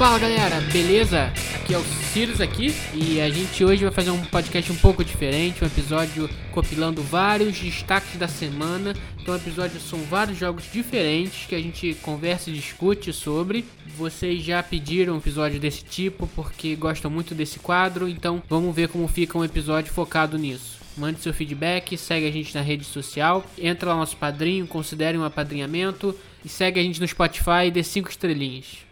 Fala 0.00 0.18
galera, 0.18 0.62
beleza? 0.72 1.30
Aqui 1.56 1.74
é 1.74 1.78
o 1.78 1.84
Sirius 1.84 2.40
aqui 2.40 2.74
e 2.94 3.20
a 3.20 3.28
gente 3.28 3.62
hoje 3.62 3.84
vai 3.84 3.92
fazer 3.92 4.10
um 4.10 4.24
podcast 4.24 4.72
um 4.72 4.76
pouco 4.76 5.04
diferente, 5.04 5.62
um 5.62 5.66
episódio 5.66 6.26
compilando 6.52 7.02
vários 7.02 7.60
destaques 7.60 8.16
da 8.18 8.26
semana. 8.26 8.94
Então, 9.20 9.34
o 9.34 9.36
episódio 9.36 9.78
são 9.78 9.98
vários 10.04 10.38
jogos 10.38 10.64
diferentes 10.72 11.44
que 11.46 11.54
a 11.54 11.60
gente 11.60 11.92
conversa 12.00 12.48
e 12.48 12.54
discute 12.54 13.12
sobre. 13.12 13.62
Vocês 13.94 14.42
já 14.42 14.62
pediram 14.62 15.16
um 15.16 15.18
episódio 15.18 15.60
desse 15.60 15.84
tipo 15.84 16.26
porque 16.28 16.74
gostam 16.76 17.10
muito 17.10 17.34
desse 17.34 17.58
quadro, 17.58 18.08
então 18.08 18.42
vamos 18.48 18.74
ver 18.74 18.88
como 18.88 19.06
fica 19.06 19.36
um 19.36 19.44
episódio 19.44 19.92
focado 19.92 20.38
nisso. 20.38 20.78
Mande 20.96 21.20
seu 21.20 21.34
feedback, 21.34 21.98
segue 21.98 22.26
a 22.26 22.32
gente 22.32 22.54
na 22.54 22.62
rede 22.62 22.84
social, 22.84 23.44
entra 23.58 23.90
lá 23.90 23.96
no 23.96 24.00
nosso 24.00 24.16
padrinho, 24.16 24.66
considere 24.66 25.18
um 25.18 25.24
apadrinhamento 25.24 26.16
e 26.42 26.48
segue 26.48 26.80
a 26.80 26.82
gente 26.82 26.98
no 26.98 27.06
Spotify 27.06 27.66
e 27.66 27.70
dê 27.70 27.82
5 27.82 28.08
estrelinhas. 28.08 28.89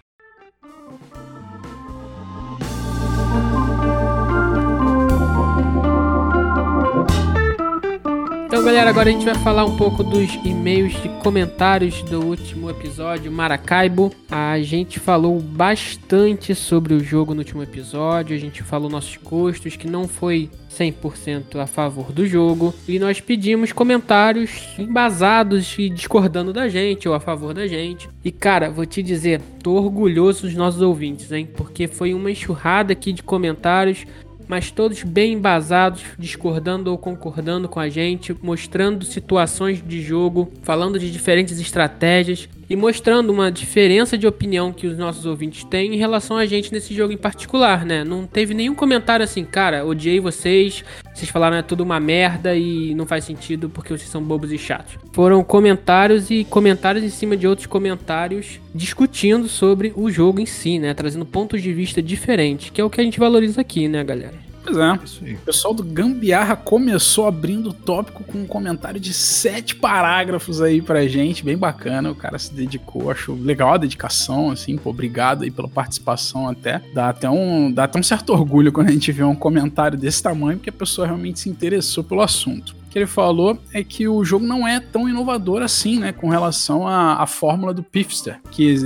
Então, 8.58 8.66
galera, 8.66 8.90
agora 8.90 9.08
a 9.08 9.12
gente 9.12 9.24
vai 9.24 9.36
falar 9.36 9.64
um 9.64 9.76
pouco 9.76 10.02
dos 10.02 10.34
e-mails 10.44 10.92
de 11.00 11.08
comentários 11.22 12.02
do 12.02 12.20
último 12.20 12.68
episódio, 12.68 13.30
Maracaibo. 13.30 14.12
A 14.28 14.58
gente 14.58 14.98
falou 14.98 15.38
bastante 15.38 16.56
sobre 16.56 16.92
o 16.92 16.98
jogo 16.98 17.34
no 17.34 17.38
último 17.38 17.62
episódio, 17.62 18.34
a 18.34 18.38
gente 18.38 18.64
falou 18.64 18.90
nossos 18.90 19.16
gostos, 19.16 19.76
que 19.76 19.86
não 19.86 20.08
foi 20.08 20.50
100% 20.72 21.54
a 21.60 21.68
favor 21.68 22.10
do 22.10 22.26
jogo, 22.26 22.74
e 22.88 22.98
nós 22.98 23.20
pedimos 23.20 23.70
comentários 23.70 24.74
embasados 24.76 25.76
e 25.78 25.88
discordando 25.88 26.52
da 26.52 26.68
gente 26.68 27.08
ou 27.08 27.14
a 27.14 27.20
favor 27.20 27.54
da 27.54 27.68
gente. 27.68 28.10
E 28.24 28.32
cara, 28.32 28.70
vou 28.70 28.84
te 28.84 29.04
dizer, 29.04 29.40
tô 29.62 29.74
orgulhoso 29.74 30.42
dos 30.42 30.56
nossos 30.56 30.82
ouvintes, 30.82 31.30
hein? 31.30 31.48
Porque 31.56 31.86
foi 31.86 32.12
uma 32.12 32.28
enxurrada 32.28 32.92
aqui 32.92 33.12
de 33.12 33.22
comentários 33.22 34.04
mas 34.48 34.70
todos 34.70 35.02
bem 35.02 35.34
embasados, 35.34 36.02
discordando 36.18 36.90
ou 36.90 36.98
concordando 36.98 37.68
com 37.68 37.78
a 37.78 37.88
gente, 37.88 38.34
mostrando 38.42 39.04
situações 39.04 39.86
de 39.86 40.00
jogo, 40.00 40.50
falando 40.62 40.98
de 40.98 41.12
diferentes 41.12 41.60
estratégias 41.60 42.48
e 42.68 42.76
mostrando 42.76 43.30
uma 43.30 43.50
diferença 43.50 44.18
de 44.18 44.26
opinião 44.26 44.72
que 44.72 44.86
os 44.86 44.98
nossos 44.98 45.24
ouvintes 45.26 45.64
têm 45.64 45.94
em 45.94 45.98
relação 45.98 46.36
a 46.36 46.46
gente 46.46 46.72
nesse 46.72 46.94
jogo 46.94 47.12
em 47.12 47.16
particular, 47.16 47.84
né? 47.84 48.04
Não 48.04 48.26
teve 48.26 48.54
nenhum 48.54 48.74
comentário 48.74 49.24
assim, 49.24 49.44
cara, 49.44 49.84
odiei 49.84 50.20
vocês, 50.20 50.84
vocês 51.14 51.30
falaram 51.30 51.56
é 51.56 51.62
tudo 51.62 51.82
uma 51.82 51.98
merda 51.98 52.54
e 52.54 52.94
não 52.94 53.06
faz 53.06 53.24
sentido 53.24 53.68
porque 53.68 53.96
vocês 53.96 54.10
são 54.10 54.22
bobos 54.22 54.52
e 54.52 54.58
chatos. 54.58 54.96
Foram 55.12 55.42
comentários 55.42 56.30
e 56.30 56.44
comentários 56.44 57.04
em 57.04 57.10
cima 57.10 57.36
de 57.36 57.46
outros 57.46 57.66
comentários 57.66 58.60
discutindo 58.74 59.48
sobre 59.48 59.92
o 59.96 60.10
jogo 60.10 60.40
em 60.40 60.46
si, 60.46 60.78
né? 60.78 60.94
Trazendo 60.94 61.24
pontos 61.24 61.62
de 61.62 61.72
vista 61.72 62.02
diferentes, 62.02 62.70
que 62.70 62.80
é 62.80 62.84
o 62.84 62.90
que 62.90 63.00
a 63.00 63.04
gente 63.04 63.18
valoriza 63.18 63.60
aqui, 63.60 63.88
né, 63.88 64.04
galera? 64.04 64.47
Pois 64.68 64.76
é. 64.76 65.34
O 65.34 65.38
pessoal 65.38 65.72
do 65.72 65.82
Gambiarra 65.82 66.54
começou 66.54 67.26
abrindo 67.26 67.70
o 67.70 67.72
tópico 67.72 68.22
com 68.22 68.38
um 68.38 68.46
comentário 68.46 69.00
de 69.00 69.14
sete 69.14 69.74
parágrafos 69.74 70.60
aí 70.60 70.82
pra 70.82 71.06
gente, 71.06 71.44
bem 71.44 71.56
bacana. 71.56 72.10
O 72.10 72.14
cara 72.14 72.38
se 72.38 72.52
dedicou, 72.52 73.10
acho 73.10 73.32
legal 73.32 73.74
a 73.74 73.78
dedicação, 73.78 74.50
assim, 74.50 74.76
pô, 74.76 74.90
obrigado 74.90 75.44
aí 75.44 75.50
pela 75.50 75.68
participação 75.68 76.48
até. 76.48 76.82
Dá 76.92 77.08
até 77.08 77.30
um, 77.30 77.72
dá 77.72 77.84
até 77.84 77.98
um 77.98 78.02
certo 78.02 78.30
orgulho 78.32 78.70
quando 78.70 78.88
a 78.88 78.92
gente 78.92 79.10
vê 79.10 79.24
um 79.24 79.34
comentário 79.34 79.96
desse 79.96 80.22
tamanho, 80.22 80.58
porque 80.58 80.70
a 80.70 80.72
pessoa 80.72 81.06
realmente 81.06 81.40
se 81.40 81.48
interessou 81.48 82.04
pelo 82.04 82.20
assunto 82.20 82.77
que 82.88 82.98
ele 82.98 83.06
falou 83.06 83.58
é 83.72 83.82
que 83.82 84.08
o 84.08 84.24
jogo 84.24 84.46
não 84.46 84.66
é 84.66 84.80
tão 84.80 85.08
inovador 85.08 85.62
assim, 85.62 85.98
né, 85.98 86.12
com 86.12 86.28
relação 86.28 86.86
à, 86.86 87.22
à 87.22 87.26
fórmula 87.26 87.72
do 87.74 87.82
Pifster, 87.82 88.40
que 88.50 88.76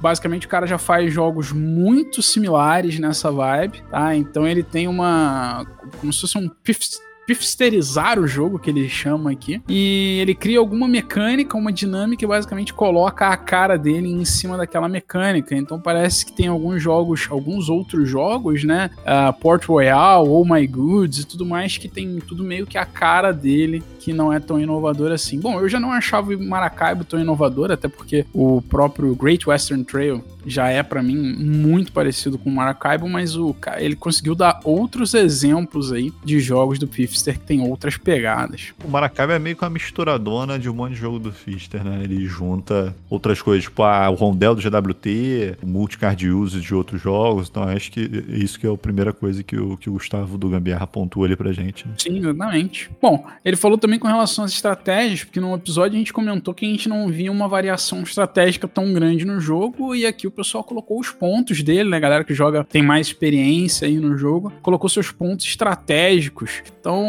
basicamente 0.00 0.46
o 0.46 0.48
cara 0.48 0.66
já 0.66 0.78
faz 0.78 1.12
jogos 1.12 1.52
muito 1.52 2.22
similares 2.22 2.98
nessa 2.98 3.30
vibe, 3.30 3.82
tá? 3.90 4.14
Então 4.14 4.46
ele 4.46 4.62
tem 4.62 4.88
uma 4.88 5.66
como 6.00 6.12
se 6.12 6.20
fosse 6.20 6.38
um 6.38 6.48
Pifster 6.48 7.07
pifsterizar 7.28 8.18
o 8.18 8.26
jogo, 8.26 8.58
que 8.58 8.70
ele 8.70 8.88
chama 8.88 9.32
aqui. 9.32 9.60
E 9.68 10.18
ele 10.22 10.34
cria 10.34 10.58
alguma 10.58 10.88
mecânica, 10.88 11.58
uma 11.58 11.70
dinâmica 11.70 12.24
e 12.24 12.26
basicamente 12.26 12.72
coloca 12.72 13.28
a 13.28 13.36
cara 13.36 13.76
dele 13.76 14.08
em 14.08 14.24
cima 14.24 14.56
daquela 14.56 14.88
mecânica. 14.88 15.54
Então 15.54 15.78
parece 15.78 16.24
que 16.24 16.32
tem 16.32 16.46
alguns 16.46 16.82
jogos, 16.82 17.26
alguns 17.30 17.68
outros 17.68 18.08
jogos, 18.08 18.64
né? 18.64 18.88
Uh, 19.00 19.38
Port 19.40 19.66
Royal, 19.66 20.26
Oh 20.26 20.42
My 20.42 20.66
Goods 20.66 21.18
e 21.18 21.26
tudo 21.26 21.44
mais, 21.44 21.76
que 21.76 21.86
tem 21.86 22.18
tudo 22.20 22.42
meio 22.42 22.66
que 22.66 22.78
a 22.78 22.86
cara 22.86 23.30
dele, 23.30 23.82
que 24.00 24.14
não 24.14 24.32
é 24.32 24.40
tão 24.40 24.58
inovador 24.58 25.12
assim. 25.12 25.38
Bom, 25.38 25.60
eu 25.60 25.68
já 25.68 25.78
não 25.78 25.92
achava 25.92 26.34
o 26.34 26.42
Maracaibo 26.42 27.04
tão 27.04 27.20
inovador, 27.20 27.70
até 27.70 27.88
porque 27.88 28.24
o 28.32 28.62
próprio 28.62 29.14
Great 29.14 29.46
Western 29.46 29.84
Trail 29.84 30.24
já 30.46 30.68
é 30.68 30.82
para 30.82 31.02
mim 31.02 31.16
muito 31.16 31.92
parecido 31.92 32.38
com 32.38 32.48
o 32.48 32.54
Maracaibo, 32.54 33.08
mas 33.08 33.36
o 33.36 33.54
ele 33.76 33.96
conseguiu 33.96 34.34
dar 34.34 34.60
outros 34.64 35.12
exemplos 35.12 35.92
aí 35.92 36.12
de 36.24 36.40
jogos 36.40 36.78
do 36.78 36.88
Pfister 37.18 37.38
que 37.38 37.44
tem 37.44 37.60
outras 37.60 37.96
pegadas. 37.96 38.72
O 38.84 38.88
Maracaibo 38.88 39.32
é 39.32 39.38
meio 39.38 39.56
que 39.56 39.64
uma 39.64 39.70
misturadona 39.70 40.58
de 40.58 40.70
um 40.70 40.74
monte 40.74 40.94
de 40.94 41.00
jogo 41.00 41.18
do 41.18 41.32
Pfister, 41.32 41.84
né? 41.84 42.00
Ele 42.02 42.26
junta 42.26 42.94
outras 43.10 43.42
coisas, 43.42 43.64
tipo 43.64 43.82
a, 43.82 44.08
o 44.08 44.14
Rondel 44.14 44.54
do 44.54 44.62
GWT, 44.62 45.58
o 45.62 45.66
Multicard 45.66 46.30
Use 46.30 46.60
de 46.60 46.74
outros 46.74 47.00
jogos, 47.00 47.48
então 47.48 47.64
acho 47.64 47.90
que 47.90 48.00
isso 48.28 48.58
que 48.58 48.66
é 48.66 48.72
a 48.72 48.76
primeira 48.76 49.12
coisa 49.12 49.42
que 49.42 49.56
o, 49.56 49.76
que 49.76 49.90
o 49.90 49.94
Gustavo 49.94 50.38
do 50.38 50.48
Gambiarra 50.48 50.86
pontua 50.86 51.26
ali 51.26 51.36
pra 51.36 51.52
gente. 51.52 51.86
Né? 51.86 51.94
Sim, 51.98 52.18
exatamente. 52.18 52.90
Bom, 53.00 53.26
ele 53.44 53.56
falou 53.56 53.76
também 53.76 53.98
com 53.98 54.06
relação 54.06 54.44
às 54.44 54.52
estratégias, 54.52 55.24
porque 55.24 55.40
no 55.40 55.54
episódio 55.54 55.96
a 55.96 55.98
gente 55.98 56.12
comentou 56.12 56.54
que 56.54 56.64
a 56.64 56.68
gente 56.68 56.88
não 56.88 57.08
via 57.08 57.30
uma 57.30 57.48
variação 57.48 58.02
estratégica 58.02 58.68
tão 58.68 58.92
grande 58.92 59.24
no 59.24 59.40
jogo, 59.40 59.94
e 59.94 60.06
aqui 60.06 60.26
o 60.26 60.30
pessoal 60.30 60.62
colocou 60.62 61.00
os 61.00 61.10
pontos 61.10 61.62
dele, 61.62 61.88
né? 61.88 61.98
Galera 61.98 62.24
que 62.24 62.34
joga, 62.34 62.64
tem 62.64 62.82
mais 62.82 63.08
experiência 63.08 63.86
aí 63.86 63.98
no 63.98 64.16
jogo, 64.16 64.52
colocou 64.62 64.88
seus 64.88 65.10
pontos 65.10 65.46
estratégicos. 65.46 66.62
Então, 66.80 67.07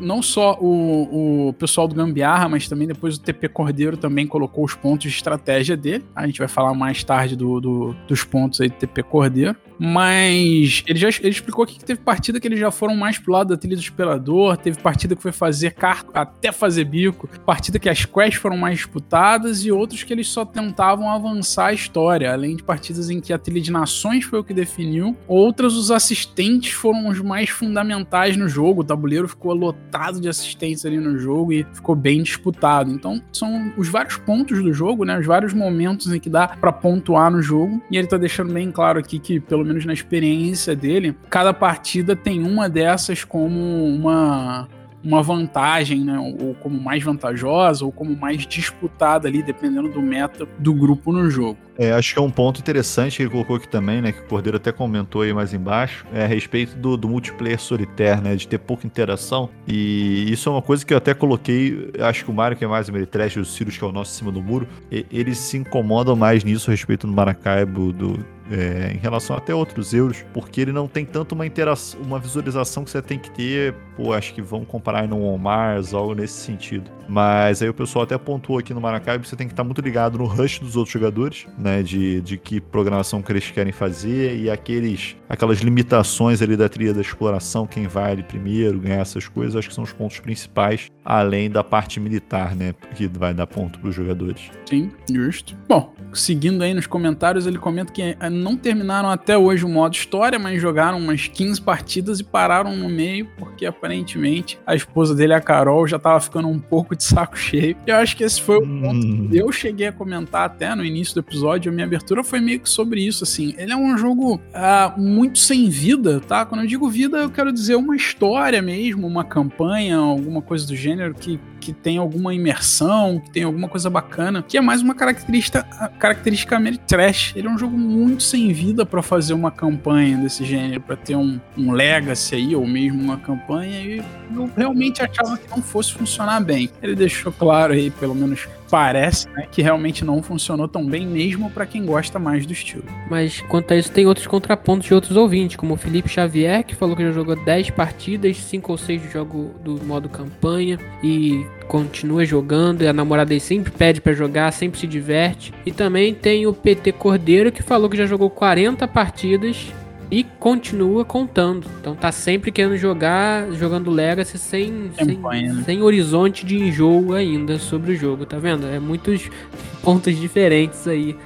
não 0.00 0.22
só 0.22 0.58
o, 0.60 1.48
o 1.48 1.52
pessoal 1.54 1.88
do 1.88 1.94
Gambiarra, 1.94 2.48
mas 2.48 2.68
também 2.68 2.86
depois 2.86 3.16
o 3.16 3.20
TP 3.20 3.48
Cordeiro 3.48 3.96
também 3.96 4.26
colocou 4.26 4.64
os 4.64 4.74
pontos 4.74 5.10
de 5.10 5.16
estratégia 5.16 5.76
dele. 5.76 6.04
A 6.14 6.26
gente 6.26 6.38
vai 6.38 6.48
falar 6.48 6.74
mais 6.74 7.02
tarde 7.04 7.36
do, 7.36 7.60
do 7.60 7.96
dos 8.06 8.24
pontos 8.24 8.60
aí 8.60 8.68
do 8.68 8.74
TP 8.74 9.02
Cordeiro. 9.02 9.56
Mas 9.78 10.84
ele 10.86 10.98
já 10.98 11.08
ele 11.08 11.30
explicou 11.30 11.64
aqui 11.64 11.76
que 11.76 11.84
teve 11.84 12.00
partida 12.00 12.38
que 12.38 12.46
eles 12.46 12.60
já 12.60 12.70
foram 12.70 12.94
mais 12.94 13.18
pro 13.18 13.32
lado 13.32 13.48
da 13.48 13.56
trilha 13.56 13.74
do 13.74 13.82
esperador, 13.82 14.56
teve 14.56 14.78
partida 14.80 15.16
que 15.16 15.22
foi 15.22 15.32
fazer 15.32 15.72
carro 15.72 16.08
até 16.14 16.52
fazer 16.52 16.84
bico, 16.84 17.28
partida 17.44 17.80
que 17.80 17.88
as 17.88 18.04
quests 18.04 18.36
foram 18.36 18.56
mais 18.56 18.76
disputadas 18.76 19.64
e 19.64 19.72
outros 19.72 20.04
que 20.04 20.12
eles 20.12 20.28
só 20.28 20.44
tentavam 20.44 21.10
avançar 21.10 21.66
a 21.66 21.72
história, 21.72 22.32
além 22.32 22.54
de 22.54 22.62
partidas 22.62 23.10
em 23.10 23.20
que 23.20 23.32
a 23.32 23.38
trilha 23.38 23.60
de 23.60 23.72
nações 23.72 24.24
foi 24.24 24.38
o 24.38 24.44
que 24.44 24.54
definiu, 24.54 25.16
outras 25.26 25.74
os 25.74 25.90
assistentes 25.90 26.72
foram 26.72 27.08
os 27.08 27.20
mais 27.20 27.50
fundamentais 27.50 28.36
no 28.36 28.48
jogo, 28.48 28.82
o 28.82 28.84
tabuleiro 28.84 29.26
ficou 29.32 29.54
lotado 29.54 30.20
de 30.20 30.28
assistentes 30.28 30.84
ali 30.86 30.98
no 30.98 31.18
jogo 31.18 31.52
e 31.52 31.66
ficou 31.72 31.94
bem 31.94 32.22
disputado. 32.22 32.90
Então 32.90 33.20
são 33.32 33.72
os 33.76 33.88
vários 33.88 34.16
pontos 34.16 34.62
do 34.62 34.72
jogo, 34.72 35.04
né, 35.04 35.18
os 35.18 35.26
vários 35.26 35.52
momentos 35.52 36.12
em 36.12 36.20
que 36.20 36.30
dá 36.30 36.48
para 36.48 36.72
pontuar 36.72 37.30
no 37.30 37.42
jogo, 37.42 37.82
e 37.90 37.96
ele 37.96 38.06
tá 38.06 38.16
deixando 38.16 38.52
bem 38.52 38.70
claro 38.70 38.98
aqui 38.98 39.18
que 39.18 39.40
pelo 39.40 39.64
menos 39.64 39.84
na 39.84 39.92
experiência 39.92 40.76
dele, 40.76 41.16
cada 41.28 41.52
partida 41.52 42.14
tem 42.14 42.42
uma 42.42 42.68
dessas 42.68 43.24
como 43.24 43.58
uma 43.86 44.68
uma 45.04 45.20
vantagem, 45.22 46.04
né? 46.04 46.16
Ou 46.18 46.54
como 46.54 46.80
mais 46.80 47.02
vantajosa, 47.02 47.84
ou 47.84 47.90
como 47.90 48.16
mais 48.16 48.46
disputada 48.46 49.26
ali, 49.26 49.42
dependendo 49.42 49.88
do 49.88 50.00
meta 50.00 50.46
do 50.58 50.72
grupo 50.72 51.12
no 51.12 51.28
jogo. 51.28 51.58
É, 51.78 51.92
acho 51.92 52.12
que 52.12 52.18
é 52.18 52.22
um 52.22 52.30
ponto 52.30 52.60
interessante 52.60 53.16
que 53.16 53.22
ele 53.22 53.30
colocou 53.30 53.56
aqui 53.56 53.68
também, 53.68 54.02
né? 54.02 54.12
Que 54.12 54.20
o 54.20 54.24
Cordeiro 54.24 54.56
até 54.56 54.70
comentou 54.72 55.22
aí 55.22 55.32
mais 55.32 55.54
embaixo, 55.54 56.04
é 56.12 56.24
a 56.24 56.26
respeito 56.26 56.76
do, 56.76 56.96
do 56.96 57.08
multiplayer 57.08 57.58
solitário, 57.58 58.22
né? 58.22 58.36
De 58.36 58.46
ter 58.46 58.58
pouca 58.58 58.86
interação. 58.86 59.48
E 59.66 60.30
isso 60.30 60.48
é 60.48 60.52
uma 60.52 60.62
coisa 60.62 60.84
que 60.84 60.92
eu 60.92 60.98
até 60.98 61.14
coloquei. 61.14 61.90
Acho 62.00 62.24
que 62.24 62.30
o 62.30 62.34
Mario, 62.34 62.56
que 62.56 62.64
é 62.64 62.68
mais 62.68 62.88
o 62.88 62.92
Meritrash, 62.92 63.36
e 63.36 63.40
o 63.40 63.44
Sirius, 63.44 63.76
que 63.78 63.84
é 63.84 63.86
o 63.86 63.92
nosso 63.92 64.12
em 64.12 64.18
cima 64.18 64.32
do 64.32 64.42
muro, 64.42 64.66
eles 64.90 65.38
se 65.38 65.56
incomodam 65.56 66.14
mais 66.14 66.44
nisso 66.44 66.70
a 66.70 66.72
respeito 66.72 67.06
do 67.06 67.12
Maracaibo, 67.12 67.92
do, 67.92 68.24
é, 68.50 68.92
em 68.94 68.98
relação 68.98 69.36
até 69.36 69.54
outros 69.54 69.94
euros, 69.94 70.24
porque 70.32 70.60
ele 70.60 70.72
não 70.72 70.86
tem 70.86 71.04
tanto 71.04 71.34
uma 71.34 71.46
interação, 71.46 72.00
uma 72.00 72.18
visualização 72.18 72.84
que 72.84 72.90
você 72.90 73.00
tem 73.00 73.18
que 73.18 73.30
ter, 73.30 73.74
pô, 73.96 74.12
acho 74.12 74.34
que 74.34 74.42
vão 74.42 74.64
comparar 74.64 75.08
no 75.08 75.24
On 75.24 75.38
Mars, 75.38 75.94
algo 75.94 76.14
nesse 76.14 76.34
sentido. 76.34 76.90
Mas 77.08 77.62
aí 77.62 77.68
o 77.68 77.74
pessoal 77.74 78.04
até 78.04 78.16
pontuou 78.18 78.58
aqui 78.58 78.74
no 78.74 78.80
Maracaibo, 78.80 79.24
você 79.24 79.36
tem 79.36 79.46
que 79.46 79.52
estar 79.52 79.64
muito 79.64 79.80
ligado 79.80 80.18
no 80.18 80.24
rush 80.24 80.58
dos 80.58 80.76
outros 80.76 80.92
jogadores, 80.92 81.46
né, 81.62 81.82
de, 81.82 82.20
de 82.20 82.36
que 82.36 82.60
programação 82.60 83.22
que 83.22 83.32
eles 83.32 83.50
querem 83.50 83.72
fazer 83.72 84.36
e 84.36 84.50
aqueles, 84.50 85.16
aquelas 85.28 85.60
limitações 85.60 86.42
ali 86.42 86.56
da 86.56 86.68
trilha 86.68 86.92
da 86.92 87.00
exploração, 87.00 87.66
quem 87.66 87.86
vai 87.86 88.12
ali 88.12 88.22
primeiro, 88.22 88.78
ganhar 88.80 89.00
essas 89.00 89.26
coisas, 89.28 89.56
acho 89.56 89.68
que 89.68 89.74
são 89.74 89.84
os 89.84 89.92
pontos 89.92 90.18
principais, 90.20 90.90
além 91.04 91.50
da 91.50 91.62
parte 91.64 91.98
militar, 92.00 92.54
né, 92.54 92.74
que 92.94 93.06
vai 93.06 93.32
dar 93.32 93.46
ponto 93.46 93.78
para 93.78 93.88
os 93.88 93.94
jogadores. 93.94 94.50
Sim, 94.68 94.90
justo. 95.12 95.56
Bom, 95.68 95.94
seguindo 96.12 96.62
aí 96.62 96.74
nos 96.74 96.86
comentários, 96.86 97.46
ele 97.46 97.58
comenta 97.58 97.92
que 97.92 98.02
não 98.30 98.56
terminaram 98.56 99.08
até 99.10 99.36
hoje 99.38 99.64
o 99.64 99.68
modo 99.68 99.94
história, 99.94 100.38
mas 100.38 100.60
jogaram 100.60 100.98
umas 100.98 101.28
15 101.28 101.60
partidas 101.60 102.20
e 102.20 102.24
pararam 102.24 102.76
no 102.76 102.88
meio, 102.88 103.28
porque 103.38 103.64
aparentemente 103.66 104.58
a 104.66 104.74
esposa 104.74 105.14
dele, 105.14 105.34
a 105.34 105.40
Carol, 105.40 105.86
já 105.86 105.98
tava 105.98 106.18
ficando 106.20 106.48
um 106.48 106.58
pouco 106.58 106.96
de 106.96 107.04
saco 107.04 107.36
cheio. 107.38 107.76
E 107.86 107.90
eu 107.90 107.96
acho 107.96 108.16
que 108.16 108.24
esse 108.24 108.40
foi 108.40 108.56
o 108.56 108.60
ponto 108.62 109.06
Hum. 109.06 109.28
que 109.30 109.36
eu 109.38 109.50
cheguei 109.52 109.86
a 109.88 109.92
comentar 109.92 110.44
até 110.44 110.74
no 110.74 110.84
início 110.84 111.14
do 111.14 111.20
episódio. 111.20 111.51
A 111.68 111.72
minha 111.72 111.86
abertura 111.86 112.22
foi 112.22 112.40
meio 112.40 112.60
que 112.60 112.68
sobre 112.68 113.00
isso, 113.00 113.24
assim. 113.24 113.54
Ele 113.56 113.72
é 113.72 113.76
um 113.76 113.96
jogo 113.96 114.40
ah, 114.54 114.94
muito 114.96 115.38
sem 115.38 115.68
vida, 115.68 116.20
tá? 116.20 116.44
Quando 116.44 116.62
eu 116.62 116.66
digo 116.66 116.88
vida, 116.88 117.18
eu 117.18 117.30
quero 117.30 117.52
dizer 117.52 117.74
uma 117.76 117.96
história 117.96 118.60
mesmo, 118.60 119.06
uma 119.06 119.24
campanha, 119.24 119.96
alguma 119.96 120.42
coisa 120.42 120.66
do 120.66 120.76
gênero 120.76 121.14
que 121.14 121.38
que 121.62 121.72
tem 121.72 121.96
alguma 121.96 122.34
imersão, 122.34 123.20
que 123.20 123.30
tem 123.30 123.44
alguma 123.44 123.68
coisa 123.68 123.88
bacana, 123.88 124.42
que 124.42 124.58
é 124.58 124.60
mais 124.60 124.82
uma 124.82 124.96
característica, 124.96 125.62
característica 125.96 126.60
trash. 126.88 127.32
Ele 127.36 127.46
é 127.46 127.50
um 127.50 127.56
jogo 127.56 127.78
muito 127.78 128.24
sem 128.24 128.52
vida 128.52 128.84
pra 128.84 129.00
fazer 129.00 129.32
uma 129.32 129.52
campanha 129.52 130.16
desse 130.16 130.44
gênero, 130.44 130.80
pra 130.80 130.96
ter 130.96 131.14
um, 131.14 131.40
um 131.56 131.70
legacy 131.70 132.34
aí, 132.34 132.56
ou 132.56 132.66
mesmo 132.66 133.00
uma 133.00 133.16
campanha, 133.16 133.80
e 133.80 134.02
eu 134.34 134.50
realmente 134.56 135.00
achava 135.00 135.38
que 135.38 135.48
não 135.48 135.62
fosse 135.62 135.92
funcionar 135.92 136.40
bem. 136.40 136.68
Ele 136.82 136.96
deixou 136.96 137.30
claro 137.32 137.72
aí, 137.74 137.90
pelo 137.92 138.14
menos 138.14 138.48
parece, 138.72 139.28
né, 139.28 139.46
que 139.52 139.60
realmente 139.60 140.02
não 140.02 140.22
funcionou 140.22 140.66
tão 140.66 140.86
bem, 140.86 141.06
mesmo 141.06 141.50
pra 141.50 141.66
quem 141.66 141.84
gosta 141.84 142.18
mais 142.18 142.46
do 142.46 142.54
estilo. 142.54 142.84
Mas 143.10 143.42
quanto 143.42 143.74
a 143.74 143.76
isso, 143.76 143.92
tem 143.92 144.06
outros 144.06 144.26
contrapontos 144.26 144.86
de 144.86 144.94
outros 144.94 145.14
ouvintes, 145.14 145.56
como 145.56 145.74
o 145.74 145.76
Felipe 145.76 146.08
Xavier, 146.08 146.64
que 146.64 146.74
falou 146.74 146.96
que 146.96 147.02
já 147.02 147.12
jogou 147.12 147.36
10 147.36 147.68
partidas, 147.70 148.38
5 148.38 148.72
ou 148.72 148.78
6 148.78 149.02
do 149.02 149.10
jogo 149.10 149.54
do 149.62 149.78
modo 149.84 150.08
campanha 150.08 150.78
e 151.02 151.44
continua 151.66 152.24
jogando. 152.24 152.82
E 152.82 152.88
a 152.88 152.92
namorada 152.92 153.28
dele 153.28 153.40
sempre 153.40 153.70
pede 153.70 154.00
pra 154.00 154.12
jogar, 154.12 154.52
sempre 154.52 154.78
se 154.78 154.86
diverte. 154.86 155.52
E 155.64 155.72
também 155.72 156.14
tem 156.14 156.46
o 156.46 156.52
PT 156.52 156.92
Cordeiro, 156.92 157.52
que 157.52 157.62
falou 157.62 157.88
que 157.88 157.96
já 157.96 158.06
jogou 158.06 158.30
40 158.30 158.86
partidas 158.88 159.72
e 160.10 160.22
continua 160.22 161.06
contando. 161.06 161.66
Então 161.80 161.94
tá 161.94 162.12
sempre 162.12 162.52
querendo 162.52 162.76
jogar, 162.76 163.50
jogando 163.52 163.90
Legacy 163.90 164.36
sem, 164.36 164.90
sem, 164.94 165.18
sem 165.64 165.82
horizonte 165.82 166.44
de 166.44 166.58
enjoo 166.58 167.14
ainda 167.14 167.58
sobre 167.58 167.92
o 167.92 167.96
jogo, 167.96 168.26
tá 168.26 168.38
vendo? 168.38 168.66
É 168.66 168.78
muitos 168.78 169.30
pontos 169.82 170.14
diferentes 170.14 170.86
aí 170.86 171.16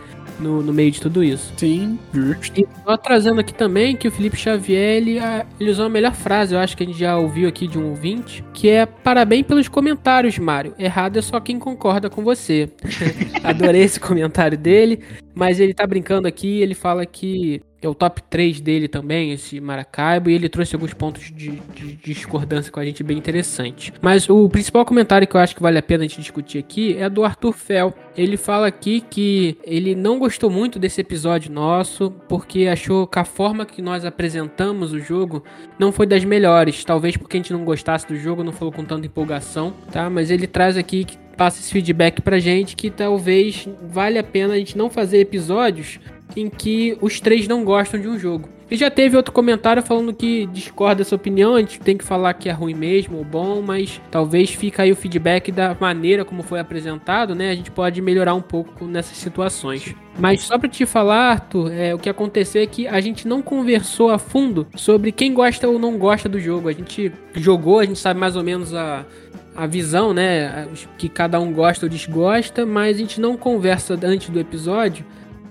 no, 0.41 0.63
no 0.63 0.73
meio 0.73 0.91
de 0.91 1.01
tudo 1.01 1.23
isso. 1.23 1.53
Sim, 1.57 1.99
justo. 2.13 2.61
E 2.61 2.67
só 2.85 2.97
trazendo 2.97 3.41
aqui 3.41 3.55
também 3.55 3.97
que 3.97 4.09
o 4.09 4.13
Felipe 4.13 4.37
Xavier, 4.37 4.97
ele, 4.97 5.19
ah, 5.19 5.47
ele 5.59 5.71
usou 5.71 5.87
a 5.87 5.89
melhor 5.89 6.15
frase, 6.15 6.55
eu 6.55 6.61
acho 6.61 6.77
que 6.77 6.83
a 6.83 6.87
gente 6.87 6.99
já 6.99 7.17
ouviu 7.17 7.49
aqui 7.49 7.67
de 7.67 7.79
um 7.79 7.91
ouvinte, 7.91 8.45
que 8.53 8.69
é 8.69 8.87
parabéns 8.87 9.47
pelos 9.47 9.69
comentários, 9.69 10.39
Mário. 10.39 10.75
Errado 10.79 11.19
é 11.19 11.23
só 11.23 11.41
quem 11.41 11.59
concorda 11.59 12.11
com 12.11 12.23
você. 12.23 12.71
Adorei 13.43 13.83
esse 13.83 14.01
comentário 14.01 14.59
dele, 14.59 15.01
mas 15.35 15.61
ele 15.61 15.75
tá 15.75 15.87
brincando 15.87 16.27
aqui, 16.27 16.61
ele 16.61 16.75
fala 16.75 17.05
que 17.05 17.61
é 17.81 17.89
o 17.89 17.95
top 17.95 18.23
3 18.23 18.61
dele 18.61 18.89
também, 18.89 19.33
esse 19.33 19.61
Maracaibo, 19.61 20.31
e 20.31 20.35
ele 20.35 20.49
trouxe 20.49 20.75
alguns 20.75 20.95
pontos 20.95 21.25
de, 21.25 21.61
de 21.75 21.97
discordância 21.97 22.73
com 22.73 22.81
a 22.81 22.85
gente 22.85 23.03
bem 23.03 23.19
interessante. 23.19 23.93
Mas 24.01 24.29
o 24.29 24.49
principal 24.49 24.85
comentário 24.85 25.27
que 25.27 25.37
eu 25.37 25.41
acho 25.41 25.55
que 25.55 25.63
vale 25.63 25.79
a 25.79 25.83
pena 25.83 26.05
a 26.05 26.07
gente 26.07 26.21
discutir 26.21 26.59
aqui 26.59 26.97
é 26.97 27.09
do 27.09 27.25
Arthur 27.25 27.53
Fel. 27.53 27.95
Ele 28.17 28.37
fala 28.37 28.67
aqui 28.67 29.01
que 29.01 29.59
ele 29.65 29.95
não 29.95 30.19
gostou 30.19 30.51
muito 30.51 30.79
desse 30.79 31.01
episódio 31.01 31.53
nosso, 31.53 32.11
porque 32.29 32.67
achou 32.67 33.07
que 33.07 33.19
a 33.19 33.25
forma 33.25 33.67
que 33.67 33.83
nós 33.83 34.05
apresentamos 34.05 34.93
o 34.93 34.99
jogo 34.99 35.45
não 35.79 35.93
foi 35.93 36.07
das 36.07 36.25
melhores. 36.25 36.85
Talvez 36.85 37.17
porque 37.17 37.37
a 37.37 37.41
gente 37.41 37.53
não 37.53 37.65
gostasse 37.65 38.07
do 38.07 38.17
jogo, 38.17 38.43
não 38.43 38.53
falou 38.53 38.73
com 38.73 38.85
tanta 38.85 39.07
empolgação, 39.07 39.75
tá? 39.93 40.09
Mas 40.09 40.31
ele 40.31 40.47
traz 40.47 40.77
aqui 40.77 41.05
que 41.05 41.19
passa 41.37 41.61
esse 41.61 41.71
feedback 41.71 42.23
pra 42.23 42.39
gente 42.39 42.75
que 42.75 42.91
talvez 42.91 43.69
vale 43.83 44.19
a 44.19 44.25
pena 44.25 44.55
a 44.55 44.59
gente 44.59 44.77
não 44.79 44.89
fazer 44.89 45.19
episódios 45.19 46.01
em 46.35 46.49
que 46.49 46.97
os 47.01 47.21
três 47.21 47.47
não 47.47 47.65
gostam 47.65 48.01
de 48.01 48.09
um 48.09 48.19
jogo. 48.19 48.49
E 48.69 48.77
já 48.77 48.91
teve 48.91 49.17
outro 49.17 49.33
comentário 49.33 49.81
falando 49.81 50.13
que 50.13 50.47
discorda 50.47 50.97
dessa 50.97 51.15
opinião, 51.15 51.55
a 51.55 51.61
gente 51.61 51.79
tem 51.79 51.97
que 51.97 52.03
falar 52.03 52.35
que 52.35 52.49
é 52.49 52.53
ruim 52.53 52.75
mesmo 52.75 53.19
ou 53.19 53.25
bom, 53.25 53.63
mas 53.63 54.01
talvez 54.11 54.51
fica 54.51 54.83
aí 54.83 54.91
o 54.91 54.97
feedback 54.97 55.53
da 55.53 55.77
maneira 55.79 56.25
como 56.25 56.43
foi 56.43 56.59
apresentado, 56.59 57.33
né? 57.33 57.51
A 57.51 57.55
gente 57.55 57.71
pode 57.71 58.03
melhorar 58.03 58.35
um 58.35 58.43
pouco 58.43 58.85
nessas 58.85 59.19
situações. 59.19 59.95
Mas 60.19 60.43
só 60.43 60.59
pra 60.59 60.69
te 60.69 60.85
falar, 60.85 61.31
Arthur, 61.31 61.73
é, 61.73 61.95
o 61.95 61.99
que 61.99 62.09
aconteceu 62.09 62.61
é 62.61 62.67
que 62.67 62.89
a 62.89 63.01
gente 63.01 63.29
não 63.29 63.41
conversou 63.41 64.11
a 64.11 64.19
fundo 64.19 64.67
sobre 64.75 65.13
quem 65.13 65.33
gosta 65.33 65.69
ou 65.69 65.79
não 65.79 65.97
gosta 65.97 66.29
do 66.29 66.41
jogo. 66.41 66.69
A 66.69 66.73
gente 66.73 67.13
jogou, 67.35 67.79
a 67.79 67.85
gente 67.85 68.01
sabe 68.01 68.19
mais 68.19 68.35
ou 68.35 68.43
menos 68.43 68.75
a, 68.75 69.07
a 69.55 69.65
visão, 69.69 70.13
né? 70.13 70.67
Que 70.99 71.09
cada 71.09 71.39
um 71.39 71.53
gosta 71.53 71.87
ou 71.87 71.91
desgosta, 71.91 72.67
mas 72.67 72.97
a 72.97 72.99
gente 72.99 73.21
não 73.21 73.37
conversa 73.37 73.97
antes 74.03 74.29
do 74.29 74.41
episódio 74.41 75.05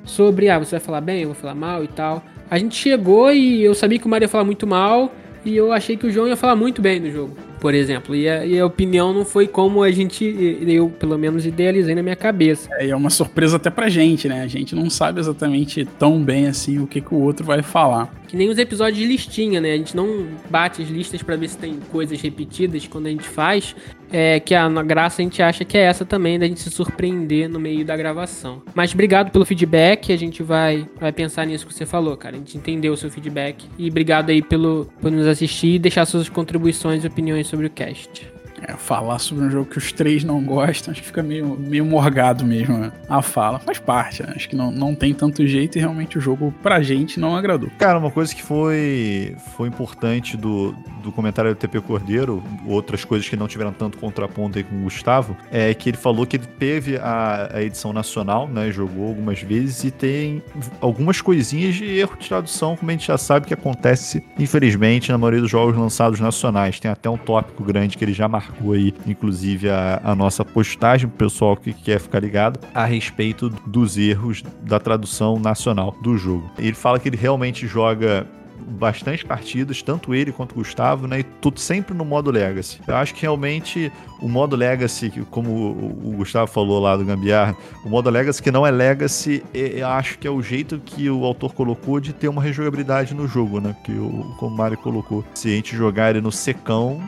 sobre, 0.05 0.49
ah, 0.49 0.59
você 0.59 0.71
vai 0.71 0.79
falar 0.79 1.01
bem, 1.01 1.21
eu 1.21 1.29
vou 1.29 1.35
falar 1.35 1.55
mal 1.55 1.83
e 1.83 1.87
tal. 1.87 2.23
A 2.49 2.57
gente 2.57 2.75
chegou 2.75 3.31
e 3.31 3.63
eu 3.63 3.73
sabia 3.73 3.99
que 3.99 4.05
o 4.05 4.09
Mario 4.09 4.25
ia 4.25 4.29
falar 4.29 4.43
muito 4.43 4.67
mal 4.67 5.11
e 5.45 5.55
eu 5.55 5.71
achei 5.71 5.95
que 5.95 6.07
o 6.07 6.11
João 6.11 6.27
ia 6.27 6.35
falar 6.35 6.55
muito 6.55 6.81
bem 6.81 6.99
no 6.99 7.11
jogo, 7.11 7.35
por 7.59 7.73
exemplo. 7.73 8.15
E 8.15 8.27
a, 8.27 8.45
e 8.45 8.59
a 8.59 8.65
opinião 8.65 9.13
não 9.13 9.23
foi 9.23 9.47
como 9.47 9.83
a 9.83 9.91
gente, 9.91 10.25
eu 10.67 10.89
pelo 10.89 11.17
menos 11.19 11.45
idealizei 11.45 11.93
na 11.93 12.01
minha 12.01 12.15
cabeça. 12.15 12.67
É, 12.73 12.87
e 12.87 12.89
é 12.89 12.95
uma 12.95 13.11
surpresa 13.11 13.57
até 13.57 13.69
pra 13.69 13.87
gente, 13.87 14.27
né? 14.27 14.41
A 14.41 14.47
gente 14.47 14.73
não 14.73 14.89
sabe 14.89 15.19
exatamente 15.19 15.87
tão 15.99 16.19
bem 16.19 16.47
assim 16.47 16.79
o 16.79 16.87
que, 16.87 16.99
que 16.99 17.13
o 17.13 17.19
outro 17.19 17.45
vai 17.45 17.61
falar. 17.61 18.11
Que 18.27 18.35
nem 18.35 18.49
os 18.49 18.57
episódios 18.57 18.97
de 18.97 19.05
listinha, 19.05 19.61
né? 19.61 19.73
A 19.73 19.77
gente 19.77 19.95
não 19.95 20.27
bate 20.49 20.81
as 20.81 20.89
listas 20.89 21.21
pra 21.21 21.35
ver 21.35 21.49
se 21.49 21.57
tem 21.57 21.79
coisas 21.91 22.19
repetidas 22.21 22.87
quando 22.87 23.07
a 23.07 23.09
gente 23.09 23.27
faz. 23.27 23.75
É 24.11 24.39
que 24.39 24.53
a, 24.53 24.69
na 24.69 24.83
graça 24.83 25.21
a 25.21 25.23
gente 25.23 25.41
acha 25.41 25.65
que 25.65 25.77
é 25.77 25.81
essa 25.81 26.05
também, 26.05 26.37
da 26.37 26.47
gente 26.47 26.59
se 26.59 26.69
surpreender 26.69 27.49
no 27.49 27.59
meio 27.59 27.83
da 27.83 27.97
gravação. 27.97 28.61
Mas 28.73 28.93
obrigado 28.93 29.31
pelo 29.31 29.45
feedback, 29.45 30.13
a 30.13 30.17
gente 30.17 30.43
vai, 30.43 30.87
vai 30.99 31.11
pensar 31.11 31.45
nisso 31.45 31.65
que 31.65 31.73
você 31.73 31.85
falou, 31.85 32.15
cara. 32.15 32.35
A 32.35 32.39
gente 32.39 32.57
entendeu 32.57 32.93
o 32.93 32.97
seu 32.97 33.09
feedback. 33.09 33.65
E 33.77 33.89
obrigado 33.89 34.29
aí 34.29 34.41
pelo, 34.41 34.87
por 35.01 35.11
nos 35.11 35.27
assistir 35.27 35.75
e 35.75 35.79
deixar 35.79 36.05
suas 36.05 36.29
contribuições 36.29 37.03
e 37.03 37.07
opiniões 37.07 37.47
sobre 37.47 37.65
o 37.65 37.69
cast. 37.69 38.34
É, 38.67 38.73
falar 38.73 39.19
sobre 39.19 39.45
um 39.45 39.51
jogo 39.51 39.69
que 39.69 39.77
os 39.77 39.91
três 39.91 40.23
não 40.23 40.43
gostam, 40.43 40.91
acho 40.91 41.01
que 41.01 41.07
fica 41.07 41.21
meio, 41.21 41.55
meio 41.59 41.85
morgado 41.85 42.45
mesmo 42.45 42.77
né? 42.77 42.91
a 43.07 43.21
fala. 43.21 43.59
Faz 43.59 43.77
parte, 43.77 44.23
né? 44.23 44.33
acho 44.35 44.49
que 44.49 44.55
não, 44.55 44.71
não 44.71 44.95
tem 44.95 45.13
tanto 45.13 45.45
jeito 45.45 45.77
e 45.77 45.79
realmente 45.79 46.17
o 46.17 46.21
jogo 46.21 46.53
pra 46.63 46.81
gente 46.81 47.19
não 47.19 47.35
agradou. 47.35 47.69
Cara, 47.77 47.99
uma 47.99 48.09
coisa 48.09 48.33
que 48.33 48.41
foi, 48.41 49.35
foi 49.55 49.67
importante 49.67 50.35
do, 50.35 50.73
do 51.03 51.11
comentário 51.11 51.53
do 51.53 51.57
TP 51.57 51.79
Cordeiro, 51.79 52.43
outras 52.65 53.05
coisas 53.05 53.29
que 53.29 53.35
não 53.35 53.47
tiveram 53.47 53.71
tanto 53.71 53.97
contraponto 53.99 54.57
aí 54.57 54.63
com 54.63 54.75
o 54.75 54.83
Gustavo, 54.83 55.37
é 55.51 55.73
que 55.73 55.89
ele 55.89 55.97
falou 55.97 56.25
que 56.25 56.37
ele 56.37 56.47
teve 56.47 56.97
a, 56.97 57.49
a 57.53 57.61
edição 57.61 57.93
nacional, 57.93 58.47
né? 58.47 58.71
Jogou 58.71 59.07
algumas 59.07 59.41
vezes 59.41 59.83
e 59.83 59.91
tem 59.91 60.41
algumas 60.81 61.21
coisinhas 61.21 61.75
de 61.75 61.85
erro 61.85 62.17
de 62.17 62.27
tradução, 62.27 62.75
como 62.75 62.89
a 62.89 62.93
gente 62.93 63.05
já 63.05 63.17
sabe 63.17 63.45
que 63.45 63.53
acontece, 63.53 64.23
infelizmente, 64.39 65.11
na 65.11 65.17
maioria 65.17 65.41
dos 65.41 65.51
jogos 65.51 65.77
lançados 65.77 66.19
nacionais. 66.19 66.79
Tem 66.79 66.89
até 66.89 67.09
um 67.09 67.17
tópico 67.17 67.63
grande 67.63 67.97
que 67.97 68.03
ele 68.03 68.13
já 68.13 68.27
marcou 68.27 68.54
aí, 68.73 68.93
inclusive, 69.05 69.69
a, 69.69 70.01
a 70.03 70.15
nossa 70.15 70.43
postagem 70.43 71.07
pro 71.07 71.17
pessoal 71.27 71.55
que 71.55 71.73
quer 71.73 71.99
ficar 71.99 72.19
ligado 72.19 72.59
a 72.73 72.85
respeito 72.85 73.49
dos 73.49 73.97
erros 73.97 74.43
da 74.61 74.79
tradução 74.79 75.39
nacional 75.39 75.95
do 76.01 76.17
jogo. 76.17 76.49
Ele 76.57 76.73
fala 76.73 76.99
que 76.99 77.09
ele 77.09 77.17
realmente 77.17 77.67
joga 77.67 78.27
bastante 78.67 79.25
partidas, 79.25 79.81
tanto 79.81 80.13
ele 80.13 80.31
quanto 80.31 80.53
o 80.53 80.55
Gustavo, 80.55 81.07
né? 81.07 81.19
E 81.19 81.23
tudo 81.23 81.59
sempre 81.59 81.93
no 81.93 82.05
modo 82.05 82.31
Legacy. 82.31 82.79
Eu 82.87 82.95
acho 82.95 83.13
que 83.13 83.21
realmente 83.21 83.91
o 84.21 84.29
modo 84.29 84.55
Legacy, 84.55 85.11
como 85.29 85.51
o 85.51 86.13
Gustavo 86.17 86.47
falou 86.47 86.79
lá 86.79 86.95
do 86.95 87.05
Gambiarra, 87.05 87.55
o 87.83 87.89
modo 87.89 88.09
Legacy 88.09 88.41
que 88.41 88.51
não 88.51 88.65
é 88.65 88.71
Legacy, 88.71 89.43
eu 89.53 89.87
acho 89.87 90.17
que 90.17 90.27
é 90.27 90.31
o 90.31 90.41
jeito 90.41 90.79
que 90.83 91.09
o 91.09 91.23
autor 91.25 91.53
colocou 91.53 91.99
de 91.99 92.13
ter 92.13 92.27
uma 92.27 92.41
rejogabilidade 92.41 93.13
no 93.13 93.27
jogo, 93.27 93.59
né? 93.59 93.75
Que 93.83 93.91
o, 93.91 94.35
como 94.37 94.53
o 94.53 94.57
Mario 94.57 94.77
colocou. 94.77 95.23
Se 95.33 95.49
a 95.49 95.51
gente 95.51 95.75
jogar 95.75 96.11
ele 96.11 96.21
no 96.21 96.31
secão, 96.31 97.01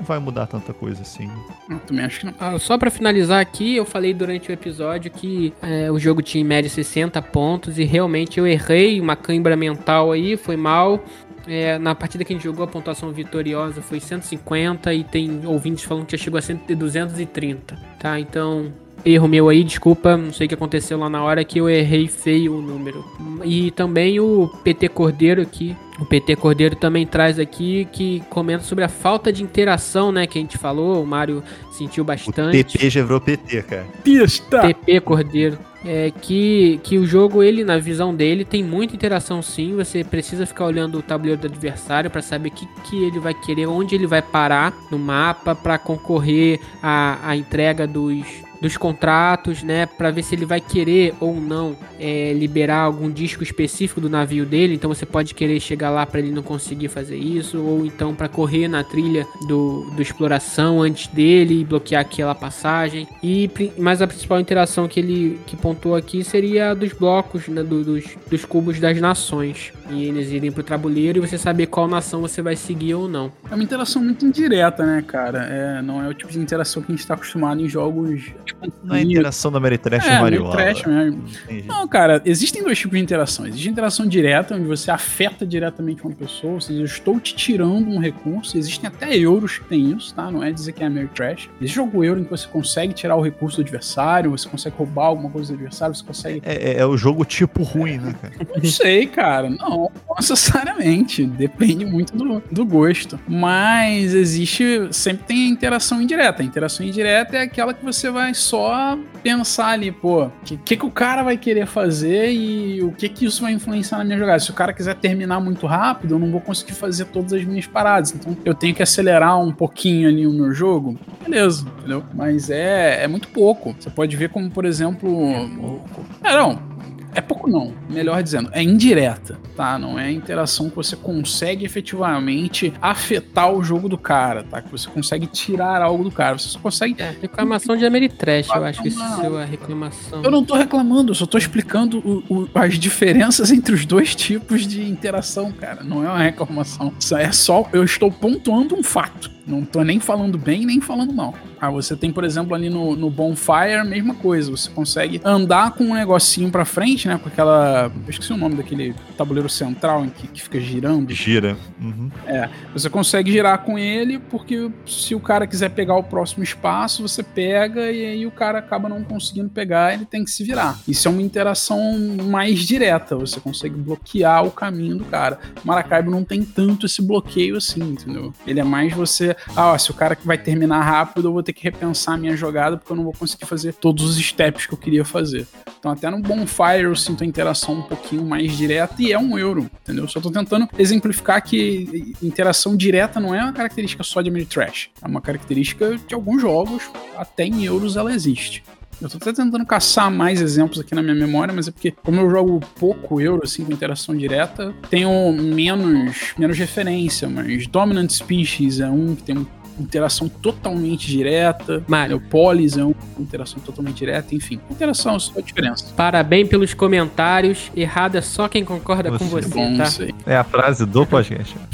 não 0.00 0.06
vai 0.06 0.18
mudar 0.18 0.46
tanta 0.46 0.72
coisa 0.72 1.02
assim. 1.02 1.30
Eu 1.68 1.78
também 1.80 2.04
acho 2.04 2.20
que 2.20 2.26
não. 2.26 2.34
Ah, 2.38 2.58
só 2.58 2.76
pra 2.78 2.90
finalizar 2.90 3.40
aqui, 3.40 3.76
eu 3.76 3.84
falei 3.84 4.14
durante 4.14 4.50
o 4.50 4.52
episódio 4.52 5.10
que 5.10 5.52
é, 5.62 5.90
o 5.90 5.98
jogo 5.98 6.22
tinha 6.22 6.42
em 6.42 6.46
média 6.46 6.68
60 6.70 7.20
pontos 7.22 7.78
e 7.78 7.84
realmente 7.84 8.38
eu 8.38 8.46
errei 8.46 9.00
uma 9.00 9.14
cãibra 9.16 9.56
mental 9.56 10.12
aí, 10.12 10.36
foi 10.36 10.56
mal. 10.56 11.02
É, 11.46 11.78
na 11.78 11.94
partida 11.94 12.24
que 12.24 12.32
a 12.32 12.36
gente 12.36 12.44
jogou, 12.44 12.64
a 12.64 12.68
pontuação 12.68 13.10
vitoriosa 13.12 13.80
foi 13.82 14.00
150 14.00 14.92
e 14.94 15.04
tem 15.04 15.46
ouvintes 15.46 15.84
falando 15.84 16.06
que 16.06 16.16
já 16.16 16.22
chegou 16.22 16.38
a 16.38 16.42
100 16.42 16.60
230, 16.76 17.76
tá? 17.98 18.20
Então, 18.20 18.72
erro 19.04 19.28
meu 19.28 19.48
aí, 19.48 19.64
desculpa, 19.64 20.16
não 20.16 20.32
sei 20.32 20.46
o 20.46 20.48
que 20.48 20.54
aconteceu 20.54 20.98
lá 20.98 21.08
na 21.08 21.22
hora 21.22 21.44
que 21.44 21.58
eu 21.58 21.68
errei 21.68 22.06
feio 22.06 22.56
o 22.56 22.62
número. 22.62 23.04
E 23.44 23.70
também 23.70 24.20
o 24.20 24.48
PT 24.62 24.88
Cordeiro 24.88 25.42
aqui, 25.42 25.76
o 25.98 26.04
PT 26.04 26.36
Cordeiro 26.36 26.76
também 26.76 27.06
traz 27.06 27.38
aqui 27.38 27.86
que 27.92 28.22
comenta 28.28 28.64
sobre 28.64 28.84
a 28.84 28.88
falta 28.88 29.32
de 29.32 29.42
interação, 29.42 30.12
né, 30.12 30.26
que 30.26 30.38
a 30.38 30.42
gente 30.42 30.58
falou, 30.58 31.02
o 31.02 31.06
Mário 31.06 31.42
sentiu 31.72 32.04
bastante. 32.04 32.60
O 32.60 32.64
TP 32.64 32.90
já 32.90 33.02
virou 33.02 33.20
PT, 33.20 33.62
cara. 33.62 33.86
Pista! 34.02 34.60
TP 34.60 35.00
Cordeiro. 35.00 35.69
É 35.84 36.10
que, 36.10 36.78
que 36.82 36.98
o 36.98 37.06
jogo, 37.06 37.42
ele, 37.42 37.64
na 37.64 37.78
visão 37.78 38.14
dele, 38.14 38.44
tem 38.44 38.62
muita 38.62 38.94
interação 38.94 39.40
sim. 39.40 39.74
Você 39.76 40.04
precisa 40.04 40.44
ficar 40.44 40.66
olhando 40.66 40.98
o 40.98 41.02
tabuleiro 41.02 41.40
do 41.40 41.46
adversário 41.46 42.10
para 42.10 42.20
saber 42.20 42.50
o 42.50 42.52
que, 42.52 42.66
que 42.84 43.04
ele 43.04 43.18
vai 43.18 43.32
querer, 43.32 43.66
onde 43.66 43.94
ele 43.94 44.06
vai 44.06 44.20
parar 44.20 44.74
no 44.90 44.98
mapa 44.98 45.54
para 45.54 45.78
concorrer 45.78 46.60
à, 46.82 47.30
à 47.30 47.36
entrega 47.36 47.86
dos, 47.86 48.26
dos 48.60 48.76
contratos, 48.76 49.62
né, 49.62 49.86
para 49.86 50.10
ver 50.10 50.22
se 50.22 50.34
ele 50.34 50.44
vai 50.44 50.60
querer 50.60 51.14
ou 51.20 51.40
não 51.40 51.76
é, 51.98 52.32
liberar 52.32 52.82
algum 52.82 53.10
disco 53.10 53.42
específico 53.42 54.00
do 54.00 54.08
navio 54.08 54.44
dele. 54.44 54.74
Então 54.74 54.92
você 54.92 55.06
pode 55.06 55.34
querer 55.34 55.58
chegar 55.60 55.90
lá 55.90 56.04
para 56.04 56.20
ele 56.20 56.30
não 56.30 56.42
conseguir 56.42 56.88
fazer 56.88 57.16
isso, 57.16 57.58
ou 57.62 57.84
então 57.86 58.14
para 58.14 58.28
correr 58.28 58.68
na 58.68 58.84
trilha 58.84 59.26
do, 59.46 59.90
do 59.94 60.02
exploração 60.02 60.82
antes 60.82 61.06
dele 61.08 61.60
e 61.60 61.64
bloquear 61.64 62.02
aquela 62.02 62.34
passagem. 62.34 63.08
E 63.22 63.50
mas 63.78 64.02
a 64.02 64.06
principal 64.06 64.40
interação 64.40 64.88
que 64.88 65.00
ele 65.00 65.40
que 65.46 65.56
pontuou 65.56 65.94
aqui 65.94 66.22
seria 66.22 66.70
a 66.70 66.74
dos 66.74 66.92
blocos, 66.92 67.48
né, 67.48 67.62
do, 67.62 67.84
dos, 67.84 68.04
dos 68.28 68.44
cubos 68.44 68.78
das 68.78 69.00
nações 69.00 69.72
e 69.90 70.04
eles 70.04 70.30
irem 70.30 70.52
pro 70.52 70.62
tabuleiro 70.62 71.18
e 71.18 71.20
você 71.20 71.36
saber 71.36 71.66
qual 71.66 71.88
nação 71.88 72.20
você 72.20 72.40
vai 72.40 72.56
seguir 72.56 72.94
ou 72.94 73.08
não. 73.08 73.32
É 73.50 73.54
uma 73.54 73.64
interação 73.64 74.02
muito 74.02 74.24
indireta, 74.24 74.84
né, 74.84 75.02
cara? 75.06 75.44
É, 75.44 75.82
não 75.82 76.02
é 76.02 76.08
o 76.08 76.14
tipo 76.14 76.32
de 76.32 76.38
interação 76.38 76.82
que 76.82 76.92
a 76.92 76.96
gente 76.96 77.06
tá 77.06 77.14
acostumado 77.14 77.60
em 77.60 77.68
jogos. 77.68 78.30
Tipo, 78.50 78.72
não 78.82 78.94
é 78.94 79.02
interação 79.02 79.52
da 79.52 79.60
Meritrash 79.60 80.06
é, 80.06 80.20
Mario 80.20 80.50
Trash 80.50 80.84
mesmo. 80.84 81.24
Não, 81.66 81.86
cara, 81.86 82.20
existem 82.24 82.62
dois 82.62 82.78
tipos 82.78 82.96
de 82.96 83.02
interação. 83.02 83.46
Existe 83.46 83.68
interação 83.68 84.06
direta, 84.06 84.56
onde 84.56 84.66
você 84.66 84.90
afeta 84.90 85.46
diretamente 85.46 86.02
uma 86.02 86.14
pessoa, 86.14 86.54
ou 86.54 86.60
seja, 86.60 86.80
eu 86.80 86.84
estou 86.84 87.20
te 87.20 87.34
tirando 87.34 87.88
um 87.88 87.98
recurso. 87.98 88.58
Existem 88.58 88.88
até 88.88 89.16
euros 89.16 89.58
que 89.58 89.64
tem 89.64 89.92
isso, 89.92 90.14
tá? 90.14 90.30
Não 90.30 90.42
é 90.42 90.50
dizer 90.50 90.72
que 90.72 90.82
é 90.82 90.86
Ameritrash. 90.86 91.48
Existe 91.60 91.76
jogo 91.76 92.04
euro 92.04 92.20
em 92.20 92.24
que 92.24 92.30
você 92.30 92.46
consegue 92.46 92.92
tirar 92.92 93.16
o 93.16 93.22
recurso 93.22 93.56
do 93.56 93.62
adversário, 93.62 94.30
você 94.30 94.48
consegue 94.48 94.76
roubar 94.76 95.06
alguma 95.06 95.30
coisa 95.30 95.52
do 95.52 95.54
adversário, 95.54 95.94
você 95.94 96.04
consegue. 96.04 96.42
É, 96.44 96.72
é, 96.72 96.78
é 96.78 96.86
o 96.86 96.96
jogo 96.96 97.24
tipo 97.24 97.62
ruim, 97.62 97.98
né, 97.98 98.14
cara? 98.20 98.34
Não 98.56 98.70
sei, 98.70 99.06
cara. 99.06 99.50
Não, 99.50 99.70
não, 99.70 100.16
necessariamente. 100.18 101.24
Depende 101.24 101.84
muito 101.84 102.16
do, 102.16 102.42
do 102.50 102.64
gosto. 102.64 103.18
Mas 103.28 104.14
existe. 104.14 104.88
Sempre 104.90 105.26
tem 105.26 105.46
a 105.46 105.48
interação 105.48 106.00
indireta. 106.02 106.42
A 106.42 106.44
interação 106.44 106.84
indireta 106.84 107.36
é 107.36 107.42
aquela 107.42 107.72
que 107.72 107.84
você 107.84 108.10
vai 108.10 108.34
só 108.40 108.98
pensar 109.22 109.68
ali, 109.68 109.92
pô, 109.92 110.24
o 110.24 110.32
que, 110.44 110.56
que, 110.56 110.76
que, 110.76 110.86
o 110.86 110.90
cara 110.90 111.22
vai 111.22 111.36
querer 111.36 111.66
fazer 111.66 112.32
e 112.32 112.82
o 112.82 112.92
que, 112.92 113.08
que 113.08 113.26
isso 113.26 113.42
vai 113.42 113.52
influenciar 113.52 113.98
na 113.98 114.04
minha 114.04 114.18
jogada. 114.18 114.38
Se 114.38 114.50
o 114.50 114.54
cara 114.54 114.72
quiser 114.72 114.94
terminar 114.94 115.40
muito 115.40 115.66
rápido, 115.66 116.14
eu 116.14 116.18
não 116.18 116.30
vou 116.30 116.40
conseguir 116.40 116.72
fazer 116.72 117.06
todas 117.06 117.32
as 117.32 117.44
minhas 117.44 117.66
paradas. 117.66 118.14
Então 118.14 118.36
eu 118.44 118.54
tenho 118.54 118.74
que 118.74 118.82
acelerar 118.82 119.38
um 119.40 119.52
pouquinho 119.52 120.08
ali 120.08 120.26
o 120.26 120.32
meu 120.32 120.52
jogo. 120.52 120.98
Beleza, 121.22 121.66
entendeu? 121.78 122.04
Mas 122.14 122.50
é, 122.50 123.04
é 123.04 123.08
muito 123.08 123.28
pouco. 123.28 123.74
Você 123.78 123.90
pode 123.90 124.16
ver 124.16 124.30
como, 124.30 124.50
por 124.50 124.64
exemplo. 124.64 125.30
É, 125.30 125.48
pouco. 125.56 126.04
é 126.24 126.36
não 126.36 126.70
é 127.14 127.20
pouco 127.20 127.48
não, 127.48 127.74
melhor 127.88 128.22
dizendo, 128.22 128.50
é 128.52 128.62
indireta, 128.62 129.38
tá? 129.56 129.78
Não 129.78 129.98
é 129.98 130.10
interação 130.10 130.70
que 130.70 130.76
você 130.76 130.94
consegue 130.96 131.64
efetivamente 131.64 132.72
afetar 132.80 133.52
o 133.52 133.62
jogo 133.62 133.88
do 133.88 133.98
cara, 133.98 134.44
tá? 134.44 134.62
Que 134.62 134.70
você 134.70 134.88
consegue 134.88 135.26
tirar 135.26 135.82
algo 135.82 136.04
do 136.04 136.10
cara. 136.10 136.38
Você 136.38 136.48
só 136.48 136.58
consegue. 136.58 137.00
É, 137.00 137.14
reclamação 137.20 137.76
de 137.76 137.84
Ameritrash, 137.84 138.48
eu 138.48 138.64
acho 138.64 138.82
que 138.82 138.88
isso 138.88 139.02
é 139.02 139.42
a 139.42 139.44
reclamação. 139.44 140.22
Eu 140.22 140.30
não 140.30 140.44
tô 140.44 140.54
reclamando, 140.54 141.10
eu 141.10 141.14
só 141.14 141.26
tô 141.26 141.38
explicando 141.38 141.98
o, 141.98 142.22
o, 142.28 142.48
as 142.54 142.78
diferenças 142.78 143.50
entre 143.50 143.74
os 143.74 143.84
dois 143.84 144.14
tipos 144.14 144.66
de 144.66 144.82
interação, 144.88 145.50
cara. 145.52 145.82
Não 145.82 146.04
é 146.04 146.08
uma 146.08 146.22
reclamação. 146.22 146.92
Isso 146.98 147.16
é 147.16 147.32
só. 147.32 147.68
Eu 147.72 147.84
estou 147.84 148.10
pontuando 148.10 148.74
um 148.76 148.82
fato. 148.82 149.30
Não 149.46 149.64
tô 149.64 149.82
nem 149.82 150.00
falando 150.00 150.38
bem 150.38 150.64
nem 150.64 150.80
falando 150.80 151.12
mal. 151.12 151.34
Ah, 151.60 151.70
você 151.70 151.94
tem, 151.94 152.10
por 152.10 152.24
exemplo, 152.24 152.54
ali 152.54 152.70
no, 152.70 152.96
no 152.96 153.10
Bonfire, 153.10 153.84
mesma 153.84 154.14
coisa. 154.14 154.50
Você 154.50 154.70
consegue 154.70 155.20
andar 155.22 155.72
com 155.72 155.84
um 155.84 155.94
negocinho 155.94 156.50
pra 156.50 156.64
frente, 156.64 157.06
né? 157.06 157.18
Com 157.22 157.28
aquela. 157.28 157.92
Eu 158.06 158.10
esqueci 158.10 158.32
o 158.32 158.36
nome 158.36 158.56
daquele 158.56 158.94
tabuleiro 159.16 159.48
central 159.48 160.04
em 160.04 160.08
que, 160.08 160.26
que 160.26 160.42
fica 160.42 160.58
girando. 160.58 161.12
Gira. 161.12 161.56
Uhum. 161.80 162.10
É. 162.26 162.48
Você 162.72 162.88
consegue 162.88 163.30
girar 163.30 163.58
com 163.58 163.78
ele, 163.78 164.18
porque 164.18 164.70
se 164.86 165.14
o 165.14 165.20
cara 165.20 165.46
quiser 165.46 165.70
pegar 165.70 165.96
o 165.96 166.02
próximo 166.02 166.42
espaço, 166.42 167.06
você 167.06 167.22
pega 167.22 167.90
e 167.90 168.06
aí 168.06 168.26
o 168.26 168.30
cara 168.30 168.58
acaba 168.58 168.88
não 168.88 169.02
conseguindo 169.04 169.50
pegar, 169.50 169.92
ele 169.92 170.06
tem 170.06 170.24
que 170.24 170.30
se 170.30 170.42
virar. 170.42 170.78
Isso 170.88 171.08
é 171.08 171.10
uma 171.10 171.22
interação 171.22 171.80
mais 172.24 172.60
direta. 172.60 173.16
Você 173.16 173.38
consegue 173.38 173.74
bloquear 173.74 174.44
o 174.44 174.50
caminho 174.50 174.96
do 174.96 175.04
cara. 175.04 175.38
Maracaibo 175.62 176.10
não 176.10 176.24
tem 176.24 176.42
tanto 176.42 176.86
esse 176.86 177.02
bloqueio 177.02 177.56
assim, 177.56 177.82
entendeu? 177.82 178.32
Ele 178.46 178.60
é 178.60 178.64
mais 178.64 178.94
você. 178.94 179.36
Ah, 179.56 179.72
ó, 179.72 179.78
se 179.78 179.90
o 179.90 179.94
cara 179.94 180.16
vai 180.24 180.38
terminar 180.38 180.80
rápido, 180.82 181.28
eu 181.28 181.32
vou 181.32 181.42
ter 181.42 181.52
que 181.52 181.62
repensar 181.62 182.14
a 182.14 182.16
minha 182.16 182.36
jogada 182.36 182.76
porque 182.76 182.92
eu 182.92 182.96
não 182.96 183.04
vou 183.04 183.12
conseguir 183.12 183.46
fazer 183.46 183.74
todos 183.74 184.04
os 184.04 184.16
steps 184.24 184.66
que 184.66 184.74
eu 184.74 184.78
queria 184.78 185.04
fazer. 185.04 185.46
Então 185.78 185.90
até 185.90 186.10
no 186.10 186.20
Bonfire 186.20 186.84
eu 186.84 186.94
sinto 186.94 187.24
a 187.24 187.26
interação 187.26 187.74
um 187.74 187.82
pouquinho 187.82 188.24
mais 188.24 188.56
direta 188.56 188.94
e 188.98 189.12
é 189.12 189.18
um 189.18 189.38
euro, 189.38 189.70
entendeu? 189.82 190.06
Só 190.08 190.20
tô 190.20 190.30
tentando 190.30 190.68
exemplificar 190.78 191.42
que 191.42 192.14
interação 192.22 192.76
direta 192.76 193.18
não 193.18 193.34
é 193.34 193.42
uma 193.42 193.52
característica 193.52 194.02
só 194.02 194.20
de 194.20 194.30
Trash, 194.46 194.90
é 195.02 195.06
uma 195.06 195.20
característica 195.20 195.96
de 195.96 196.14
alguns 196.14 196.40
jogos, 196.40 196.90
até 197.16 197.44
em 197.44 197.64
euros 197.64 197.96
ela 197.96 198.12
existe. 198.12 198.62
Eu 199.00 199.08
tô 199.08 199.16
até 199.16 199.32
tentando 199.32 199.64
caçar 199.64 200.10
mais 200.10 200.40
exemplos 200.40 200.78
aqui 200.78 200.94
na 200.94 201.02
minha 201.02 201.14
memória, 201.14 201.54
mas 201.54 201.68
é 201.68 201.70
porque, 201.70 201.90
como 201.90 202.20
eu 202.20 202.30
jogo 202.30 202.60
pouco 202.78 203.20
euro, 203.20 203.42
assim, 203.44 203.64
com 203.64 203.72
interação 203.72 204.14
direta, 204.14 204.74
tenho 204.90 205.32
menos, 205.32 206.34
menos 206.38 206.58
referência, 206.58 207.28
mas 207.28 207.66
Dominant 207.66 208.10
Species 208.10 208.80
é 208.80 208.90
um 208.90 209.14
que 209.14 209.22
tem 209.22 209.46
interação 209.78 210.28
totalmente 210.28 211.08
direta. 211.08 211.82
Mário. 211.88 212.18
O 212.18 212.20
Polis 212.20 212.76
é 212.76 212.84
uma 212.84 212.94
interação 213.18 213.58
totalmente 213.60 213.96
direta, 213.96 214.34
enfim. 214.34 214.60
Interação, 214.70 215.18
só 215.18 215.38
a 215.38 215.42
diferença. 215.42 215.86
Parabéns 215.96 216.48
pelos 216.48 216.74
comentários. 216.74 217.72
Errado 217.74 218.16
é 218.16 218.20
só 218.20 218.48
quem 218.48 218.64
concorda 218.64 219.10
você. 219.10 219.24
com 219.24 219.30
você, 219.30 219.48
Bom, 219.48 219.78
tá? 219.78 219.84
É 220.26 220.36
a 220.36 220.44
frase 220.44 220.84
do 220.84 221.06
podcast. 221.06 221.56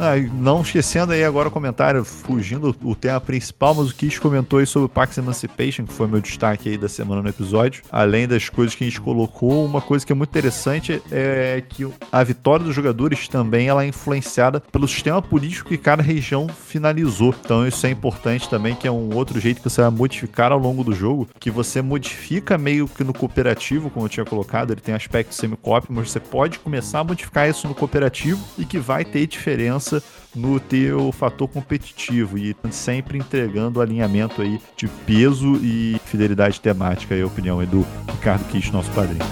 Ah, 0.00 0.16
não 0.32 0.60
esquecendo 0.60 1.12
aí 1.12 1.24
agora 1.24 1.48
o 1.48 1.50
comentário, 1.50 2.04
fugindo 2.04 2.74
o 2.84 2.94
tema 2.94 3.20
principal, 3.20 3.74
mas 3.74 3.90
o 3.90 3.94
Kish 3.94 4.20
comentou 4.20 4.60
aí 4.60 4.66
sobre 4.66 4.86
o 4.86 4.88
Pax 4.88 5.18
Emancipation, 5.18 5.84
que 5.84 5.92
foi 5.92 6.06
meu 6.06 6.20
destaque 6.20 6.68
aí 6.68 6.78
da 6.78 6.88
semana 6.88 7.20
no 7.20 7.28
episódio. 7.28 7.82
Além 7.90 8.28
das 8.28 8.48
coisas 8.48 8.76
que 8.76 8.84
a 8.84 8.86
gente 8.86 9.00
colocou, 9.00 9.64
uma 9.64 9.80
coisa 9.80 10.06
que 10.06 10.12
é 10.12 10.14
muito 10.14 10.30
interessante 10.30 11.02
é 11.10 11.60
que 11.68 11.84
a 12.12 12.22
vitória 12.22 12.64
dos 12.64 12.76
jogadores 12.76 13.26
também 13.26 13.66
ela 13.66 13.82
é 13.82 13.88
influenciada 13.88 14.60
pelo 14.60 14.86
sistema 14.86 15.20
político 15.20 15.70
que 15.70 15.76
cada 15.76 16.00
região 16.00 16.46
finalizou. 16.46 17.34
Então 17.44 17.66
isso 17.66 17.84
é 17.84 17.90
importante 17.90 18.48
também, 18.48 18.76
que 18.76 18.86
é 18.86 18.92
um 18.92 19.12
outro 19.16 19.40
jeito 19.40 19.60
que 19.60 19.68
você 19.68 19.80
vai 19.80 19.90
modificar 19.90 20.52
ao 20.52 20.60
longo 20.60 20.84
do 20.84 20.94
jogo, 20.94 21.28
que 21.40 21.50
você 21.50 21.82
modifica 21.82 22.56
meio 22.56 22.86
que 22.86 23.02
no 23.02 23.12
cooperativo, 23.12 23.90
como 23.90 24.06
eu 24.06 24.10
tinha 24.10 24.24
colocado, 24.24 24.72
ele 24.72 24.80
tem 24.80 24.94
aspecto 24.94 25.34
semi-cop, 25.34 25.88
mas 25.90 26.12
você 26.12 26.20
pode 26.20 26.60
começar 26.60 27.00
a 27.00 27.04
modificar 27.04 27.50
isso 27.50 27.66
no 27.66 27.74
cooperativo 27.74 28.40
e 28.56 28.64
que 28.64 28.78
vai 28.78 29.04
ter 29.04 29.26
diferença 29.26 29.87
no 30.34 30.60
teu 30.60 31.10
fator 31.12 31.48
competitivo 31.48 32.38
e 32.38 32.54
sempre 32.70 33.18
entregando 33.18 33.80
alinhamento 33.80 34.42
aí 34.42 34.60
de 34.76 34.86
peso 35.06 35.56
e 35.62 36.00
fidelidade 36.04 36.60
temática, 36.60 37.14
aí 37.14 37.22
a 37.22 37.26
opinião 37.26 37.60
é 37.60 37.66
do 37.66 37.86
Ricardo 38.12 38.44
Kish, 38.48 38.70
nosso 38.70 38.90
padrinho. 38.90 39.24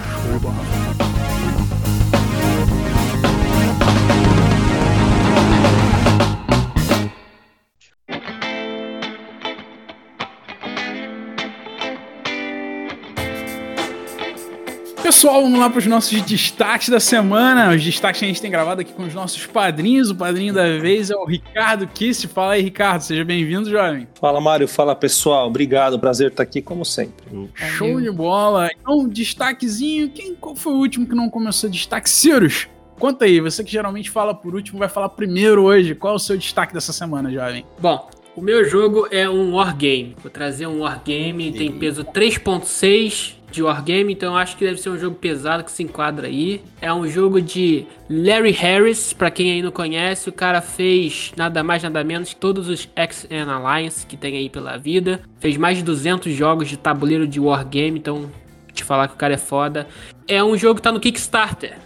Pessoal, 15.06 15.40
vamos 15.40 15.60
lá 15.60 15.70
para 15.70 15.78
os 15.78 15.86
nossos 15.86 16.20
destaques 16.22 16.88
da 16.88 16.98
semana. 16.98 17.72
Os 17.72 17.84
destaques 17.84 18.18
que 18.18 18.24
a 18.24 18.28
gente 18.28 18.42
tem 18.42 18.50
gravado 18.50 18.80
aqui 18.80 18.92
com 18.92 19.04
os 19.04 19.14
nossos 19.14 19.46
padrinhos. 19.46 20.10
O 20.10 20.16
padrinho 20.16 20.52
da 20.52 20.80
vez 20.80 21.10
é 21.10 21.14
o 21.14 21.24
Ricardo 21.24 21.86
Kiss. 21.86 22.26
Fala 22.26 22.54
aí, 22.54 22.62
Ricardo. 22.62 23.02
Seja 23.02 23.24
bem-vindo, 23.24 23.70
jovem. 23.70 24.08
Fala, 24.20 24.40
Mário. 24.40 24.66
Fala, 24.66 24.96
pessoal. 24.96 25.46
Obrigado. 25.46 25.96
Prazer 25.96 26.32
estar 26.32 26.42
aqui, 26.42 26.60
como 26.60 26.84
sempre. 26.84 27.24
Show 27.54 28.00
de 28.00 28.10
bola. 28.10 28.68
Então, 28.80 29.08
destaquezinho. 29.08 30.10
Quem, 30.10 30.34
qual 30.34 30.56
foi 30.56 30.72
o 30.72 30.78
último 30.78 31.06
que 31.06 31.14
não 31.14 31.30
começou 31.30 31.70
destaque? 31.70 32.10
Cirus. 32.10 32.66
Conta 32.98 33.26
aí, 33.26 33.40
você 33.40 33.62
que 33.62 33.70
geralmente 33.70 34.10
fala 34.10 34.34
por 34.34 34.56
último, 34.56 34.80
vai 34.80 34.88
falar 34.88 35.10
primeiro 35.10 35.62
hoje. 35.62 35.94
Qual 35.94 36.14
é 36.14 36.16
o 36.16 36.18
seu 36.18 36.36
destaque 36.36 36.74
dessa 36.74 36.92
semana, 36.92 37.30
jovem? 37.30 37.64
Bom, 37.78 38.10
o 38.34 38.40
meu 38.40 38.68
jogo 38.68 39.06
é 39.12 39.30
um 39.30 39.54
Wargame. 39.54 40.16
Vou 40.20 40.32
trazer 40.32 40.66
um 40.66 40.80
Wargame, 40.80 41.52
tem 41.52 41.70
peso 41.70 42.04
3.6 42.04 43.36
de 43.56 43.62
Wargame, 43.62 44.12
então 44.12 44.34
eu 44.34 44.38
acho 44.38 44.56
que 44.56 44.64
deve 44.64 44.80
ser 44.80 44.90
um 44.90 44.98
jogo 44.98 45.16
pesado 45.16 45.64
que 45.64 45.72
se 45.72 45.82
enquadra 45.82 46.28
aí. 46.28 46.62
É 46.80 46.92
um 46.92 47.06
jogo 47.08 47.40
de 47.40 47.86
Larry 48.08 48.52
Harris, 48.52 49.12
para 49.12 49.30
quem 49.30 49.50
aí 49.50 49.62
não 49.62 49.70
conhece, 49.70 50.28
o 50.28 50.32
cara 50.32 50.60
fez 50.60 51.32
nada 51.36 51.62
mais 51.64 51.82
nada 51.82 52.04
menos 52.04 52.30
que 52.30 52.36
todos 52.36 52.68
os 52.68 52.88
X-And 52.94 53.50
Alliance 53.50 54.06
que 54.06 54.16
tem 54.16 54.36
aí 54.36 54.48
pela 54.48 54.76
vida. 54.76 55.20
Fez 55.40 55.56
mais 55.56 55.78
de 55.78 55.84
200 55.84 56.32
jogos 56.32 56.68
de 56.68 56.76
tabuleiro 56.76 57.26
de 57.26 57.40
Wargame, 57.40 57.98
então 57.98 58.30
te 58.72 58.84
falar 58.84 59.08
que 59.08 59.14
o 59.14 59.18
cara 59.18 59.34
é 59.34 59.38
foda. 59.38 59.86
É 60.28 60.44
um 60.44 60.56
jogo 60.56 60.76
que 60.76 60.82
tá 60.82 60.92
no 60.92 61.00
Kickstarter. 61.00 61.78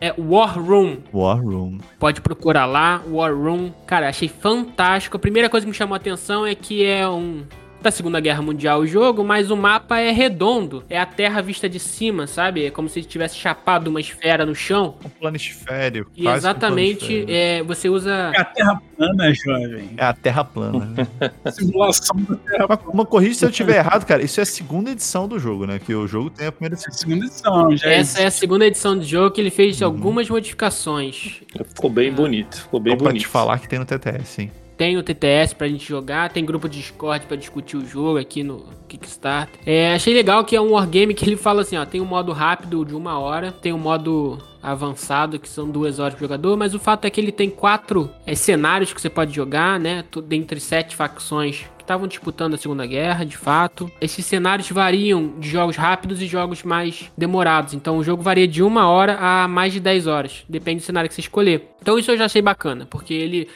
É 0.00 0.14
War 0.18 0.58
Room. 0.58 0.96
War 1.12 1.38
Room. 1.38 1.78
Pode 1.98 2.22
procurar 2.22 2.64
lá, 2.64 3.02
War 3.06 3.34
Room. 3.36 3.70
Cara, 3.86 4.08
achei 4.08 4.28
fantástico. 4.28 5.18
A 5.18 5.20
primeira 5.20 5.50
coisa 5.50 5.66
que 5.66 5.70
me 5.70 5.76
chamou 5.76 5.92
a 5.92 5.98
atenção 5.98 6.46
é 6.46 6.54
que 6.54 6.82
é 6.82 7.06
um 7.06 7.44
da 7.82 7.90
Segunda 7.90 8.20
Guerra 8.20 8.42
Mundial 8.42 8.80
o 8.80 8.86
jogo, 8.86 9.24
mas 9.24 9.50
o 9.50 9.56
mapa 9.56 9.98
é 9.98 10.10
redondo. 10.10 10.84
É 10.88 10.98
a 10.98 11.06
Terra 11.06 11.40
vista 11.40 11.68
de 11.68 11.78
cima, 11.78 12.26
sabe? 12.26 12.66
É 12.66 12.70
como 12.70 12.88
se 12.88 13.02
tivesse 13.02 13.36
chapado 13.36 13.88
uma 13.88 14.00
esfera 14.00 14.44
no 14.44 14.54
chão. 14.54 14.96
Um 15.04 15.08
planisfério. 15.08 16.06
E 16.16 16.26
exatamente, 16.28 17.24
é, 17.28 17.62
você 17.62 17.88
usa. 17.88 18.32
É 18.34 18.40
a 18.40 18.44
Terra 18.44 18.82
plana, 18.96 19.32
jovem. 19.32 19.90
É 19.96 20.04
a 20.04 20.12
Terra 20.12 20.44
plana. 20.44 20.84
Né? 20.84 21.06
Simulação 21.50 22.16
da 22.28 22.36
Terra 22.36 22.76
plana. 22.76 22.92
Uma 22.92 23.06
corrija 23.06 23.34
se 23.34 23.44
eu 23.44 23.50
estiver 23.50 23.76
errado, 23.76 24.04
cara. 24.04 24.22
Isso 24.22 24.40
é 24.40 24.42
a 24.42 24.46
segunda 24.46 24.90
edição 24.90 25.26
do 25.26 25.38
jogo, 25.38 25.66
né? 25.66 25.78
Que 25.78 25.94
o 25.94 26.06
jogo 26.06 26.30
tem 26.30 26.46
a 26.46 26.52
primeira 26.52 26.74
edição. 26.74 26.90
É 26.90 26.94
a 26.94 26.98
segunda 26.98 27.26
edição, 27.26 27.76
já 27.76 27.88
Essa 27.88 28.00
existe. 28.00 28.22
é 28.22 28.26
a 28.26 28.30
segunda 28.30 28.66
edição 28.66 28.98
do 28.98 29.04
jogo 29.04 29.30
que 29.30 29.40
ele 29.40 29.50
fez 29.50 29.80
uhum. 29.80 29.86
algumas 29.86 30.28
modificações. 30.28 31.40
Ficou 31.74 31.90
bem 31.90 32.12
bonito. 32.12 32.62
Ficou 32.62 32.80
bem 32.80 32.98
Só 32.98 33.04
bonito. 33.04 33.22
te 33.22 33.26
falar 33.26 33.58
que 33.58 33.68
tem 33.68 33.78
no 33.78 33.84
TTS, 33.84 34.28
sim 34.28 34.50
tem 34.80 34.96
o 34.96 35.02
TTS 35.02 35.54
pra 35.54 35.68
gente 35.68 35.86
jogar, 35.86 36.30
tem 36.30 36.42
grupo 36.42 36.66
de 36.66 36.78
Discord 36.78 37.26
pra 37.26 37.36
discutir 37.36 37.76
o 37.76 37.84
jogo 37.84 38.16
aqui 38.16 38.42
no 38.42 38.64
Kickstarter. 38.88 39.60
É, 39.66 39.92
achei 39.92 40.14
legal 40.14 40.42
que 40.42 40.56
é 40.56 40.60
um 40.60 40.70
wargame 40.70 41.12
que 41.12 41.22
ele 41.22 41.36
fala 41.36 41.60
assim, 41.60 41.76
ó, 41.76 41.84
tem 41.84 42.00
um 42.00 42.06
modo 42.06 42.32
rápido 42.32 42.82
de 42.82 42.94
uma 42.94 43.18
hora, 43.18 43.52
tem 43.52 43.74
um 43.74 43.78
modo 43.78 44.38
avançado, 44.62 45.38
que 45.38 45.46
são 45.46 45.68
duas 45.68 45.98
horas 45.98 46.14
pro 46.14 46.24
jogador, 46.24 46.56
mas 46.56 46.74
o 46.74 46.78
fato 46.78 47.04
é 47.04 47.10
que 47.10 47.20
ele 47.20 47.30
tem 47.30 47.50
quatro 47.50 48.10
é, 48.26 48.34
cenários 48.34 48.90
que 48.90 49.00
você 49.00 49.10
pode 49.10 49.34
jogar, 49.34 49.78
né, 49.78 50.02
dentre 50.24 50.58
sete 50.58 50.96
facções 50.96 51.66
que 51.76 51.82
estavam 51.82 52.06
disputando 52.06 52.54
a 52.54 52.58
Segunda 52.58 52.86
Guerra, 52.86 53.24
de 53.24 53.36
fato. 53.36 53.90
Esses 54.00 54.24
cenários 54.24 54.70
variam 54.70 55.34
de 55.38 55.48
jogos 55.48 55.76
rápidos 55.76 56.22
e 56.22 56.26
jogos 56.26 56.62
mais 56.62 57.10
demorados, 57.18 57.74
então 57.74 57.98
o 57.98 58.04
jogo 58.04 58.22
varia 58.22 58.48
de 58.48 58.62
uma 58.62 58.88
hora 58.88 59.18
a 59.20 59.46
mais 59.46 59.74
de 59.74 59.80
10 59.80 60.06
horas, 60.06 60.42
depende 60.48 60.80
do 60.80 60.86
cenário 60.86 61.08
que 61.08 61.14
você 61.14 61.20
escolher. 61.20 61.68
Então 61.82 61.98
isso 61.98 62.10
eu 62.10 62.16
já 62.16 62.26
achei 62.26 62.42
bacana, 62.42 62.86
porque 62.86 63.14
ele 63.14 63.48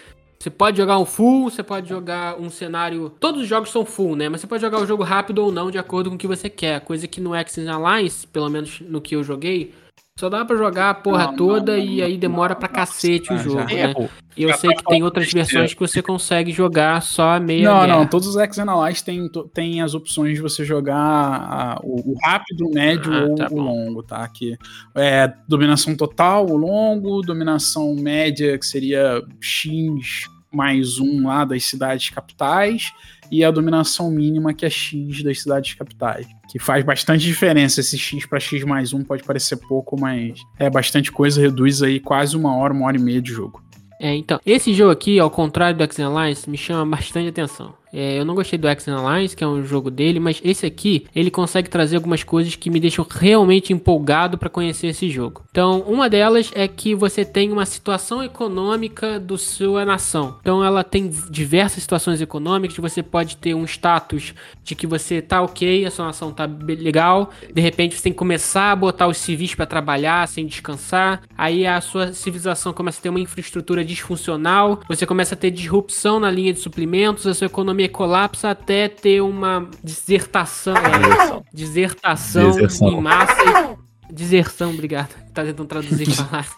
você 0.45 0.51
pode 0.51 0.77
jogar 0.77 0.99
um 0.99 1.07
full, 1.07 1.49
você 1.49 1.63
pode 1.63 1.89
jogar 1.89 2.39
um 2.39 2.51
cenário. 2.51 3.11
Todos 3.19 3.41
os 3.41 3.49
jogos 3.49 3.71
são 3.71 3.83
full, 3.83 4.15
né? 4.15 4.29
Mas 4.29 4.43
você 4.43 4.47
pode 4.47 4.61
jogar 4.61 4.79
o 4.79 4.85
jogo 4.85 5.03
rápido 5.03 5.39
ou 5.39 5.51
não, 5.51 5.71
de 5.71 5.79
acordo 5.79 6.11
com 6.11 6.17
o 6.17 6.19
que 6.19 6.27
você 6.27 6.51
quer. 6.51 6.83
Coisa 6.83 7.09
que 7.09 7.19
no 7.19 7.35
X 7.35 7.67
Alliance, 7.67 8.27
pelo 8.27 8.51
menos 8.51 8.79
no 8.83 9.01
que 9.01 9.17
eu 9.17 9.25
joguei, 9.25 9.73
só 10.21 10.29
dá 10.29 10.45
pra 10.45 10.55
jogar 10.55 10.91
a 10.91 10.95
porra 10.95 11.29
não, 11.29 11.37
toda 11.37 11.79
não, 11.79 11.83
não, 11.83 11.93
e 11.93 12.03
aí 12.03 12.19
demora 12.19 12.55
pra 12.55 12.69
cacete 12.69 13.33
o 13.33 13.39
jogo, 13.39 13.65
né? 13.65 13.91
É, 13.91 14.09
e 14.37 14.43
eu 14.43 14.53
sei 14.53 14.69
que 14.75 14.85
tem 14.85 15.03
outras 15.03 15.33
versões 15.33 15.73
que 15.73 15.81
você 15.81 16.03
consegue 16.03 16.53
jogar 16.53 17.01
só 17.01 17.31
a 17.31 17.41
meia 17.41 17.71
Não, 17.71 17.81
guerra. 17.81 17.99
não, 17.99 18.07
todos 18.07 18.29
os 18.29 18.37
X 18.37 18.59
Analyze 18.59 19.03
tem, 19.03 19.27
tem 19.55 19.81
as 19.81 19.95
opções 19.95 20.35
de 20.35 20.43
você 20.43 20.63
jogar 20.63 20.95
a, 20.99 21.81
o, 21.83 22.13
o, 22.13 22.19
rápido, 22.23 22.67
o 22.67 22.71
médio 22.71 23.15
ah, 23.15 23.25
ou 23.25 23.35
tá 23.35 23.49
o 23.51 23.57
longo, 23.57 24.03
tá? 24.03 24.29
Que 24.29 24.59
é 24.95 25.33
dominação 25.49 25.97
total, 25.97 26.51
o 26.51 26.57
longo, 26.57 27.23
dominação 27.23 27.95
média, 27.95 28.59
que 28.59 28.67
seria 28.67 29.23
X 29.41 30.29
mais 30.55 30.99
um 30.99 31.27
lá 31.27 31.45
das 31.45 31.65
cidades 31.65 32.11
capitais, 32.11 32.93
e 33.31 33.45
a 33.45 33.51
dominação 33.51 34.11
mínima, 34.11 34.55
que 34.55 34.65
é 34.65 34.71
X 34.71 35.23
das 35.23 35.43
cidades 35.43 35.75
capitais. 35.75 36.27
Que 36.49 36.59
faz 36.59 36.85
bastante 36.85 37.25
diferença. 37.25 37.81
Esse 37.81 37.99
X 37.99 38.27
para 38.27 38.39
X 38.39 38.63
mais 38.65 38.93
um 38.93 39.03
pode 39.03 39.23
parecer 39.23 39.57
pouco, 39.57 39.99
mas 39.99 40.39
é 40.59 40.71
bastante 40.71 41.11
coisa, 41.11 41.41
reduz 41.41 41.83
aí 41.83 41.99
quase 41.99 42.37
uma 42.37 42.55
hora, 42.57 42.73
uma 42.73 42.87
hora 42.87 42.97
e 42.97 43.01
meia 43.01 43.21
de 43.21 43.33
jogo. 43.33 43.63
É, 44.01 44.15
então, 44.15 44.39
esse 44.45 44.75
jogo 44.75 44.91
aqui, 44.91 45.19
ao 45.19 45.31
contrário 45.31 45.79
do 45.79 45.85
X 45.85 45.99
Alliance, 46.01 46.49
me 46.49 46.57
chama 46.57 46.85
bastante 46.97 47.29
atenção. 47.29 47.75
É, 47.95 48.19
eu 48.19 48.25
não 48.25 48.35
gostei 48.35 48.59
do 48.59 48.67
X 48.67 48.89
Alliance, 48.89 49.37
que 49.37 49.45
é 49.45 49.47
um 49.47 49.65
jogo 49.65 49.91
dele, 49.91 50.19
mas 50.19 50.41
esse 50.45 50.67
aqui, 50.67 51.07
ele 51.15 51.31
consegue 51.31 51.71
trazer 51.71 51.95
algumas 51.95 52.25
coisas 52.25 52.57
que 52.57 52.69
me 52.69 52.81
deixam 52.81 53.07
realmente 53.09 53.73
empolgado 53.73 54.37
para 54.37 54.49
conhecer 54.49 54.89
esse 54.89 55.09
jogo. 55.09 55.45
Então, 55.51 55.81
uma 55.87 56.11
delas 56.11 56.51
é 56.55 56.67
que 56.67 56.95
você 56.95 57.25
tem 57.25 57.53
uma 57.53 57.65
situação 57.65 58.23
econômica 58.23 59.21
do 59.21 59.39
sua 59.39 59.85
nação. 59.85 60.37
Então, 60.41 60.65
ela 60.65 60.83
tem 60.83 61.09
diversas 61.31 61.83
situações 61.83 62.21
econômicas, 62.21 62.77
você 62.77 63.03
pode 63.03 63.37
ter 63.37 63.55
um 63.55 63.65
status 63.65 64.35
de 64.65 64.75
que 64.75 64.87
você 64.87 65.23
tá 65.23 65.41
ok, 65.41 65.85
a 65.85 65.91
sua 65.91 66.07
nação 66.07 66.33
tá 66.33 66.49
legal, 66.67 67.31
de 67.53 67.61
repente 67.61 67.95
você 67.95 68.03
tem 68.03 68.13
que 68.13 68.19
começar 68.19 68.73
a 68.73 68.77
botar 68.77 69.07
os 69.07 69.19
civis 69.19 69.55
para 69.55 69.67
trabalhar 69.67 70.27
sem 70.27 70.47
descansar, 70.47 71.23
aí 71.37 71.67
a 71.67 71.81
sua 71.81 72.13
civilização 72.13 72.73
começa 72.73 72.99
a 72.99 73.03
ter 73.03 73.09
uma 73.11 73.21
infraestrutura 73.21 73.85
disfuncional, 73.85 74.81
você 74.89 75.07
começa 75.07 75.35
a 75.35 75.39
ter 75.39 75.51
disrupção 75.51 76.19
na 76.19 76.31
linha 76.31 76.53
de 76.53 76.61
suprimentos, 76.61 77.27
a 77.27 77.35
sua 77.35 77.47
economia 77.47 77.84
economia 77.85 77.89
colapsa 77.89 78.51
até 78.51 78.89
ter 78.89 79.21
uma 79.21 79.69
dissertação, 79.83 80.75
é, 80.77 81.43
dissertação 81.53 82.51
Deserção. 82.51 82.89
em 82.89 83.01
massa. 83.01 83.77
E, 84.11 84.13
deserção, 84.13 84.71
obrigado. 84.73 85.15
Tá 85.33 85.43
tentando 85.45 85.67
traduzir 85.67 86.11
falar 86.15 86.49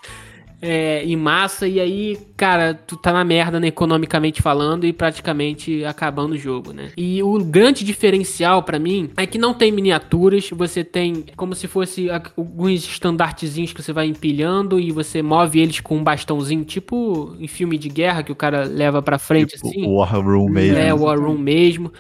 é, 0.61 1.05
em 1.05 1.17
massa, 1.17 1.69
e 1.69 1.79
aí, 1.79 2.19
cara, 2.37 2.75
tu 2.75 2.97
tá 2.97 3.13
na 3.13 3.25
merda 3.25 3.61
né, 3.61 3.69
economicamente 3.69 4.41
falando 4.41 4.87
e 4.87 4.93
praticamente 4.93 5.85
acabando 5.85 6.33
o 6.33 6.39
jogo, 6.39 6.73
né? 6.73 6.91
E 6.97 7.23
o 7.23 7.43
grande 7.45 7.85
diferencial 7.85 8.63
para 8.63 8.79
mim 8.79 9.11
é 9.17 9.27
que 9.27 9.39
não 9.39 9.53
tem 9.53 9.71
miniaturas, 9.71 10.49
você 10.51 10.83
tem 10.83 11.25
como 11.37 11.55
se 11.55 11.67
fosse 11.67 12.09
alguns 12.11 12.85
estandartezinhos 12.85 13.73
que 13.73 13.83
você 13.83 13.93
vai 13.93 14.07
empilhando 14.07 14.81
e 14.81 14.91
você 14.91 15.23
move 15.23 15.61
eles 15.61 15.81
com 15.81 15.97
um 15.99 16.05
bastãozinho, 16.05 16.65
tipo 16.65 17.37
em 17.39 17.49
filme 17.49 17.77
de 17.77 17.89
guerra 17.89 18.23
que 18.23 18.33
o 18.33 18.37
cara 18.37 18.65
leva 18.65 19.03
pra 19.03 19.19
frente 19.19 19.57
tipo 19.57 19.69
assim. 19.69 19.87
War 19.87 20.21
Room 20.21 20.49
mesmo. 20.49 20.79
É, 20.79 20.95
War 20.95 21.19
Room 21.19 21.39
mesmo. 21.39 21.93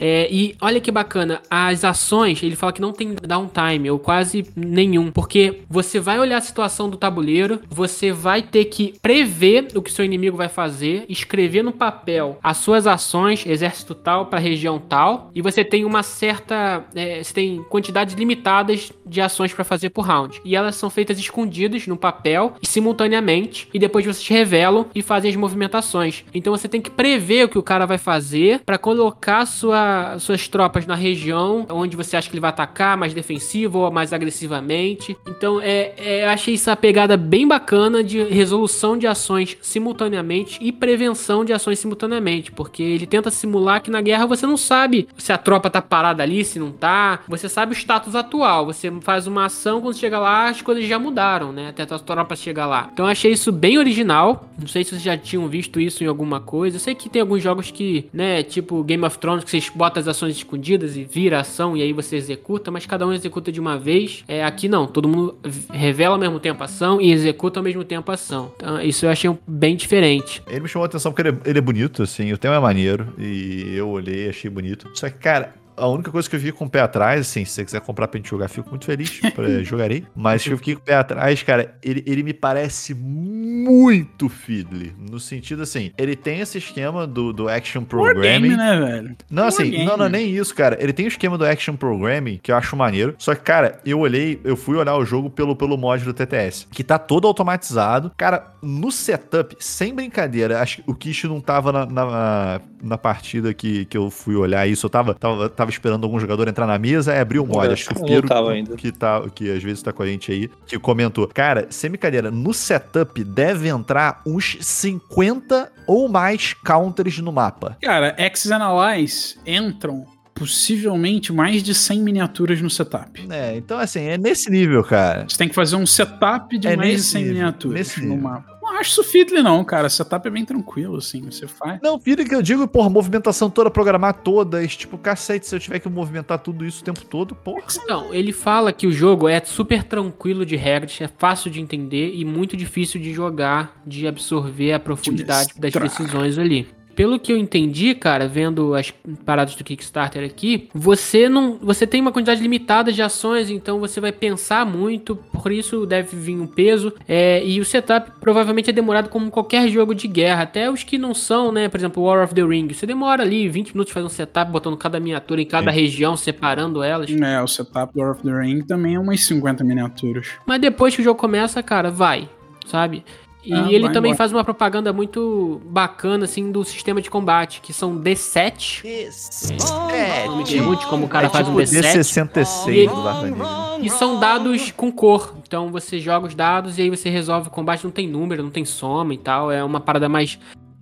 É, 0.00 0.26
e 0.32 0.56
olha 0.62 0.80
que 0.80 0.90
bacana, 0.90 1.42
as 1.50 1.84
ações, 1.84 2.42
ele 2.42 2.56
fala 2.56 2.72
que 2.72 2.80
não 2.80 2.92
tem 2.92 3.14
downtime, 3.14 3.90
ou 3.90 3.98
quase 3.98 4.46
nenhum, 4.56 5.12
porque 5.12 5.60
você 5.68 6.00
vai 6.00 6.18
olhar 6.18 6.38
a 6.38 6.40
situação 6.40 6.88
do 6.88 6.96
tabuleiro, 6.96 7.60
você 7.68 8.10
vai 8.10 8.40
ter 8.40 8.64
que 8.64 8.94
prever 9.02 9.68
o 9.74 9.82
que 9.82 9.92
seu 9.92 10.04
inimigo 10.04 10.38
vai 10.38 10.48
fazer, 10.48 11.04
escrever 11.06 11.62
no 11.62 11.72
papel 11.72 12.38
as 12.42 12.56
suas 12.56 12.86
ações, 12.86 13.44
exército 13.44 13.94
tal 13.94 14.26
para 14.26 14.38
região 14.38 14.78
tal, 14.78 15.30
e 15.34 15.42
você 15.42 15.62
tem 15.62 15.84
uma 15.84 16.02
certa, 16.02 16.82
é, 16.94 17.22
você 17.22 17.34
tem 17.34 17.62
quantidades 17.64 18.14
limitadas 18.14 18.90
de 19.04 19.20
ações 19.20 19.52
para 19.52 19.64
fazer 19.64 19.90
por 19.90 20.06
round, 20.06 20.40
e 20.44 20.56
elas 20.56 20.76
são 20.76 20.88
feitas 20.88 21.18
escondidas 21.18 21.86
no 21.86 21.96
papel 21.96 22.54
simultaneamente, 22.62 23.68
e 23.74 23.78
depois 23.78 24.06
vocês 24.06 24.26
revelam 24.26 24.86
e 24.94 25.02
fazem 25.02 25.30
as 25.30 25.36
movimentações. 25.36 26.24
Então 26.32 26.56
você 26.56 26.68
tem 26.68 26.80
que 26.80 26.90
prever 26.90 27.44
o 27.44 27.48
que 27.48 27.58
o 27.58 27.62
cara 27.62 27.84
vai 27.84 27.98
fazer 27.98 28.60
para 28.60 28.78
colocar 28.78 29.44
sua 29.44 29.89
suas 30.18 30.48
tropas 30.48 30.86
na 30.86 30.94
região 30.94 31.66
onde 31.70 31.96
você 31.96 32.16
acha 32.16 32.28
que 32.28 32.34
ele 32.34 32.40
vai 32.40 32.50
atacar, 32.50 32.96
mais 32.96 33.14
defensivo 33.14 33.80
ou 33.80 33.90
mais 33.90 34.12
agressivamente. 34.12 35.16
Então, 35.26 35.60
é, 35.60 35.92
é, 35.96 36.24
eu 36.24 36.28
achei 36.28 36.54
essa 36.54 36.76
pegada 36.76 37.16
bem 37.16 37.46
bacana 37.46 38.02
de 38.02 38.22
resolução 38.22 38.96
de 38.96 39.06
ações 39.06 39.56
simultaneamente 39.62 40.58
e 40.60 40.72
prevenção 40.72 41.44
de 41.44 41.52
ações 41.52 41.78
simultaneamente, 41.78 42.52
porque 42.52 42.82
ele 42.82 43.06
tenta 43.06 43.30
simular 43.30 43.82
que 43.82 43.90
na 43.90 44.00
guerra 44.00 44.26
você 44.26 44.46
não 44.46 44.56
sabe 44.56 45.08
se 45.16 45.32
a 45.32 45.38
tropa 45.38 45.70
tá 45.70 45.80
parada 45.82 46.22
ali, 46.22 46.44
se 46.44 46.58
não 46.58 46.70
tá. 46.70 47.20
Você 47.28 47.48
sabe 47.48 47.72
o 47.72 47.76
status 47.76 48.14
atual. 48.14 48.66
Você 48.66 48.90
faz 49.00 49.26
uma 49.26 49.46
ação, 49.46 49.80
quando 49.80 49.96
chega 49.96 50.18
lá, 50.18 50.48
as 50.48 50.62
coisas 50.62 50.86
já 50.86 50.98
mudaram, 50.98 51.52
né? 51.52 51.68
Até 51.68 51.82
a 51.82 51.98
tropa 51.98 52.36
chegar 52.36 52.66
lá. 52.66 52.88
Então, 52.92 53.06
eu 53.06 53.10
achei 53.10 53.32
isso 53.32 53.52
bem 53.52 53.78
original. 53.78 54.48
Não 54.58 54.68
sei 54.68 54.84
se 54.84 54.90
vocês 54.90 55.02
já 55.02 55.16
tinham 55.16 55.46
visto 55.48 55.80
isso 55.80 56.04
em 56.04 56.06
alguma 56.06 56.40
coisa. 56.40 56.76
Eu 56.76 56.80
sei 56.80 56.94
que 56.94 57.08
tem 57.08 57.22
alguns 57.22 57.42
jogos 57.42 57.70
que, 57.70 58.08
né, 58.12 58.42
tipo 58.42 58.82
Game 58.82 59.04
of 59.04 59.18
Thrones, 59.18 59.44
que 59.44 59.50
vocês 59.50 59.68
bota 59.80 59.98
as 59.98 60.06
ações 60.06 60.36
escondidas 60.36 60.94
e 60.94 61.04
vira 61.04 61.38
a 61.38 61.40
ação 61.40 61.74
e 61.74 61.80
aí 61.80 61.90
você 61.90 62.14
executa, 62.14 62.70
mas 62.70 62.84
cada 62.84 63.06
um 63.06 63.14
executa 63.14 63.50
de 63.50 63.58
uma 63.58 63.78
vez. 63.78 64.22
É, 64.28 64.44
aqui 64.44 64.68
não, 64.68 64.86
todo 64.86 65.08
mundo 65.08 65.38
revela 65.72 66.16
ao 66.16 66.20
mesmo 66.20 66.38
tempo 66.38 66.60
a 66.62 66.66
ação 66.66 67.00
e 67.00 67.10
executa 67.10 67.60
ao 67.60 67.64
mesmo 67.64 67.82
tempo 67.82 68.10
a 68.10 68.14
ação. 68.14 68.52
Então, 68.56 68.78
isso 68.82 69.06
eu 69.06 69.10
achei 69.10 69.34
bem 69.46 69.74
diferente. 69.74 70.42
Ele 70.46 70.60
me 70.60 70.68
chamou 70.68 70.84
a 70.84 70.86
atenção 70.86 71.10
porque 71.10 71.26
ele 71.26 71.34
é, 71.34 71.48
ele 71.48 71.58
é 71.58 71.62
bonito, 71.62 72.02
assim, 72.02 72.30
o 72.30 72.36
tema 72.36 72.56
é 72.56 72.60
maneiro 72.60 73.08
e 73.18 73.74
eu 73.74 73.88
olhei 73.88 74.28
achei 74.28 74.50
bonito. 74.50 74.86
Só 74.92 75.08
que, 75.08 75.16
cara, 75.16 75.54
a 75.80 75.88
única 75.88 76.10
coisa 76.10 76.28
que 76.28 76.36
eu 76.36 76.40
vi 76.40 76.52
com 76.52 76.66
o 76.66 76.70
pé 76.70 76.80
atrás, 76.80 77.20
assim, 77.20 77.44
se 77.44 77.52
você 77.52 77.64
quiser 77.64 77.80
comprar 77.80 78.08
pra 78.08 78.18
gente 78.18 78.28
jogar, 78.28 78.48
fico 78.48 78.68
muito 78.70 78.84
feliz, 78.84 79.20
pra, 79.34 79.48
jogarei. 79.64 80.04
Mas 80.14 80.46
eu 80.46 80.56
fiquei 80.58 80.74
com 80.74 80.80
o 80.80 80.84
pé 80.84 80.94
atrás, 80.94 81.42
cara, 81.42 81.74
ele, 81.82 82.02
ele 82.06 82.22
me 82.22 82.32
parece 82.32 82.94
muito 82.94 84.28
fiddly. 84.28 84.94
No 84.98 85.18
sentido 85.18 85.62
assim, 85.62 85.92
ele 85.96 86.14
tem 86.16 86.40
esse 86.40 86.58
esquema 86.58 87.06
do, 87.06 87.32
do 87.32 87.48
action 87.48 87.82
programming. 87.82 88.48
Game, 88.50 88.56
né, 88.56 88.78
velho? 88.78 89.16
Não, 89.30 89.46
assim, 89.46 89.84
não, 89.84 89.96
não, 89.96 90.08
nem 90.08 90.30
isso, 90.30 90.54
cara. 90.54 90.76
Ele 90.80 90.92
tem 90.92 91.06
o 91.06 91.08
esquema 91.08 91.36
do 91.36 91.44
action 91.44 91.76
programming, 91.76 92.38
que 92.42 92.52
eu 92.52 92.56
acho 92.56 92.76
maneiro. 92.76 93.14
Só 93.18 93.34
que, 93.34 93.42
cara, 93.42 93.80
eu 93.84 94.00
olhei, 94.00 94.40
eu 94.44 94.56
fui 94.56 94.76
olhar 94.76 94.96
o 94.96 95.04
jogo 95.04 95.30
pelo, 95.30 95.56
pelo 95.56 95.76
mod 95.76 96.04
do 96.04 96.12
TTS, 96.12 96.66
que 96.70 96.84
tá 96.84 96.98
todo 96.98 97.26
automatizado. 97.26 98.12
Cara, 98.16 98.52
no 98.62 98.90
setup, 98.90 99.56
sem 99.58 99.94
brincadeira, 99.94 100.60
acho 100.60 100.82
que 100.82 100.90
o 100.90 100.94
Kish 100.94 101.24
não 101.24 101.40
tava 101.40 101.72
na, 101.72 101.86
na, 101.86 102.60
na 102.82 102.98
partida 102.98 103.52
que, 103.54 103.84
que 103.86 103.96
eu 103.96 104.10
fui 104.10 104.36
olhar 104.36 104.66
isso. 104.66 104.86
Eu 104.86 104.90
tava, 104.90 105.14
tava, 105.14 105.48
tava 105.48 105.69
tava 105.70 105.74
esperando 105.74 106.04
algum 106.04 106.18
jogador 106.18 106.48
entrar 106.48 106.66
na 106.66 106.78
mesa, 106.78 107.12
é 107.12 107.20
abriu 107.20 107.44
o 107.44 107.46
mod. 107.46 107.72
Acho 107.72 107.88
que 107.88 107.98
o 107.98 108.04
Piero, 108.04 108.28
que, 108.76 108.92
tá, 108.92 109.22
que 109.34 109.50
às 109.50 109.62
vezes 109.62 109.82
tá 109.82 109.92
com 109.92 110.02
a 110.02 110.06
gente 110.06 110.30
aí, 110.32 110.50
que 110.66 110.78
comentou. 110.78 111.26
Cara, 111.28 111.66
sem 111.70 111.90
brincadeira, 111.90 112.30
no 112.30 112.52
setup 112.52 113.22
deve 113.24 113.68
entrar 113.68 114.20
uns 114.26 114.58
50 114.60 115.72
ou 115.86 116.08
mais 116.08 116.52
counters 116.54 117.18
no 117.18 117.32
mapa. 117.32 117.76
Cara, 117.82 118.14
X-Analyze 118.18 119.38
entram 119.46 120.04
possivelmente 120.34 121.32
mais 121.32 121.62
de 121.62 121.74
100 121.74 122.00
miniaturas 122.00 122.60
no 122.62 122.70
setup. 122.70 123.26
É, 123.30 123.56
então 123.56 123.78
assim, 123.78 124.00
é 124.00 124.16
nesse 124.16 124.50
nível, 124.50 124.82
cara. 124.82 125.26
Você 125.28 125.36
tem 125.36 125.48
que 125.48 125.54
fazer 125.54 125.76
um 125.76 125.86
setup 125.86 126.56
de 126.58 126.66
é 126.66 126.76
mais 126.76 126.96
de 126.96 127.02
100 127.02 127.20
nível, 127.20 127.34
miniaturas 127.36 127.96
no 127.96 128.02
nível. 128.04 128.22
mapa 128.22 128.59
acho 128.80 128.90
isso 128.90 129.04
fiddly 129.04 129.42
não, 129.42 129.62
cara. 129.64 129.88
Setup 129.88 130.26
é 130.26 130.30
bem 130.30 130.44
tranquilo, 130.44 130.96
assim, 130.96 131.22
você 131.22 131.46
faz. 131.46 131.80
Não, 131.82 131.98
vira 131.98 132.24
que 132.24 132.34
eu 132.34 132.42
digo, 132.42 132.66
porra, 132.66 132.88
movimentação 132.88 133.50
toda, 133.50 133.70
programar 133.70 134.14
todas, 134.14 134.76
tipo, 134.76 134.98
cacete, 134.98 135.46
se 135.46 135.54
eu 135.54 135.60
tiver 135.60 135.78
que 135.78 135.88
movimentar 135.88 136.38
tudo 136.38 136.64
isso 136.64 136.82
o 136.82 136.84
tempo 136.84 137.04
todo, 137.04 137.34
porra. 137.34 137.62
Não, 137.86 138.12
ele 138.12 138.32
fala 138.32 138.72
que 138.72 138.86
o 138.86 138.92
jogo 138.92 139.28
é 139.28 139.40
super 139.40 139.84
tranquilo 139.84 140.44
de 140.44 140.56
regras, 140.56 141.00
é 141.00 141.08
fácil 141.18 141.50
de 141.50 141.60
entender 141.60 142.14
e 142.14 142.24
muito 142.24 142.56
difícil 142.56 143.00
de 143.00 143.12
jogar, 143.12 143.80
de 143.86 144.06
absorver 144.06 144.72
a 144.72 144.80
profundidade 144.80 145.50
das 145.56 145.72
decisões 145.72 146.38
ali 146.38 146.79
pelo 146.94 147.18
que 147.18 147.32
eu 147.32 147.36
entendi, 147.36 147.94
cara, 147.94 148.26
vendo 148.26 148.74
as 148.74 148.92
paradas 149.24 149.54
do 149.54 149.64
Kickstarter 149.64 150.24
aqui, 150.24 150.68
você 150.74 151.28
não, 151.28 151.58
você 151.58 151.86
tem 151.86 152.00
uma 152.00 152.12
quantidade 152.12 152.42
limitada 152.42 152.92
de 152.92 153.02
ações, 153.02 153.50
então 153.50 153.80
você 153.80 154.00
vai 154.00 154.12
pensar 154.12 154.66
muito, 154.66 155.16
por 155.16 155.52
isso 155.52 155.86
deve 155.86 156.16
vir 156.16 156.36
um 156.36 156.46
peso. 156.46 156.92
É, 157.08 157.44
e 157.44 157.60
o 157.60 157.64
setup 157.64 158.12
provavelmente 158.20 158.70
é 158.70 158.72
demorado 158.72 159.08
como 159.08 159.30
qualquer 159.30 159.68
jogo 159.68 159.94
de 159.94 160.06
guerra, 160.06 160.42
até 160.42 160.70
os 160.70 160.84
que 160.84 160.98
não 160.98 161.14
são, 161.14 161.52
né? 161.52 161.68
Por 161.68 161.78
exemplo, 161.78 162.02
War 162.02 162.24
of 162.24 162.34
the 162.34 162.42
Ring. 162.42 162.68
Você 162.68 162.86
demora 162.86 163.22
ali 163.22 163.48
20 163.48 163.72
minutos 163.72 163.92
fazendo 163.92 164.06
um 164.06 164.10
setup, 164.10 164.50
botando 164.50 164.76
cada 164.76 165.00
miniatura 165.00 165.40
em 165.40 165.46
cada 165.46 165.70
região, 165.70 166.16
separando 166.16 166.82
elas. 166.82 167.10
É, 167.10 167.42
o 167.42 167.46
setup 167.46 167.92
do 167.92 168.00
War 168.00 168.12
of 168.12 168.22
the 168.22 168.30
Ring 168.30 168.62
também 168.62 168.94
é 168.94 168.98
umas 168.98 169.24
50 169.24 169.64
miniaturas. 169.64 170.28
Mas 170.46 170.60
depois 170.60 170.94
que 170.94 171.00
o 171.00 171.04
jogo 171.04 171.18
começa, 171.18 171.62
cara, 171.62 171.90
vai, 171.90 172.28
sabe? 172.66 173.04
E 173.42 173.54
ah, 173.54 173.66
ele 173.70 173.88
também 173.88 174.10
embora. 174.10 174.16
faz 174.16 174.32
uma 174.32 174.44
propaganda 174.44 174.92
muito 174.92 175.60
bacana, 175.64 176.24
assim, 176.24 176.52
do 176.52 176.62
sistema 176.64 177.00
de 177.00 177.08
combate, 177.08 177.60
que 177.60 177.72
são 177.72 177.98
D7. 177.98 178.82
D7. 178.82 179.90
É, 179.90 180.26
não 180.26 180.38
me 180.38 180.44
pergunte 180.44 180.86
como 180.86 181.06
o 181.06 181.08
cara 181.08 181.26
é 181.26 181.30
faz 181.30 181.46
tipo 181.46 181.58
um 181.58 181.62
D7. 181.62 182.00
D66 182.00 182.68
e, 182.68 182.86
do 182.86 183.84
E 183.84 183.90
são 183.90 184.20
dados 184.20 184.70
com 184.72 184.92
cor. 184.92 185.34
Então 185.46 185.70
você 185.70 185.98
joga 185.98 186.26
os 186.26 186.34
dados 186.34 186.78
e 186.78 186.82
aí 186.82 186.90
você 186.90 187.08
resolve 187.08 187.48
o 187.48 187.50
combate. 187.50 187.84
Não 187.84 187.90
tem 187.90 188.06
número, 188.06 188.42
não 188.42 188.50
tem 188.50 188.64
soma 188.64 189.14
e 189.14 189.18
tal. 189.18 189.50
É 189.50 189.64
uma 189.64 189.80
parada 189.80 190.08
mais 190.08 190.38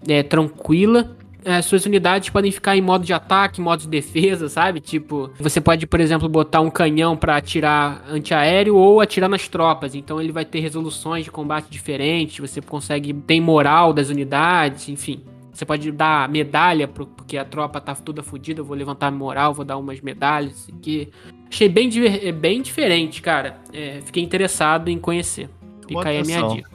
é, 0.06 0.22
tranquila 0.22 1.16
é, 1.48 1.62
suas 1.62 1.86
unidades 1.86 2.28
podem 2.28 2.52
ficar 2.52 2.76
em 2.76 2.82
modo 2.82 3.06
de 3.06 3.12
ataque, 3.14 3.58
modo 3.58 3.80
de 3.80 3.88
defesa, 3.88 4.50
sabe? 4.50 4.80
Tipo, 4.80 5.30
você 5.40 5.62
pode, 5.62 5.86
por 5.86 5.98
exemplo, 5.98 6.28
botar 6.28 6.60
um 6.60 6.68
canhão 6.68 7.16
para 7.16 7.38
atirar 7.38 8.04
antiaéreo 8.06 8.76
ou 8.76 9.00
atirar 9.00 9.30
nas 9.30 9.48
tropas. 9.48 9.94
Então 9.94 10.20
ele 10.20 10.30
vai 10.30 10.44
ter 10.44 10.60
resoluções 10.60 11.24
de 11.24 11.30
combate 11.30 11.70
diferentes, 11.70 12.38
você 12.38 12.60
consegue 12.60 13.14
ter 13.14 13.40
moral 13.40 13.94
das 13.94 14.10
unidades, 14.10 14.90
enfim. 14.90 15.22
Você 15.50 15.64
pode 15.64 15.90
dar 15.90 16.28
medalha, 16.28 16.86
porque 16.86 17.38
a 17.38 17.46
tropa 17.46 17.80
tá 17.80 17.94
toda 17.94 18.22
fodida, 18.22 18.60
eu 18.60 18.64
vou 18.64 18.76
levantar 18.76 19.10
moral, 19.10 19.54
vou 19.54 19.64
dar 19.64 19.78
umas 19.78 20.02
medalhas. 20.02 20.68
Que 20.82 21.08
achei 21.50 21.66
bem, 21.66 21.90
é 22.22 22.30
bem 22.30 22.60
diferente, 22.60 23.22
cara. 23.22 23.56
É, 23.72 24.02
fiquei 24.04 24.22
interessado 24.22 24.88
em 24.88 24.98
conhecer. 24.98 25.48
Fica 25.88 26.10
aí 26.10 26.18
a 26.18 26.22
minha 26.22 26.42
dica. 26.42 26.70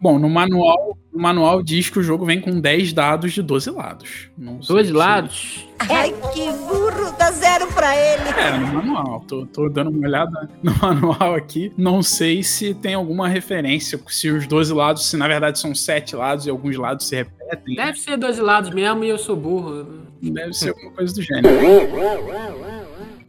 Bom, 0.00 0.18
no 0.18 0.28
manual, 0.28 0.96
no 1.12 1.20
manual 1.20 1.62
diz 1.62 1.90
que 1.90 1.98
o 1.98 2.02
jogo 2.02 2.24
vem 2.24 2.40
com 2.40 2.60
10 2.60 2.92
dados 2.92 3.32
de 3.32 3.42
12 3.42 3.70
lados. 3.70 4.30
Não 4.38 4.56
12 4.58 4.92
lados? 4.92 5.66
Ai, 5.78 6.14
que 6.32 6.50
burro! 6.52 7.16
Dá 7.18 7.32
zero 7.32 7.66
pra 7.72 7.96
ele! 7.96 8.28
É, 8.28 8.58
no 8.58 8.66
manual. 8.74 9.24
Tô, 9.26 9.44
tô 9.46 9.68
dando 9.68 9.90
uma 9.90 10.06
olhada 10.06 10.48
no 10.62 10.72
manual 10.80 11.34
aqui. 11.34 11.72
Não 11.76 12.02
sei 12.02 12.42
se 12.44 12.74
tem 12.74 12.94
alguma 12.94 13.28
referência, 13.28 14.00
se 14.06 14.30
os 14.30 14.46
12 14.46 14.72
lados, 14.72 15.06
se 15.06 15.16
na 15.16 15.26
verdade 15.26 15.58
são 15.58 15.74
7 15.74 16.14
lados 16.14 16.46
e 16.46 16.50
alguns 16.50 16.76
lados 16.76 17.06
se 17.08 17.16
repetem. 17.16 17.74
Deve 17.74 17.98
ser 17.98 18.16
12 18.16 18.40
lados 18.40 18.70
mesmo 18.70 19.02
e 19.02 19.08
eu 19.08 19.18
sou 19.18 19.34
burro. 19.34 19.86
Deve 20.22 20.52
ser 20.52 20.70
alguma 20.70 20.92
coisa 20.92 21.14
do 21.14 21.22
gênero. 21.22 21.48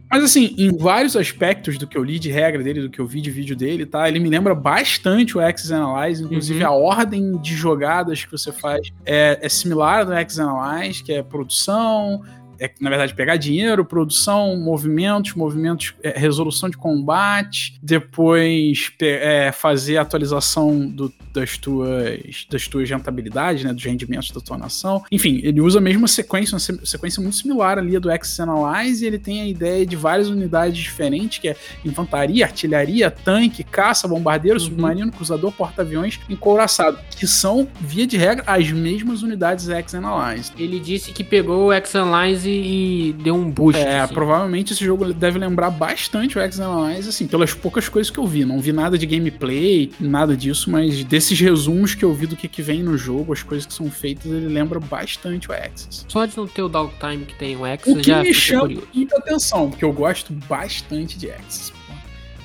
Mas 0.09 0.23
assim, 0.23 0.55
em 0.57 0.75
vários 0.75 1.15
aspectos 1.15 1.77
do 1.77 1.85
que 1.85 1.97
eu 1.97 2.03
li 2.03 2.17
de 2.17 2.31
regra 2.31 2.63
dele, 2.63 2.81
do 2.81 2.89
que 2.89 2.99
eu 2.99 3.05
vi 3.05 3.21
de 3.21 3.29
vídeo 3.29 3.55
dele, 3.55 3.85
tá? 3.85 4.07
Ele 4.07 4.19
me 4.19 4.27
lembra 4.27 4.55
bastante 4.55 5.37
o 5.37 5.41
Axis 5.41 5.71
Analyze, 5.71 6.23
inclusive 6.23 6.63
uhum. 6.63 6.69
a 6.69 6.71
ordem 6.71 7.37
de 7.37 7.55
jogadas 7.55 8.25
que 8.25 8.31
você 8.31 8.51
faz 8.51 8.91
é, 9.05 9.37
é 9.41 9.49
similar 9.49 10.07
ao 10.07 10.13
Axis 10.13 10.39
Analyze, 10.39 11.03
que 11.03 11.13
é 11.13 11.21
produção, 11.21 12.23
é, 12.59 12.71
na 12.79 12.89
verdade, 12.89 13.13
pegar 13.13 13.37
dinheiro, 13.37 13.85
produção, 13.85 14.57
movimentos, 14.57 15.33
movimentos, 15.33 15.93
é, 16.03 16.17
resolução 16.17 16.69
de 16.69 16.77
combate, 16.77 17.79
depois 17.81 18.91
é, 19.01 19.51
fazer 19.51 19.97
a 19.97 20.01
atualização 20.01 20.87
do, 20.87 21.13
das, 21.33 21.57
tuas, 21.57 22.45
das 22.49 22.67
tuas 22.67 22.89
rentabilidades, 22.89 23.63
né, 23.63 23.73
dos 23.73 23.83
rendimentos 23.83 24.31
da 24.31 24.41
tua 24.41 24.57
nação. 24.57 25.03
Enfim, 25.11 25.39
ele 25.43 25.61
usa 25.61 25.79
a 25.79 25.81
mesma 25.81 26.07
sequência, 26.07 26.55
uma 26.55 26.85
sequência 26.85 27.21
muito 27.21 27.37
similar 27.37 27.77
ali 27.77 27.97
do 27.99 28.11
Access 28.11 28.41
Analyze, 28.41 29.03
e 29.03 29.07
ele 29.07 29.19
tem 29.19 29.41
a 29.41 29.47
ideia 29.47 29.85
de 29.85 29.95
várias 29.95 30.27
unidades 30.27 30.77
diferentes, 30.77 31.39
que 31.39 31.47
é 31.47 31.55
infantaria, 31.85 32.45
artilharia, 32.45 33.09
tanque, 33.09 33.63
caça, 33.63 34.07
bombardeiro, 34.07 34.59
uhum. 34.59 34.65
submarino, 34.65 35.11
cruzador, 35.11 35.51
porta-aviões, 35.51 36.19
encouraçado, 36.29 36.99
que 37.17 37.27
são, 37.27 37.67
via 37.79 38.05
de 38.05 38.17
regra, 38.17 38.43
as 38.45 38.71
mesmas 38.71 39.21
unidades 39.21 39.69
Access 39.69 39.97
Analyze. 39.97 40.51
Ele 40.57 40.79
disse 40.79 41.11
que 41.11 41.23
pegou 41.23 41.67
o 41.67 41.71
Access 41.71 41.97
Analyze 41.97 42.48
e 42.49 43.13
deu 43.13 43.35
um 43.35 43.49
boost. 43.49 43.79
É, 43.79 44.01
assim. 44.01 44.13
provavelmente 44.13 44.73
esse 44.73 44.83
jogo 44.83 45.13
deve 45.13 45.39
lembrar 45.39 45.69
bastante 45.69 46.37
o 46.37 46.41
X 46.41 46.59
Analyze, 46.59 47.09
assim, 47.09 47.27
pelas 47.27 47.53
poucas 47.53 47.87
coisas 47.87 48.11
que 48.11 48.17
eu 48.17 48.27
vi. 48.27 48.45
Não 48.45 48.59
vi 48.59 48.71
nada 48.71 48.97
de 48.97 49.05
gameplay, 49.05 49.91
nada 49.99 50.35
disso, 50.35 50.69
mas 50.69 51.03
desses 51.03 51.39
resumos 51.39 51.95
que 51.95 52.03
eu 52.03 52.13
vi 52.13 52.27
do 52.27 52.35
que, 52.35 52.47
que 52.47 52.61
vem 52.61 52.83
no 52.83 52.97
jogo, 52.97 53.33
as 53.33 53.43
coisas 53.43 53.65
que 53.65 53.73
são 53.73 53.89
feitas, 53.89 54.25
ele 54.25 54.47
lembra 54.47 54.79
bastante 54.79 55.49
o 55.49 55.53
Axis. 55.53 56.05
Só 56.07 56.25
de 56.25 56.35
não 56.35 56.47
ter 56.47 56.61
o 56.61 56.69
downtime 56.69 57.25
que 57.25 57.35
tem 57.35 57.55
o 57.55 57.65
Axis, 57.65 57.93
o 57.93 57.97
que 57.97 58.03
já 58.03 58.23
me 58.23 58.33
chama 58.33 58.61
curioso. 58.61 58.87
muita 58.93 59.17
atenção, 59.17 59.69
porque 59.69 59.85
eu 59.85 59.93
gosto 59.93 60.33
bastante 60.47 61.17
de 61.17 61.31
Axis. 61.31 61.71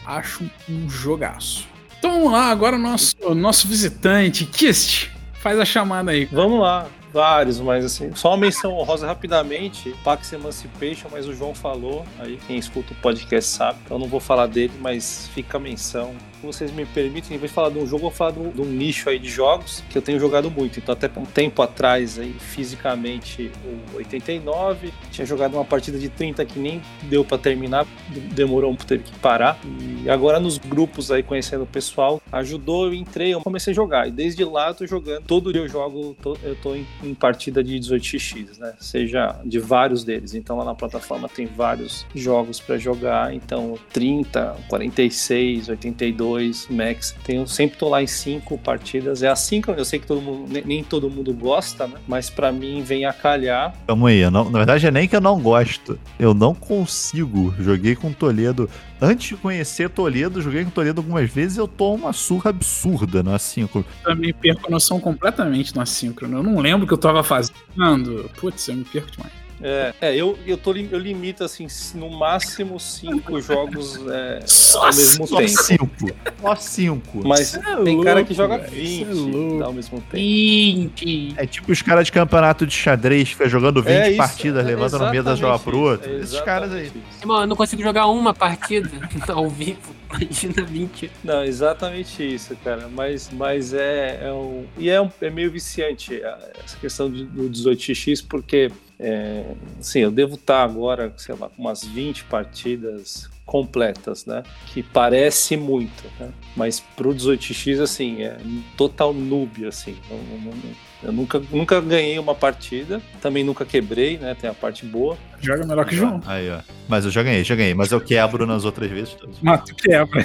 Acho 0.06 0.44
um 0.68 0.88
jogaço. 0.88 1.66
Então 1.98 2.12
vamos 2.12 2.32
lá, 2.32 2.50
agora 2.50 2.76
o 2.76 2.78
nosso, 2.78 3.14
o 3.22 3.34
nosso 3.34 3.66
visitante, 3.66 4.44
Kist, 4.44 5.08
faz 5.40 5.58
a 5.58 5.64
chamada 5.64 6.10
aí. 6.10 6.26
Vamos 6.26 6.60
lá. 6.60 6.86
Vários, 7.14 7.60
mas 7.60 7.84
assim, 7.84 8.12
só 8.16 8.30
uma 8.30 8.38
menção 8.38 8.76
honrosa 8.76 9.06
rapidamente, 9.06 9.94
Pax 10.02 10.32
Emancipation, 10.32 11.06
mas 11.12 11.28
o 11.28 11.32
João 11.32 11.54
falou, 11.54 12.04
aí 12.18 12.40
quem 12.44 12.58
escuta 12.58 12.92
o 12.92 12.96
podcast 12.96 13.50
sabe, 13.50 13.78
então 13.84 14.00
não 14.00 14.08
vou 14.08 14.18
falar 14.18 14.48
dele, 14.48 14.72
mas 14.80 15.30
fica 15.32 15.56
a 15.56 15.60
menção 15.60 16.12
vocês 16.44 16.70
me 16.70 16.84
permitem, 16.84 17.36
em 17.36 17.38
vez 17.38 17.50
de 17.50 17.54
falar 17.54 17.70
de 17.70 17.78
um 17.78 17.86
jogo, 17.86 18.06
eu 18.06 18.10
vou 18.10 18.10
falar 18.10 18.32
de 18.32 18.38
um, 18.38 18.50
de 18.50 18.60
um, 18.60 18.64
nicho 18.64 19.08
aí 19.08 19.18
de 19.18 19.28
jogos 19.28 19.82
que 19.88 19.96
eu 19.96 20.02
tenho 20.02 20.18
jogado 20.18 20.50
muito. 20.50 20.78
Então, 20.78 20.92
até 20.92 21.10
um 21.16 21.24
tempo 21.24 21.62
atrás, 21.62 22.18
aí, 22.18 22.34
fisicamente, 22.38 23.50
o 23.92 23.96
89, 23.96 24.92
tinha 25.10 25.26
jogado 25.26 25.54
uma 25.54 25.64
partida 25.64 25.98
de 25.98 26.08
30 26.08 26.44
que 26.44 26.58
nem 26.58 26.82
deu 27.04 27.24
para 27.24 27.38
terminar, 27.38 27.86
demorou 28.32 28.70
um 28.70 28.76
teve 28.76 29.04
que 29.04 29.18
parar. 29.18 29.58
E 30.04 30.10
agora 30.10 30.38
nos 30.38 30.58
grupos 30.58 31.10
aí, 31.10 31.22
conhecendo 31.22 31.64
o 31.64 31.66
pessoal, 31.66 32.20
ajudou, 32.30 32.86
eu 32.86 32.94
entrei, 32.94 33.32
eu 33.32 33.40
comecei 33.40 33.72
a 33.72 33.74
jogar. 33.74 34.08
E 34.08 34.10
desde 34.10 34.44
lá 34.44 34.68
eu 34.68 34.74
tô 34.74 34.86
jogando, 34.86 35.24
todo 35.24 35.52
dia 35.52 35.62
eu 35.62 35.68
jogo, 35.68 36.14
tô, 36.20 36.36
eu 36.42 36.54
tô 36.56 36.74
em, 36.74 36.86
em 37.06 37.14
partida 37.14 37.62
de 37.62 37.78
18x, 37.78 38.58
né? 38.58 38.74
Seja 38.80 39.36
de 39.44 39.58
vários 39.58 40.04
deles. 40.04 40.34
Então 40.34 40.56
lá 40.56 40.64
na 40.64 40.74
plataforma 40.74 41.28
tem 41.28 41.46
vários 41.46 42.06
jogos 42.14 42.60
para 42.60 42.78
jogar, 42.78 43.34
então 43.34 43.78
30, 43.92 44.56
46, 44.68 45.68
82, 45.68 46.24
2, 46.24 46.68
Max. 46.70 47.14
Tenho, 47.24 47.46
sempre 47.46 47.78
tô 47.78 47.88
lá 47.88 48.02
em 48.02 48.06
5 48.06 48.56
partidas. 48.58 49.22
É 49.22 49.28
assim 49.28 49.60
que 49.60 49.68
eu 49.68 49.84
sei 49.84 49.98
que 49.98 50.06
todo 50.06 50.20
mundo, 50.20 50.62
nem 50.64 50.82
todo 50.82 51.10
mundo 51.10 51.32
gosta, 51.32 51.86
né? 51.86 51.96
Mas 52.06 52.30
para 52.30 52.50
mim 52.52 52.82
vem 52.82 53.04
a 53.04 53.12
calhar. 53.12 53.74
Calma 53.86 54.08
aí, 54.08 54.28
não, 54.30 54.50
na 54.50 54.58
verdade 54.58 54.86
é 54.86 54.90
nem 54.90 55.08
que 55.08 55.16
eu 55.16 55.20
não 55.20 55.40
gosto. 55.40 55.98
Eu 56.18 56.34
não 56.34 56.54
consigo. 56.54 57.54
Joguei 57.58 57.94
com 57.94 58.12
Toledo. 58.12 58.68
Antes 59.00 59.28
de 59.28 59.36
conhecer 59.36 59.90
Toledo, 59.90 60.40
joguei 60.40 60.64
com 60.64 60.70
Toledo 60.70 61.00
algumas 61.00 61.30
vezes 61.30 61.58
eu 61.58 61.68
tô 61.68 61.94
uma 61.94 62.12
surra 62.12 62.50
absurda 62.50 63.22
no 63.22 63.32
A5. 63.32 63.84
Também 64.02 64.32
perco 64.32 64.66
a 64.66 64.70
noção 64.70 65.00
completamente 65.00 65.74
no 65.74 65.82
assíncrono. 65.82 66.38
Eu 66.38 66.42
não 66.42 66.58
lembro 66.60 66.84
o 66.84 66.88
que 66.88 66.94
eu 66.94 66.98
tava 66.98 67.22
fazendo. 67.22 68.30
Putz, 68.36 68.68
eu 68.68 68.76
me 68.76 68.84
perco 68.84 69.10
demais. 69.10 69.43
É, 69.62 69.94
é, 70.00 70.16
eu, 70.16 70.38
eu, 70.46 70.56
tô, 70.56 70.74
eu 70.74 70.98
limito, 70.98 71.44
assim, 71.44 71.66
no 71.94 72.10
máximo 72.10 72.78
cinco 72.80 73.40
jogos 73.40 73.96
é, 74.08 74.40
ao 74.76 74.86
mesmo 74.86 75.26
só 75.26 75.36
tempo. 75.38 75.62
Cinco. 75.62 76.10
Só 76.40 76.56
cinco. 76.56 77.26
Mas 77.26 77.54
é 77.54 77.60
tem 77.60 77.94
louco, 77.94 78.04
cara 78.04 78.24
que 78.24 78.34
joga 78.34 78.58
20 78.58 79.60
é 79.60 79.64
ao 79.64 79.72
mesmo 79.72 80.00
tempo. 80.00 80.16
20. 80.16 81.34
É 81.36 81.46
tipo 81.46 81.72
os 81.72 81.82
caras 81.82 82.06
de 82.06 82.12
campeonato 82.12 82.66
de 82.66 82.74
xadrez 82.74 83.28
que 83.28 83.34
fica 83.34 83.48
jogando 83.48 83.82
20 83.82 83.92
é 83.92 84.16
partidas, 84.16 84.64
levando 84.64 84.98
no 84.98 85.10
meio 85.10 85.22
da 85.22 85.34
jogar 85.34 85.58
pro 85.58 85.78
outro. 85.78 86.10
Esses 86.18 86.40
caras 86.40 86.72
aí. 86.72 86.90
Mano, 87.24 87.42
eu 87.42 87.46
não 87.46 87.56
consigo 87.56 87.82
jogar 87.82 88.06
uma 88.06 88.34
partida 88.34 88.90
ao 89.28 89.48
vivo. 89.48 89.94
Imagina 90.20 90.62
20. 90.62 91.10
Não, 91.24 91.44
exatamente 91.44 92.34
isso, 92.34 92.56
cara. 92.62 92.88
Mas, 92.88 93.30
mas 93.32 93.74
é, 93.74 94.20
é 94.22 94.32
um. 94.32 94.64
E 94.78 94.88
é, 94.88 95.00
um, 95.00 95.10
é 95.20 95.30
meio 95.30 95.50
viciante 95.50 96.22
essa 96.64 96.76
questão 96.80 97.10
do 97.10 97.50
18x, 97.50 98.24
porque 98.28 98.70
é, 98.98 99.54
sim, 99.80 100.00
eu 100.00 100.10
devo 100.10 100.34
estar 100.34 100.62
agora, 100.62 101.12
sei 101.16 101.34
lá, 101.34 101.48
com 101.48 101.62
umas 101.62 101.84
20 101.84 102.24
partidas 102.24 103.28
completas, 103.44 104.24
né? 104.24 104.42
Que 104.66 104.82
parece 104.82 105.56
muito, 105.56 106.04
né? 106.18 106.32
Mas 106.56 106.80
pro 106.80 107.14
18x, 107.14 107.80
assim, 107.80 108.22
é 108.22 108.38
total 108.76 109.12
noob, 109.12 109.66
assim. 109.66 109.96
Não, 110.08 110.16
não, 110.16 110.52
não, 110.52 110.74
Eu 111.04 111.12
nunca, 111.12 111.42
nunca 111.50 111.80
ganhei 111.80 112.18
uma 112.18 112.34
partida, 112.34 113.00
também 113.20 113.44
nunca 113.44 113.64
quebrei, 113.64 114.16
né? 114.16 114.34
Tem 114.34 114.48
a 114.48 114.54
parte 114.54 114.86
boa. 114.86 115.18
Joga 115.38 115.66
melhor 115.66 115.84
que 115.84 115.94
o 115.94 115.98
João. 115.98 116.20
Aí, 116.24 116.50
ó. 116.50 116.60
Mas 116.88 117.04
eu 117.04 117.10
já 117.10 117.22
ganhei, 117.22 117.44
já 117.44 117.54
ganhei. 117.54 117.74
Mas 117.74 117.92
eu 117.92 118.00
quebro 118.00 118.46
nas 118.46 118.64
outras 118.64 118.90
vezes. 118.90 119.16
Mas 119.42 119.62
tu 119.64 119.74
quebra. 119.74 120.24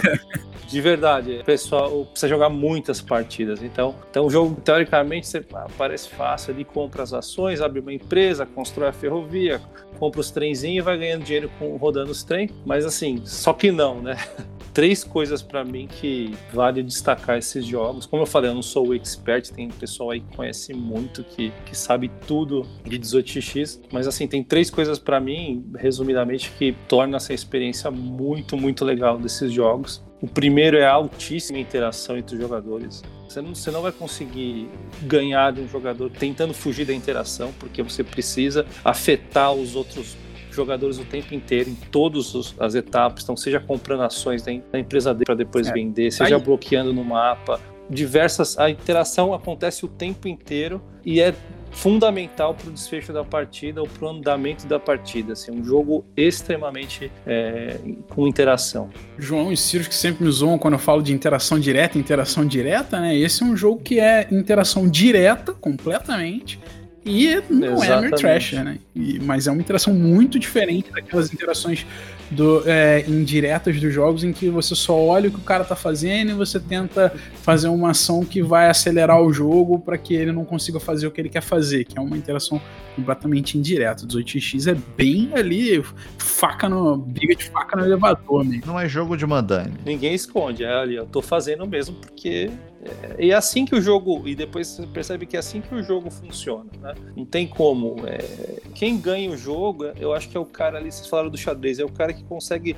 De 0.70 0.82
verdade, 0.82 1.40
o 1.42 1.44
pessoal 1.44 2.06
precisa 2.06 2.30
jogar 2.30 2.48
muitas 2.48 3.02
partidas. 3.02 3.62
Então, 3.64 3.96
então 4.10 4.28
o 4.28 4.30
jogo, 4.30 4.62
teoricamente, 4.62 5.28
você 5.28 5.44
ah, 5.54 5.68
parece 5.78 6.10
fácil 6.10 6.54
ali, 6.54 6.64
compra 6.64 7.02
as 7.02 7.12
ações, 7.12 7.60
abre 7.60 7.80
uma 7.80 7.92
empresa, 7.92 8.46
constrói 8.46 8.90
a 8.90 8.94
ferrovia, 8.94 9.60
compra 10.00 10.22
os 10.22 10.32
trenzinhos 10.32 10.78
e 10.78 10.82
vai 10.82 10.98
ganhando 10.98 11.24
dinheiro 11.24 11.52
com, 11.60 11.76
rodando 11.76 12.12
os 12.12 12.24
trem. 12.24 12.50
Mas 12.66 12.86
assim, 12.86 13.22
só 13.26 13.54
que 13.54 13.72
não, 13.72 14.02
né? 14.02 14.18
Três 14.74 15.04
coisas 15.04 15.42
para 15.42 15.66
mim 15.66 15.88
que 15.88 16.34
vale 16.54 16.82
destacar 16.82 17.38
esses 17.38 17.66
jogos. 17.66 18.06
Como 18.06 18.22
eu 18.22 18.28
falei, 18.28 18.50
eu 18.50 18.56
não 18.56 18.62
sou 18.62 18.88
o 18.88 18.94
expert, 18.94 19.52
tem 19.52 19.68
pessoal 19.68 20.12
aí 20.12 20.22
que 20.22 20.36
conhece 20.38 20.74
muito, 20.74 21.24
que, 21.24 21.52
que 21.66 21.76
sabe 21.76 22.10
tudo 22.26 22.66
de 22.86 22.98
18x. 22.98 23.82
Mas 23.92 24.08
assim, 24.08 24.28
tem 24.28 24.44
três 24.44 24.70
coisas 24.70 24.98
para 24.98 25.20
mim, 25.20 25.66
resumidamente, 25.76 26.52
que 26.52 26.76
tornam 26.88 27.18
essa 27.18 27.34
experiência 27.34 27.92
muito, 27.92 28.56
muito 28.56 28.86
legal 28.86 29.18
desses 29.18 29.52
jogos. 29.52 30.02
O 30.22 30.28
primeiro 30.28 30.78
é 30.78 30.86
a 30.86 30.92
altíssima 30.92 31.60
interação 31.60 32.18
entre 32.18 32.36
os 32.36 32.42
jogadores. 32.42 33.02
Você 33.28 33.42
não, 33.42 33.56
você 33.56 33.72
não 33.72 33.82
vai 33.82 33.92
conseguir 33.92 34.70
ganhar 35.04 35.54
de 35.54 35.62
um 35.62 35.68
jogador 35.68 36.10
tentando 36.10 36.54
fugir 36.54 36.86
da 36.86 36.94
interação, 36.94 37.54
porque 37.60 37.82
você 37.82 38.04
precisa 38.04 38.66
afetar 38.84 39.54
os 39.54 39.76
outros 39.76 40.18
jogadores 40.52 40.98
o 40.98 41.06
tempo 41.06 41.34
inteiro, 41.34 41.70
em 41.70 41.76
todas 41.76 42.56
as 42.60 42.76
etapas. 42.76 43.24
Então, 43.24 43.38
seja 43.38 43.60
comprando 43.60 44.02
ações 44.02 44.42
da 44.44 44.80
empresa 44.80 45.14
dele 45.14 45.26
para 45.26 45.36
depois 45.36 45.68
é. 45.68 45.74
vender, 45.74 46.12
seja 46.12 46.36
Aí. 46.36 46.42
bloqueando 46.42 46.92
no 46.94 47.04
mapa. 47.04 47.62
Diversas. 47.90 48.58
A 48.58 48.70
interação 48.70 49.34
acontece 49.34 49.86
o 49.86 49.88
tempo 49.88 50.28
inteiro 50.28 50.82
e 51.06 51.22
é 51.22 51.34
fundamental 51.72 52.54
para 52.54 52.70
o 52.70 52.72
desfecho 52.72 53.14
da 53.14 53.24
partida 53.24 53.82
ou 53.82 53.88
para 53.88 54.06
o 54.06 54.10
andamento 54.10 54.68
da 54.68 54.80
partida. 54.80 55.34
Assim, 55.34 55.52
um 55.52 55.64
jogo 55.64 56.06
extremamente 56.16 57.12
é, 57.26 57.80
com 58.10 58.28
interação. 58.28 58.90
João 59.18 59.52
e 59.52 59.58
Ciro 59.58 59.86
que 59.86 59.96
sempre 59.96 60.24
me 60.26 60.32
zoam 60.32 60.58
quando 60.58 60.74
eu 60.76 60.80
falo 60.80 61.02
de 61.02 61.14
interação 61.14 61.60
direta, 61.60 61.98
interação 61.98 62.46
direta, 62.46 63.00
né? 63.00 63.18
Esse 63.18 63.44
é 63.44 63.46
um 63.46 63.56
jogo 63.56 63.82
que 63.82 64.00
é 64.00 64.28
interação 64.32 64.88
direta, 64.90 65.54
completamente. 65.54 66.60
E 67.06 67.42
não 67.50 67.74
Exatamente. 67.74 67.90
é 67.90 67.94
Ameritrash, 67.94 68.52
né? 68.54 68.78
E, 68.96 69.20
mas 69.20 69.48
é 69.48 69.52
uma 69.52 69.62
interação 69.62 69.94
muito 69.94 70.38
diferente 70.38 70.92
daquelas 70.92 71.34
interações 71.34 71.86
do, 72.32 72.64
é, 72.66 73.04
indiretas 73.08 73.80
dos 73.80 73.94
jogos 73.94 74.24
em 74.24 74.32
que 74.32 74.50
você 74.50 74.76
só 74.76 74.96
olha 74.96 75.30
o 75.30 75.32
que 75.32 75.40
o 75.40 75.44
cara 75.44 75.64
tá 75.64 75.76
fazendo 75.76 76.32
e 76.32 76.34
você 76.34 76.60
tenta 76.60 77.14
fazer 77.42 77.68
uma 77.68 77.92
ação 77.92 78.24
que 78.24 78.42
vai 78.42 78.70
acelerar 78.70 79.22
o 79.22 79.34
jogo 79.34 79.80
para 79.80 79.98
que 79.98 80.14
ele 80.14 80.32
não 80.32 80.46
consiga 80.46 80.80
fazer 80.80 81.08
o 81.08 81.12
que 81.12 81.20
ele 81.20 81.30
quer 81.30 81.42
fazer, 81.42 81.86
que 81.86 81.98
é 81.98 82.02
uma 82.02 82.18
interação 82.18 82.62
completamente 82.96 83.58
indireta. 83.58 84.06
18x 84.06 84.72
é 84.72 84.76
bem 84.96 85.32
ali, 85.34 85.84
faca 86.18 86.70
no. 86.70 86.98
briga 86.98 87.36
de 87.36 87.46
faca 87.46 87.78
no 87.78 87.86
elevador, 87.86 88.44
né? 88.44 88.62
Não 88.66 88.80
é 88.80 88.88
jogo 88.88 89.18
de 89.18 89.26
mandane. 89.26 89.74
Ninguém 89.86 90.14
esconde, 90.14 90.64
é 90.64 90.74
ali, 90.74 90.96
eu 90.96 91.06
tô 91.06 91.22
fazendo 91.22 91.66
mesmo 91.66 91.96
porque 91.96 92.52
é, 92.84 93.26
e 93.26 93.32
é 93.32 93.36
assim 93.36 93.66
que 93.66 93.76
o 93.76 93.82
jogo. 93.82 94.28
E 94.28 94.36
depois 94.36 94.68
você 94.68 94.88
percebe 94.88 95.26
que 95.26 95.36
é 95.36 95.40
assim 95.40 95.62
que 95.62 95.74
o 95.74 95.84
jogo 95.84 96.10
funciona. 96.10 96.70
Né? 96.82 96.94
Não 97.16 97.26
tem 97.26 97.48
como. 97.48 97.96
É, 98.08 98.62
quem 98.74 98.98
ganha 98.98 99.30
o 99.30 99.38
jogo, 99.38 99.86
eu 100.00 100.14
acho 100.14 100.30
que 100.30 100.38
é 100.38 100.40
o 100.40 100.46
cara 100.46 100.78
ali, 100.78 100.92
vocês 100.92 101.08
falaram 101.08 101.30
do 101.30 101.38
xadrez, 101.38 101.80
é 101.80 101.86
o 101.86 101.92
cara 101.92 102.14
que 102.14 102.24
consegue 102.24 102.76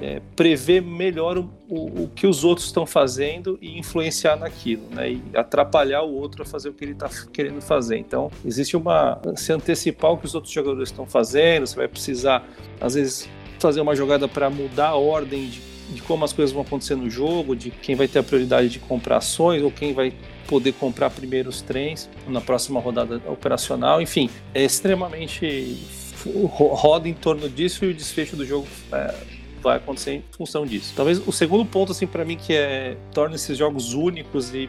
é, 0.00 0.20
prever 0.34 0.80
melhor 0.80 1.36
o, 1.36 1.50
o, 1.68 2.04
o, 2.04 2.10
que 2.14 2.26
os 2.26 2.44
outros 2.44 2.66
estão 2.66 2.86
fazendo 2.86 3.58
e 3.60 3.78
influenciar 3.78 4.36
naquilo, 4.36 4.82
né? 4.90 5.12
E 5.12 5.22
atrapalhar 5.34 6.02
o 6.02 6.14
outro 6.14 6.42
a 6.42 6.46
fazer 6.46 6.70
o 6.70 6.72
que 6.72 6.84
ele 6.84 6.92
está 6.92 7.10
querendo 7.32 7.60
fazer. 7.60 7.98
Então, 7.98 8.30
existe 8.44 8.76
uma. 8.76 9.20
se 9.36 9.52
antecipar 9.52 10.12
o 10.12 10.18
que 10.18 10.24
os 10.24 10.34
outros 10.34 10.52
jogadores 10.52 10.88
estão 10.88 11.06
fazendo, 11.06 11.66
você 11.66 11.76
vai 11.76 11.88
precisar, 11.88 12.46
às 12.80 12.94
vezes, 12.94 13.28
fazer 13.58 13.80
uma 13.80 13.94
jogada 13.94 14.26
para 14.26 14.48
mudar 14.48 14.88
a 14.88 14.96
ordem 14.96 15.48
de 15.48 15.71
de 15.92 16.02
como 16.02 16.24
as 16.24 16.32
coisas 16.32 16.52
vão 16.52 16.62
acontecer 16.62 16.96
no 16.96 17.08
jogo, 17.08 17.54
de 17.54 17.70
quem 17.70 17.94
vai 17.94 18.08
ter 18.08 18.18
a 18.18 18.22
prioridade 18.22 18.68
de 18.68 18.78
comprar 18.78 19.18
ações 19.18 19.62
ou 19.62 19.70
quem 19.70 19.92
vai 19.92 20.12
poder 20.46 20.72
comprar 20.72 21.10
primeiro 21.10 21.48
os 21.48 21.62
trens 21.62 22.08
na 22.26 22.40
próxima 22.40 22.80
rodada 22.80 23.20
operacional. 23.26 24.02
Enfim, 24.02 24.28
é 24.54 24.64
extremamente 24.64 25.78
roda 26.24 27.08
em 27.08 27.14
torno 27.14 27.48
disso 27.48 27.84
e 27.84 27.88
o 27.88 27.94
desfecho 27.94 28.36
do 28.36 28.44
jogo 28.44 28.66
é, 28.92 29.14
vai 29.62 29.76
acontecer 29.76 30.12
em 30.12 30.24
função 30.30 30.66
disso. 30.66 30.92
Talvez 30.94 31.26
o 31.26 31.32
segundo 31.32 31.64
ponto 31.64 31.92
assim 31.92 32.06
para 32.06 32.24
mim 32.24 32.36
que 32.36 32.54
é 32.54 32.96
torna 33.12 33.34
esses 33.34 33.56
jogos 33.56 33.94
únicos 33.94 34.54
e 34.54 34.68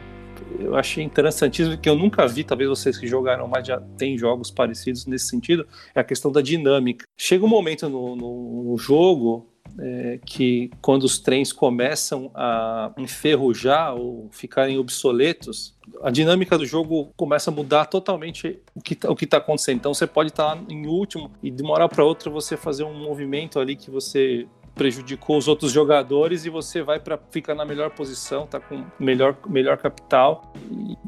eu 0.58 0.76
achei 0.76 1.02
interessantíssimo 1.02 1.78
que 1.78 1.88
eu 1.88 1.96
nunca 1.96 2.26
vi, 2.26 2.44
talvez 2.44 2.68
vocês 2.68 2.98
que 2.98 3.06
jogaram 3.06 3.46
mais 3.48 3.66
já 3.66 3.80
tem 3.96 4.18
jogos 4.18 4.50
parecidos 4.50 5.06
nesse 5.06 5.28
sentido, 5.28 5.66
é 5.94 6.00
a 6.00 6.04
questão 6.04 6.30
da 6.30 6.40
dinâmica. 6.40 7.06
Chega 7.16 7.44
um 7.44 7.48
momento 7.48 7.88
no, 7.88 8.16
no, 8.16 8.64
no 8.64 8.78
jogo 8.78 9.53
é, 9.78 10.18
que 10.24 10.70
quando 10.80 11.04
os 11.04 11.18
trens 11.18 11.52
começam 11.52 12.30
a 12.34 12.92
enferrujar 12.98 13.94
ou 13.94 14.28
ficarem 14.30 14.78
obsoletos, 14.78 15.74
a 16.02 16.10
dinâmica 16.10 16.56
do 16.56 16.66
jogo 16.66 17.12
começa 17.16 17.50
a 17.50 17.54
mudar 17.54 17.86
totalmente 17.86 18.58
o 18.74 18.80
que 18.80 18.94
tá, 18.94 19.10
o 19.10 19.16
que 19.16 19.24
está 19.24 19.38
acontecendo. 19.38 19.76
Então 19.76 19.94
você 19.94 20.06
pode 20.06 20.30
estar 20.30 20.56
tá 20.56 20.62
em 20.68 20.86
último 20.86 21.30
e 21.42 21.50
de 21.50 21.62
uma 21.62 21.74
hora 21.74 21.88
para 21.88 22.04
outra 22.04 22.30
você 22.30 22.56
fazer 22.56 22.84
um 22.84 22.94
movimento 22.94 23.58
ali 23.58 23.76
que 23.76 23.90
você 23.90 24.46
prejudicou 24.74 25.38
os 25.38 25.46
outros 25.46 25.70
jogadores 25.70 26.44
e 26.44 26.50
você 26.50 26.82
vai 26.82 26.98
para 26.98 27.18
ficar 27.30 27.54
na 27.54 27.64
melhor 27.64 27.90
posição, 27.90 28.46
tá 28.46 28.58
com 28.58 28.84
melhor 28.98 29.36
melhor 29.48 29.76
capital. 29.76 30.52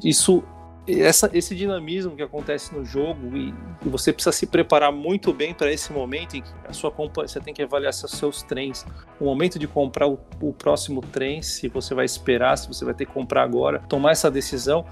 Isso 0.05 0.45
essa, 0.89 1.31
esse 1.33 1.55
dinamismo 1.55 2.15
que 2.15 2.23
acontece 2.23 2.75
no 2.75 2.85
jogo 2.85 3.37
e, 3.37 3.53
e 3.85 3.89
você 3.89 4.13
precisa 4.13 4.33
se 4.33 4.47
preparar 4.47 4.93
muito 4.93 5.33
bem 5.33 5.53
para 5.53 5.73
esse 5.73 5.93
momento 5.93 6.37
em 6.37 6.43
que 6.43 6.51
a 6.67 6.73
sua 6.73 6.93
você 7.15 7.41
tem 7.41 7.53
que 7.53 7.63
avaliar 7.63 7.93
seus, 7.93 8.43
trens, 8.43 8.87
o 9.21 9.25
momento 9.25 9.59
de 9.59 9.67
comprar 9.67 10.07
o, 10.07 10.19
o, 10.41 10.53
próximo 10.53 11.01
trem, 11.01 11.43
se 11.43 11.69
você 11.69 11.95
vai 11.95 12.05
esperar, 12.05 12.57
se 12.57 12.69
você 12.69 12.85
vai 12.85 12.95
ter 12.95 13.07
que 13.07 13.13
comprar 13.13 13.43
agora, 13.43 13.81
tomar 13.89 14.13
essa 14.13 14.31
decisão 14.31 14.85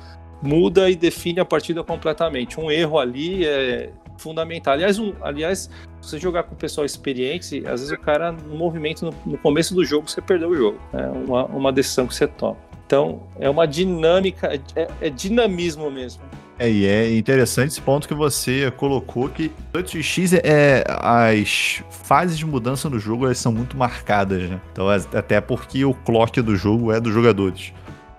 muda 0.43 0.91
e 0.91 0.97
define 0.97 1.41
a 1.41 1.45
partida 1.45 1.83
completamente. 1.83 2.61
Um 2.61 2.71
erro 2.71 2.99
ali 2.99 3.47
é 3.47 3.91
fundamental. 4.19 4.75
Aliás, 4.75 4.99
um, 4.99 5.13
aliás, 5.23 5.71
você 6.01 6.19
jogar 6.19 6.43
com 6.45 6.55
o 6.55 6.59
pessoal 6.59 6.85
experiente, 6.85 7.63
às 7.67 7.81
vezes 7.81 7.91
o 7.91 7.99
cara 7.99 8.33
no 8.33 8.55
movimento 8.55 9.05
no, 9.07 9.15
no 9.25 9.39
começo 9.39 9.75
do 9.75 9.85
jogo 9.85 10.11
você 10.11 10.21
perdeu 10.21 10.51
o 10.51 10.57
jogo. 10.57 10.79
É 10.93 11.07
uma, 11.07 11.47
uma 11.47 11.73
decisão 11.73 12.07
que 12.07 12.15
você 12.15 12.27
toma. 12.27 12.57
Então, 12.87 13.23
é 13.39 13.49
uma 13.49 13.67
dinâmica, 13.67 14.61
é, 14.77 14.89
é 15.01 15.11
dinamismo 15.11 15.91
mesmo. 15.91 16.23
É, 16.59 16.71
e 16.71 16.87
é 16.87 17.17
interessante 17.17 17.71
esse 17.71 17.81
ponto 17.81 18.07
que 18.07 18.15
você 18.15 18.71
colocou 18.77 19.29
que 19.29 19.51
8x 19.73 20.41
é 20.45 20.85
as 20.87 21.83
fases 21.91 22.39
de 22.39 22.47
mudança 22.47 22.89
no 22.89 22.99
jogo 22.99 23.25
elas 23.25 23.39
são 23.39 23.51
muito 23.51 23.77
marcadas, 23.77 24.49
né? 24.49 24.61
Então, 24.73 24.91
é, 24.93 24.97
até 25.15 25.41
porque 25.41 25.85
o 25.85 25.93
clock 25.93 26.41
do 26.41 26.57
jogo 26.57 26.93
é 26.93 27.01
dos 27.01 27.13
jogadores. 27.13 27.73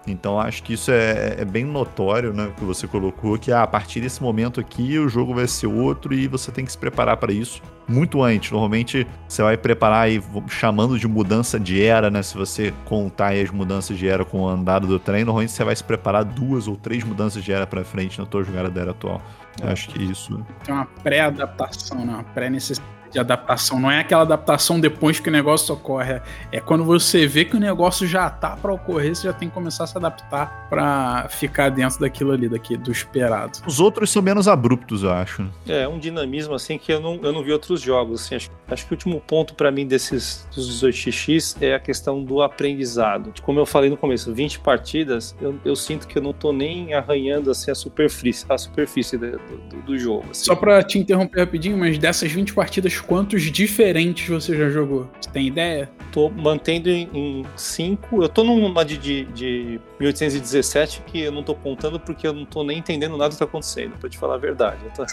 Então 0.08 0.40
acho 0.40 0.62
que 0.62 0.74
isso 0.74 0.92
é, 0.92 1.38
é, 1.40 1.46
bem 1.46 1.64
notório, 1.64 2.34
né? 2.34 2.52
Que 2.58 2.64
você 2.64 2.88
colocou 2.88 3.40
que 3.40 3.52
ah, 3.52 3.64
a 3.64 3.68
partir 3.68 4.02
desse 4.02 4.22
momento 4.22 4.60
aqui 4.60 5.00
o 5.00 5.08
jogo 5.08 5.34
vai 5.34 5.48
ser 5.48 5.68
outro 5.68 6.14
e 6.14 6.28
você 6.28 6.52
tem 6.52 6.66
que 6.66 6.72
se 6.72 6.78
preparar 6.78 7.18
para 7.18 7.32
isso 7.32 7.62
muito 7.88 8.22
antes. 8.22 8.52
Normalmente 8.52 9.08
você 9.28 9.42
vai 9.42 9.58
preparar 9.58 10.06
aí 10.06 10.22
chamando 10.48 10.98
de 10.98 11.08
mudança 11.08 11.60
de 11.60 11.84
era, 11.84 12.10
né? 12.10 12.22
Se 12.24 12.36
você 12.36 12.74
contar 12.86 13.34
as 13.34 13.50
mudanças 13.50 13.98
de 13.98 14.08
era 14.08 14.26
com 14.26 14.42
o 14.42 14.48
andado 14.48 14.88
do 14.88 15.00
trem, 15.00 15.24
normalmente 15.24 15.52
você 15.52 15.64
vai 15.64 15.76
se 15.76 15.84
preparar 15.84 16.24
duas 16.24 16.68
ou 16.68 16.76
três 16.76 17.04
mudanças 17.04 17.44
de 17.44 17.52
era 17.52 17.68
para 17.68 17.84
frente 17.84 18.20
na 18.20 18.26
tua 18.26 18.44
jogada 18.44 18.70
da 18.70 18.82
era 18.82 18.92
atual. 18.92 19.22
É. 19.62 19.72
Acho 19.72 19.90
que 19.90 20.04
isso. 20.04 20.44
Tem 20.64 20.74
uma 20.74 20.86
pré-adaptação, 20.86 22.06
né? 22.06 22.14
Uma 22.14 22.24
pré-necessidade 22.24 22.95
de 23.16 23.20
adaptação. 23.20 23.80
Não 23.80 23.90
é 23.90 24.00
aquela 24.00 24.24
adaptação 24.24 24.80
depois 24.80 25.20
que 25.20 25.30
o 25.30 25.32
negócio 25.32 25.74
ocorre. 25.74 26.22
É 26.52 26.60
quando 26.60 26.84
você 26.84 27.26
vê 27.26 27.46
que 27.46 27.56
o 27.56 27.60
negócio 27.60 28.06
já 28.06 28.30
tá 28.30 28.58
para 28.58 28.74
ocorrer, 28.74 29.16
você 29.16 29.28
já 29.28 29.34
tem 29.34 29.48
que 29.48 29.54
começar 29.54 29.86
a 29.86 29.88
se 29.88 29.98
adaptar 29.98 30.68
para 30.70 31.28
ficar 31.30 31.70
dentro 31.70 32.00
daquilo 32.00 32.32
ali, 32.32 32.50
daqui, 32.50 32.76
do 32.76 32.92
esperado. 32.92 33.60
Os 33.66 33.80
outros 33.80 34.12
são 34.12 34.22
menos 34.22 34.48
abruptos, 34.48 35.04
eu 35.04 35.12
acho. 35.12 35.50
É, 35.68 35.88
um 35.88 35.98
dinamismo 35.98 36.54
assim 36.54 36.78
que 36.78 36.92
eu 36.92 37.00
não, 37.00 37.16
eu 37.24 37.32
não 37.32 37.42
vi 37.42 37.54
outros 37.54 37.82
jogos. 37.82 38.26
Assim, 38.26 38.36
acho, 38.36 38.52
acho 38.68 38.86
que 38.86 38.92
o 38.92 38.96
último 38.96 39.22
ponto 39.22 39.56
para 39.56 39.72
mim 39.72 39.88
desses 39.88 40.46
dos 40.54 40.82
18x 40.82 41.58
é 41.62 41.74
a 41.74 41.80
questão 41.80 42.22
do 42.22 42.42
aprendizado. 42.42 43.34
Como 43.42 43.60
eu 43.60 43.66
falei 43.66 43.90
no 43.90 43.96
começo, 43.96 44.34
20 44.34 44.60
partidas, 44.60 45.36
eu, 45.42 45.58
eu 45.64 45.76
sinto 45.76 46.06
que 46.06 46.18
eu 46.18 46.22
não 46.22 46.34
tô 46.34 46.52
nem 46.52 46.94
arranhando 46.94 47.50
assim 47.50 47.72
a 47.72 47.76
superfície, 47.76 48.46
a 48.50 48.58
superfície 48.58 49.18
do, 49.18 49.32
do, 49.32 49.82
do 49.86 49.98
jogo. 49.98 50.26
Assim. 50.32 50.44
Só 50.44 50.56
para 50.56 50.84
te 50.84 51.00
interromper 51.00 51.40
rapidinho, 51.40 51.78
mas 51.78 51.98
dessas 51.98 52.30
20 52.30 52.54
partidas 52.54 53.00
quantos 53.08 53.44
diferentes 53.44 54.28
você 54.28 54.56
já 54.56 54.70
jogou? 54.70 55.10
Você 55.20 55.30
tem 55.30 55.48
ideia? 55.48 55.90
Tô 56.12 56.30
mantendo 56.30 56.90
em 56.90 57.46
5. 57.56 58.24
Eu 58.24 58.30
tô 58.30 58.44
numa 58.44 58.84
de, 58.86 58.98
de, 58.98 59.26
de 59.26 59.80
1817 60.00 61.02
que 61.08 61.22
eu 61.22 61.32
não 61.32 61.44
tô 61.44 61.56
contando 61.56 62.00
porque 62.00 62.28
eu 62.28 62.34
não 62.34 62.46
tô 62.46 62.64
nem 62.64 62.78
entendendo 62.80 63.18
nada 63.18 63.32
que 63.32 63.38
tá 63.40 63.46
acontecendo, 63.46 63.98
pra 63.98 64.10
te 64.10 64.18
falar 64.18 64.36
a 64.36 64.38
verdade. 64.38 64.78
Eu, 64.86 64.92
tô... 64.92 65.06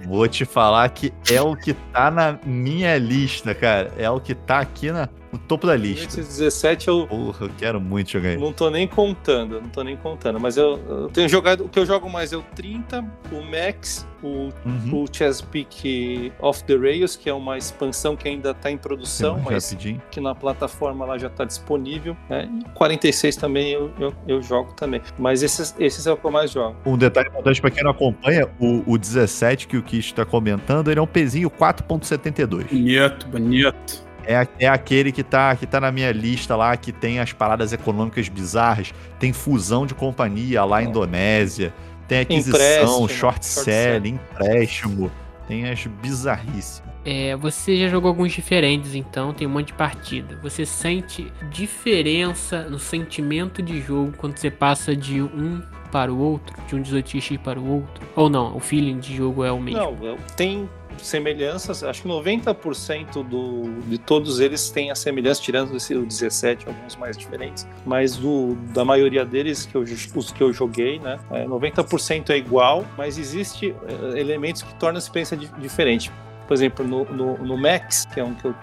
vou 0.08 0.26
te 0.28 0.44
falar 0.44 0.88
que 0.90 1.12
é 1.30 1.40
o 1.40 1.54
que 1.56 1.72
tá 1.74 2.10
na 2.10 2.38
minha 2.44 2.96
lista, 2.98 3.54
cara. 3.54 3.92
É 3.96 4.08
o 4.10 4.20
que 4.20 4.34
tá 4.34 4.58
aqui 4.60 4.90
na 4.90 5.08
no 5.32 5.38
topo 5.38 5.66
da 5.66 5.76
lista. 5.76 6.06
Esses 6.20 6.38
17 6.38 6.88
eu 6.88 7.06
Porra, 7.06 7.46
eu 7.46 7.50
quero 7.56 7.80
muito 7.80 8.10
jogar 8.10 8.30
ele. 8.30 8.40
não 8.40 8.52
tô 8.52 8.68
nem 8.68 8.86
contando, 8.88 9.60
não 9.60 9.68
tô 9.68 9.82
nem 9.84 9.96
contando. 9.96 10.40
Mas 10.40 10.56
eu, 10.56 10.76
eu 10.88 11.08
tenho 11.08 11.28
jogado. 11.28 11.64
O 11.64 11.68
que 11.68 11.78
eu 11.78 11.86
jogo 11.86 12.10
mais 12.10 12.32
é 12.32 12.36
o 12.36 12.42
30, 12.42 13.04
o 13.30 13.40
Max, 13.42 14.06
o, 14.22 14.48
Uhum. 14.66 15.04
o 15.04 15.06
Chesapeake 15.10 16.32
Off 16.40 16.64
the 16.64 16.76
Rails, 16.76 17.16
que 17.16 17.28
é 17.30 17.32
uma 17.34 17.56
expansão 17.56 18.16
que 18.16 18.28
ainda 18.28 18.52
tá 18.52 18.70
em 18.70 18.76
produção, 18.76 19.38
mas 19.44 19.70
Rapidinho. 19.70 20.02
que 20.10 20.20
na 20.20 20.34
plataforma 20.34 21.04
lá 21.04 21.16
já 21.16 21.28
está 21.28 21.44
disponível. 21.44 22.16
Né? 22.28 22.48
E 22.66 22.70
46 22.70 23.36
também 23.36 23.70
eu, 23.70 23.90
eu, 24.00 24.14
eu 24.26 24.42
jogo 24.42 24.72
também. 24.72 25.00
Mas 25.18 25.42
esses, 25.42 25.74
esses 25.78 26.06
é 26.06 26.12
o 26.12 26.16
que 26.16 26.24
eu 26.24 26.30
mais 26.30 26.50
jogo. 26.50 26.76
Um 26.84 26.96
detalhe 26.96 27.28
importante 27.28 27.60
pra 27.60 27.70
quem 27.70 27.82
não 27.84 27.90
acompanha, 27.90 28.48
o, 28.58 28.82
o 28.86 28.98
17 28.98 29.66
que 29.66 29.76
o 29.76 29.82
Kish 29.82 30.12
tá 30.12 30.24
comentando, 30.24 30.90
ele 30.90 30.98
é 30.98 31.02
um 31.02 31.06
pezinho 31.06 31.50
4.72. 31.50 32.68
Bonito, 32.68 33.28
bonito. 33.28 34.10
É, 34.24 34.46
é 34.58 34.68
aquele 34.68 35.12
que 35.12 35.22
tá, 35.22 35.56
que 35.56 35.66
tá 35.66 35.80
na 35.80 35.90
minha 35.90 36.12
lista 36.12 36.54
lá, 36.54 36.76
que 36.76 36.92
tem 36.92 37.18
as 37.18 37.32
paradas 37.32 37.72
econômicas 37.72 38.28
bizarras, 38.28 38.92
tem 39.18 39.32
fusão 39.32 39.86
de 39.86 39.94
companhia 39.94 40.64
lá 40.64 40.82
Indonésia, 40.82 41.72
tem 42.06 42.20
aquisição, 42.20 43.08
short 43.08 43.14
short 43.14 43.46
selling, 43.46 44.18
empréstimo, 44.32 45.10
tem 45.50 45.68
as 45.68 45.84
bizarrices. 45.86 46.82
É, 47.04 47.34
você 47.34 47.76
já 47.76 47.88
jogou 47.88 48.08
alguns 48.08 48.32
diferentes, 48.32 48.94
então 48.94 49.32
tem 49.32 49.46
um 49.46 49.50
monte 49.50 49.68
de 49.68 49.72
partida. 49.72 50.38
Você 50.42 50.64
sente 50.66 51.32
diferença 51.50 52.64
no 52.68 52.78
sentimento 52.78 53.62
de 53.62 53.80
jogo 53.80 54.12
quando 54.16 54.36
você 54.36 54.50
passa 54.50 54.94
de 54.94 55.20
um 55.22 55.62
para 55.90 56.12
o 56.12 56.18
outro, 56.18 56.54
de 56.68 56.76
um 56.76 56.82
18x 56.82 57.38
para 57.38 57.58
o 57.58 57.66
outro? 57.68 58.06
Ou 58.14 58.28
não, 58.30 58.56
o 58.56 58.60
feeling 58.60 58.98
de 58.98 59.16
jogo 59.16 59.42
é 59.44 59.50
o 59.50 59.58
mesmo? 59.60 59.80
Não, 59.80 60.06
eu- 60.06 60.18
tem 60.36 60.68
semelhanças, 61.04 61.82
acho 61.84 62.02
que 62.02 62.08
90% 62.08 63.22
do, 63.24 63.80
de 63.86 63.98
todos 63.98 64.40
eles 64.40 64.70
têm 64.70 64.90
a 64.90 64.94
semelhança, 64.94 65.40
tirando 65.40 65.76
esse 65.76 65.94
o 65.94 66.04
17, 66.04 66.68
alguns 66.68 66.96
mais 66.96 67.16
diferentes, 67.16 67.66
mas 67.84 68.16
do, 68.16 68.54
da 68.72 68.84
maioria 68.84 69.24
deles, 69.24 69.66
que 69.66 69.74
eu, 69.74 69.82
os 69.82 70.32
que 70.32 70.42
eu 70.42 70.52
joguei, 70.52 70.98
né, 70.98 71.18
é, 71.30 71.44
90% 71.46 72.30
é 72.30 72.36
igual, 72.36 72.84
mas 72.96 73.18
existe 73.18 73.74
é, 74.14 74.18
elementos 74.18 74.62
que 74.62 74.74
tornam 74.74 74.96
a 74.96 74.98
experiência 74.98 75.36
di- 75.36 75.50
diferente. 75.58 76.10
Por 76.46 76.54
exemplo, 76.54 76.86
no, 76.86 77.04
no, 77.04 77.38
no 77.38 77.56
Max, 77.56 78.06
que 78.12 78.18
é 78.20 78.24
um 78.24 78.34
que 78.34 78.46
eu 78.46 78.54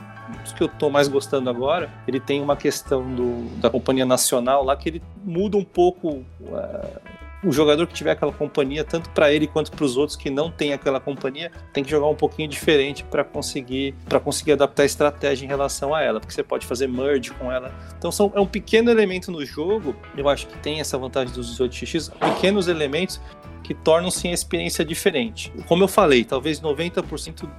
dos 0.43 0.52
que 0.52 0.62
eu 0.62 0.67
tô 0.67 0.89
mais 0.89 1.08
gostando 1.08 1.50
agora, 1.50 1.89
ele 2.06 2.19
tem 2.19 2.41
uma 2.41 2.58
questão 2.58 3.02
do, 3.15 3.45
da 3.62 3.69
companhia 3.69 4.06
nacional 4.06 4.62
lá 4.62 4.76
que 4.76 4.89
ele 4.89 5.02
muda 5.23 5.56
um 5.56 5.63
pouco 5.63 6.21
é, 6.52 6.88
o 7.47 7.51
jogador 7.53 7.88
que 7.88 7.93
tiver 7.93 8.12
aquela 8.12 8.33
companhia, 8.33 8.83
tanto 8.83 9.10
para 9.12 9.31
ele 9.31 9.47
quanto 9.47 9.71
para 9.71 9.86
os 9.86 9.95
outros 9.95 10.17
que 10.17 10.29
não 10.29 10.51
tem 10.51 10.73
aquela 10.73 10.99
companhia, 10.99 11.49
tem 11.71 11.81
que 11.81 11.89
jogar 11.89 12.07
um 12.07 12.15
pouquinho 12.15 12.49
diferente 12.49 13.05
para 13.05 13.23
conseguir 13.23 13.95
para 14.05 14.19
conseguir 14.19 14.51
adaptar 14.51 14.83
a 14.83 14.86
estratégia 14.86 15.45
em 15.45 15.47
relação 15.47 15.95
a 15.95 16.01
ela, 16.01 16.19
porque 16.19 16.33
você 16.33 16.43
pode 16.43 16.65
fazer 16.65 16.88
merge 16.88 17.31
com 17.31 17.49
ela. 17.49 17.73
Então 17.97 18.12
são, 18.12 18.31
é 18.36 18.39
um 18.41 18.45
pequeno 18.45 18.91
elemento 18.91 19.31
no 19.31 19.45
jogo, 19.45 19.95
eu 20.17 20.27
acho 20.27 20.47
que 20.47 20.57
tem 20.57 20.81
essa 20.81 20.97
vantagem 20.97 21.33
dos 21.33 21.57
18x, 21.57 22.12
pequenos 22.19 22.67
elementos 22.67 23.21
que 23.63 23.73
tornam 23.73 24.12
sim 24.12 24.29
a 24.29 24.33
experiência 24.33 24.83
diferente. 24.83 25.51
Como 25.67 25.83
eu 25.83 25.88
falei, 25.88 26.25
talvez 26.25 26.60
90% 26.60 27.49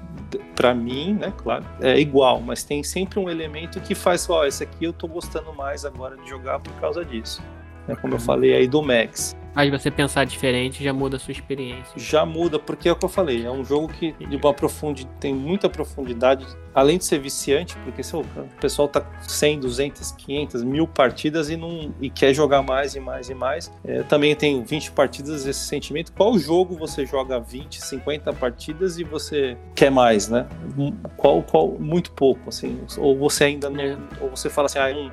para 0.55 0.75
mim, 0.75 1.15
né, 1.15 1.33
claro, 1.37 1.65
é 1.81 1.99
igual, 1.99 2.41
mas 2.41 2.63
tem 2.63 2.83
sempre 2.83 3.19
um 3.19 3.31
elemento 3.31 3.81
que 3.81 3.95
faz, 3.95 4.29
ó, 4.29 4.45
esse 4.45 4.65
aqui 4.65 4.85
eu 4.85 4.93
tô 4.93 5.07
gostando 5.07 5.53
mais 5.55 5.87
agora 5.87 6.17
de 6.17 6.29
jogar 6.29 6.61
por 6.61 6.73
causa 6.75 7.03
disso. 7.05 7.43
É 7.89 7.97
como 7.97 8.15
eu 8.15 8.21
falei 8.21 8.55
aí 8.55 8.69
do 8.69 8.83
Max. 8.83 9.35
Aí 9.55 9.71
você 9.71 9.91
pensar 9.91 10.25
diferente 10.25 10.83
já 10.83 10.93
muda 10.93 11.17
a 11.17 11.21
sua 11.21 11.33
experiência. 11.33 11.93
Já 11.97 12.25
muda, 12.25 12.59
porque 12.59 12.89
é 12.89 12.93
o 12.93 12.97
que 12.97 13.05
eu 13.05 13.09
falei, 13.09 13.45
é 13.45 13.51
um 13.51 13.65
jogo 13.65 13.89
que 13.89 14.13
de 14.13 14.37
uma 14.37 14.55
profundidade, 14.55 15.15
tem 15.19 15.35
muita 15.35 15.69
profundidade, 15.69 16.47
além 16.75 16.99
de 16.99 17.05
ser 17.05 17.19
viciante, 17.19 17.77
porque 17.85 18.03
o 18.15 18.61
pessoal 18.61 18.89
tá 18.89 19.05
100, 19.23 19.61
200, 19.61 20.13
500, 20.13 20.63
mil 20.63 20.87
partidas 20.87 21.51
e, 21.51 21.57
não, 21.57 21.93
e 22.01 22.09
quer 22.09 22.33
jogar 22.33 22.63
mais 22.63 22.95
e 22.95 23.01
mais 23.01 23.29
e 23.29 23.35
mais. 23.35 23.73
É, 23.85 24.03
também 24.03 24.35
tem 24.35 24.63
20 24.63 24.93
partidas 24.93 25.47
esse 25.47 25.67
sentimento. 25.67 26.13
Qual 26.13 26.39
jogo 26.39 26.77
você 26.77 27.05
joga 27.05 27.41
20, 27.41 27.81
50 27.81 28.33
partidas 28.35 28.99
e 28.99 29.05
você 29.05 29.57
quer 29.75 29.91
mais, 29.91 30.29
né? 30.29 30.47
Qual, 31.17 31.43
qual 31.43 31.69
muito 31.79 32.13
pouco, 32.13 32.49
assim. 32.49 32.81
Ou 32.97 33.17
você 33.17 33.45
ainda 33.45 33.69
não. 33.69 33.99
Ou 34.21 34.31
você 34.31 34.49
fala 34.49 34.67
assim, 34.67 34.79
ah, 34.79 34.93
não, 34.93 35.11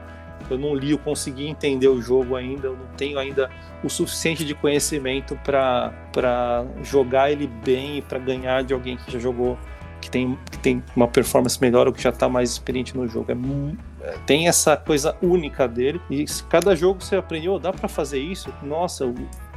eu 0.54 0.58
não 0.58 0.76
li, 0.76 0.92
eu 0.92 0.98
consegui 0.98 1.48
entender 1.48 1.88
o 1.88 2.02
jogo 2.02 2.36
ainda, 2.36 2.68
eu 2.68 2.78
não 2.78 2.86
tenho 2.98 3.18
ainda 3.20 3.50
o 3.84 3.90
suficiente 3.90 4.44
de 4.46 4.54
conhecimento 4.54 5.38
para 5.44 6.66
jogar 6.84 7.32
ele 7.32 7.48
bem 7.48 7.98
e 7.98 8.02
para 8.02 8.20
ganhar 8.20 8.64
de 8.64 8.74
alguém 8.74 8.98
que 8.98 9.12
já 9.12 9.20
jogou, 9.20 9.58
que 10.02 10.10
tem, 10.10 10.38
que 10.52 10.58
tem 10.60 10.84
uma 10.96 11.08
performance 11.08 11.60
melhor 11.62 11.88
ou 11.88 11.94
que 11.94 12.02
já 12.02 12.10
está 12.10 12.30
mais 12.30 12.52
experiente 12.52 12.96
no 12.96 13.08
jogo. 13.08 13.32
É, 13.32 13.36
é, 14.08 14.16
tem 14.26 14.48
essa 14.48 14.78
coisa 14.78 15.16
única 15.22 15.68
dele 15.68 16.02
e 16.10 16.26
cada 16.50 16.76
jogo 16.76 17.04
você 17.04 17.16
aprendeu, 17.16 17.54
"Oh, 17.54 17.60
dá 17.60 17.72
para 17.74 17.88
fazer 17.88 18.20
isso? 18.20 18.54
Nossa, 18.62 19.06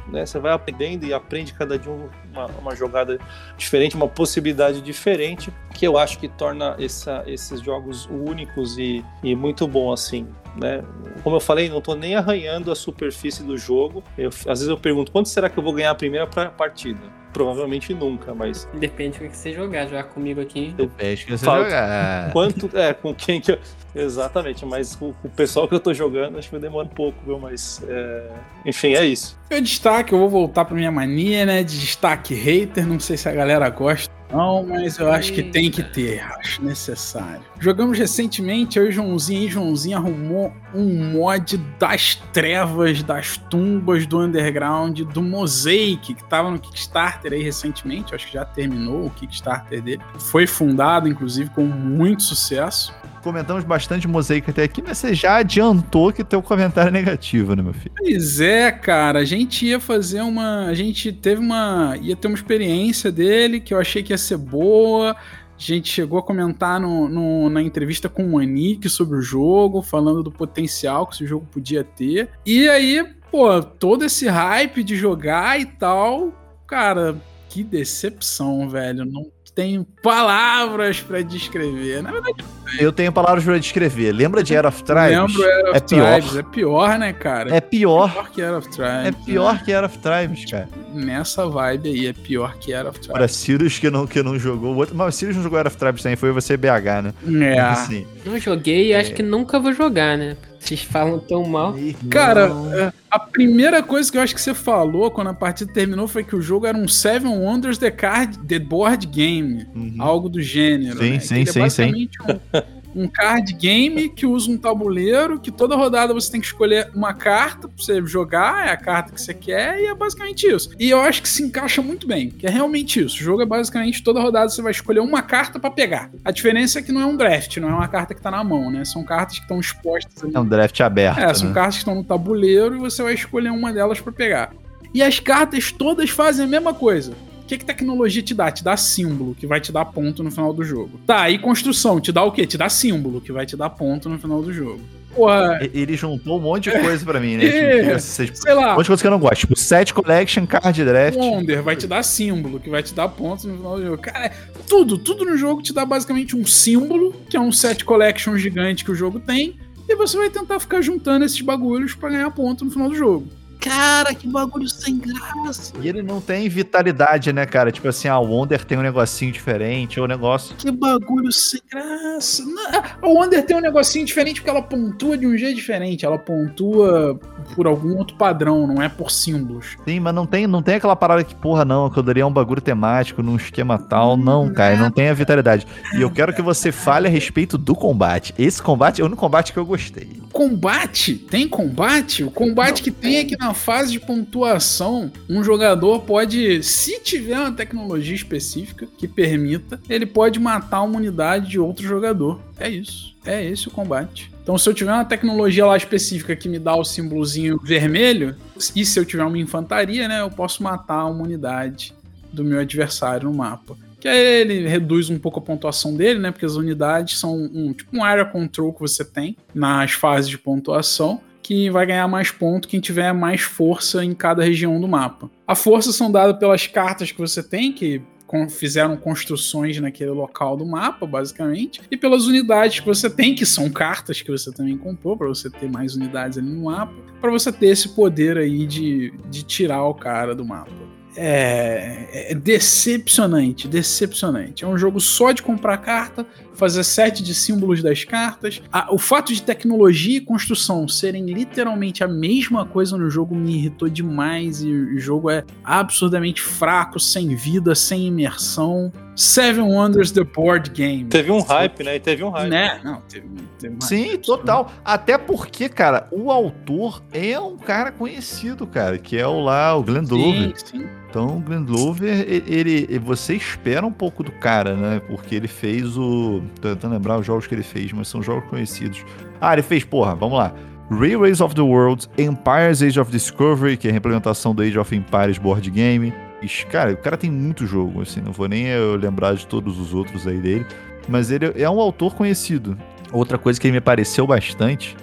né, 0.07 0.25
você 0.25 0.39
vai 0.39 0.51
aprendendo 0.51 1.05
e 1.05 1.13
aprende 1.13 1.53
cada 1.53 1.75
um- 1.89 2.09
uma, 2.31 2.45
uma 2.59 2.75
jogada 2.75 3.17
diferente, 3.57 3.95
uma 3.95 4.07
possibilidade 4.07 4.81
diferente, 4.81 5.51
que 5.73 5.85
eu 5.85 5.97
acho 5.97 6.17
que 6.19 6.27
torna 6.27 6.75
essa- 6.79 7.23
esses 7.27 7.61
jogos 7.61 8.05
únicos 8.11 8.77
e, 8.77 9.03
e 9.23 9.35
muito 9.35 9.67
bom 9.67 9.91
assim. 9.91 10.27
Né? 10.59 10.83
Como 11.23 11.35
eu 11.35 11.39
falei, 11.39 11.69
não 11.69 11.77
estou 11.77 11.95
nem 11.95 12.15
arranhando 12.15 12.71
a 12.71 12.75
superfície 12.75 13.43
do 13.43 13.57
jogo. 13.57 14.03
Eu- 14.17 14.29
às 14.29 14.59
vezes 14.59 14.67
eu 14.67 14.77
pergunto, 14.77 15.11
quanto 15.11 15.29
será 15.29 15.49
que 15.49 15.57
eu 15.57 15.63
vou 15.63 15.73
ganhar 15.73 15.91
a 15.91 15.95
primeira 15.95 16.25
partida? 16.27 16.99
Provavelmente 17.31 17.93
nunca, 17.93 18.33
mas 18.33 18.67
Depende 18.73 19.19
do 19.19 19.29
que 19.29 19.37
você 19.37 19.53
jogar. 19.53 19.85
Jogar 19.85 20.05
comigo 20.05 20.41
aqui. 20.41 20.73
Pede 20.97 21.25
que 21.25 21.37
você 21.37 21.45
Falta. 21.45 21.65
jogar. 21.65 22.31
quanto 22.33 22.69
é 22.75 22.91
com 22.91 23.13
quem 23.13 23.39
que 23.39 23.51
eu... 23.51 23.59
exatamente, 23.95 24.65
mas 24.65 24.95
com, 24.95 25.13
com 25.13 25.27
o 25.27 25.31
pessoal 25.31 25.67
que 25.67 25.75
eu 25.75 25.79
tô 25.79 25.93
jogando 25.93 26.39
acho 26.39 26.49
que 26.49 26.57
demora 26.57 26.87
um 26.87 26.89
pouco, 26.89 27.15
viu? 27.23 27.37
Mas 27.37 27.83
é, 27.87 28.31
enfim, 28.65 28.93
é 28.95 29.05
isso. 29.05 29.37
Meu 29.49 29.61
destaque, 29.61 30.11
eu 30.11 30.17
vou 30.17 30.27
voltar 30.27 30.65
pra 30.65 30.75
minha 30.75 30.91
mania, 30.91 31.45
né? 31.45 31.61
De 31.63 31.79
destaque 31.79 32.18
hater. 32.33 32.87
Não 32.87 32.99
sei 32.99 33.17
se 33.17 33.27
a 33.27 33.33
galera 33.33 33.69
gosta 33.69 34.19
não, 34.31 34.63
mas 34.63 34.99
eu 34.99 35.11
acho 35.11 35.33
que 35.33 35.41
tem 35.41 35.71
que 35.71 35.81
ter, 35.81 36.21
acho 36.21 36.63
necessário. 36.63 37.41
Jogamos 37.59 37.97
recentemente, 37.97 38.77
eu 38.77 38.87
e 38.87 38.91
Joãozinho, 38.91 39.43
e 39.43 39.49
Joãozinho 39.49 39.97
arrumou 39.97 40.53
um 40.73 41.13
mod 41.13 41.57
das 41.79 42.15
trevas, 42.31 43.01
das 43.01 43.37
tumbas 43.37 44.05
do 44.05 44.19
underground, 44.19 45.01
do 45.01 45.23
Mosaic, 45.23 46.13
que 46.13 46.23
tava 46.25 46.51
no 46.51 46.59
Kickstarter 46.59 47.33
aí 47.33 47.41
recentemente, 47.41 48.13
acho 48.13 48.27
que 48.27 48.33
já 48.33 48.45
terminou 48.45 49.07
o 49.07 49.09
Kickstarter 49.09 49.81
dele. 49.81 50.01
Foi 50.19 50.45
fundado, 50.45 51.07
inclusive, 51.07 51.49
com 51.49 51.63
muito 51.63 52.21
sucesso. 52.21 52.93
Comentamos 53.21 53.63
bastante 53.63 54.07
mosaico 54.07 54.49
até 54.51 54.63
aqui, 54.63 54.81
mas 54.81 54.97
você 54.97 55.13
já 55.13 55.37
adiantou 55.37 56.11
que 56.13 56.23
teu 56.23 56.41
comentário 56.41 56.89
é 56.89 56.91
negativo, 56.91 57.55
né, 57.55 57.61
meu 57.61 57.73
filho? 57.73 57.91
Pois 57.97 58.39
é, 58.39 58.71
cara, 58.71 59.19
a 59.19 59.25
gente 59.25 59.65
ia 59.65 59.79
fazer 59.79 60.21
uma. 60.21 60.65
A 60.65 60.73
gente 60.73 61.11
teve 61.11 61.41
uma. 61.41 61.95
ia 62.01 62.15
ter 62.15 62.27
uma 62.27 62.35
experiência 62.37 63.11
dele 63.11 63.59
que 63.59 63.73
eu 63.73 63.79
achei 63.79 64.01
que 64.01 64.13
ia 64.13 64.17
ser 64.17 64.37
boa. 64.37 65.11
A 65.11 65.61
gente 65.61 65.89
chegou 65.91 66.17
a 66.17 66.23
comentar 66.23 66.79
no, 66.79 67.09
no- 67.09 67.49
na 67.49 67.61
entrevista 67.61 68.07
com 68.07 68.23
o 68.25 68.31
Manique 68.31 68.87
sobre 68.87 69.17
o 69.17 69.21
jogo, 69.21 69.81
falando 69.81 70.23
do 70.23 70.31
potencial 70.31 71.05
que 71.05 71.15
esse 71.15 71.25
jogo 71.27 71.45
podia 71.51 71.83
ter. 71.83 72.29
E 72.45 72.69
aí, 72.69 73.05
pô, 73.29 73.61
todo 73.61 74.05
esse 74.05 74.27
hype 74.29 74.81
de 74.83 74.95
jogar 74.95 75.59
e 75.59 75.65
tal, 75.65 76.31
cara, 76.65 77.17
que 77.49 77.61
decepção, 77.63 78.69
velho. 78.69 79.03
Não 79.03 79.25
tenho 79.49 79.85
palavras 80.03 80.99
pra 81.01 81.21
descrever. 81.21 82.01
Na 82.03 82.11
verdade, 82.11 82.43
Eu 82.79 82.91
tenho 82.91 83.11
palavras 83.11 83.43
pra 83.43 83.57
descrever. 83.57 84.11
Lembra 84.11 84.43
de 84.43 84.53
Era 84.55 84.67
of 84.67 84.83
Tribes? 84.83 85.09
lembro 85.35 85.43
Era 85.43 85.69
of 85.71 85.77
é 85.77 85.79
pior. 85.79 86.11
Tribes. 86.21 86.35
É 86.37 86.43
pior, 86.43 86.99
né, 86.99 87.13
cara? 87.13 87.55
É 87.55 87.59
pior. 87.61 88.11
pior 88.11 88.29
que 88.31 88.41
Era 88.41 88.57
of 88.57 88.69
Tribes. 88.69 88.91
É 89.07 89.11
né? 89.11 89.15
pior 89.25 89.63
que 89.63 89.71
Era 89.71 89.85
of 89.87 89.97
Tribes, 89.97 90.45
cara. 90.51 90.69
nessa 90.93 91.47
vibe 91.47 91.89
aí, 91.89 92.07
é 92.07 92.13
pior 92.13 92.55
que 92.59 92.71
Era 92.73 92.89
of 92.89 92.99
Tribes. 92.99 93.13
Para 93.17 93.27
Sirius 93.27 93.79
que 93.79 93.89
não, 93.89 94.05
que 94.05 94.21
não 94.21 94.37
jogou. 94.37 94.73
o 94.73 94.77
outro- 94.77 94.95
Mas 94.95 95.15
o 95.15 95.17
Sirius 95.17 95.35
não 95.37 95.43
jogou 95.43 95.57
Era 95.59 95.67
of 95.67 95.77
Tribes 95.77 96.03
também, 96.03 96.15
foi 96.15 96.31
você 96.31 96.55
BH, 96.55 97.01
né? 97.03 97.13
É. 97.55 97.59
Assim. 97.59 98.05
Não 98.25 98.37
joguei 98.39 98.87
e 98.89 98.93
acho 98.93 99.13
que 99.13 99.23
nunca 99.23 99.59
vou 99.59 99.73
jogar, 99.73 100.17
né? 100.17 100.37
Vocês 100.59 100.83
falam 100.83 101.19
tão 101.19 101.45
mal. 101.45 101.73
Cara, 102.09 102.51
é, 102.73 102.93
a 103.09 103.17
primeira 103.17 103.81
coisa 103.81 104.11
que 104.11 104.17
eu 104.17 104.21
acho 104.21 104.35
que 104.35 104.41
você 104.41 104.53
falou 104.53 105.09
quando 105.09 105.27
a 105.27 105.33
partida 105.33 105.71
terminou 105.71 106.07
foi 106.07 106.23
que 106.23 106.35
o 106.35 106.41
jogo 106.41 106.65
era 106.65 106.77
um 106.77 106.87
Seven 106.87 107.37
Wonders 107.37 107.77
The, 107.77 107.89
card, 107.89 108.37
the 108.39 108.59
Board 108.59 109.07
Game. 109.07 109.65
Uhum. 109.73 109.95
Algo 109.97 110.29
do 110.29 110.41
gênero. 110.41 110.99
Sim, 110.99 111.11
né? 111.11 111.19
sim, 111.19 111.45
sim, 111.45 111.59
é 111.59 111.61
basicamente 111.63 112.17
um, 112.21 112.78
um 112.95 113.07
card 113.07 113.53
game 113.53 114.09
que 114.09 114.25
usa 114.25 114.49
um 114.49 114.57
tabuleiro, 114.57 115.39
que 115.39 115.51
toda 115.51 115.75
rodada 115.75 116.13
você 116.13 116.31
tem 116.31 116.41
que 116.41 116.47
escolher 116.47 116.89
uma 116.93 117.13
carta 117.13 117.67
pra 117.67 117.77
você 117.77 118.05
jogar, 118.05 118.67
é 118.67 118.71
a 118.71 118.77
carta 118.77 119.11
que 119.13 119.21
você 119.21 119.33
quer, 119.33 119.79
e 119.79 119.85
é 119.85 119.95
basicamente 119.95 120.47
isso. 120.47 120.71
E 120.79 120.89
eu 120.89 120.99
acho 120.99 121.21
que 121.21 121.29
se 121.29 121.43
encaixa 121.43 121.81
muito 121.81 122.07
bem, 122.07 122.29
que 122.29 122.47
é 122.47 122.49
realmente 122.49 122.99
isso. 122.99 123.15
O 123.15 123.23
jogo 123.23 123.41
é 123.41 123.45
basicamente 123.45 124.03
toda 124.03 124.19
rodada 124.19 124.49
você 124.49 124.61
vai 124.61 124.71
escolher 124.71 124.99
uma 124.99 125.21
carta 125.21 125.59
pra 125.59 125.69
pegar. 125.69 126.09
A 126.23 126.31
diferença 126.31 126.79
é 126.79 126.81
que 126.81 126.91
não 126.91 127.01
é 127.01 127.05
um 127.05 127.15
draft, 127.15 127.57
não 127.57 127.69
é 127.69 127.73
uma 127.73 127.87
carta 127.87 128.13
que 128.13 128.21
tá 128.21 128.31
na 128.31 128.43
mão, 128.43 128.71
né? 128.71 128.83
São 128.85 129.03
cartas 129.03 129.37
que 129.37 129.43
estão 129.43 129.59
expostas 129.59 130.23
ali. 130.23 130.35
É 130.35 130.39
um 130.39 130.45
draft 130.45 130.79
aberto. 130.81 131.19
É, 131.19 131.33
são 131.33 131.49
né? 131.49 131.53
cartas 131.53 131.75
que 131.75 131.81
estão 131.81 131.95
no 131.95 132.03
tabuleiro 132.03 132.75
e 132.75 132.79
você 132.79 133.03
vai 133.03 133.13
escolher 133.13 133.49
uma 133.49 133.71
delas 133.71 133.99
pra 133.99 134.11
pegar. 134.11 134.51
E 134.93 135.03
as 135.03 135.19
cartas 135.19 135.71
todas 135.71 136.09
fazem 136.09 136.45
a 136.45 136.47
mesma 136.47 136.73
coisa. 136.73 137.13
Que, 137.49 137.57
que 137.57 137.65
tecnologia 137.65 138.21
te 138.21 138.35
dá? 138.35 138.51
Te 138.51 138.63
dá 138.63 138.77
símbolo, 138.77 139.33
que 139.33 139.47
vai 139.47 139.59
te 139.59 139.71
dar 139.71 139.85
ponto 139.85 140.23
no 140.23 140.29
final 140.29 140.53
do 140.53 140.63
jogo. 140.63 140.99
Tá, 141.05 141.29
e 141.31 141.39
construção, 141.39 141.99
te 141.99 142.11
dá 142.11 142.23
o 142.23 142.31
quê? 142.31 142.45
Te 142.45 142.57
dá 142.57 142.69
símbolo, 142.69 143.19
que 143.19 143.31
vai 143.31 143.45
te 143.45 143.57
dar 143.57 143.71
ponto 143.71 144.07
no 144.07 144.19
final 144.19 144.43
do 144.43 144.53
jogo. 144.53 144.79
Porra. 145.15 145.59
Ele 145.73 145.97
juntou 145.97 146.37
um 146.37 146.41
monte 146.41 146.69
de 146.69 146.79
coisa 146.79 147.03
pra 147.03 147.19
mim, 147.19 147.37
né? 147.37 147.45
É, 147.49 147.97
Tipo, 147.97 148.37
sei 148.37 148.53
lá. 148.53 148.73
Um 148.73 148.75
monte 148.75 148.83
de 148.83 148.87
coisa 148.89 149.01
que 149.01 149.07
eu 149.07 149.11
não 149.11 149.19
gosto. 149.19 149.39
Tipo, 149.39 149.57
set 149.57 149.93
collection, 149.93 150.45
card 150.45 150.85
draft. 150.85 151.17
Wonder 151.17 151.63
vai 151.63 151.75
te 151.75 151.87
dar 151.87 152.03
símbolo, 152.03 152.59
que 152.59 152.69
vai 152.69 152.83
te 152.83 152.93
dar 152.93 153.09
pontos 153.09 153.45
no 153.45 153.57
final 153.57 153.77
do 153.77 153.83
jogo. 153.83 153.97
Cara, 153.97 154.31
tudo, 154.67 154.99
tudo 154.99 155.25
no 155.25 155.35
jogo 155.35 155.63
te 155.63 155.73
dá 155.73 155.83
basicamente 155.83 156.35
um 156.35 156.45
símbolo, 156.45 157.15
que 157.27 157.35
é 157.35 157.39
um 157.39 157.51
set 157.51 157.83
collection 157.83 158.37
gigante 158.37 158.85
que 158.85 158.91
o 158.91 158.95
jogo 158.95 159.19
tem, 159.19 159.57
e 159.87 159.95
você 159.95 160.17
vai 160.17 160.29
tentar 160.29 160.59
ficar 160.59 160.81
juntando 160.81 161.25
esses 161.25 161.41
bagulhos 161.41 161.95
pra 161.95 162.09
ganhar 162.09 162.29
ponto 162.29 162.63
no 162.63 162.69
final 162.69 162.89
do 162.89 162.95
jogo. 162.95 163.38
Cara, 163.59 164.13
que 164.15 164.27
bagulho 164.27 164.67
sem 164.69 164.97
graça. 164.97 165.73
E 165.81 165.87
ele 165.89 166.01
não 166.01 166.21
tem 166.21 166.47
vitalidade, 166.47 167.33
né, 167.33 167.45
cara? 167.45 167.71
Tipo 167.71 167.89
assim, 167.89 168.07
o 168.07 168.21
Wonder 168.21 168.63
tem 168.63 168.77
um 168.77 168.81
negocinho 168.81 169.31
diferente, 169.31 169.99
ou 169.99 170.05
um 170.05 170.09
negócio. 170.09 170.55
Que 170.55 170.71
bagulho 170.71 171.31
sem 171.31 171.59
graça. 171.69 172.43
Não, 172.45 172.81
A 173.01 173.07
Wonder 173.07 173.45
tem 173.45 173.57
um 173.57 173.61
negocinho 173.61 174.05
diferente 174.05 174.39
porque 174.39 174.49
ela 174.49 174.61
pontua 174.61 175.17
de 175.17 175.27
um 175.27 175.37
jeito 175.37 175.55
diferente. 175.55 176.05
Ela 176.05 176.17
pontua 176.17 177.19
por 177.55 177.67
algum 177.67 177.97
outro 177.97 178.15
padrão, 178.15 178.65
não 178.65 178.81
é 178.81 178.87
por 178.87 179.11
símbolos. 179.11 179.77
Sim, 179.85 179.99
mas 179.99 180.13
não 180.15 180.25
tem, 180.25 180.47
não 180.47 180.61
tem 180.61 180.75
aquela 180.75 180.95
parada 180.95 181.23
que, 181.23 181.35
porra, 181.35 181.65
não, 181.65 181.89
que 181.89 181.99
eu 181.99 182.03
daria 182.03 182.25
um 182.25 182.31
bagulho 182.31 182.61
temático 182.61 183.21
num 183.21 183.35
esquema 183.35 183.77
tal. 183.77 184.15
Não, 184.15 184.51
cara, 184.53 184.77
não 184.77 184.89
tem 184.89 185.09
a 185.09 185.13
vitalidade. 185.13 185.67
E 185.97 186.01
eu 186.01 186.09
quero 186.09 186.33
que 186.33 186.41
você 186.41 186.71
fale 186.71 187.07
a 187.07 187.09
respeito 187.09 187.57
do 187.57 187.75
combate. 187.75 188.33
Esse 188.37 188.61
combate 188.61 189.01
é 189.01 189.03
o 189.03 189.07
único 189.07 189.19
combate 189.19 189.51
que 189.51 189.59
eu 189.59 189.65
gostei. 189.65 190.21
Combate? 190.31 191.15
Tem 191.15 191.47
combate? 191.47 192.23
O 192.23 192.31
combate 192.31 192.81
que 192.81 192.91
tem 192.91 193.17
é 193.17 193.25
que 193.25 193.37
na 193.37 193.48
fase 193.53 193.91
de 193.91 193.99
pontuação, 193.99 195.11
um 195.29 195.43
jogador 195.43 196.01
pode, 196.01 196.63
se 196.63 196.99
tiver 197.01 197.39
uma 197.39 197.51
tecnologia 197.51 198.15
específica 198.15 198.87
que 198.97 199.07
permita, 199.07 199.79
ele 199.89 200.05
pode 200.05 200.39
matar 200.39 200.81
uma 200.81 200.97
unidade 200.97 201.49
de 201.49 201.59
outro 201.59 201.85
jogador. 201.85 202.39
É 202.59 202.69
isso. 202.69 203.15
É 203.25 203.43
esse 203.43 203.67
o 203.67 203.71
combate. 203.71 204.31
Então, 204.41 204.57
se 204.57 204.67
eu 204.67 204.73
tiver 204.73 204.91
uma 204.91 205.05
tecnologia 205.05 205.65
lá 205.65 205.77
específica 205.77 206.35
que 206.35 206.49
me 206.49 206.57
dá 206.57 206.75
o 206.75 206.83
símbolozinho 206.83 207.59
vermelho, 207.63 208.35
e 208.75 208.85
se 208.85 208.99
eu 208.99 209.05
tiver 209.05 209.23
uma 209.23 209.37
infantaria, 209.37 210.07
né, 210.07 210.21
eu 210.21 210.29
posso 210.29 210.63
matar 210.63 211.05
uma 211.05 211.23
unidade 211.23 211.93
do 212.33 212.43
meu 212.43 212.59
adversário 212.59 213.29
no 213.29 213.35
mapa. 213.35 213.77
Que 213.99 214.07
aí 214.07 214.41
ele 214.41 214.67
reduz 214.67 215.09
um 215.09 215.19
pouco 215.19 215.39
a 215.39 215.41
pontuação 215.41 215.95
dele, 215.95 216.19
né? 216.19 216.31
Porque 216.31 216.45
as 216.45 216.55
unidades 216.55 217.19
são 217.19 217.35
um 217.35 217.73
tipo 217.73 217.95
um 217.95 218.03
area 218.03 218.23
control 218.23 218.73
que 218.73 218.79
você 218.79 219.03
tem 219.03 219.35
nas 219.53 219.91
fases 219.91 220.29
de 220.29 220.37
pontuação, 220.37 221.19
que 221.49 221.67
vai 221.67 221.83
ganhar 221.83 222.07
mais 222.07 222.29
ponto 222.29 222.67
quem 222.67 222.79
tiver 222.79 223.11
mais 223.11 223.41
força 223.41 224.05
em 224.05 224.13
cada 224.13 224.43
região 224.43 224.79
do 224.79 224.87
mapa. 224.87 225.31
A 225.47 225.55
força 225.55 225.91
são 225.91 226.11
dadas 226.11 226.37
pelas 226.37 226.67
cartas 226.67 227.11
que 227.11 227.17
você 227.17 227.41
tem, 227.41 227.73
que 227.73 228.03
fizeram 228.51 228.95
construções 228.95 229.79
naquele 229.79 230.11
local 230.11 230.55
do 230.55 230.63
mapa, 230.63 231.07
basicamente, 231.07 231.81
e 231.89 231.97
pelas 231.97 232.27
unidades 232.27 232.81
que 232.81 232.85
você 232.85 233.09
tem, 233.09 233.33
que 233.33 233.47
são 233.47 233.67
cartas 233.67 234.21
que 234.21 234.29
você 234.29 234.51
também 234.51 234.77
comprou, 234.77 235.17
para 235.17 235.27
você 235.27 235.49
ter 235.49 235.67
mais 235.67 235.95
unidades 235.95 236.37
ali 236.37 236.47
no 236.47 236.65
mapa, 236.65 236.93
para 237.19 237.31
você 237.31 237.51
ter 237.51 237.69
esse 237.69 237.95
poder 237.95 238.37
aí 238.37 238.67
de, 238.67 239.11
de 239.27 239.41
tirar 239.41 239.83
o 239.85 239.95
cara 239.95 240.35
do 240.35 240.45
mapa. 240.45 240.98
É, 241.15 242.31
é 242.31 242.35
decepcionante, 242.35 243.67
decepcionante. 243.67 244.63
É 244.63 244.67
um 244.67 244.77
jogo 244.77 244.99
só 244.99 245.31
de 245.31 245.41
comprar 245.41 245.77
carta, 245.79 246.25
fazer 246.53 246.83
set 246.83 247.23
de 247.23 247.33
símbolos 247.33 247.81
das 247.81 248.03
cartas. 248.03 248.61
Ah, 248.71 248.87
o 248.91 248.97
fato 248.97 249.33
de 249.33 249.41
tecnologia 249.41 250.17
e 250.17 250.21
construção 250.21 250.87
serem 250.87 251.25
literalmente 251.25 252.03
a 252.03 252.07
mesma 252.07 252.65
coisa 252.65 252.97
no 252.97 253.09
jogo 253.09 253.35
me 253.35 253.55
irritou 253.55 253.89
demais. 253.89 254.61
E 254.61 254.69
o 254.69 254.99
jogo 254.99 255.29
é 255.29 255.43
absurdamente 255.63 256.41
fraco, 256.41 256.99
sem 256.99 257.35
vida, 257.35 257.73
sem 257.73 258.05
imersão. 258.07 258.91
Seven 259.19 259.63
Wonders 259.63 260.11
The 260.11 260.23
Board 260.23 260.69
Game. 260.69 261.03
Teve 261.03 261.29
um 261.29 261.41
hype, 261.41 261.83
né? 261.83 261.97
E 261.97 261.99
teve 261.99 262.23
um 262.23 262.29
hype. 262.29 262.49
Né? 262.49 262.79
Não, 262.83 263.01
teve, 263.01 263.27
teve 263.59 263.73
mais. 263.73 263.83
Sim, 263.83 264.17
total. 264.17 264.71
Até 264.83 265.17
porque, 265.17 265.67
cara, 265.67 266.07
o 266.09 266.31
autor 266.31 267.03
é 267.11 267.37
um 267.37 267.57
cara 267.57 267.91
conhecido, 267.91 268.65
cara, 268.65 268.97
que 268.97 269.17
é 269.17 269.27
o 269.27 269.41
lá, 269.41 269.75
o 269.75 269.83
Glenn 269.83 270.05
Glover. 270.05 270.53
Sim, 270.55 270.79
sim. 270.79 270.87
Então, 271.09 271.37
o 271.37 271.39
Glenn 271.41 271.65
Glover, 271.65 272.25
e- 272.29 272.43
ele, 272.47 272.87
e 272.89 272.97
você 272.97 273.35
espera 273.35 273.85
um 273.85 273.91
pouco 273.91 274.23
do 274.23 274.31
cara, 274.31 274.73
né? 274.75 275.01
Porque 275.05 275.35
ele 275.35 275.49
fez 275.49 275.97
o. 275.97 276.41
Tô 276.61 276.69
tentando 276.69 276.93
lembrar 276.93 277.19
os 277.19 277.25
jogos 277.25 277.45
que 277.45 277.53
ele 277.53 277.63
fez, 277.63 277.91
mas 277.91 278.07
são 278.07 278.23
jogos 278.23 278.47
conhecidos. 278.49 279.03
Ah, 279.41 279.51
ele 279.51 279.63
fez, 279.63 279.83
porra, 279.83 280.15
vamos 280.15 280.37
lá. 280.37 280.53
Railways 280.89 281.41
of 281.41 281.53
the 281.53 281.61
World, 281.61 282.07
Empire's 282.17 282.81
Age 282.81 282.99
of 282.99 283.11
Discovery, 283.11 283.75
que 283.75 283.87
é 283.87 283.91
a 283.91 283.95
implementação 283.95 284.55
do 284.55 284.61
Age 284.63 284.79
of 284.79 284.95
Empires 284.95 285.37
board 285.37 285.69
game. 285.69 286.13
Ixi, 286.41 286.65
Cara, 286.67 286.93
o 286.93 286.97
cara 286.97 287.17
tem 287.17 287.29
muito 287.29 287.65
jogo, 287.65 288.01
assim, 288.01 288.21
não 288.21 288.31
vou 288.31 288.47
nem 288.47 288.67
eu 288.67 288.95
lembrar 288.95 289.33
de 289.35 289.45
todos 289.45 289.79
os 289.79 289.93
outros 289.93 290.27
aí 290.27 290.39
dele. 290.39 290.65
Mas 291.07 291.31
ele 291.31 291.51
é 291.55 291.69
um 291.69 291.79
autor 291.79 292.15
conhecido. 292.15 292.77
Outra 293.11 293.37
coisa 293.37 293.59
que 293.59 293.71
me 293.71 293.81
pareceu 293.81 294.27
bastante 294.27 294.95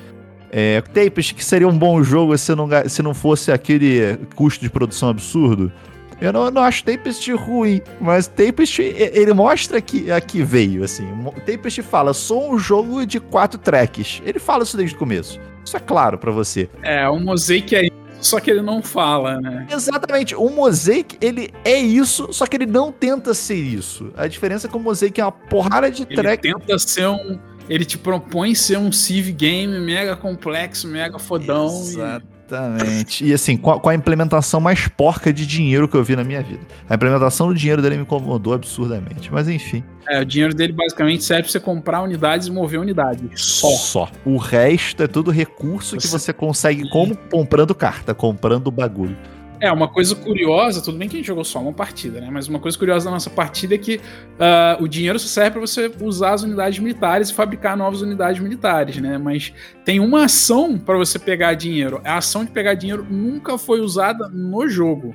é 0.51 0.81
Tapest, 0.81 1.35
que 1.35 1.45
seria 1.45 1.67
um 1.67 1.77
bom 1.77 2.03
jogo 2.03 2.37
se 2.39 2.55
não, 2.55 2.69
se 2.89 3.03
não 3.03 3.13
fosse 3.13 3.51
aquele 3.51 4.17
custo 4.35 4.63
de 4.63 4.71
produção 4.71 5.09
absurdo. 5.09 5.73
Eu 6.21 6.33
não, 6.33 6.51
não 6.51 6.63
acho 6.63 6.85
Tapest 6.85 7.29
ruim, 7.33 7.83
mas 8.01 8.27
Tapest, 8.27 8.79
ele 8.81 9.35
mostra 9.35 9.81
que 9.81 10.11
aqui 10.11 10.43
veio, 10.43 10.83
assim. 10.83 11.07
Tapest 11.45 11.83
fala, 11.83 12.15
sou 12.15 12.55
um 12.55 12.59
jogo 12.59 13.05
de 13.05 13.21
quatro 13.21 13.59
tracks. 13.59 14.23
Ele 14.25 14.39
fala 14.39 14.63
isso 14.63 14.77
desde 14.77 14.97
o 14.97 14.99
começo. 14.99 15.39
Isso 15.65 15.77
é 15.77 15.81
claro 15.81 16.17
pra 16.17 16.31
você. 16.31 16.71
É, 16.83 17.09
o 17.09 17.19
Mosaic 17.19 17.75
é 17.75 17.87
isso, 17.87 18.06
só 18.21 18.41
que 18.41 18.51
ele 18.51 18.63
não 18.63 18.83
fala, 18.83 19.41
né? 19.41 19.67
Exatamente, 19.71 20.35
o 20.35 20.49
Mosaic, 20.51 21.17
ele 21.21 21.53
é 21.65 21.79
isso, 21.79 22.33
só 22.33 22.47
que 22.47 22.57
ele 22.57 22.67
não 22.67 22.91
tenta 22.93 23.33
ser 23.35 23.55
isso. 23.57 24.13
A 24.17 24.27
diferença 24.27 24.67
é 24.67 24.71
que 24.71 24.77
o 24.77 24.81
Mosaic 24.81 25.21
é 25.21 25.25
uma 25.25 25.33
porrada 25.33 25.91
de 25.91 26.03
Ele 26.03 26.15
track. 26.17 26.43
tenta 26.43 26.79
ser 26.79 27.09
um. 27.09 27.39
Ele 27.69 27.85
te 27.85 27.99
propõe 27.99 28.55
ser 28.55 28.79
um 28.79 28.93
Civ 28.93 29.33
game 29.33 29.81
mega 29.81 30.15
complexo, 30.17 30.87
mega 30.87 31.19
fodão. 31.19 31.69
e- 31.91 32.36
Exatamente. 32.49 33.25
E 33.25 33.33
assim, 33.35 33.57
com 33.57 33.73
a, 33.73 33.81
com 33.81 33.89
a 33.89 33.95
implementação 33.95 34.61
mais 34.61 34.87
porca 34.89 35.33
de 35.33 35.47
dinheiro 35.47 35.89
que 35.89 35.97
eu 35.97 36.05
vi 36.05 36.15
na 36.17 36.25
minha 36.25 36.43
vida. 36.43 36.61
A 36.89 36.95
implementação 36.95 37.49
do 37.49 37.55
dinheiro 37.55 37.83
dele 37.83 37.97
me 37.97 38.03
incomodou 38.03 38.55
absurdamente. 38.55 39.33
Mas 39.33 39.49
enfim. 39.49 39.83
É, 40.09 40.21
o 40.21 40.25
dinheiro 40.25 40.55
dele 40.55 40.73
basicamente 40.73 41.25
serve 41.25 41.43
pra 41.43 41.51
você 41.53 41.59
comprar 41.61 42.03
unidades 42.03 42.47
e 42.47 42.51
mover 42.53 42.79
unidades. 42.79 43.29
Só. 43.35 43.69
Só. 43.71 44.09
O 44.25 44.37
resto 44.37 45.03
é 45.03 45.09
tudo 45.09 45.31
recurso 45.31 45.97
que 45.97 46.07
Você- 46.07 46.19
você 46.19 46.33
consegue 46.33 46.89
como 46.91 47.17
comprando 47.17 47.75
carta, 47.75 48.15
comprando 48.15 48.71
bagulho. 48.71 49.17
É, 49.61 49.71
uma 49.73 49.89
coisa 49.89 50.15
curiosa, 50.15 50.83
tudo 50.83 50.99
bem 50.99 51.09
que 51.09 51.17
a 51.17 51.19
gente 51.19 51.27
jogou 51.27 51.45
só 51.45 51.61
uma 51.61 51.73
partida, 51.73 52.21
né? 52.21 52.29
Mas 52.31 52.49
uma 52.49 52.59
coisa 52.59 52.77
curiosa 52.79 53.07
da 53.07 53.11
nossa 53.11 53.31
partida 53.31 53.75
é 53.75 53.79
que 53.79 54.01
ah, 54.39 54.77
o 54.81 54.87
dinheiro 54.87 55.19
só 55.19 55.27
serve 55.27 55.53
pra 55.53 55.61
você 55.61 55.91
usar 56.01 56.35
as 56.35 56.43
unidades 56.43 56.79
militares 56.79 57.31
e 57.31 57.35
fabricar 57.35 57.77
novas 57.77 58.03
unidades 58.03 58.41
militares, 58.41 58.99
né? 58.99 59.19
Mas 59.19 59.53
tem 59.85 60.01
uma 60.01 60.25
ação 60.25 60.79
pra 60.79 60.97
você 60.97 61.19
pegar 61.19 61.55
dinheiro. 61.55 62.01
A 62.05 62.19
ação 62.19 62.45
de 62.45 62.51
pegar 62.51 62.75
dinheiro 62.75 63.07
nunca 63.09 63.57
foi 63.57 63.81
usada 63.81 64.29
no 64.29 64.69
jogo. 64.69 65.15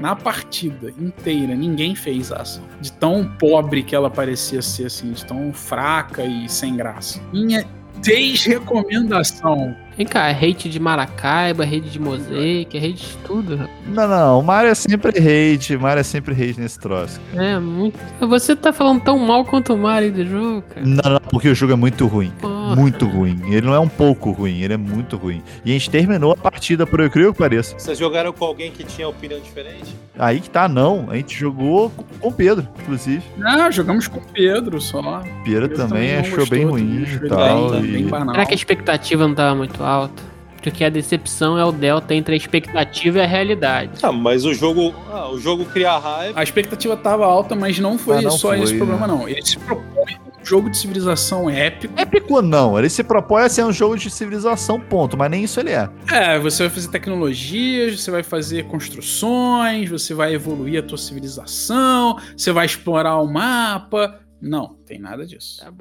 Na 0.00 0.16
partida 0.16 0.92
inteira, 0.98 1.54
ninguém 1.54 1.94
fez 1.94 2.32
a 2.32 2.38
ação. 2.38 2.64
De 2.80 2.90
tão 2.92 3.24
pobre 3.38 3.82
que 3.82 3.94
ela 3.94 4.10
parecia 4.10 4.62
ser, 4.62 4.86
assim, 4.86 5.12
de 5.12 5.24
tão 5.24 5.52
fraca 5.52 6.24
e 6.24 6.48
sem 6.48 6.76
graça. 6.76 7.20
Minha 7.32 7.64
desrecomendação. 8.00 9.76
Vem 9.96 10.06
cá, 10.06 10.28
é 10.28 10.32
hate 10.32 10.68
de 10.68 10.80
Maracaiba, 10.80 11.64
hate 11.64 11.80
de 11.82 11.98
Mosaic, 12.00 12.76
é 12.76 12.80
hate 12.80 12.94
de 13.08 13.16
tudo. 13.26 13.56
rapaz. 13.56 13.78
Não, 13.86 14.08
não, 14.08 14.40
o 14.40 14.42
Mario 14.42 14.70
é 14.70 14.74
sempre 14.74 15.10
hate, 15.18 15.76
o 15.76 15.80
Mario 15.80 16.00
é 16.00 16.04
sempre 16.04 16.32
hate 16.34 16.58
nesse 16.60 16.78
troço. 16.78 17.20
É, 17.34 17.58
muito. 17.58 17.98
Você 18.20 18.56
tá 18.56 18.72
falando 18.72 19.02
tão 19.02 19.18
mal 19.18 19.44
quanto 19.44 19.74
o 19.74 19.78
Mario 19.78 20.12
do 20.12 20.24
jogo, 20.26 20.62
cara. 20.62 20.86
Não, 20.86 21.12
não, 21.12 21.20
porque 21.30 21.48
o 21.48 21.54
jogo 21.54 21.72
é 21.72 21.76
muito 21.76 22.06
ruim. 22.06 22.32
Porra. 22.40 22.76
Muito 22.76 23.06
ruim. 23.06 23.38
Ele 23.48 23.66
não 23.66 23.74
é 23.74 23.78
um 23.80 23.88
pouco 23.88 24.30
ruim, 24.30 24.60
ele 24.62 24.72
é 24.74 24.76
muito 24.78 25.16
ruim. 25.16 25.42
E 25.64 25.70
a 25.70 25.72
gente 25.74 25.90
terminou 25.90 26.32
a 26.32 26.36
partida, 26.36 26.86
por 26.86 27.00
incrível 27.00 27.32
que 27.32 27.38
pareça. 27.38 27.78
Vocês 27.78 27.98
jogaram 27.98 28.32
com 28.32 28.44
alguém 28.44 28.70
que 28.70 28.84
tinha 28.84 29.06
opinião 29.08 29.38
diferente? 29.40 29.94
Aí 30.18 30.40
que 30.40 30.48
tá, 30.48 30.68
não. 30.68 31.06
A 31.10 31.16
gente 31.16 31.38
jogou 31.38 31.90
com 31.90 32.28
o 32.28 32.32
Pedro, 32.32 32.66
inclusive. 32.82 33.22
Ah, 33.42 33.70
jogamos 33.70 34.06
com 34.08 34.18
o 34.18 34.22
Pedro 34.32 34.80
só. 34.80 35.00
O 35.00 35.44
Pedro 35.44 35.64
Eu 35.66 35.74
também 35.74 36.12
não 36.14 36.20
achou 36.20 36.38
bem 36.46 36.46
também 36.46 36.66
ruim 36.66 37.02
e 37.24 37.28
tal. 37.28 37.70
bem- 37.72 38.06
e-. 38.06 38.08
Será 38.08 38.46
que 38.46 38.52
a 38.52 38.54
expectativa 38.56 39.26
não 39.26 39.34
tava 39.34 39.54
muito 39.54 39.81
alta? 39.86 40.22
Porque 40.62 40.84
a 40.84 40.88
decepção 40.88 41.58
é 41.58 41.64
o 41.64 41.72
delta 41.72 42.14
entre 42.14 42.34
a 42.34 42.36
expectativa 42.36 43.18
e 43.18 43.20
a 43.20 43.26
realidade. 43.26 43.98
Ah, 44.00 44.12
mas 44.12 44.44
o 44.44 44.54
jogo. 44.54 44.94
Ah, 45.10 45.28
o 45.28 45.36
jogo 45.36 45.64
cria 45.64 45.98
raiva. 45.98 46.38
A 46.38 46.42
expectativa 46.44 46.96
tava 46.96 47.26
alta, 47.26 47.56
mas 47.56 47.80
não 47.80 47.98
foi 47.98 48.18
Ah, 48.18 48.22
não 48.22 48.30
só 48.30 48.48
foi, 48.50 48.60
esse 48.62 48.72
né? 48.74 48.78
problema, 48.78 49.08
não. 49.08 49.28
Ele 49.28 49.42
se 49.44 49.58
propõe 49.58 50.04
um 50.40 50.44
jogo 50.44 50.70
de 50.70 50.76
civilização 50.78 51.50
épico. 51.50 51.94
Épico 52.00 52.40
não, 52.40 52.78
ele 52.78 52.88
se 52.88 53.02
propõe 53.02 53.42
a 53.42 53.48
ser 53.48 53.64
um 53.64 53.72
jogo 53.72 53.96
de 53.98 54.08
civilização, 54.08 54.78
ponto. 54.78 55.16
Mas 55.16 55.30
nem 55.32 55.42
isso 55.42 55.58
ele 55.58 55.70
é. 55.70 55.88
É, 56.12 56.38
você 56.38 56.62
vai 56.62 56.70
fazer 56.70 56.88
tecnologias, 56.90 58.00
você 58.00 58.10
vai 58.12 58.22
fazer 58.22 58.64
construções, 58.66 59.88
você 59.88 60.14
vai 60.14 60.32
evoluir 60.32 60.78
a 60.78 60.82
tua 60.86 60.98
civilização, 60.98 62.16
você 62.36 62.52
vai 62.52 62.66
explorar 62.66 63.16
o 63.20 63.26
mapa. 63.26 64.20
Não, 64.42 64.74
tem 64.84 64.98
nada 64.98 65.24
disso. 65.24 65.60
Tá 65.60 65.72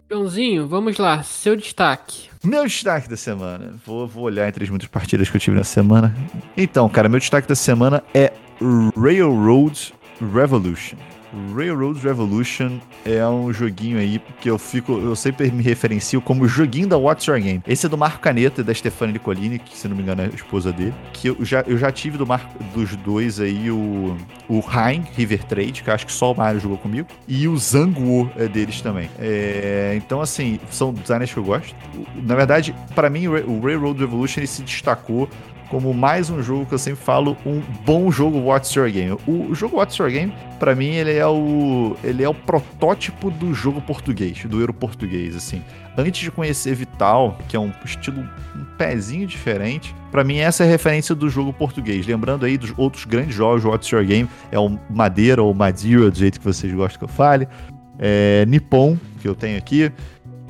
vamos 0.68 0.98
lá, 1.00 1.24
seu 1.24 1.56
destaque. 1.56 2.30
Meu 2.44 2.64
destaque 2.64 3.10
da 3.10 3.18
semana. 3.18 3.74
Vou, 3.84 4.06
vou 4.08 4.26
olhar 4.26 4.48
entre 4.48 4.64
as 4.64 4.70
muitas 4.70 4.88
partidas 4.88 5.28
que 5.32 5.36
eu 5.36 5.42
tive 5.42 5.58
na 5.58 5.64
semana. 5.64 6.16
Então, 6.56 6.88
cara, 6.88 7.10
meu 7.10 7.20
destaque 7.20 7.48
da 7.48 7.56
semana 7.56 8.04
é 8.14 8.32
Railroad 8.96 9.92
Revolution. 10.32 10.96
Railroad 11.56 12.00
Revolution 12.00 12.80
é 13.06 13.26
um 13.28 13.52
joguinho 13.52 13.98
aí 13.98 14.22
que 14.40 14.50
eu 14.50 14.58
fico, 14.58 14.94
eu 14.94 15.16
sempre 15.16 15.52
me 15.52 15.64
referencio 15.64 16.22
como 16.22 16.48
joguinho 16.48 16.88
da 16.88 16.98
What's 16.98 17.26
Your 17.26 17.40
Game. 17.40 17.62
Esse 17.68 17.86
é 17.86 17.90
do 17.90 17.98
Marco 17.98 18.20
Caneta 18.20 18.62
e 18.62 18.64
da 18.64 18.74
Stefania 18.74 19.14
Nicolini, 19.14 19.60
que 19.60 19.78
se 19.78 19.88
não 19.88 19.96
me 19.96 20.04
engano 20.04 20.22
é 20.22 20.26
a 20.26 20.30
esposa 20.30 20.72
dele, 20.72 20.94
que 21.14 21.30
eu 21.30 21.38
já, 21.42 21.62
eu 21.62 21.78
já 21.78 21.92
tive 21.92 22.18
do 22.18 22.26
Marco, 22.26 22.52
dos 22.74 22.96
dois 22.98 23.40
aí 23.40 23.72
o 23.72 24.16
o 24.50 24.60
Hein 24.60 25.04
River 25.16 25.46
Trade, 25.46 25.82
que 25.82 25.90
acho 25.90 26.06
que 26.06 26.12
só 26.12 26.34
o 26.34 26.36
Mario 26.36 26.60
jogou 26.60 26.78
comigo, 26.78 27.08
e 27.26 27.48
o 27.48 27.56
Zanguo 27.58 28.30
é 28.36 28.50
deles 28.50 28.82
também. 28.82 29.10
É, 29.18 29.94
então 29.96 30.20
assim, 30.20 30.60
são 30.70 30.94
designers 30.94 31.32
que 31.32 31.38
eu 31.38 31.44
gosto. 31.44 31.74
Na 32.22 32.36
verdade, 32.36 32.76
para 32.94 33.10
mim 33.10 33.28
o 33.28 33.62
Railroad 33.62 34.00
Revolution 34.00 34.42
ele 34.42 34.48
se 34.48 34.62
destacou 34.62 35.30
como 35.72 35.94
mais 35.94 36.30
um 36.30 36.44
jogo 36.44 36.66
que 36.66 36.74
eu 36.74 36.78
sempre 36.78 37.02
falo, 37.02 37.38
um 37.46 37.62
bom 37.86 38.12
jogo 38.12 38.40
What's 38.40 38.74
Your 38.74 38.92
Game. 38.92 39.18
O, 39.26 39.56
jogo 39.56 39.78
What's 39.78 39.96
Your 39.96 40.12
Game, 40.12 40.34
para 40.60 40.76
mim, 40.76 40.90
ele 40.90 41.14
é 41.14 41.26
o 41.26 41.96
ele 42.04 42.22
é 42.22 42.28
o 42.28 42.34
protótipo 42.34 43.32
do 43.32 43.54
jogo 43.54 43.82
português, 43.82 44.44
do 44.44 44.60
euro 44.60 44.74
português, 44.74 45.34
assim. 45.34 45.64
Antes 45.98 46.22
de 46.22 46.30
conhecer 46.30 46.76
Vital, 46.76 47.38
que 47.48 47.56
é 47.56 47.60
um 47.60 47.72
estilo 47.86 48.20
um 48.54 48.66
pezinho 48.78 49.26
diferente, 49.26 49.96
para 50.12 50.26
mim 50.26 50.40
essa 50.40 50.66
é 50.66 50.68
a 50.68 50.70
referência 50.70 51.16
do 51.16 51.30
jogo 51.30 51.54
português. 51.54 52.06
Lembrando 52.06 52.46
aí 52.46 52.58
dos 52.58 52.74
outros 52.76 53.06
grandes 53.06 53.34
jogos, 53.34 53.64
What's 53.64 53.90
Your 53.90 54.04
Game, 54.04 54.30
é 54.52 54.60
o 54.60 54.78
Madeira 54.90 55.42
ou 55.42 55.54
Madeira, 55.54 56.12
do 56.12 56.18
jeito 56.18 56.38
que 56.38 56.46
vocês 56.46 56.74
gostam 56.74 57.00
que 57.00 57.06
eu 57.06 57.16
fale. 57.16 57.48
É, 57.98 58.46
Nippon, 58.46 58.98
que 59.22 59.28
eu 59.28 59.36
tenho 59.36 59.58
aqui 59.58 59.90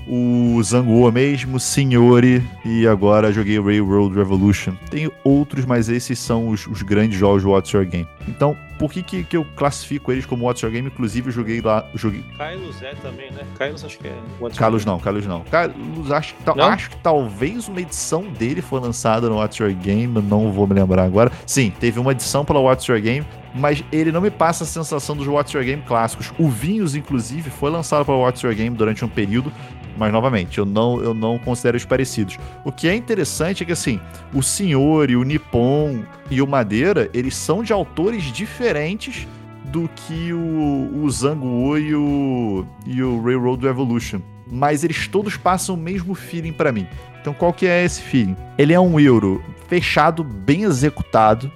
o 0.07 0.61
Zangoa 0.63 1.11
mesmo, 1.11 1.59
Signore 1.59 2.43
e 2.65 2.87
agora 2.87 3.31
joguei 3.31 3.59
Railroad 3.59 4.15
Revolution. 4.15 4.73
Tem 4.89 5.11
outros, 5.23 5.65
mas 5.65 5.89
esses 5.89 6.17
são 6.19 6.49
os, 6.49 6.65
os 6.67 6.81
grandes 6.81 7.17
jogos 7.17 7.43
do 7.43 7.51
What's 7.51 7.71
Your 7.71 7.85
Game. 7.85 8.07
Então, 8.27 8.57
por 8.81 8.91
que, 8.91 9.03
que, 9.03 9.23
que, 9.23 9.37
eu 9.37 9.45
classifico 9.55 10.11
eles 10.11 10.25
como 10.25 10.45
What's 10.45 10.63
Your 10.63 10.71
Game? 10.71 10.87
Inclusive, 10.87 11.29
eu 11.29 11.31
joguei 11.31 11.61
lá. 11.61 11.85
Joguei... 11.93 12.23
Carlos 12.35 12.81
é 12.81 12.95
também, 12.95 13.31
né? 13.31 13.43
Carlos 13.55 13.85
acho 13.85 13.99
que 13.99 14.07
é. 14.07 14.15
What's 14.39 14.57
Carlos 14.57 14.85
não, 14.85 14.99
Carlos 14.99 15.27
não. 15.27 15.41
Carlos, 15.41 16.11
acho 16.11 16.33
que, 16.33 16.55
não? 16.55 16.65
acho 16.65 16.89
que 16.89 16.97
talvez 16.97 17.67
uma 17.67 17.79
edição 17.79 18.23
dele 18.23 18.61
foi 18.61 18.79
lançada 18.79 19.29
no 19.29 19.35
What's 19.35 19.59
Your 19.59 19.71
Game, 19.73 20.19
não 20.21 20.51
vou 20.51 20.65
me 20.65 20.73
lembrar 20.73 21.03
agora. 21.03 21.31
Sim, 21.45 21.71
teve 21.79 21.99
uma 21.99 22.11
edição 22.11 22.43
pela 22.43 22.59
What's 22.59 22.87
Your 22.87 22.99
Game, 22.99 23.25
mas 23.53 23.83
ele 23.91 24.11
não 24.11 24.21
me 24.21 24.31
passa 24.31 24.63
a 24.63 24.67
sensação 24.67 25.15
dos 25.15 25.27
What's 25.27 25.53
Your 25.53 25.63
Game 25.63 25.83
clássicos. 25.83 26.33
O 26.39 26.49
Vinhos, 26.49 26.95
inclusive, 26.95 27.49
foi 27.49 27.69
lançado 27.69 28.03
pela 28.03 28.17
What's 28.17 28.41
Your 28.41 28.55
Game 28.55 28.75
durante 28.75 29.05
um 29.05 29.09
período, 29.09 29.51
mas 29.97 30.11
novamente, 30.11 30.57
eu 30.57 30.65
não, 30.65 31.01
eu 31.01 31.13
não 31.13 31.37
considero 31.37 31.77
os 31.77 31.85
parecidos. 31.85 32.37
O 32.63 32.71
que 32.71 32.87
é 32.87 32.95
interessante 32.95 33.63
é 33.63 33.65
que 33.65 33.71
assim, 33.71 33.99
o 34.33 34.41
Senhor 34.41 35.09
e 35.09 35.15
o 35.15 35.23
Nippon 35.23 36.03
e 36.29 36.41
o 36.41 36.47
Madeira, 36.47 37.09
eles 37.13 37.35
são 37.35 37.63
de 37.63 37.73
autores 37.73 38.23
diferentes 38.31 39.27
do 39.65 39.89
que 39.95 40.33
o, 40.33 41.03
o 41.03 41.09
Zanguo 41.09 41.77
e 41.77 41.95
o, 41.95 42.65
e 42.85 43.01
o 43.01 43.21
Railroad 43.21 43.63
Revolution. 43.63 44.21
Mas 44.51 44.83
eles 44.83 45.07
todos 45.07 45.37
passam 45.37 45.75
o 45.75 45.77
mesmo 45.77 46.13
feeling 46.13 46.51
para 46.51 46.71
mim. 46.71 46.87
Então 47.21 47.33
qual 47.33 47.53
que 47.53 47.65
é 47.65 47.85
esse 47.85 48.01
feeling? 48.01 48.35
Ele 48.57 48.73
é 48.73 48.79
um 48.79 48.99
euro 48.99 49.43
fechado, 49.67 50.23
bem 50.23 50.63
executado, 50.63 51.51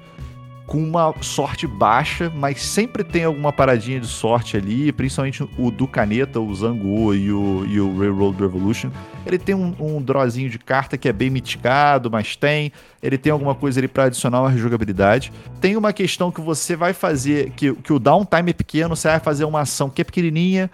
com 0.65 0.79
uma 0.79 1.13
sorte 1.21 1.67
baixa, 1.67 2.31
mas 2.35 2.61
sempre 2.61 3.03
tem 3.03 3.23
alguma 3.23 3.53
paradinha 3.53 3.99
de 3.99 4.07
sorte 4.07 4.57
ali, 4.57 4.91
principalmente 4.91 5.47
o 5.57 5.69
do 5.69 5.87
Caneta, 5.87 6.39
o 6.39 6.53
Zango 6.55 7.13
e 7.13 7.31
o, 7.31 7.65
e 7.67 7.79
o 7.79 7.97
Railroad 7.97 8.39
Revolution. 8.39 8.89
Ele 9.25 9.37
tem 9.37 9.53
um, 9.53 9.75
um 9.79 10.01
drawzinho 10.01 10.49
de 10.49 10.57
carta 10.57 10.97
que 10.97 11.07
é 11.07 11.13
bem 11.13 11.29
mitigado, 11.29 12.09
mas 12.09 12.35
tem. 12.35 12.71
Ele 13.01 13.17
tem 13.17 13.31
alguma 13.31 13.53
coisa 13.53 13.79
ali 13.79 13.87
para 13.87 14.05
adicionar 14.05 14.41
uma 14.41 14.57
jogabilidade. 14.57 15.31
Tem 15.61 15.77
uma 15.77 15.93
questão 15.93 16.31
que 16.31 16.41
você 16.41 16.75
vai 16.75 16.93
fazer, 16.93 17.51
que, 17.51 17.73
que 17.73 17.93
o 17.93 17.99
downtime 17.99 18.49
é 18.49 18.53
pequeno, 18.53 18.95
você 18.95 19.07
vai 19.07 19.19
fazer 19.19 19.45
uma 19.45 19.61
ação 19.61 19.89
que 19.89 20.01
é 20.01 20.03
pequenininha, 20.03 20.71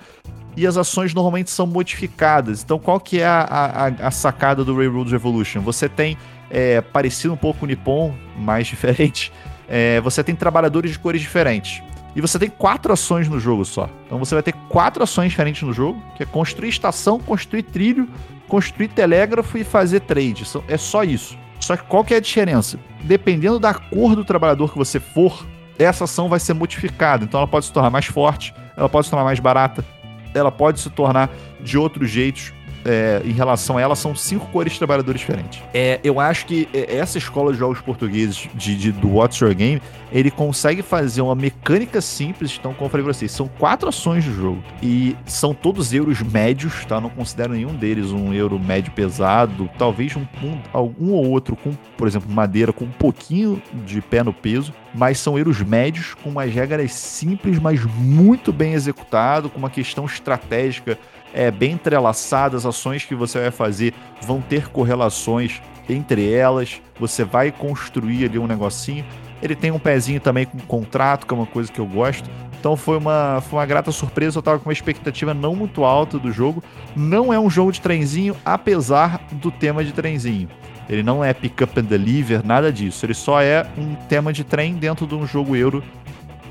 e 0.55 0.65
as 0.65 0.77
ações 0.77 1.13
normalmente 1.13 1.49
são 1.49 1.67
modificadas. 1.67 2.63
Então, 2.63 2.79
qual 2.79 2.99
que 2.99 3.19
é 3.19 3.25
a, 3.25 3.41
a, 3.41 4.07
a 4.07 4.11
sacada 4.11 4.63
do 4.63 4.75
Railroad 4.75 5.11
Revolution? 5.11 5.61
Você 5.61 5.89
tem, 5.89 6.17
é, 6.49 6.81
parecido 6.81 7.33
um 7.33 7.37
pouco 7.37 7.59
com 7.59 7.65
o 7.65 7.69
Nippon, 7.69 8.13
mais 8.37 8.67
diferente, 8.67 9.31
é, 9.73 10.01
você 10.01 10.21
tem 10.21 10.35
trabalhadores 10.35 10.91
de 10.91 10.99
cores 10.99 11.21
diferentes. 11.21 11.81
E 12.13 12.19
você 12.19 12.37
tem 12.37 12.49
quatro 12.49 12.91
ações 12.91 13.29
no 13.29 13.39
jogo 13.39 13.63
só. 13.63 13.89
Então 14.05 14.19
você 14.19 14.35
vai 14.35 14.43
ter 14.43 14.51
quatro 14.67 15.01
ações 15.01 15.29
diferentes 15.29 15.63
no 15.63 15.71
jogo, 15.71 16.03
que 16.17 16.23
é 16.23 16.25
construir 16.25 16.67
estação, 16.67 17.19
construir 17.19 17.63
trilho, 17.63 18.09
construir 18.49 18.89
telégrafo 18.89 19.57
e 19.57 19.63
fazer 19.63 20.01
trade. 20.01 20.43
É 20.67 20.75
só 20.75 21.05
isso. 21.05 21.37
Só 21.57 21.77
que 21.77 21.83
qual 21.83 22.03
que 22.03 22.13
é 22.13 22.17
a 22.17 22.19
diferença? 22.19 22.77
Dependendo 23.03 23.59
da 23.59 23.73
cor 23.73 24.13
do 24.13 24.25
trabalhador 24.25 24.69
que 24.73 24.77
você 24.77 24.99
for, 24.99 25.47
essa 25.79 26.03
ação 26.03 26.27
vai 26.27 26.41
ser 26.41 26.53
modificada. 26.53 27.23
Então 27.23 27.39
ela 27.39 27.47
pode 27.47 27.65
se 27.65 27.71
tornar 27.71 27.89
mais 27.89 28.07
forte, 28.07 28.53
ela 28.75 28.89
pode 28.89 29.05
se 29.05 29.09
tornar 29.09 29.23
mais 29.23 29.39
barata, 29.39 29.85
ela 30.33 30.51
pode 30.51 30.81
se 30.81 30.89
tornar 30.89 31.29
de 31.61 31.77
outros 31.77 32.09
jeitos 32.09 32.51
é, 32.85 33.21
em 33.25 33.31
relação 33.31 33.77
a 33.77 33.81
ela, 33.81 33.95
são 33.95 34.15
cinco 34.15 34.47
cores 34.47 34.73
de 34.73 34.79
trabalhadores 34.79 35.21
diferentes. 35.21 35.61
É, 35.73 35.99
eu 36.03 36.19
acho 36.19 36.45
que 36.45 36.67
é, 36.73 36.97
essa 36.97 37.17
escola 37.17 37.51
de 37.53 37.59
jogos 37.59 37.79
portugueses 37.81 38.47
de, 38.53 38.75
de, 38.75 38.91
do 38.91 39.15
What's 39.15 39.39
Your 39.39 39.53
Game, 39.53 39.81
ele 40.11 40.29
consegue 40.29 40.81
fazer 40.81 41.21
uma 41.21 41.35
mecânica 41.35 42.01
simples, 42.01 42.57
então, 42.59 42.73
como 42.73 42.87
eu 42.87 42.89
falei 42.89 43.03
pra 43.03 43.13
vocês, 43.13 43.31
são 43.31 43.47
quatro 43.47 43.87
ações 43.87 44.25
do 44.25 44.33
jogo. 44.33 44.63
E 44.81 45.15
são 45.25 45.53
todos 45.53 45.93
euros 45.93 46.21
médios, 46.21 46.85
tá? 46.85 46.99
Não 46.99 47.09
considero 47.09 47.53
nenhum 47.53 47.73
deles 47.73 48.11
um 48.11 48.33
euro 48.33 48.59
médio 48.59 48.91
pesado. 48.91 49.69
Talvez 49.77 50.15
um, 50.15 50.25
um, 50.43 50.59
algum 50.73 51.13
ou 51.13 51.29
outro 51.29 51.55
com, 51.55 51.71
por 51.97 52.07
exemplo, 52.07 52.29
madeira 52.29 52.73
com 52.73 52.85
um 52.85 52.91
pouquinho 52.91 53.61
de 53.85 54.01
pé 54.01 54.21
no 54.21 54.33
peso. 54.33 54.73
Mas 54.93 55.19
são 55.19 55.37
euros 55.37 55.61
médios, 55.61 56.13
com 56.15 56.29
umas 56.29 56.53
regras 56.53 56.93
simples, 56.93 57.57
mas 57.57 57.81
muito 57.85 58.51
bem 58.51 58.73
executado, 58.73 59.49
com 59.49 59.57
uma 59.57 59.69
questão 59.69 60.05
estratégica 60.05 60.97
é, 61.33 61.49
bem 61.51 61.73
entrelaçadas, 61.73 62.65
ações 62.65 63.05
que 63.05 63.15
você 63.15 63.39
vai 63.39 63.51
fazer 63.51 63.93
vão 64.21 64.41
ter 64.41 64.67
correlações 64.69 65.61
entre 65.89 66.31
elas, 66.31 66.81
você 66.99 67.23
vai 67.23 67.51
construir 67.51 68.25
ali 68.25 68.39
um 68.39 68.47
negocinho. 68.47 69.05
Ele 69.41 69.55
tem 69.55 69.71
um 69.71 69.79
pezinho 69.79 70.19
também 70.19 70.45
com 70.45 70.59
contrato, 70.59 71.25
que 71.25 71.33
é 71.33 71.37
uma 71.37 71.45
coisa 71.45 71.71
que 71.71 71.79
eu 71.79 71.85
gosto. 71.85 72.29
Então 72.59 72.77
foi 72.77 72.97
uma, 72.97 73.41
foi 73.41 73.57
uma 73.57 73.65
grata 73.65 73.91
surpresa, 73.91 74.37
eu 74.37 74.43
tava 74.43 74.59
com 74.59 74.69
uma 74.69 74.73
expectativa 74.73 75.33
não 75.33 75.55
muito 75.55 75.83
alta 75.83 76.19
do 76.19 76.31
jogo. 76.31 76.63
Não 76.95 77.33
é 77.33 77.39
um 77.39 77.49
jogo 77.49 77.71
de 77.71 77.81
trenzinho, 77.81 78.35
apesar 78.45 79.19
do 79.31 79.49
tema 79.49 79.83
de 79.83 79.91
trenzinho. 79.91 80.47
Ele 80.87 81.01
não 81.01 81.23
é 81.23 81.33
pick 81.33 81.61
up 81.61 81.79
and 81.79 81.85
deliver, 81.85 82.45
nada 82.45 82.71
disso. 82.71 83.05
Ele 83.05 83.13
só 83.13 83.41
é 83.41 83.65
um 83.77 83.95
tema 83.95 84.31
de 84.31 84.43
trem 84.43 84.75
dentro 84.75 85.07
de 85.07 85.15
um 85.15 85.25
jogo 85.25 85.55
euro, 85.55 85.83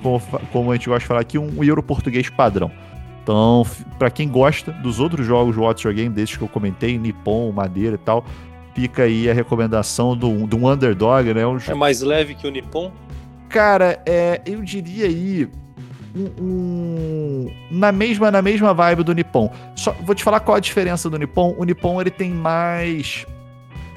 como, 0.03 0.21
como 0.53 0.73
a 0.73 0.75
gente 0.75 0.89
gosta 0.89 1.01
de 1.01 1.07
falar 1.07 1.21
aqui, 1.21 1.39
um 1.39 1.63
euro 1.63 1.83
português 1.83 2.29
padrão. 2.29 2.73
Então, 3.31 3.65
para 3.97 4.11
quem 4.11 4.29
gosta 4.29 4.73
dos 4.73 4.99
outros 4.99 5.25
jogos 5.25 5.57
What's 5.57 5.85
Your 5.85 5.95
Game, 5.95 6.13
desses 6.13 6.37
que 6.37 6.43
eu 6.43 6.49
comentei, 6.49 6.99
Nippon, 6.99 7.53
Madeira 7.53 7.95
e 7.95 7.99
tal, 7.99 8.25
fica 8.75 9.05
aí 9.05 9.31
a 9.31 9.33
recomendação 9.33 10.17
do, 10.17 10.49
do 10.49 10.67
Underdog, 10.67 11.33
né? 11.33 11.47
Um... 11.47 11.57
É 11.65 11.75
mais 11.75 12.03
leve 12.03 12.35
que 12.35 12.45
o 12.45 12.51
Nippon? 12.51 12.91
Cara, 13.49 14.03
é, 14.05 14.43
eu 14.45 14.61
diria 14.63 15.07
aí 15.07 15.49
um, 16.13 16.43
um, 16.43 17.51
na 17.71 17.93
mesma 17.93 18.33
na 18.33 18.43
mesma 18.43 18.75
vibe 18.75 19.05
do 19.05 19.15
Nippon. 19.15 19.49
Só 19.77 19.95
vou 20.03 20.13
te 20.13 20.25
falar 20.25 20.41
qual 20.41 20.57
a 20.57 20.61
diferença 20.61 21.09
do 21.09 21.17
Nippon. 21.17 21.55
O 21.57 21.63
Nippon 21.63 22.01
ele 22.01 22.11
tem 22.11 22.31
mais 22.31 23.25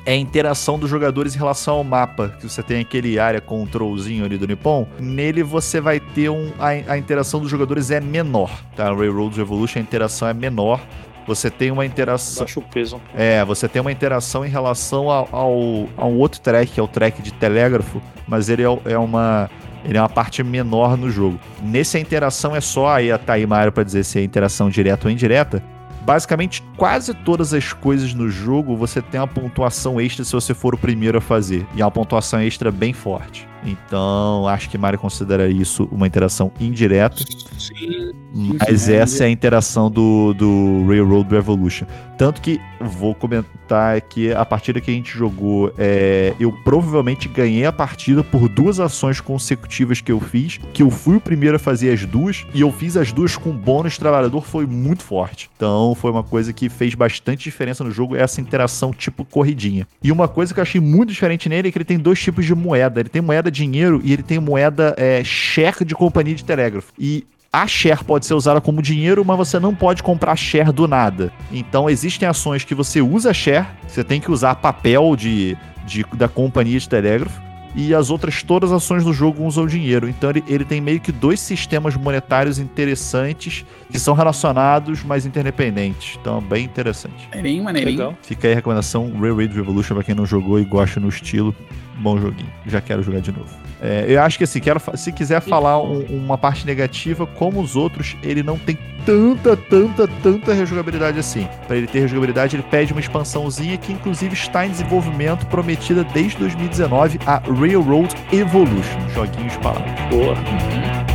é 0.06 0.14
a 0.14 0.18
interação 0.18 0.78
dos 0.78 0.90
jogadores 0.90 1.36
em 1.36 1.38
relação 1.38 1.76
ao 1.76 1.84
mapa, 1.84 2.36
que 2.40 2.48
você 2.48 2.62
tem 2.62 2.82
aquele 2.82 3.20
área 3.20 3.40
controlzinho 3.40 4.26
ali 4.26 4.38
do 4.38 4.48
Nippon. 4.48 4.88
Nele 5.00 5.44
você 5.44 5.80
vai 5.80 6.00
ter 6.00 6.30
um. 6.30 6.52
A, 6.60 6.94
a 6.94 6.98
interação 6.98 7.40
dos 7.40 7.50
jogadores 7.50 7.92
é 7.92 8.00
menor, 8.00 8.52
tá? 8.76 8.90
No 8.90 8.98
Railroad 8.98 9.38
Revolution 9.38 9.80
a 9.80 9.82
interação 9.82 10.28
é 10.28 10.34
menor. 10.34 10.82
Você 11.26 11.50
tem 11.50 11.72
uma 11.72 11.86
interação. 11.86 12.44
Baixa 12.44 12.60
o 12.60 12.64
peso. 12.64 13.02
É, 13.16 13.46
você 13.46 13.68
tem 13.70 13.82
uma 13.82 13.92
interação 13.92 14.46
em 14.46 14.50
relação 14.50 15.10
ao, 15.10 15.30
ao, 15.32 15.88
a 15.96 16.06
um 16.06 16.18
outro 16.18 16.42
track, 16.42 16.74
que 16.74 16.80
é 16.80 16.84
o 16.84 16.88
track 16.88 17.22
de 17.22 17.32
telégrafo, 17.32 18.02
mas 18.28 18.50
ele 18.50 18.64
é, 18.64 18.80
é 18.86 18.98
uma. 18.98 19.50
Ele 19.86 19.98
é 19.98 20.02
uma 20.02 20.10
parte 20.10 20.42
menor 20.44 20.98
no 20.98 21.10
jogo. 21.10 21.38
Nesse 21.62 21.98
a 21.98 22.00
interação 22.00 22.56
é 22.56 22.62
só 22.62 22.88
aí 22.88 23.12
a 23.12 23.18
Taimário 23.18 23.70
para 23.70 23.84
dizer 23.84 24.06
se 24.06 24.18
é 24.18 24.24
interação 24.24 24.70
direta 24.70 25.08
ou 25.08 25.12
indireta 25.12 25.62
basicamente 26.04 26.64
quase 26.78 27.14
todas 27.14 27.54
as 27.54 27.74
coisas 27.74 28.14
no 28.14 28.30
jogo 28.30 28.76
você 28.76 29.02
tem 29.02 29.20
uma 29.20 29.28
pontuação 29.28 30.00
extra 30.00 30.24
se 30.24 30.34
você 30.34 30.54
for 30.54 30.74
o 30.74 30.78
primeiro 30.78 31.18
a 31.18 31.22
fazer. 31.22 31.66
E 31.76 31.82
é 31.82 31.86
uma 31.86 31.92
pontuação 31.92 32.42
extra 32.42 32.72
bem 32.72 32.94
forte. 32.94 33.48
Então, 33.66 34.48
acho 34.48 34.70
que 34.70 34.78
Mario 34.78 35.00
considera 35.00 35.50
isso 35.50 35.88
uma 35.92 36.08
interação 36.08 36.52
indireta. 36.60 37.24
Sim. 37.58 38.14
Mas 38.60 38.90
essa 38.90 39.24
é 39.24 39.28
a 39.28 39.30
interação 39.30 39.92
do, 39.92 40.34
do 40.34 40.86
Railroad 40.88 41.30
Revolution. 41.30 41.86
Tanto 42.18 42.42
que 42.42 42.60
vou 42.80 43.14
comentar 43.14 44.02
que 44.02 44.32
a 44.32 44.46
partida 44.46 44.80
que 44.80 44.90
a 44.90 44.94
gente 44.94 45.16
jogou, 45.16 45.74
é, 45.78 46.34
eu 46.40 46.52
provavelmente 46.64 47.28
ganhei 47.28 47.66
a 47.66 47.72
partida 47.72 48.24
por 48.24 48.48
duas 48.48 48.80
ações 48.80 49.20
consecutivas 49.20 50.02
que 50.02 50.12
eu 50.12 50.20
fiz, 50.20 50.60
que 50.74 50.84
eu 50.84 50.90
fui 50.90 51.16
o 51.16 51.22
primeiro 51.22 51.56
a 51.56 51.60
fazer 51.60 51.92
as 51.92 52.06
duas, 52.06 52.46
e 52.54 52.62
eu 52.62 52.72
fiz 52.72 52.98
as 52.98 53.12
duas 53.12 53.36
com 53.36 53.52
bônus 53.52 53.98
trabalhador, 53.98 54.46
foi 54.46 54.66
muito 54.66 55.04
forte. 55.04 55.50
Então 55.56 55.96
foi 55.96 56.12
uma 56.12 56.24
coisa 56.24 56.54
que 56.54 56.70
fez 56.70 56.96
bastante 56.96 57.44
diferença 57.44 57.84
no 57.84 57.92
jogo, 57.92 58.16
essa 58.16 58.42
interação 58.42 58.92
tipo 58.92 59.26
corridinha. 59.26 59.88
E 60.04 60.12
uma 60.12 60.28
coisa 60.28 60.54
que 60.54 60.60
eu 60.60 60.64
achei 60.64 60.82
muito 60.82 61.10
diferente 61.10 61.50
nele 61.50 61.70
é 61.70 61.72
que 61.72 61.78
ele 61.78 61.86
tem 61.86 62.00
dois 62.00 62.20
tipos 62.20 62.46
de 62.46 62.56
moeda. 62.56 63.00
Ele 63.00 63.10
tem 63.10 63.22
moeda 63.22 63.52
dinheiro 63.54 64.02
e 64.04 64.12
ele 64.12 64.24
tem 64.24 64.40
moeda 64.40 64.94
é, 64.98 65.24
share 65.24 65.86
de 65.86 65.96
companhia 65.96 66.36
de 66.36 66.44
telégrafo. 66.44 66.92
E 67.00 67.26
a 67.52 67.68
share 67.68 68.04
pode 68.04 68.26
ser 68.26 68.34
usada 68.34 68.60
como 68.60 68.82
dinheiro, 68.82 69.24
mas 69.24 69.38
você 69.38 69.60
não 69.60 69.76
pode 69.76 70.02
comprar 70.02 70.36
share 70.36 70.72
do 70.72 70.88
nada. 70.88 71.32
Então 71.52 71.90
existem 71.90 72.28
ações 72.28 72.64
que 72.64 72.74
você 72.74 73.00
usa 73.00 73.32
share, 73.34 73.68
você 73.88 74.04
tem 74.04 74.20
que 74.20 74.32
usar 74.32 74.56
papel 74.56 75.16
de, 75.16 75.56
de 75.86 76.04
da 76.16 76.28
companhia 76.28 76.80
de 76.80 76.90
telégrafo, 76.90 77.40
e 77.76 77.94
as 77.94 78.10
outras 78.10 78.44
todas 78.44 78.72
as 78.72 78.84
ações 78.84 79.04
do 79.04 79.14
jogo 79.14 79.44
usam 79.44 79.66
dinheiro. 79.66 80.08
Então 80.08 80.30
ele, 80.30 80.44
ele 80.48 80.66
tem 80.66 80.80
meio 80.80 81.00
que 81.00 81.12
dois 81.12 81.40
sistemas 81.40 81.96
monetários 81.96 82.60
interessantes 82.60 83.66
que 83.92 84.00
são 84.00 84.14
relacionados, 84.14 85.04
mas 85.04 85.26
interdependentes. 85.26 86.18
Então, 86.20 86.42
bem 86.42 86.66
interessante. 86.66 87.28
Maneirinho, 87.30 87.64
maneirinho. 87.64 87.98
Legal. 87.98 88.18
Fica 88.22 88.48
aí 88.48 88.54
a 88.54 88.56
recomendação 88.56 89.12
Railroad 89.20 89.54
Revolution 89.54 89.96
pra 89.96 90.04
quem 90.04 90.16
não 90.16 90.26
jogou 90.26 90.60
e 90.60 90.66
gosta 90.66 91.00
no 91.00 91.10
estilo. 91.10 91.56
Bom 91.98 92.18
joguinho. 92.20 92.52
Já 92.66 92.82
quero 92.82 93.04
jogar 93.04 93.22
de 93.22 93.32
novo. 93.32 93.54
É, 93.86 94.06
eu 94.08 94.22
acho 94.22 94.38
que 94.38 94.46
assim, 94.46 94.62
quero, 94.62 94.82
se 94.96 95.12
quiser 95.12 95.42
falar 95.42 95.78
um- 95.82 96.06
uma 96.10 96.38
parte 96.38 96.66
negativa, 96.66 97.26
como 97.28 97.60
os 97.60 97.76
outros, 97.76 98.16
ele 98.24 98.42
não 98.42 98.58
tem 98.58 98.78
tanta, 99.06 99.58
tanta, 99.58 100.08
tanta 100.24 100.54
rejogabilidade 100.54 101.20
assim. 101.20 101.50
Pra 101.68 101.76
ele 101.76 101.86
ter 101.88 102.00
rejogabilidade, 102.00 102.56
ele 102.56 102.64
pede 102.64 102.94
uma 102.94 103.02
expansãozinha 103.02 103.78
que 103.78 103.92
inclusive 103.92 104.34
está 104.34 104.66
em 104.66 104.70
desenvolvimento, 104.70 105.46
prometida 105.48 106.02
desde 106.06 106.38
2019, 106.38 107.20
a 107.26 107.40
Railroad 107.40 108.16
Evolution. 108.32 109.00
Joguinhos 109.14 109.58
para 109.58 109.72
lá. 109.72 111.13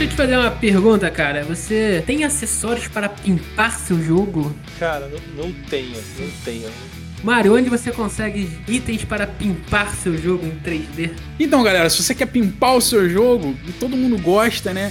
Deixa 0.00 0.04
eu 0.04 0.08
te 0.08 0.16
fazer 0.16 0.38
uma 0.38 0.50
pergunta, 0.50 1.10
cara. 1.10 1.44
Você 1.44 2.02
tem 2.06 2.24
acessórios 2.24 2.88
para 2.88 3.06
pimpar 3.06 3.78
seu 3.78 4.02
jogo? 4.02 4.54
Cara, 4.78 5.06
não, 5.08 5.44
não 5.44 5.52
tenho, 5.68 5.94
não 6.18 6.30
tenho. 6.42 6.70
Mario, 7.22 7.54
onde 7.54 7.68
você 7.68 7.92
consegue 7.92 8.48
itens 8.66 9.04
para 9.04 9.26
pimpar 9.26 9.94
seu 9.94 10.16
jogo 10.16 10.46
em 10.46 10.58
3D? 10.58 11.10
Então, 11.38 11.62
galera, 11.62 11.90
se 11.90 12.02
você 12.02 12.14
quer 12.14 12.24
pimpar 12.24 12.76
o 12.76 12.80
seu 12.80 13.10
jogo, 13.10 13.54
e 13.68 13.72
todo 13.72 13.94
mundo 13.94 14.16
gosta, 14.16 14.72
né? 14.72 14.90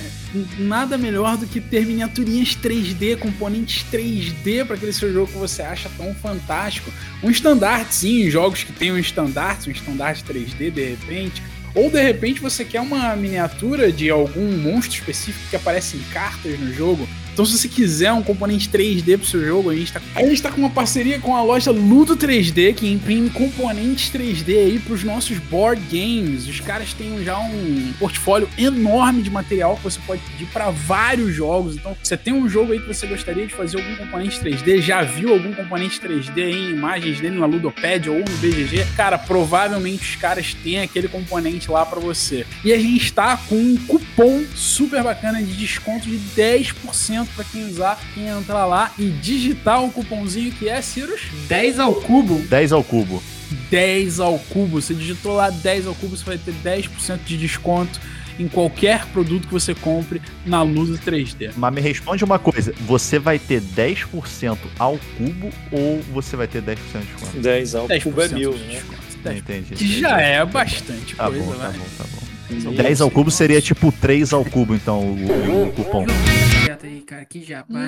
Nada 0.60 0.95
melhor 0.95 1.38
do 1.38 1.47
que 1.47 1.60
ter 1.60 1.88
miniaturinhas 1.88 2.49
3D, 2.49 3.18
componentes 3.18 3.84
3D 3.91 4.64
para 4.64 4.76
aquele 4.76 4.93
seu 4.93 5.12
jogo 5.12 5.32
que 5.32 5.39
você 5.39 5.64
acha 5.64 5.89
tão 5.97 6.14
fantástico. 6.14 6.91
Um 7.24 7.32
estandarte, 7.32 7.95
sim, 7.95 8.30
jogos 8.30 8.64
que 8.64 8.72
tem 8.72 8.91
um 8.91 8.99
estandarte, 8.99 9.70
um 9.70 9.72
estandarte 9.72 10.24
3D 10.24 10.70
de 10.70 10.84
repente. 10.84 11.41
Ou 11.76 11.89
de 11.89 12.01
repente 12.01 12.41
você 12.41 12.65
quer 12.65 12.82
uma 12.82 13.15
miniatura 13.15 13.91
de 13.91 14.09
algum 14.09 14.57
monstro 14.57 14.99
específico 14.99 15.49
que 15.49 15.55
aparece 15.55 15.97
em 15.97 16.03
cartas 16.11 16.59
no 16.59 16.74
jogo. 16.74 17.07
Então, 17.39 17.45
se 17.45 17.57
você 17.57 17.69
quiser 17.69 18.11
um 18.11 18.21
componente 18.21 18.67
3D 18.67 19.17
pro 19.17 19.25
seu 19.25 19.41
jogo, 19.41 19.69
a 19.69 19.73
gente 19.73 19.93
tá, 19.93 20.01
a 20.13 20.25
gente 20.25 20.41
tá 20.41 20.51
com 20.51 20.59
uma 20.59 20.69
parceria 20.69 21.19
com 21.19 21.33
a 21.33 21.41
loja 21.41 21.71
Ludo 21.71 22.17
3D, 22.17 22.75
que 22.75 22.91
imprime 22.91 23.29
componentes 23.29 24.11
3D 24.11 24.57
aí 24.57 24.77
pros 24.77 25.05
nossos 25.05 25.37
board 25.37 25.81
games. 25.89 26.49
Os 26.49 26.59
caras 26.59 26.93
têm 26.93 27.23
já 27.23 27.39
um 27.39 27.93
portfólio 27.97 28.49
enorme 28.57 29.21
de 29.21 29.29
material 29.29 29.77
que 29.77 29.83
você 29.83 30.01
pode 30.05 30.21
pedir 30.23 30.47
para 30.47 30.69
vários 30.69 31.33
jogos. 31.33 31.77
Então, 31.77 31.95
você 32.03 32.17
tem 32.17 32.33
um 32.33 32.49
jogo 32.49 32.73
aí 32.73 32.79
que 32.81 32.93
você 32.93 33.07
gostaria 33.07 33.47
de 33.47 33.53
fazer 33.53 33.77
algum 33.77 33.95
componente 33.95 34.37
3D, 34.41 34.81
já 34.81 35.03
viu 35.03 35.31
algum 35.31 35.53
componente 35.53 35.97
3D 35.97 36.43
aí 36.43 36.71
em 36.71 36.71
imagens 36.71 37.21
dele 37.21 37.39
na 37.39 37.45
Ludopad 37.45 38.09
ou 38.09 38.19
no 38.19 38.37
BGG, 38.41 38.85
cara, 38.97 39.17
provavelmente 39.17 40.03
os 40.03 40.15
caras 40.17 40.53
têm 40.55 40.81
aquele 40.81 41.07
componente 41.07 41.71
lá 41.71 41.85
para 41.85 42.01
você. 42.01 42.45
E 42.65 42.73
a 42.73 42.77
gente 42.77 43.13
tá 43.13 43.37
com 43.47 43.55
um 43.55 43.77
cupom 43.87 44.43
super 44.53 45.01
bacana 45.03 45.41
de 45.41 45.53
desconto 45.53 46.05
de 46.05 46.19
10% 46.35 47.28
para 47.36 47.45
quem 47.45 47.65
usar, 47.67 47.99
quem 48.13 48.27
entrar 48.27 48.65
lá 48.65 48.91
e 48.97 49.09
digitar 49.09 49.84
o 49.84 49.91
cupomzinho 49.91 50.51
que 50.51 50.67
é, 50.69 50.82
Cirus? 50.82 51.21
10 51.47 51.80
ao 51.80 51.95
cubo? 51.95 52.39
10 52.47 52.71
ao 52.71 52.84
cubo. 52.84 53.21
10 53.69 54.19
ao 54.19 54.38
cubo. 54.39 54.82
Você 54.82 54.93
digitou 54.93 55.36
lá 55.36 55.49
10 55.49 55.88
ao 55.88 55.95
cubo, 55.95 56.15
você 56.15 56.23
vai 56.25 56.38
ter 56.38 56.53
10% 56.63 57.19
de 57.25 57.38
desconto 57.38 57.99
em 58.38 58.47
qualquer 58.47 59.05
produto 59.07 59.47
que 59.47 59.53
você 59.53 59.75
compre 59.75 60.21
na 60.45 60.61
Ludo 60.61 60.97
3D. 60.97 61.51
Mas 61.57 61.73
me 61.73 61.82
responde 61.82 62.23
uma 62.23 62.39
coisa: 62.39 62.73
você 62.82 63.19
vai 63.19 63.38
ter 63.38 63.61
10% 63.61 64.57
ao 64.77 64.97
cubo 65.17 65.49
ou 65.71 66.01
você 66.13 66.36
vai 66.38 66.47
ter 66.47 66.61
10% 66.61 66.75
de 67.01 67.05
desconto? 67.13 67.39
10 67.39 67.75
ao 67.75 67.88
10% 67.88 68.03
cubo 68.03 68.21
é 68.21 68.27
mil, 68.30 68.53
de 68.53 68.59
né? 68.59 68.67
desconto. 68.75 69.09
10%. 69.25 69.38
Entendi. 69.38 69.75
Que 69.75 69.99
já 69.99 70.21
é 70.21 70.45
bastante 70.45 71.15
Tá 71.15 71.25
coisa, 71.27 71.43
bom, 71.43 71.51
tá 71.53 71.67
né? 71.69 71.77
bom, 71.77 71.86
tá 71.97 72.03
bom. 72.15 72.28
Isso. 72.50 72.72
10 72.72 73.02
ao 73.02 73.12
cubo 73.12 73.30
seria 73.30 73.62
tipo 73.62 73.91
3 73.91 74.34
ao 74.34 74.43
cubo, 74.43 74.74
então, 74.76 75.00
o, 75.02 75.68
o- 75.68 75.72
cupom. 75.74 76.06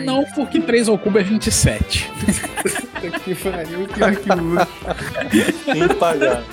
Não, 0.06 0.24
porque 0.36 0.60
3 0.60 0.88
ao 0.90 0.98
cubo 0.98 1.18
é 1.20 1.24
27. 1.24 2.10
que 3.24 3.36
pariu, 3.36 3.88
pior 3.88 4.16
que 4.16 4.30
o 4.30 4.60
outro. 4.60 5.86
Impagável. 5.94 6.44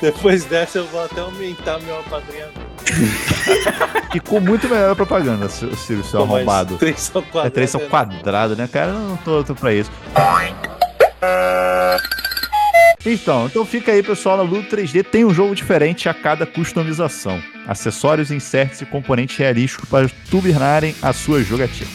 Depois 0.00 0.44
dessa 0.46 0.78
eu 0.78 0.86
vou 0.86 1.04
até 1.04 1.20
aumentar 1.20 1.78
meu 1.80 1.98
apadrinhamento. 2.00 2.60
Ficou 4.12 4.40
muito 4.40 4.68
melhor 4.68 4.92
a 4.92 4.96
propaganda, 4.96 5.48
Ciro, 5.48 6.02
seu 6.02 6.22
arrombado. 6.22 6.76
Três 6.78 7.00
são 7.00 7.20
É 7.22 7.24
quadrados. 7.24 7.52
3 7.54 7.70
são 7.70 7.80
né? 7.82 7.86
quadrado, 7.88 8.56
né, 8.56 8.68
cara? 8.70 8.92
Eu 8.92 8.98
não 9.00 9.16
tô, 9.18 9.44
tô 9.44 9.54
pra 9.54 9.72
isso. 9.74 9.90
Então, 13.04 13.46
então 13.46 13.64
fica 13.64 13.92
aí, 13.92 14.02
pessoal, 14.02 14.36
na 14.36 14.42
Ludo 14.42 14.68
3D 14.68 15.02
tem 15.02 15.24
um 15.24 15.32
jogo 15.32 15.54
diferente 15.54 16.08
a 16.08 16.12
cada 16.12 16.44
customização. 16.44 17.42
Acessórios, 17.66 18.30
inserts 18.30 18.82
e 18.82 18.86
componentes 18.86 19.36
realísticos 19.36 19.88
para 19.88 20.10
turbinarem 20.30 20.94
a 21.00 21.12
sua 21.12 21.42
jogatina. 21.42 21.88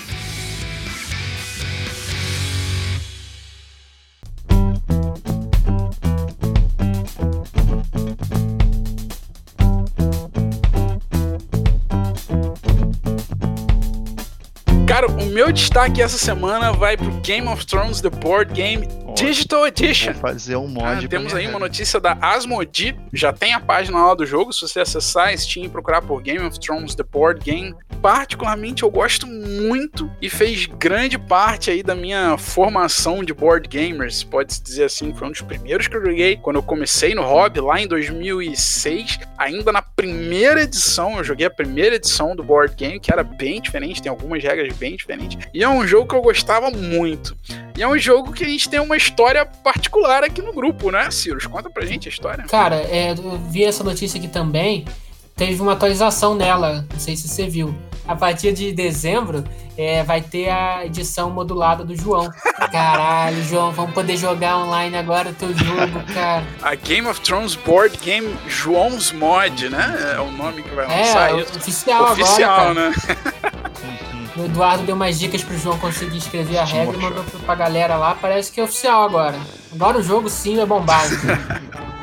Cara, 14.87 15.07
o 15.07 15.25
meu 15.25 15.51
destaque 15.51 16.01
essa 16.01 16.17
semana 16.17 16.71
vai 16.71 16.97
pro 16.97 17.11
Game 17.21 17.47
of 17.47 17.65
Thrones 17.65 18.01
The 18.01 18.09
Board 18.09 18.53
Game 18.53 18.87
Digital 19.15 19.65
Edition. 19.67 20.13
Vou 20.13 20.21
fazer 20.21 20.55
um 20.55 20.67
mod. 20.67 21.05
Ah, 21.05 21.07
temos 21.07 21.33
aí 21.33 21.47
uma 21.47 21.59
notícia 21.59 21.99
da 21.99 22.17
Asmodee, 22.21 22.95
já 23.13 23.31
tem 23.31 23.53
a 23.53 23.59
página 23.59 24.05
lá 24.05 24.13
do 24.13 24.25
jogo, 24.25 24.51
se 24.51 24.61
você 24.61 24.81
acessar 24.81 25.29
a 25.29 25.37
Steam 25.37 25.65
e 25.65 25.69
procurar 25.69 26.01
por 26.01 26.21
Game 26.21 26.45
of 26.45 26.59
Thrones 26.59 26.95
The 26.95 27.03
Board 27.03 27.43
Game. 27.43 27.73
Particularmente 28.01 28.83
eu 28.83 28.91
gosto 28.91 29.25
muito 29.27 30.09
e 30.21 30.29
fez 30.29 30.65
grande 30.65 31.17
parte 31.17 31.71
aí 31.71 31.81
da 31.81 31.95
minha 31.95 32.37
formação 32.37 33.23
de 33.23 33.33
board 33.33 33.67
gamers, 33.67 34.23
pode-se 34.23 34.61
dizer 34.61 34.85
assim, 34.85 35.13
foi 35.13 35.27
um 35.27 35.31
dos 35.31 35.41
primeiros 35.41 35.87
que 35.87 35.95
eu 35.95 36.05
joguei 36.05 36.37
quando 36.37 36.57
eu 36.57 36.63
comecei 36.63 37.15
no 37.15 37.23
hobby 37.23 37.59
lá 37.59 37.79
em 37.79 37.87
2006, 37.87 39.19
ainda 39.37 39.71
na 39.71 39.81
primeira 39.81 40.63
edição, 40.63 41.17
eu 41.17 41.23
joguei 41.23 41.47
a 41.47 41.49
primeira 41.49 41.95
edição 41.95 42.35
do 42.35 42.43
board 42.43 42.75
game, 42.75 42.99
que 42.99 43.11
era 43.11 43.23
bem 43.23 43.61
diferente, 43.61 44.01
tem 44.01 44.09
algumas 44.09 44.43
regras 44.43 44.75
bem 44.75 44.95
diferentes, 44.95 45.47
e 45.53 45.63
é 45.63 45.69
um 45.69 45.85
jogo 45.87 46.07
que 46.07 46.15
eu 46.15 46.21
gostava 46.21 46.69
muito. 46.71 47.35
E 47.77 47.83
é 47.83 47.87
um 47.87 47.97
jogo 47.97 48.31
que 48.31 48.43
a 48.43 48.47
gente 48.47 48.69
tem 48.69 48.79
uma 48.79 48.95
história 48.95 49.45
particular 49.45 50.23
aqui 50.23 50.41
no 50.41 50.53
grupo, 50.53 50.91
né, 50.91 51.11
Cirus? 51.11 51.45
Conta 51.45 51.69
pra 51.69 51.85
gente 51.85 52.07
a 52.07 52.11
história. 52.11 52.45
Cara, 52.45 52.75
é, 52.75 53.11
eu 53.11 53.37
vi 53.49 53.65
essa 53.65 53.83
notícia 53.83 54.17
aqui 54.17 54.29
também. 54.29 54.85
Teve 55.35 55.61
uma 55.61 55.73
atualização 55.73 56.33
nela, 56.33 56.85
não 56.91 56.99
sei 56.99 57.15
se 57.15 57.27
você 57.27 57.47
viu. 57.47 57.75
A 58.07 58.15
partir 58.15 58.53
de 58.53 58.71
dezembro 58.71 59.43
é, 59.75 60.03
vai 60.03 60.21
ter 60.21 60.47
a 60.49 60.85
edição 60.85 61.29
modulada 61.31 61.83
do 61.83 61.95
João. 61.95 62.29
Caralho, 62.71 63.43
João, 63.43 63.71
vamos 63.71 63.93
poder 63.93 64.15
jogar 64.15 64.57
online 64.59 64.95
agora 64.95 65.29
o 65.31 65.33
teu 65.33 65.49
jogo, 65.57 66.03
cara. 66.13 66.43
A 66.61 66.75
Game 66.75 67.07
of 67.07 67.19
Thrones 67.21 67.55
Board 67.55 67.97
Game 67.97 68.33
João's 68.47 69.11
Mod, 69.11 69.67
né? 69.69 70.13
É 70.15 70.19
o 70.21 70.31
nome 70.31 70.61
que 70.61 70.69
vai 70.73 70.85
lançar 70.87 71.31
É, 71.35 71.41
isso. 71.41 71.57
oficial, 71.57 72.11
Oficial, 72.13 72.53
agora, 72.69 72.73
cara. 72.75 72.89
né? 72.89 72.95
O 74.37 74.45
Eduardo 74.45 74.83
deu 74.83 74.95
umas 74.95 75.17
dicas 75.17 75.43
pro 75.43 75.57
João 75.57 75.77
conseguir 75.79 76.17
escrever 76.17 76.57
a 76.59 76.63
regra 76.65 76.95
e 76.95 77.01
mandou 77.01 77.23
pra 77.45 77.55
galera 77.55 77.95
lá. 77.97 78.15
Parece 78.21 78.51
que 78.51 78.59
é 78.59 78.63
oficial 78.63 79.03
agora. 79.03 79.37
Agora 79.73 79.97
o 79.97 80.03
jogo 80.03 80.29
sim 80.29 80.59
é 80.61 80.65
bombado. 80.65 81.09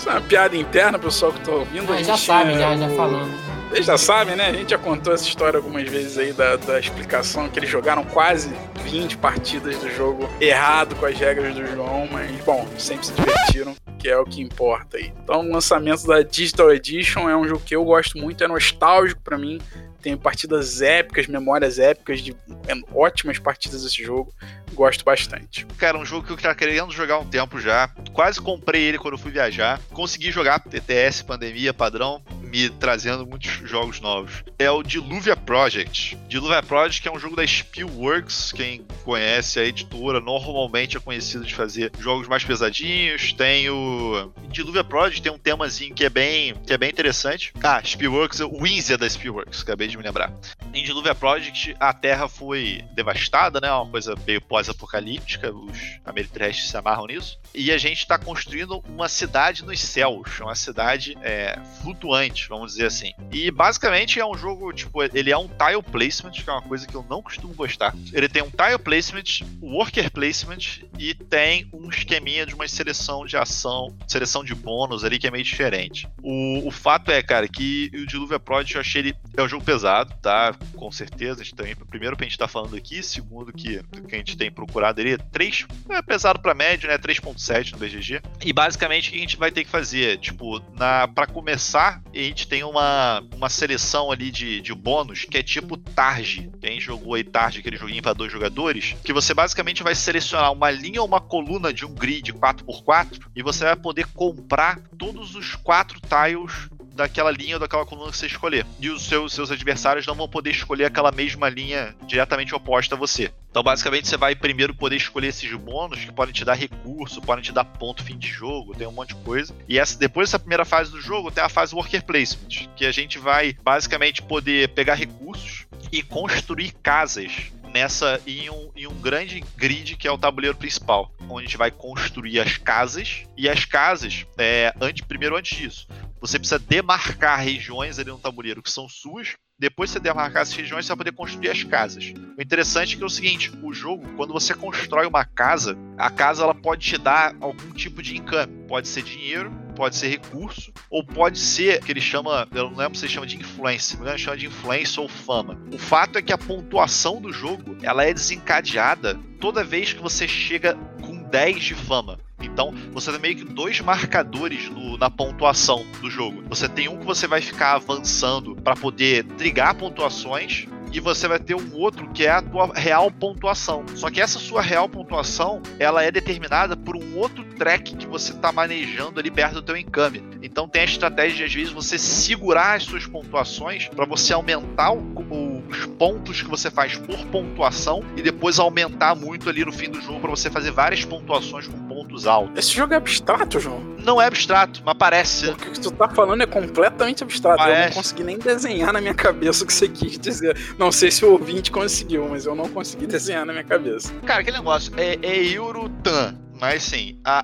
Isso 0.00 0.08
é 0.08 0.12
uma 0.12 0.20
piada 0.22 0.56
interna, 0.56 0.98
pessoal 0.98 1.30
que 1.30 1.40
tá 1.40 1.52
ouvindo. 1.52 1.92
a 1.92 1.96
Mas 1.96 2.06
já 2.06 2.16
sabe, 2.16 2.54
já, 2.54 2.74
já 2.74 2.88
falando. 2.88 3.30
Vocês 3.68 3.84
já 3.84 3.98
sabem, 3.98 4.34
né? 4.34 4.46
A 4.46 4.52
gente 4.54 4.70
já 4.70 4.78
contou 4.78 5.12
essa 5.12 5.28
história 5.28 5.58
algumas 5.58 5.86
vezes 5.90 6.16
aí 6.16 6.32
da, 6.32 6.56
da 6.56 6.80
explicação 6.80 7.50
que 7.50 7.58
eles 7.58 7.68
jogaram 7.68 8.02
quase 8.02 8.50
20 8.82 9.18
partidas 9.18 9.76
do 9.76 9.90
jogo 9.90 10.26
errado 10.40 10.96
com 10.96 11.04
as 11.04 11.18
regras 11.18 11.54
do 11.54 11.66
João, 11.66 12.08
mas 12.10 12.30
bom, 12.46 12.66
sempre 12.78 13.04
se 13.04 13.12
divertiram, 13.12 13.76
que 13.98 14.08
é 14.08 14.16
o 14.16 14.24
que 14.24 14.40
importa 14.40 14.96
aí. 14.96 15.12
Então, 15.22 15.40
o 15.40 15.52
lançamento 15.52 16.06
da 16.06 16.22
Digital 16.22 16.72
Edition 16.72 17.28
é 17.28 17.36
um 17.36 17.46
jogo 17.46 17.60
que 17.62 17.76
eu 17.76 17.84
gosto 17.84 18.16
muito, 18.16 18.42
é 18.42 18.48
nostálgico 18.48 19.20
pra 19.20 19.36
mim. 19.36 19.60
Tem 20.00 20.16
partidas 20.16 20.80
épicas, 20.80 21.26
memórias 21.26 21.78
épicas 21.78 22.20
de 22.20 22.32
é, 22.66 22.74
ótimas 22.94 23.38
partidas 23.38 23.82
desse 23.82 24.02
jogo. 24.02 24.32
Gosto 24.72 25.04
bastante. 25.04 25.66
Cara, 25.78 25.98
um 25.98 26.04
jogo 26.04 26.26
que 26.26 26.32
eu 26.32 26.36
tava 26.36 26.54
querendo 26.54 26.92
jogar 26.92 27.16
há 27.16 27.18
um 27.18 27.26
tempo 27.26 27.60
já. 27.60 27.88
Quase 28.12 28.40
comprei 28.40 28.82
ele 28.82 28.98
quando 28.98 29.18
fui 29.18 29.30
viajar. 29.30 29.80
Consegui 29.92 30.30
jogar 30.30 30.60
TTS, 30.60 31.24
pandemia, 31.24 31.74
padrão, 31.74 32.22
me 32.40 32.68
trazendo 32.70 33.26
muitos 33.26 33.50
jogos 33.68 34.00
novos. 34.00 34.44
É 34.58 34.70
o 34.70 34.82
Diluvia 34.82 35.36
Project. 35.36 36.16
Diluvia 36.28 36.62
Project 36.62 37.06
é 37.06 37.12
um 37.12 37.18
jogo 37.18 37.36
da 37.36 37.46
Spielworks. 37.46 38.52
Quem 38.52 38.84
conhece 39.04 39.58
a 39.58 39.64
editora 39.64 40.20
normalmente 40.20 40.96
é 40.96 41.00
conhecido 41.00 41.44
de 41.44 41.54
fazer 41.54 41.90
jogos 41.98 42.28
mais 42.28 42.44
pesadinhos. 42.44 43.32
Tem 43.32 43.68
o 43.70 44.32
Diluvia 44.48 44.84
Project 44.84 45.22
tem 45.22 45.32
um 45.32 45.38
temazinho 45.38 45.94
que 45.94 46.04
é 46.04 46.10
bem 46.10 46.54
que 46.66 46.72
é 46.72 46.78
bem 46.78 46.90
interessante. 46.90 47.52
Ah, 47.62 47.80
Spielworks, 47.84 48.40
o 48.40 48.62
Winzia 48.62 48.96
da 48.96 49.08
Spielworks, 49.08 49.62
acabei 49.62 49.88
de 49.90 49.96
me 49.96 50.02
lembrar. 50.02 50.32
Em 50.72 50.84
Diluvia 50.84 51.14
Project, 51.14 51.76
a 51.80 51.92
Terra 51.92 52.28
foi 52.28 52.84
devastada, 52.94 53.60
né? 53.60 53.72
Uma 53.72 53.86
coisa 53.86 54.14
meio 54.26 54.40
pós-apocalíptica, 54.40 55.52
os 55.52 55.98
Ameritrash 56.04 56.68
se 56.68 56.76
amarram 56.76 57.06
nisso. 57.06 57.38
E 57.54 57.72
a 57.72 57.78
gente 57.78 57.98
está 57.98 58.18
construindo 58.18 58.82
uma 58.88 59.08
cidade 59.08 59.64
nos 59.64 59.80
céus, 59.80 60.38
uma 60.40 60.54
cidade 60.54 61.16
é, 61.22 61.58
flutuante, 61.82 62.48
vamos 62.48 62.72
dizer 62.72 62.86
assim. 62.86 63.12
E 63.32 63.50
basicamente 63.50 64.20
é 64.20 64.24
um 64.24 64.34
jogo, 64.34 64.72
tipo, 64.72 65.02
ele 65.02 65.30
é 65.30 65.36
um 65.36 65.48
tile 65.48 65.82
placement, 65.82 66.30
que 66.30 66.48
é 66.48 66.52
uma 66.52 66.62
coisa 66.62 66.86
que 66.86 66.94
eu 66.94 67.04
não 67.08 67.20
costumo 67.20 67.52
gostar. 67.54 67.94
Ele 68.12 68.28
tem 68.28 68.42
um 68.42 68.50
tile 68.50 68.78
placement, 68.78 69.44
worker 69.60 70.10
placement 70.12 70.84
e 70.98 71.14
tem 71.14 71.68
um 71.72 71.88
esqueminha 71.88 72.46
de 72.46 72.54
uma 72.54 72.68
seleção 72.68 73.26
de 73.26 73.36
ação, 73.36 73.96
seleção 74.06 74.44
de 74.44 74.54
bônus 74.54 75.04
ali 75.04 75.18
que 75.18 75.26
é 75.26 75.30
meio 75.30 75.44
diferente. 75.44 76.08
O, 76.22 76.68
o 76.68 76.70
fato 76.70 77.10
é, 77.10 77.22
cara, 77.22 77.48
que 77.48 77.90
o 77.92 78.06
Diluvia 78.06 78.38
Project 78.38 78.74
eu 78.74 78.80
achei 78.80 79.00
ele 79.00 79.16
é 79.36 79.42
um 79.42 79.48
jogo 79.48 79.64
pesado, 79.64 79.79
tá? 80.20 80.54
Com 80.76 80.90
certeza. 80.90 81.40
A 81.40 81.44
gente 81.44 81.54
também, 81.54 81.74
primeiro, 81.74 82.16
pra 82.16 82.24
gente 82.24 82.38
tá 82.38 82.48
falando 82.48 82.76
aqui, 82.76 83.02
segundo, 83.02 83.52
que, 83.52 83.82
que 84.08 84.14
a 84.14 84.18
gente 84.18 84.36
tem 84.36 84.50
procurado 84.50 85.00
ele, 85.00 85.18
3 85.18 85.66
é 85.88 86.02
pesado 86.02 86.38
pra 86.38 86.54
médio, 86.54 86.88
né? 86.88 86.98
3.7 86.98 87.72
no 87.72 87.78
BGG. 87.78 88.20
E 88.44 88.52
basicamente 88.52 89.08
o 89.08 89.12
que 89.12 89.18
a 89.18 89.20
gente 89.20 89.36
vai 89.36 89.50
ter 89.50 89.64
que 89.64 89.70
fazer? 89.70 90.18
Tipo, 90.18 90.60
na, 90.76 91.08
pra 91.08 91.26
começar, 91.26 92.02
a 92.12 92.18
gente 92.18 92.46
tem 92.46 92.62
uma, 92.64 93.22
uma 93.34 93.48
seleção 93.48 94.10
ali 94.10 94.30
de, 94.30 94.60
de 94.60 94.74
bônus 94.74 95.24
que 95.24 95.38
é 95.38 95.42
tipo 95.42 95.76
Targe. 95.76 96.50
Quem 96.60 96.80
jogou 96.80 97.14
aí 97.14 97.24
Targe, 97.24 97.60
aquele 97.60 97.76
joguinho 97.76 98.02
para 98.02 98.12
dois 98.12 98.32
jogadores, 98.32 98.94
que 99.04 99.12
você 99.12 99.34
basicamente 99.34 99.82
vai 99.82 99.94
selecionar 99.94 100.52
uma 100.52 100.70
linha 100.70 101.00
ou 101.00 101.06
uma 101.06 101.20
coluna 101.20 101.72
de 101.72 101.84
um 101.84 101.94
grid 101.94 102.32
4x4 102.32 103.20
e 103.34 103.42
você 103.42 103.64
vai 103.64 103.76
poder 103.76 104.06
comprar 104.08 104.80
todos 104.98 105.34
os 105.34 105.54
quatro 105.54 106.00
tiles 106.00 106.68
daquela 107.00 107.30
linha 107.30 107.56
ou 107.56 107.60
daquela 107.60 107.86
coluna 107.86 108.10
que 108.10 108.16
você 108.16 108.26
escolher. 108.26 108.66
E 108.78 108.90
os 108.90 109.06
seus, 109.06 109.32
seus 109.32 109.50
adversários 109.50 110.06
não 110.06 110.14
vão 110.14 110.28
poder 110.28 110.50
escolher 110.50 110.84
aquela 110.84 111.10
mesma 111.10 111.48
linha 111.48 111.94
diretamente 112.06 112.54
oposta 112.54 112.94
a 112.94 112.98
você. 112.98 113.32
Então, 113.50 113.62
basicamente, 113.62 114.06
você 114.06 114.16
vai 114.16 114.36
primeiro 114.36 114.74
poder 114.74 114.96
escolher 114.96 115.28
esses 115.28 115.52
bônus 115.54 116.04
que 116.04 116.12
podem 116.12 116.32
te 116.32 116.44
dar 116.44 116.54
recurso, 116.54 117.20
podem 117.20 117.42
te 117.42 117.52
dar 117.52 117.64
ponto 117.64 118.04
fim 118.04 118.16
de 118.16 118.28
jogo, 118.28 118.74
tem 118.76 118.86
um 118.86 118.92
monte 118.92 119.08
de 119.08 119.16
coisa. 119.16 119.54
E 119.68 119.78
essa, 119.78 119.98
depois 119.98 120.28
dessa 120.28 120.38
primeira 120.38 120.64
fase 120.64 120.90
do 120.90 121.00
jogo, 121.00 121.30
tem 121.30 121.42
a 121.42 121.48
fase 121.48 121.74
Worker 121.74 122.04
Placement, 122.04 122.68
que 122.76 122.86
a 122.86 122.92
gente 122.92 123.18
vai 123.18 123.56
basicamente 123.62 124.22
poder 124.22 124.68
pegar 124.68 124.94
recursos 124.94 125.66
e 125.90 126.02
construir 126.02 126.72
casas 126.82 127.50
nessa 127.72 128.20
em 128.26 128.50
um, 128.50 128.70
em 128.76 128.86
um 128.86 128.94
grande 129.00 129.42
grid 129.56 129.96
que 129.96 130.06
é 130.06 130.10
o 130.10 130.18
tabuleiro 130.18 130.56
principal, 130.56 131.12
onde 131.28 131.44
a 131.44 131.46
gente 131.46 131.56
vai 131.56 131.70
construir 131.70 132.40
as 132.40 132.56
casas 132.56 133.24
e 133.36 133.48
as 133.48 133.64
casas, 133.64 134.26
é, 134.36 134.72
antes, 134.80 135.04
primeiro 135.04 135.36
antes 135.36 135.56
disso, 135.56 135.88
você 136.20 136.38
precisa 136.38 136.58
demarcar 136.58 137.40
regiões 137.40 137.98
ali 137.98 138.10
no 138.10 138.18
tabuleiro 138.18 138.62
que 138.62 138.70
são 138.70 138.88
suas. 138.88 139.34
Depois 139.58 139.90
de 139.90 139.94
você 139.94 140.00
demarcar 140.00 140.42
essas 140.42 140.54
regiões, 140.54 140.86
você 140.86 140.90
vai 140.90 140.98
poder 140.98 141.12
construir 141.12 141.50
as 141.50 141.62
casas. 141.62 142.12
O 142.36 142.40
interessante 142.40 142.94
é 142.94 142.96
que 142.96 143.02
é 143.02 143.06
o 143.06 143.10
seguinte: 143.10 143.52
o 143.62 143.72
jogo, 143.72 144.08
quando 144.16 144.32
você 144.32 144.54
constrói 144.54 145.06
uma 145.06 145.24
casa, 145.24 145.76
a 145.98 146.10
casa 146.10 146.42
ela 146.44 146.54
pode 146.54 146.86
te 146.86 146.96
dar 146.96 147.34
algum 147.40 147.70
tipo 147.72 148.02
de 148.02 148.16
income. 148.16 148.64
Pode 148.66 148.88
ser 148.88 149.02
dinheiro, 149.02 149.52
pode 149.76 149.96
ser 149.96 150.08
recurso, 150.08 150.72
ou 150.90 151.04
pode 151.04 151.38
ser 151.38 151.82
que 151.82 151.92
ele 151.92 152.00
chama, 152.00 152.46
eu 152.52 152.70
não 152.70 152.76
lembro 152.76 152.98
se 152.98 153.04
ele 153.04 153.12
chama 153.12 153.26
de 153.26 153.36
influência, 153.36 153.98
mas 153.98 154.08
ele 154.08 154.18
chama 154.18 154.36
de 154.36 154.46
influência 154.46 155.02
ou 155.02 155.08
fama. 155.08 155.58
O 155.72 155.78
fato 155.78 156.18
é 156.18 156.22
que 156.22 156.32
a 156.32 156.38
pontuação 156.38 157.20
do 157.20 157.32
jogo 157.32 157.76
ela 157.82 158.04
é 158.04 158.12
desencadeada 158.12 159.18
toda 159.40 159.64
vez 159.64 159.92
que 159.92 160.02
você 160.02 160.28
chega 160.28 160.74
com 161.02 161.22
10 161.22 161.62
de 161.62 161.74
fama. 161.74 162.18
Então, 162.46 162.74
você 162.92 163.10
tem 163.10 163.20
meio 163.20 163.36
que 163.36 163.44
dois 163.44 163.80
marcadores 163.80 164.68
no, 164.68 164.96
na 164.96 165.10
pontuação 165.10 165.84
do 166.00 166.10
jogo. 166.10 166.42
Você 166.48 166.68
tem 166.68 166.88
um 166.88 166.98
que 166.98 167.06
você 167.06 167.26
vai 167.26 167.40
ficar 167.40 167.74
avançando 167.74 168.56
para 168.56 168.74
poder 168.74 169.24
trigar 169.24 169.74
pontuações, 169.74 170.66
e 170.92 170.98
você 170.98 171.28
vai 171.28 171.38
ter 171.38 171.54
um 171.54 171.74
outro 171.74 172.08
que 172.10 172.26
é 172.26 172.30
a 172.30 172.42
tua 172.42 172.72
real 172.74 173.10
pontuação. 173.10 173.84
Só 173.94 174.10
que 174.10 174.20
essa 174.20 174.38
sua 174.38 174.60
real 174.60 174.88
pontuação, 174.88 175.62
ela 175.78 176.02
é 176.02 176.10
determinada 176.10 176.76
por 176.76 176.96
um 176.96 177.16
outro 177.16 177.44
track 177.44 177.94
que 177.94 178.06
você 178.06 178.32
está 178.32 178.50
manejando 178.50 179.20
ali 179.20 179.30
perto 179.30 179.54
do 179.54 179.62
teu 179.62 179.76
encame. 179.76 180.22
Então 180.42 180.68
tem 180.68 180.82
a 180.82 180.84
estratégia 180.84 181.36
de 181.36 181.44
às 181.44 181.54
vezes 181.54 181.72
você 181.72 181.98
segurar 181.98 182.74
as 182.74 182.84
suas 182.84 183.06
pontuações 183.06 183.88
para 183.88 184.04
você 184.04 184.32
aumentar 184.32 184.92
o, 184.92 184.98
o, 184.98 185.59
os 185.70 185.86
pontos 185.86 186.42
que 186.42 186.48
você 186.48 186.70
faz 186.70 186.96
por 186.96 187.16
pontuação 187.26 188.02
e 188.16 188.22
depois 188.22 188.58
aumentar 188.58 189.14
muito 189.14 189.48
ali 189.48 189.64
no 189.64 189.72
fim 189.72 189.88
do 189.90 190.00
jogo 190.00 190.20
para 190.20 190.30
você 190.30 190.50
fazer 190.50 190.70
várias 190.70 191.04
pontuações 191.04 191.66
com 191.66 191.78
pontos 191.88 192.26
altos. 192.26 192.58
Esse 192.58 192.74
jogo 192.74 192.92
é 192.92 192.96
abstrato, 192.96 193.60
João? 193.60 193.80
Não 193.98 194.20
é 194.20 194.26
abstrato, 194.26 194.82
mas 194.84 194.94
parece. 194.94 195.50
O 195.50 195.56
que 195.56 195.80
tu 195.80 195.90
tá 195.90 196.08
falando 196.08 196.42
é 196.42 196.46
completamente 196.46 197.22
abstrato. 197.22 197.58
Parece. 197.58 197.80
Eu 197.80 197.86
não 197.88 197.94
consegui 197.94 198.24
nem 198.24 198.38
desenhar 198.38 198.92
na 198.92 199.00
minha 199.00 199.14
cabeça 199.14 199.64
o 199.64 199.66
que 199.66 199.72
você 199.72 199.88
quis 199.88 200.18
dizer. 200.18 200.56
Não 200.78 200.90
sei 200.90 201.10
se 201.10 201.24
o 201.24 201.32
ouvinte 201.32 201.70
conseguiu, 201.70 202.28
mas 202.28 202.46
eu 202.46 202.54
não 202.54 202.68
consegui 202.68 203.06
desenhar 203.08 203.44
na 203.46 203.52
minha 203.52 203.64
cabeça. 203.64 204.12
Cara, 204.26 204.40
aquele 204.40 204.56
negócio 204.56 204.92
é, 204.96 205.18
é 205.22 205.44
Eurotan. 205.44 206.34
Mas 206.60 206.82
sim, 206.82 207.18
a, 207.24 207.42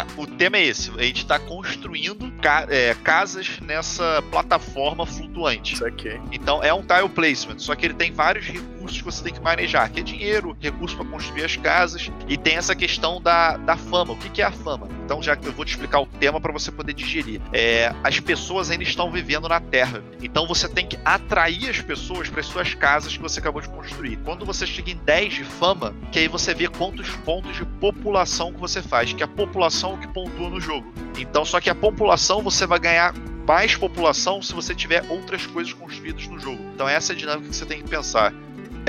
a, 0.00 0.06
o 0.16 0.26
tema 0.26 0.56
é 0.56 0.64
esse. 0.64 0.90
A 0.98 1.02
gente 1.02 1.18
está 1.22 1.38
construindo 1.38 2.32
ca, 2.40 2.66
é, 2.70 2.94
casas 2.94 3.60
nessa 3.60 4.22
plataforma 4.30 5.04
flutuante. 5.04 5.74
Isso 5.74 5.84
aqui. 5.84 6.18
Então 6.32 6.62
é 6.62 6.72
um 6.72 6.82
tile 6.82 7.08
placement, 7.08 7.58
só 7.58 7.74
que 7.74 7.84
ele 7.84 7.94
tem 7.94 8.12
vários 8.12 8.46
recursos 8.46 8.79
que 8.86 9.04
você 9.04 9.22
tem 9.22 9.32
que 9.32 9.40
manejar, 9.40 9.90
que 9.90 10.00
é 10.00 10.02
dinheiro, 10.02 10.56
recurso 10.60 10.96
para 10.96 11.04
construir 11.06 11.44
as 11.44 11.56
casas, 11.56 12.10
e 12.28 12.36
tem 12.36 12.56
essa 12.56 12.74
questão 12.74 13.20
da, 13.20 13.56
da 13.56 13.76
fama. 13.76 14.12
O 14.12 14.16
que, 14.16 14.28
que 14.28 14.42
é 14.42 14.44
a 14.44 14.52
fama? 14.52 14.88
Então, 15.04 15.22
já 15.22 15.36
que 15.36 15.46
eu 15.46 15.52
vou 15.52 15.64
te 15.64 15.70
explicar 15.70 16.00
o 16.00 16.06
tema 16.06 16.40
para 16.40 16.52
você 16.52 16.70
poder 16.70 16.94
digerir. 16.94 17.40
É, 17.52 17.92
as 18.02 18.20
pessoas 18.20 18.70
ainda 18.70 18.84
estão 18.84 19.10
vivendo 19.10 19.48
na 19.48 19.60
Terra. 19.60 20.02
Então 20.22 20.46
você 20.46 20.68
tem 20.68 20.86
que 20.86 20.98
atrair 21.04 21.68
as 21.68 21.80
pessoas 21.80 22.28
para 22.28 22.40
as 22.40 22.46
suas 22.46 22.74
casas 22.74 23.16
que 23.16 23.22
você 23.22 23.40
acabou 23.40 23.60
de 23.60 23.68
construir. 23.68 24.16
Quando 24.24 24.44
você 24.44 24.66
chega 24.66 24.90
em 24.90 24.96
10 24.96 25.34
de 25.34 25.44
fama, 25.44 25.94
que 26.12 26.18
aí 26.18 26.28
você 26.28 26.54
vê 26.54 26.68
quantos 26.68 27.10
pontos 27.10 27.56
de 27.56 27.64
população 27.64 28.52
que 28.52 28.60
você 28.60 28.82
faz, 28.82 29.12
que 29.12 29.22
a 29.22 29.28
população 29.28 29.94
é 29.94 30.06
que 30.06 30.08
pontua 30.08 30.48
no 30.48 30.60
jogo. 30.60 30.92
Então, 31.18 31.44
só 31.44 31.60
que 31.60 31.70
a 31.70 31.74
população 31.74 32.42
você 32.42 32.66
vai 32.66 32.78
ganhar 32.78 33.14
mais 33.46 33.74
população 33.74 34.40
se 34.40 34.52
você 34.52 34.74
tiver 34.74 35.04
outras 35.10 35.44
coisas 35.46 35.72
construídas 35.72 36.26
no 36.28 36.38
jogo. 36.38 36.62
Então, 36.74 36.88
essa 36.88 37.12
é 37.12 37.16
a 37.16 37.18
dinâmica 37.18 37.48
que 37.48 37.56
você 37.56 37.66
tem 37.66 37.82
que 37.82 37.88
pensar. 37.88 38.32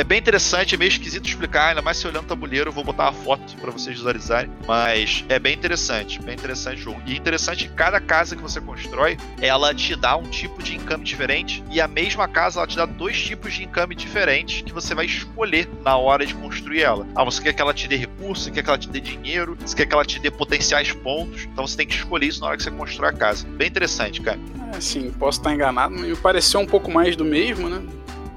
É 0.01 0.03
bem 0.03 0.17
interessante, 0.17 0.73
é 0.73 0.77
meio 0.79 0.89
esquisito 0.89 1.27
explicar, 1.27 1.69
ainda 1.69 1.81
mais 1.83 1.95
se 1.95 2.07
olhando 2.07 2.23
o 2.23 2.27
tabuleiro, 2.27 2.69
eu 2.69 2.73
vou 2.73 2.83
botar 2.83 3.03
uma 3.03 3.13
foto 3.13 3.55
para 3.57 3.69
vocês 3.69 3.97
visualizarem. 3.97 4.49
Mas 4.67 5.23
é 5.29 5.37
bem 5.37 5.53
interessante, 5.53 6.19
bem 6.19 6.33
interessante 6.33 6.79
o 6.79 6.85
jogo. 6.85 7.03
E 7.05 7.15
interessante 7.15 7.69
cada 7.69 7.99
casa 7.99 8.35
que 8.35 8.41
você 8.41 8.59
constrói, 8.59 9.15
ela 9.39 9.75
te 9.75 9.95
dá 9.95 10.17
um 10.17 10.23
tipo 10.23 10.63
de 10.63 10.75
encame 10.75 11.03
diferente. 11.03 11.63
E 11.69 11.79
a 11.79 11.87
mesma 11.87 12.27
casa, 12.27 12.57
ela 12.57 12.65
te 12.65 12.75
dá 12.75 12.87
dois 12.87 13.21
tipos 13.21 13.53
de 13.53 13.63
encame 13.63 13.93
diferentes 13.93 14.63
que 14.63 14.73
você 14.73 14.95
vai 14.95 15.05
escolher 15.05 15.69
na 15.83 15.95
hora 15.95 16.25
de 16.25 16.33
construir 16.33 16.81
ela. 16.81 17.07
Ah, 17.13 17.23
você 17.23 17.39
quer 17.39 17.53
que 17.53 17.61
ela 17.61 17.71
te 17.71 17.87
dê 17.87 17.95
recurso, 17.95 18.45
você 18.45 18.49
quer 18.49 18.63
que 18.63 18.69
ela 18.69 18.79
te 18.79 18.89
dê 18.89 18.99
dinheiro, 18.99 19.55
você 19.63 19.75
quer 19.75 19.85
que 19.85 19.93
ela 19.93 20.03
te 20.03 20.19
dê 20.19 20.31
potenciais 20.31 20.91
pontos. 20.91 21.43
Então 21.43 21.67
você 21.67 21.77
tem 21.77 21.85
que 21.85 21.93
escolher 21.93 22.25
isso 22.25 22.41
na 22.41 22.47
hora 22.47 22.57
que 22.57 22.63
você 22.63 22.71
constrói 22.71 23.09
a 23.09 23.13
casa. 23.13 23.45
Bem 23.47 23.67
interessante, 23.67 24.19
cara. 24.19 24.39
É, 24.75 24.81
sim, 24.81 25.11
posso 25.11 25.39
estar 25.39 25.53
enganado, 25.53 25.93
me 25.93 26.15
pareceu 26.15 26.59
um 26.59 26.65
pouco 26.65 26.89
mais 26.89 27.15
do 27.15 27.23
mesmo, 27.23 27.69
né? 27.69 27.83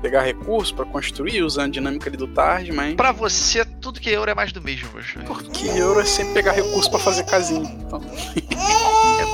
Pegar 0.04 0.20
recursos 0.20 0.70
para 0.70 0.84
construir, 0.84 1.42
usando 1.42 1.64
a 1.64 1.70
dinâmica 1.70 2.10
ali 2.10 2.16
do 2.18 2.26
tarde, 2.26 2.70
mas. 2.70 2.94
Pra 2.94 3.10
você, 3.10 3.64
tudo 3.64 3.98
que 3.98 4.10
é 4.10 4.16
euro 4.16 4.30
é 4.30 4.34
mais 4.34 4.52
do 4.52 4.60
mesmo, 4.60 4.86
poxa. 4.90 5.18
Porque 5.20 5.66
euro 5.66 5.98
é 5.98 6.04
sempre 6.04 6.34
pegar 6.34 6.52
recurso 6.52 6.90
para 6.90 6.98
fazer 6.98 7.24
casinha. 7.24 7.64
Então... 7.64 8.02
é 9.18 9.24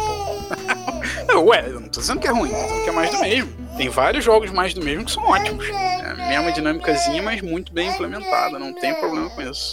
bom. 1.33 1.47
Ué, 1.47 1.65
eu 1.67 1.81
não 1.81 1.89
tô 1.89 1.99
dizendo 1.99 2.21
que 2.21 2.29
é 2.29 2.31
ruim, 2.31 2.51
tô 2.51 2.57
dizendo 2.57 2.85
que 2.85 2.89
é 2.89 2.93
mais 2.93 3.11
do 3.11 3.19
mesmo. 3.19 3.53
Tem 3.77 3.89
vários 3.89 4.25
jogos 4.25 4.53
mais 4.53 4.73
do 4.73 4.81
mesmo 4.81 5.05
que 5.05 5.11
são 5.11 5.25
ótimos. 5.25 5.67
É 5.69 6.11
a 6.11 6.29
mesma 6.29 6.53
dinâmicazinha, 6.53 7.21
mas 7.21 7.43
muito 7.43 7.73
bem 7.73 7.89
implementada, 7.89 8.57
não 8.57 8.73
tem 8.73 8.95
problema 8.95 9.29
com 9.31 9.43
isso. 9.43 9.73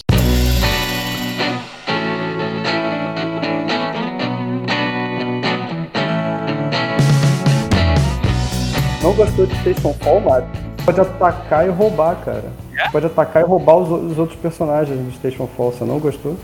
Não 9.04 9.14
gostou 9.14 9.46
de 9.46 9.56
Station 9.62 9.94
Fall, 9.94 10.22
Mario? 10.22 10.67
Pode 10.88 11.02
atacar 11.02 11.68
e 11.68 11.70
roubar, 11.70 12.16
cara. 12.24 12.46
Pode 12.92 13.06
atacar 13.06 13.44
e 13.44 13.46
roubar 13.46 13.78
os, 13.78 14.12
os 14.12 14.18
outros 14.18 14.40
personagens 14.40 14.98
do 15.00 15.12
Station 15.14 15.48
Fall. 15.48 15.72
Você 15.72 15.84
não 15.84 16.00
gostou? 16.00 16.38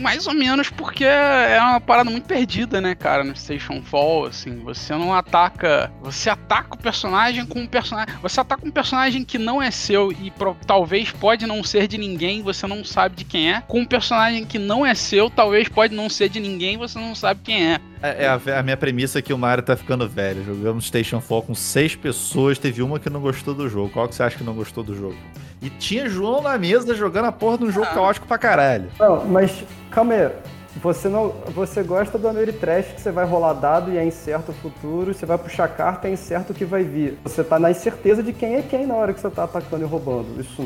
Mais 0.00 0.26
ou 0.26 0.34
menos 0.34 0.70
porque 0.70 1.04
é 1.04 1.58
uma 1.60 1.80
parada 1.80 2.10
muito 2.10 2.24
perdida, 2.24 2.80
né, 2.80 2.94
cara, 2.94 3.24
no 3.24 3.36
Station 3.36 3.82
Fall, 3.82 4.26
assim, 4.26 4.58
você 4.60 4.94
não 4.94 5.14
ataca, 5.14 5.92
você 6.02 6.30
ataca 6.30 6.74
o 6.74 6.78
personagem 6.78 7.46
com 7.46 7.60
um 7.60 7.66
personagem, 7.66 8.14
você 8.20 8.40
ataca 8.40 8.66
um 8.66 8.70
personagem 8.70 9.24
que 9.24 9.38
não 9.38 9.62
é 9.62 9.70
seu 9.70 10.12
e 10.12 10.30
pro, 10.30 10.56
talvez 10.66 11.10
pode 11.10 11.46
não 11.46 11.62
ser 11.62 11.86
de 11.86 11.98
ninguém, 11.98 12.42
você 12.42 12.66
não 12.66 12.84
sabe 12.84 13.16
de 13.16 13.24
quem 13.24 13.52
é, 13.52 13.62
com 13.62 13.80
um 13.80 13.86
personagem 13.86 14.44
que 14.44 14.58
não 14.58 14.84
é 14.84 14.94
seu, 14.94 15.30
talvez 15.30 15.68
pode 15.68 15.94
não 15.94 16.08
ser 16.08 16.28
de 16.28 16.40
ninguém, 16.40 16.76
você 16.76 16.98
não 16.98 17.14
sabe 17.14 17.40
quem 17.44 17.72
é. 17.72 17.80
É, 18.02 18.24
é 18.24 18.28
a, 18.28 18.58
a, 18.58 18.62
minha 18.62 18.76
premissa 18.76 19.20
é 19.20 19.22
que 19.22 19.32
o 19.32 19.38
Mario 19.38 19.62
tá 19.62 19.76
ficando 19.76 20.08
velho. 20.08 20.44
Jogamos 20.44 20.86
Station 20.86 21.20
Fall 21.20 21.42
com 21.42 21.54
seis 21.54 21.94
pessoas, 21.94 22.58
teve 22.58 22.82
uma 22.82 22.98
que 22.98 23.08
não 23.08 23.20
gostou 23.20 23.54
do 23.54 23.68
jogo. 23.68 23.90
Qual 23.90 24.08
que 24.08 24.14
você 24.14 24.24
acha 24.24 24.36
que 24.36 24.44
não 24.44 24.54
gostou 24.54 24.82
do 24.82 24.94
jogo? 24.94 25.16
E 25.62 25.70
tinha 25.70 26.08
João 26.08 26.42
na 26.42 26.58
mesa 26.58 26.92
jogando 26.92 27.26
a 27.26 27.32
porra 27.32 27.58
de 27.58 27.64
um 27.64 27.70
jogo 27.70 27.86
ah. 27.88 27.94
caótico 27.94 28.26
pra 28.26 28.36
caralho. 28.36 28.90
Não, 28.98 29.24
mas 29.26 29.64
calma 29.92 30.14
aí. 30.14 30.30
Você 30.76 31.08
não, 31.08 31.30
você 31.48 31.82
gosta 31.82 32.18
do 32.18 32.28
Ameritrash 32.28 32.92
que 32.94 33.00
você 33.00 33.12
vai 33.12 33.24
rolar 33.24 33.54
dado 33.54 33.92
e 33.92 33.98
é 33.98 34.04
incerto 34.04 34.52
o 34.52 34.54
futuro, 34.54 35.12
você 35.12 35.26
vai 35.26 35.36
puxar 35.36 35.68
carta 35.68 36.08
e 36.08 36.10
é 36.10 36.14
incerto 36.14 36.52
o 36.52 36.54
que 36.54 36.64
vai 36.64 36.82
vir. 36.82 37.18
Você 37.24 37.44
tá 37.44 37.58
na 37.58 37.70
incerteza 37.70 38.22
de 38.22 38.32
quem 38.32 38.56
é 38.56 38.62
quem 38.62 38.86
na 38.86 38.94
hora 38.94 39.12
que 39.12 39.20
você 39.20 39.30
tá 39.30 39.44
atacando 39.44 39.84
e 39.84 39.86
roubando. 39.86 40.40
Isso 40.40 40.62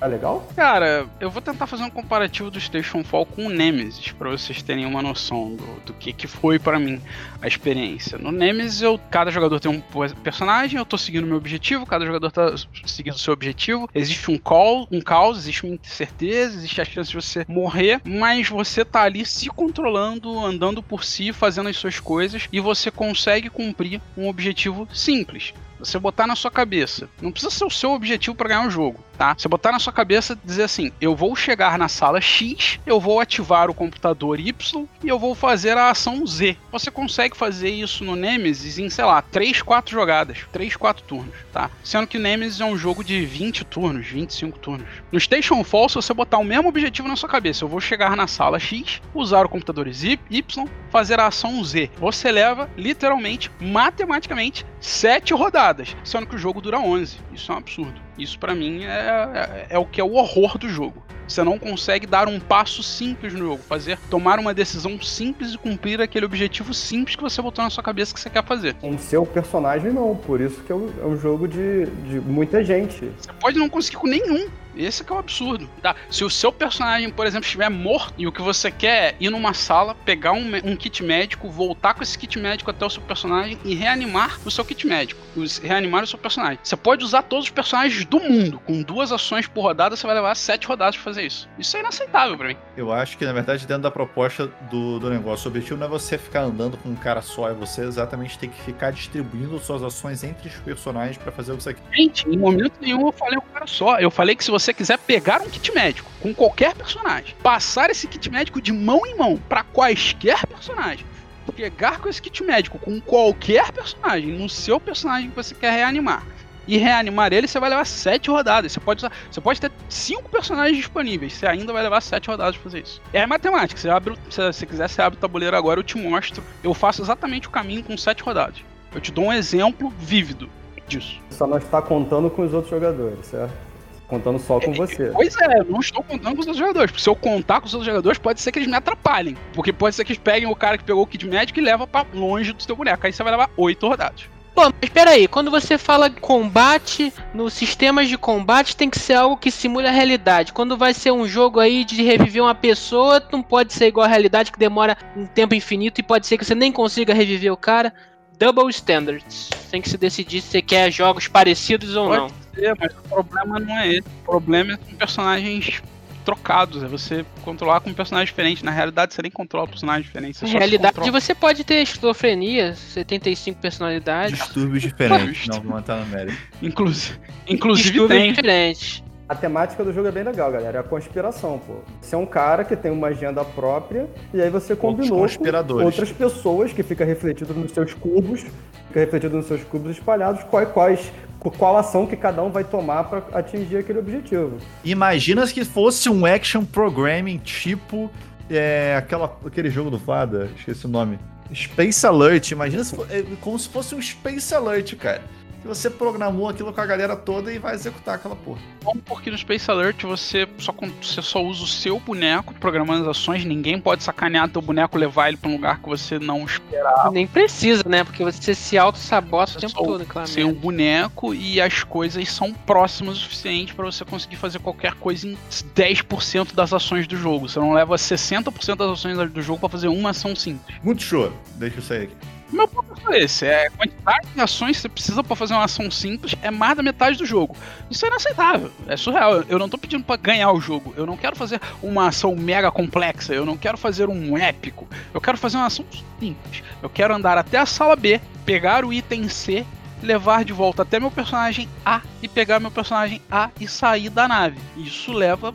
é 0.00 0.06
legal? 0.06 0.46
Cara, 0.54 1.06
eu 1.18 1.30
vou 1.30 1.42
tentar 1.42 1.66
fazer 1.66 1.82
um 1.82 1.90
comparativo 1.90 2.50
do 2.50 2.60
Station 2.60 3.02
Fall 3.02 3.26
com 3.26 3.46
o 3.46 3.48
Nemesis, 3.48 4.12
para 4.12 4.30
vocês 4.30 4.62
terem 4.62 4.86
uma 4.86 5.02
noção 5.02 5.56
do, 5.56 5.80
do 5.86 5.92
que, 5.92 6.12
que 6.12 6.26
foi 6.26 6.58
para 6.58 6.78
mim 6.78 7.00
a 7.42 7.48
experiência. 7.48 8.18
No 8.18 8.30
Nemesis, 8.30 8.82
eu, 8.82 8.98
cada 9.10 9.30
jogador 9.30 9.58
tem 9.60 9.70
um 9.70 9.82
personagem, 10.22 10.78
eu 10.78 10.86
tô 10.86 10.96
seguindo 10.96 11.26
meu 11.26 11.36
objetivo, 11.36 11.86
cada 11.86 12.04
jogador 12.06 12.30
tá 12.30 12.54
seguindo 12.84 13.18
seu 13.18 13.32
objetivo. 13.32 13.88
Existe 13.94 14.30
um 14.30 14.38
call, 14.38 14.86
um 14.90 15.00
caos, 15.00 15.38
existe 15.38 15.64
uma 15.64 15.74
incerteza, 15.74 16.56
existe 16.56 16.80
a 16.80 16.84
chance 16.84 17.10
de 17.10 17.16
você 17.16 17.44
morrer, 17.48 18.00
mas 18.04 18.48
você 18.48 18.84
tá 18.84 19.02
ali 19.02 19.24
se 19.24 19.47
controlando, 19.48 20.44
andando 20.44 20.82
por 20.82 21.04
si, 21.04 21.32
fazendo 21.32 21.68
as 21.68 21.76
suas 21.76 22.00
coisas 22.00 22.48
e 22.52 22.60
você 22.60 22.90
consegue 22.90 23.50
cumprir 23.50 24.00
um 24.16 24.28
objetivo 24.28 24.88
simples. 24.92 25.52
Você 25.78 25.98
botar 25.98 26.26
na 26.26 26.34
sua 26.34 26.50
cabeça, 26.50 27.08
não 27.20 27.30
precisa 27.30 27.50
ser 27.50 27.64
o 27.64 27.70
seu 27.70 27.92
objetivo 27.92 28.36
para 28.36 28.48
ganhar 28.48 28.62
um 28.62 28.70
jogo, 28.70 29.02
tá? 29.16 29.34
Você 29.36 29.48
botar 29.48 29.72
na 29.72 29.78
sua 29.78 29.92
cabeça 29.92 30.38
dizer 30.44 30.64
assim: 30.64 30.92
eu 31.00 31.14
vou 31.14 31.34
chegar 31.36 31.78
na 31.78 31.88
sala 31.88 32.20
X, 32.20 32.80
eu 32.86 33.00
vou 33.00 33.20
ativar 33.20 33.70
o 33.70 33.74
computador 33.74 34.40
Y 34.40 34.86
e 35.02 35.08
eu 35.08 35.18
vou 35.18 35.34
fazer 35.34 35.76
a 35.76 35.90
ação 35.90 36.26
Z. 36.26 36.56
Você 36.72 36.90
consegue 36.90 37.36
fazer 37.36 37.70
isso 37.70 38.04
no 38.04 38.16
Nemesis 38.16 38.78
em, 38.78 38.90
sei 38.90 39.04
lá, 39.04 39.22
3, 39.22 39.62
4 39.62 39.92
jogadas, 39.92 40.38
3, 40.52 40.76
4 40.76 41.04
turnos, 41.04 41.34
tá? 41.52 41.70
Sendo 41.82 42.06
que 42.06 42.18
o 42.18 42.20
Nemesis 42.20 42.60
é 42.60 42.64
um 42.64 42.76
jogo 42.76 43.04
de 43.04 43.24
20 43.24 43.64
turnos, 43.64 44.06
25 44.06 44.58
turnos. 44.58 44.88
No 45.12 45.20
Station 45.20 45.62
Fall, 45.64 45.88
se 45.88 45.96
você 45.96 46.12
botar 46.12 46.38
o 46.38 46.44
mesmo 46.44 46.68
objetivo 46.68 47.08
na 47.08 47.16
sua 47.16 47.28
cabeça, 47.28 47.64
eu 47.64 47.68
vou 47.68 47.80
chegar 47.80 48.16
na 48.16 48.26
sala 48.26 48.58
X, 48.58 49.00
usar 49.14 49.46
o 49.46 49.48
computador 49.48 49.88
Y, 49.88 50.68
fazer 50.90 51.20
a 51.20 51.26
ação 51.26 51.62
Z. 51.64 51.90
Você 51.98 52.30
leva, 52.30 52.68
literalmente, 52.76 53.50
matematicamente, 53.60 54.64
7 54.80 55.34
rodadas 55.34 55.96
sendo 56.04 56.26
que 56.26 56.36
o 56.36 56.38
jogo 56.38 56.60
dura 56.60 56.78
11. 56.78 57.18
Isso 57.32 57.50
é 57.50 57.54
um 57.54 57.58
absurdo. 57.58 58.00
Isso 58.18 58.38
para 58.38 58.54
mim 58.54 58.84
é, 58.84 58.88
é, 58.88 59.66
é, 59.70 59.78
o 59.78 59.84
que 59.84 60.00
é 60.00 60.04
o 60.04 60.14
horror 60.14 60.58
do 60.58 60.68
jogo. 60.68 61.02
Você 61.26 61.44
não 61.44 61.58
consegue 61.58 62.06
dar 62.06 62.26
um 62.26 62.40
passo 62.40 62.82
simples 62.82 63.34
no 63.34 63.40
jogo, 63.40 63.62
fazer, 63.62 63.98
tomar 64.08 64.38
uma 64.38 64.54
decisão 64.54 64.98
simples 65.00 65.52
e 65.52 65.58
cumprir 65.58 66.00
aquele 66.00 66.24
objetivo 66.24 66.72
simples 66.72 67.16
que 67.16 67.22
você 67.22 67.42
botou 67.42 67.62
na 67.62 67.68
sua 67.68 67.82
cabeça 67.82 68.14
que 68.14 68.20
você 68.20 68.30
quer 68.30 68.42
fazer. 68.42 68.74
Com 68.74 68.96
seu 68.96 69.26
personagem 69.26 69.92
não, 69.92 70.16
por 70.16 70.40
isso 70.40 70.62
que 70.62 70.72
é 70.72 70.74
um, 70.74 70.90
é 71.02 71.04
um 71.04 71.18
jogo 71.18 71.46
de, 71.46 71.84
de 71.86 72.18
muita 72.18 72.64
gente. 72.64 73.12
Você 73.18 73.30
pode 73.38 73.58
não 73.58 73.68
conseguir 73.68 73.98
com 73.98 74.06
nenhum. 74.06 74.48
Esse 74.76 75.04
que 75.04 75.12
é 75.12 75.16
o 75.16 75.18
absurdo. 75.18 75.68
Tá? 75.82 75.94
Se 76.10 76.24
o 76.24 76.30
seu 76.30 76.52
personagem, 76.52 77.10
por 77.10 77.26
exemplo, 77.26 77.46
estiver 77.46 77.68
morto 77.68 78.14
e 78.16 78.26
o 78.26 78.32
que 78.32 78.42
você 78.42 78.70
quer 78.70 78.88
é 78.88 79.16
ir 79.20 79.30
numa 79.30 79.54
sala, 79.54 79.94
pegar 79.94 80.32
um, 80.32 80.44
um, 80.64 80.76
kit 80.76 81.02
médico, 81.02 81.48
voltar 81.48 81.94
com 81.94 82.02
esse 82.02 82.18
kit 82.18 82.38
médico 82.38 82.70
até 82.70 82.84
o 82.84 82.90
seu 82.90 83.02
personagem 83.02 83.58
e 83.64 83.74
reanimar 83.74 84.38
o 84.44 84.50
seu 84.50 84.64
kit 84.64 84.86
médico. 84.86 85.20
Reanimar 85.62 86.04
o 86.04 86.06
seu 86.06 86.18
personagem. 86.18 86.58
Você 86.62 86.76
pode 86.76 87.04
usar 87.04 87.22
todos 87.22 87.46
os 87.46 87.50
personagens 87.50 88.04
do 88.04 88.20
mundo. 88.20 88.60
Com 88.64 88.82
duas 88.82 89.12
ações 89.12 89.46
por 89.46 89.62
rodada, 89.62 89.96
você 89.96 90.06
vai 90.06 90.16
levar 90.16 90.34
sete 90.34 90.66
rodadas 90.66 90.96
pra 90.96 91.04
fazer 91.04 91.22
isso. 91.22 91.48
Isso 91.58 91.76
é 91.76 91.80
inaceitável 91.80 92.36
pra 92.36 92.48
mim. 92.48 92.56
Eu 92.76 92.92
acho 92.92 93.16
que, 93.16 93.24
na 93.24 93.32
verdade, 93.32 93.66
dentro 93.66 93.82
da 93.82 93.90
proposta 93.90 94.46
do, 94.70 94.98
do 94.98 95.10
negócio, 95.10 95.46
o 95.46 95.50
objetivo 95.50 95.78
não 95.78 95.86
é 95.86 95.90
você 95.90 96.18
ficar 96.18 96.42
andando 96.42 96.76
com 96.76 96.88
um 96.88 96.96
cara 96.96 97.22
só, 97.22 97.48
é 97.48 97.54
você 97.54 97.82
exatamente 97.82 98.38
ter 98.38 98.48
que 98.48 98.60
ficar 98.62 98.90
distribuindo 98.90 99.58
suas 99.58 99.82
ações 99.82 100.24
entre 100.24 100.48
os 100.48 100.54
personagens 100.56 101.16
para 101.16 101.30
fazer 101.30 101.52
o 101.52 101.56
que 101.56 101.62
você 101.62 101.74
quer. 101.74 101.82
Gente, 101.96 102.28
em 102.28 102.36
momento 102.36 102.74
nenhum 102.80 103.06
eu 103.06 103.12
falei 103.12 103.38
um 103.38 103.52
cara 103.52 103.66
só. 103.66 103.98
Eu 103.98 104.10
falei 104.10 104.34
que 104.34 104.44
se 104.44 104.50
você 104.50 104.57
você 104.58 104.74
quiser 104.74 104.98
pegar 104.98 105.40
um 105.40 105.48
kit 105.48 105.72
médico 105.72 106.10
com 106.20 106.34
qualquer 106.34 106.74
personagem, 106.74 107.34
passar 107.42 107.90
esse 107.90 108.06
kit 108.06 108.30
médico 108.30 108.60
de 108.60 108.72
mão 108.72 109.06
em 109.06 109.16
mão 109.16 109.36
para 109.48 109.62
quaisquer 109.62 110.46
personagem, 110.46 111.06
pegar 111.54 112.00
com 112.00 112.08
esse 112.08 112.20
kit 112.20 112.42
médico 112.44 112.78
com 112.78 113.00
qualquer 113.00 113.72
personagem 113.72 114.28
no 114.30 114.48
seu 114.48 114.78
personagem 114.78 115.30
que 115.30 115.36
você 115.36 115.54
quer 115.54 115.72
reanimar 115.72 116.24
e 116.68 116.76
reanimar 116.76 117.32
ele, 117.32 117.48
você 117.48 117.58
vai 117.58 117.70
levar 117.70 117.86
sete 117.86 118.30
rodadas. 118.30 118.70
Você 118.70 118.78
pode, 118.78 118.98
usar, 118.98 119.10
você 119.30 119.40
pode 119.40 119.58
ter 119.58 119.72
cinco 119.88 120.28
personagens 120.28 120.76
disponíveis, 120.76 121.32
você 121.32 121.46
ainda 121.46 121.72
vai 121.72 121.82
levar 121.82 122.02
sete 122.02 122.28
rodadas 122.28 122.56
pra 122.56 122.64
fazer 122.64 122.82
isso. 122.82 123.00
É 123.12 123.26
matemática, 123.26 123.80
você 123.80 123.88
abre, 123.88 124.14
se 124.28 124.40
você 124.40 124.66
quiser, 124.66 124.86
você 124.88 125.00
abre 125.00 125.16
o 125.16 125.20
tabuleiro 125.20 125.56
agora, 125.56 125.80
eu 125.80 125.84
te 125.84 125.96
mostro. 125.96 126.44
Eu 126.62 126.74
faço 126.74 127.00
exatamente 127.00 127.48
o 127.48 127.50
caminho 127.50 127.82
com 127.82 127.96
sete 127.96 128.22
rodadas. 128.22 128.60
Eu 128.94 129.00
te 129.00 129.10
dou 129.10 129.24
um 129.24 129.32
exemplo 129.32 129.90
vívido 129.98 130.48
disso. 130.86 131.20
Só 131.30 131.46
não 131.46 131.58
está 131.58 131.80
contando 131.80 132.28
com 132.28 132.42
os 132.42 132.52
outros 132.52 132.70
jogadores, 132.70 133.26
certo? 133.26 133.67
Contando 134.08 134.38
só 134.38 134.58
com 134.58 134.72
você. 134.72 135.10
Pois 135.12 135.36
é, 135.36 135.60
eu 135.60 135.64
não 135.66 135.80
estou 135.80 136.02
contando 136.02 136.34
com 136.34 136.40
os 136.40 136.46
outros 136.46 136.56
jogadores. 136.56 136.90
Porque 136.90 137.02
se 137.02 137.10
eu 137.10 137.14
contar 137.14 137.60
com 137.60 137.66
os 137.66 137.74
outros 137.74 137.86
jogadores, 137.86 138.18
pode 138.18 138.40
ser 138.40 138.50
que 138.50 138.58
eles 138.58 138.68
me 138.68 138.74
atrapalhem. 138.74 139.36
Porque 139.52 139.70
pode 139.70 139.94
ser 139.94 140.04
que 140.04 140.12
eles 140.12 140.22
peguem 140.22 140.48
o 140.50 140.56
cara 140.56 140.78
que 140.78 140.84
pegou 140.84 141.02
o 141.02 141.06
Kid 141.06 141.28
Magic 141.28 141.58
e 141.58 141.62
leva 141.62 141.86
para 141.86 142.06
longe 142.14 142.54
do 142.54 142.62
seu 142.62 142.74
boneco. 142.74 143.06
Aí 143.06 143.12
você 143.12 143.22
vai 143.22 143.32
levar 143.32 143.50
oito 143.54 143.86
rodadas. 143.86 144.24
Pô, 144.54 144.64
mas 144.64 144.74
espera 144.82 145.10
aí, 145.10 145.28
quando 145.28 145.50
você 145.50 145.78
fala 145.78 146.10
combate, 146.10 147.12
nos 147.32 147.52
sistemas 147.52 148.08
de 148.08 148.18
combate 148.18 148.74
tem 148.74 148.90
que 148.90 148.98
ser 148.98 149.14
algo 149.14 149.36
que 149.36 149.50
simule 149.50 149.86
a 149.86 149.92
realidade. 149.92 150.52
Quando 150.52 150.76
vai 150.76 150.92
ser 150.94 151.12
um 151.12 151.28
jogo 151.28 151.60
aí 151.60 151.84
de 151.84 152.02
reviver 152.02 152.42
uma 152.42 152.54
pessoa, 152.54 153.22
não 153.30 153.42
pode 153.42 153.72
ser 153.72 153.86
igual 153.86 154.06
a 154.06 154.08
realidade 154.08 154.50
que 154.50 154.58
demora 154.58 154.96
um 155.14 155.26
tempo 155.26 155.54
infinito 155.54 156.00
e 156.00 156.02
pode 156.02 156.26
ser 156.26 156.38
que 156.38 156.44
você 156.44 156.54
nem 156.54 156.72
consiga 156.72 157.14
reviver 157.14 157.52
o 157.52 157.56
cara. 157.56 157.92
Double 158.36 158.68
standards. 158.70 159.50
Tem 159.70 159.82
que 159.82 159.88
se 159.88 159.98
decidir 159.98 160.40
se 160.40 160.48
você 160.48 160.62
quer 160.62 160.90
jogos 160.90 161.28
parecidos 161.28 161.94
ou 161.94 162.08
pode 162.08 162.20
não 162.20 162.47
ser, 162.58 162.76
mas 162.78 162.92
o 162.92 163.08
problema 163.08 163.60
não 163.60 163.78
é 163.78 163.88
esse. 163.88 164.08
O 164.22 164.24
problema 164.24 164.72
é 164.72 164.76
com 164.76 164.96
personagens 164.96 165.82
trocados, 166.24 166.82
é 166.82 166.86
você 166.86 167.24
controlar 167.42 167.80
com 167.80 167.88
um 167.88 167.94
personagem 167.94 168.26
diferente. 168.26 168.62
Na 168.62 168.70
realidade, 168.70 169.14
você 169.14 169.22
nem 169.22 169.30
controla 169.30 169.64
um 169.64 169.68
personagem 169.68 170.02
diferente. 170.02 170.42
Na 170.42 170.58
realidade, 170.58 171.10
você 171.10 171.34
pode 171.34 171.64
ter 171.64 171.82
esquizofrenia, 171.82 172.74
75 172.74 173.58
personalidades. 173.58 174.38
Distúrbios 174.38 174.82
diferentes, 174.82 175.46
não 175.46 175.62
vou 175.62 175.72
matar 175.72 175.98
no 175.98 176.06
mérito. 176.06 176.36
Inclusive, 176.60 177.18
inclusive 177.48 178.08
tem. 178.08 178.32
diferentes. 178.32 179.02
A 179.26 179.34
temática 179.34 179.84
do 179.84 179.92
jogo 179.92 180.08
é 180.08 180.10
bem 180.10 180.22
legal, 180.22 180.50
galera. 180.50 180.78
É 180.78 180.80
a 180.80 180.82
conspiração, 180.82 181.58
pô. 181.58 181.74
Você 182.00 182.14
é 182.14 182.18
um 182.18 182.24
cara 182.24 182.64
que 182.64 182.74
tem 182.74 182.90
uma 182.90 183.08
agenda 183.08 183.44
própria 183.44 184.08
e 184.32 184.40
aí 184.40 184.48
você 184.48 184.74
combinou 184.74 185.26
com 185.28 185.84
outras 185.84 186.10
pessoas 186.10 186.72
que 186.72 186.82
fica 186.82 187.04
refletido 187.04 187.52
nos 187.52 187.72
seus 187.72 187.92
cubos, 187.92 188.40
fica 188.86 189.00
refletido 189.00 189.36
nos 189.36 189.46
seus 189.46 189.62
cubos 189.64 189.90
espalhados, 189.90 190.42
quais, 190.44 190.70
quais 190.70 191.12
qual 191.38 191.76
ação 191.76 192.06
que 192.06 192.16
cada 192.16 192.42
um 192.42 192.50
vai 192.50 192.64
tomar 192.64 193.04
para 193.04 193.38
atingir 193.38 193.78
aquele 193.78 193.98
objetivo. 193.98 194.58
Imagina 194.84 195.46
se 195.46 195.64
fosse 195.64 196.08
um 196.08 196.26
action 196.26 196.64
programming 196.64 197.38
tipo 197.38 198.10
é, 198.50 198.96
aquela, 198.96 199.36
aquele 199.44 199.70
jogo 199.70 199.90
do 199.90 199.98
Fada, 199.98 200.50
esqueci 200.56 200.86
o 200.86 200.88
nome. 200.88 201.18
Space 201.54 202.06
Alert, 202.06 202.50
imagina 202.50 202.84
se 202.84 202.94
é, 203.10 203.24
como 203.40 203.58
se 203.58 203.68
fosse 203.68 203.94
um 203.94 204.02
Space 204.02 204.54
Alert, 204.54 204.94
cara 204.96 205.22
você 205.68 205.90
programou 205.90 206.48
aquilo 206.48 206.72
com 206.72 206.80
a 206.80 206.86
galera 206.86 207.14
toda 207.14 207.52
e 207.52 207.58
vai 207.58 207.74
executar 207.74 208.14
aquela 208.14 208.34
porra. 208.34 208.58
Bom, 208.82 208.96
porque 209.04 209.30
no 209.30 209.36
Space 209.36 209.70
Alert 209.70 210.02
você 210.02 210.48
só, 210.56 210.74
você 211.00 211.20
só 211.20 211.44
usa 211.44 211.62
o 211.62 211.66
seu 211.66 212.00
boneco 212.00 212.54
programando 212.54 213.02
as 213.02 213.18
ações, 213.18 213.44
ninguém 213.44 213.78
pode 213.78 214.02
sacanear 214.02 214.48
teu 214.48 214.62
boneco, 214.62 214.96
levar 214.96 215.28
ele 215.28 215.36
pra 215.36 215.50
um 215.50 215.52
lugar 215.52 215.80
que 215.80 215.88
você 215.88 216.18
não 216.18 216.44
esperava. 216.44 217.10
Nem 217.10 217.26
precisa, 217.26 217.82
né? 217.86 218.02
Porque 218.02 218.24
você 218.24 218.54
se 218.54 218.78
auto-sabota 218.78 219.58
o 219.58 219.60
tempo 219.60 219.74
todo, 219.74 220.06
claro. 220.06 220.26
Seu 220.26 220.54
boneco 220.54 221.34
e 221.34 221.60
as 221.60 221.84
coisas 221.84 222.26
são 222.30 222.52
próximas 222.52 223.18
o 223.18 223.20
suficiente 223.20 223.74
para 223.74 223.84
você 223.84 224.04
conseguir 224.04 224.36
fazer 224.36 224.58
qualquer 224.60 224.94
coisa 224.94 225.28
em 225.28 225.36
10% 225.76 226.54
das 226.54 226.72
ações 226.72 227.06
do 227.06 227.16
jogo. 227.16 227.46
Você 227.46 227.60
não 227.60 227.72
leva 227.72 227.94
60% 227.94 228.76
das 228.76 228.90
ações 228.90 229.30
do 229.30 229.42
jogo 229.42 229.60
para 229.60 229.68
fazer 229.68 229.88
uma 229.88 230.10
ação 230.10 230.34
simples. 230.34 230.76
Muito 230.82 231.02
show. 231.02 231.30
Deixa 231.56 231.76
eu 231.76 231.82
sair 231.82 232.02
aqui. 232.04 232.37
Meu 232.52 232.66
ponto 232.66 233.00
foi 233.00 233.18
esse: 233.20 233.46
é 233.46 233.66
a 233.66 233.70
quantidade 233.70 234.28
de 234.34 234.40
ações 234.40 234.76
que 234.76 234.82
você 234.82 234.88
precisa 234.88 235.22
para 235.22 235.36
fazer 235.36 235.54
uma 235.54 235.64
ação 235.64 235.90
simples 235.90 236.34
é 236.42 236.50
mais 236.50 236.76
da 236.76 236.82
metade 236.82 237.18
do 237.18 237.26
jogo. 237.26 237.56
Isso 237.90 238.04
é 238.04 238.08
inaceitável, 238.08 238.70
é 238.86 238.96
surreal. 238.96 239.42
Eu 239.48 239.58
não 239.58 239.68
tô 239.68 239.76
pedindo 239.76 240.04
para 240.04 240.16
ganhar 240.16 240.52
o 240.52 240.60
jogo. 240.60 240.94
Eu 240.96 241.06
não 241.06 241.16
quero 241.16 241.36
fazer 241.36 241.60
uma 241.82 242.08
ação 242.08 242.34
mega 242.34 242.70
complexa. 242.70 243.34
Eu 243.34 243.44
não 243.44 243.56
quero 243.56 243.76
fazer 243.76 244.08
um 244.08 244.36
épico. 244.36 244.88
Eu 245.12 245.20
quero 245.20 245.36
fazer 245.36 245.56
uma 245.56 245.66
ação 245.66 245.84
simples. 246.18 246.62
Eu 246.82 246.88
quero 246.88 247.14
andar 247.14 247.36
até 247.36 247.58
a 247.58 247.66
sala 247.66 247.96
B, 247.96 248.20
pegar 248.44 248.84
o 248.84 248.92
item 248.92 249.28
C 249.28 249.66
levar 250.02 250.44
de 250.44 250.52
volta 250.52 250.82
até 250.82 251.00
meu 251.00 251.10
personagem 251.10 251.68
A 251.84 252.02
e 252.22 252.28
pegar 252.28 252.60
meu 252.60 252.70
personagem 252.70 253.20
A 253.30 253.50
e 253.60 253.66
sair 253.66 254.10
da 254.10 254.28
nave. 254.28 254.58
Isso 254.76 255.12
leva 255.12 255.54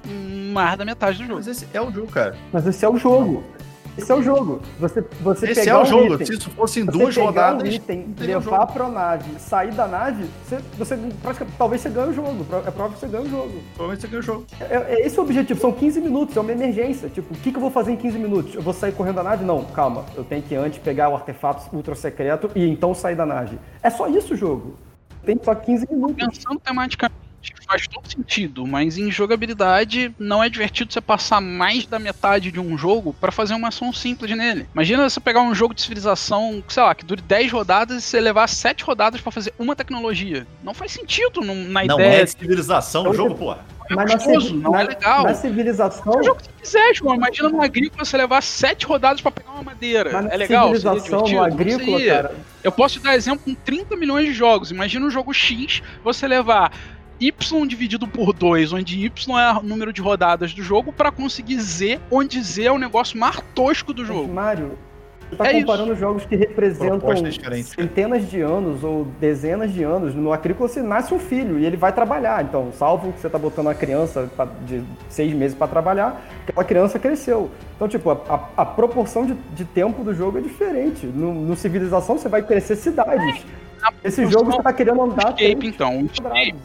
mais 0.51 0.77
da 0.77 0.85
metade 0.85 1.17
do 1.17 1.23
jogo. 1.23 1.35
Mas 1.35 1.47
esse 1.47 1.67
é 1.73 1.81
o 1.81 1.91
jogo, 1.91 2.11
cara. 2.11 2.35
Mas 2.51 2.67
esse 2.67 2.83
é 2.83 2.89
o 2.89 2.97
jogo. 2.97 3.43
Esse 3.97 4.11
é 4.11 4.15
o 4.15 4.23
jogo. 4.23 4.61
Você, 4.79 5.01
você 5.21 5.51
Esse 5.51 5.69
é 5.69 5.77
o 5.77 5.85
jogo. 5.85 6.15
Item, 6.15 6.25
Se 6.25 6.33
isso 6.33 6.49
fosse 6.51 6.79
em 6.79 6.85
duas 6.85 7.15
rodadas. 7.15 7.63
Um 7.63 7.71
item, 7.71 8.15
levar 8.17 8.65
pra 8.67 8.89
nave, 8.89 9.39
sair 9.39 9.71
da 9.71 9.87
nave, 9.87 10.25
você, 10.47 10.57
você 10.77 11.45
talvez 11.57 11.81
você 11.81 11.89
ganhe 11.89 12.09
o 12.09 12.13
jogo. 12.13 12.45
É 12.65 12.71
provável 12.71 12.91
que 12.93 12.99
você 12.99 13.07
ganhe 13.07 13.27
o 13.27 13.29
jogo. 13.29 13.63
Provavelmente 13.75 14.01
você 14.01 14.07
ganha 14.07 14.19
o 14.19 14.23
jogo. 14.23 14.45
É, 14.59 14.95
é 14.95 15.05
esse 15.05 15.19
o 15.19 15.23
objetivo. 15.23 15.59
São 15.59 15.71
15 15.71 16.01
minutos. 16.01 16.35
É 16.35 16.39
uma 16.39 16.51
emergência. 16.51 17.09
Tipo, 17.09 17.33
o 17.33 17.37
que, 17.37 17.51
que 17.51 17.57
eu 17.57 17.61
vou 17.61 17.71
fazer 17.71 17.91
em 17.91 17.97
15 17.97 18.17
minutos? 18.17 18.55
Eu 18.55 18.61
vou 18.61 18.73
sair 18.73 18.93
correndo 18.93 19.15
da 19.15 19.23
nave? 19.23 19.45
Não, 19.45 19.63
calma. 19.65 20.05
Eu 20.15 20.23
tenho 20.23 20.41
que 20.41 20.55
antes 20.55 20.79
pegar 20.79 21.09
o 21.09 21.15
artefato 21.15 21.63
ultra 21.75 21.95
secreto 21.95 22.49
e 22.55 22.67
então 22.67 22.93
sair 22.93 23.15
da 23.15 23.25
nave. 23.25 23.59
É 23.81 23.89
só 23.89 24.07
isso 24.07 24.33
o 24.33 24.37
jogo. 24.37 24.75
Tem 25.23 25.39
só 25.41 25.53
15 25.55 25.87
minutos. 25.89 26.15
Pensando 26.15 26.59
tematicamente 26.59 27.22
faz 27.67 27.87
todo 27.87 28.07
sentido, 28.07 28.65
mas 28.65 28.97
em 28.97 29.11
jogabilidade 29.11 30.13
não 30.19 30.43
é 30.43 30.49
divertido 30.49 30.93
você 30.93 31.01
passar 31.01 31.41
mais 31.41 31.85
da 31.85 31.99
metade 31.99 32.51
de 32.51 32.59
um 32.59 32.77
jogo 32.77 33.13
para 33.13 33.31
fazer 33.31 33.53
uma 33.53 33.69
ação 33.69 33.91
simples 33.91 34.35
nele. 34.35 34.67
Imagina 34.73 35.09
você 35.09 35.19
pegar 35.19 35.41
um 35.41 35.55
jogo 35.55 35.73
de 35.73 35.81
civilização, 35.81 36.63
sei 36.67 36.83
lá, 36.83 36.93
que 36.93 37.05
dure 37.05 37.21
10 37.21 37.51
rodadas 37.51 38.03
e 38.03 38.07
você 38.07 38.19
levar 38.19 38.47
7 38.47 38.83
rodadas 38.83 39.21
para 39.21 39.31
fazer 39.31 39.53
uma 39.57 39.75
tecnologia. 39.75 40.45
Não 40.63 40.73
faz 40.73 40.91
sentido 40.91 41.41
na 41.41 41.53
não 41.53 41.83
ideia. 41.83 41.97
Não 41.97 41.99
é 41.99 42.23
de 42.23 42.31
civilização 42.31 43.09
o 43.09 43.13
jogo, 43.13 43.35
porra. 43.35 43.73
É 43.89 43.95
mas 43.95 44.13
gostoso, 44.13 44.55
não 44.55 44.75
é 44.75 44.83
legal. 44.83 45.23
Na 45.23 45.33
civilização. 45.33 46.13
É 46.13 46.31
o 46.31 46.35
que 46.35 46.43
você 46.43 46.51
quiser, 46.61 46.95
João. 46.95 47.15
Imagina 47.15 47.49
no 47.49 47.61
agrícola 47.61 48.05
você 48.05 48.17
levar 48.17 48.41
sete 48.41 48.85
rodadas 48.85 49.21
para 49.21 49.31
pegar 49.31 49.51
uma 49.51 49.63
madeira. 49.63 50.11
Mas 50.13 50.31
é 50.31 50.37
legal. 50.37 50.67
Civilização, 50.67 51.27
no 51.27 51.43
agrícola, 51.43 52.05
cara. 52.05 52.35
Eu 52.63 52.71
posso 52.71 52.99
te 52.99 53.03
dar 53.03 53.15
exemplo 53.15 53.43
com 53.43 53.53
30 53.53 53.95
milhões 53.97 54.27
de 54.27 54.33
jogos. 54.33 54.71
Imagina 54.71 55.05
um 55.05 55.09
jogo 55.09 55.33
X, 55.33 55.81
você 56.03 56.27
levar 56.27 56.71
Y 57.27 57.67
dividido 57.67 58.07
por 58.07 58.33
2, 58.33 58.73
onde 58.73 59.05
Y 59.05 59.39
é 59.39 59.53
o 59.53 59.63
número 59.63 59.93
de 59.93 60.01
rodadas 60.01 60.53
do 60.53 60.61
jogo, 60.61 60.91
para 60.91 61.11
conseguir 61.11 61.59
Z, 61.59 61.99
onde 62.11 62.41
Z 62.41 62.63
é 62.63 62.71
o 62.71 62.77
negócio 62.77 63.17
mais 63.17 63.39
tosco 63.53 63.93
do 63.93 64.05
jogo. 64.05 64.31
Mario, 64.33 64.77
você 65.29 65.37
tá 65.37 65.47
é 65.47 65.59
comparando 65.59 65.91
isso. 65.91 65.99
jogos 65.99 66.25
que 66.25 66.35
representam 66.35 67.09
centenas 67.63 68.29
de 68.29 68.41
anos 68.41 68.83
ou 68.83 69.05
dezenas 69.19 69.73
de 69.73 69.83
anos. 69.83 70.13
No 70.13 70.31
Agrícola 70.31 70.69
você 70.69 70.81
nasce 70.81 71.13
um 71.13 71.19
filho 71.19 71.59
e 71.59 71.65
ele 71.65 71.77
vai 71.77 71.91
trabalhar. 71.91 72.43
Então, 72.43 72.71
salvo 72.73 73.11
que 73.13 73.19
você 73.19 73.29
tá 73.29 73.37
botando 73.37 73.67
uma 73.67 73.75
criança 73.75 74.29
de 74.65 74.83
seis 75.09 75.33
meses 75.33 75.55
para 75.57 75.67
trabalhar, 75.67 76.21
aquela 76.47 76.63
criança 76.63 76.99
cresceu. 76.99 77.49
Então, 77.75 77.87
tipo, 77.87 78.09
a, 78.11 78.13
a, 78.29 78.61
a 78.61 78.65
proporção 78.65 79.25
de, 79.25 79.33
de, 79.55 79.65
tempo 79.65 80.03
do 80.03 80.13
jogo 80.13 80.37
é 80.37 80.41
diferente. 80.41 81.05
No, 81.05 81.33
no 81.33 81.55
Civilização 81.55 82.17
você 82.17 82.29
vai 82.29 82.43
crescer 82.43 82.75
cidades. 82.75 83.45
É, 84.03 84.07
Esse 84.07 84.25
jogo 84.27 84.51
você 84.51 84.61
tá 84.61 84.73
querendo 84.73 85.01
andar. 85.01 85.33
Escape, 85.37 85.67
então. 85.67 86.01
Escape. 86.11 86.55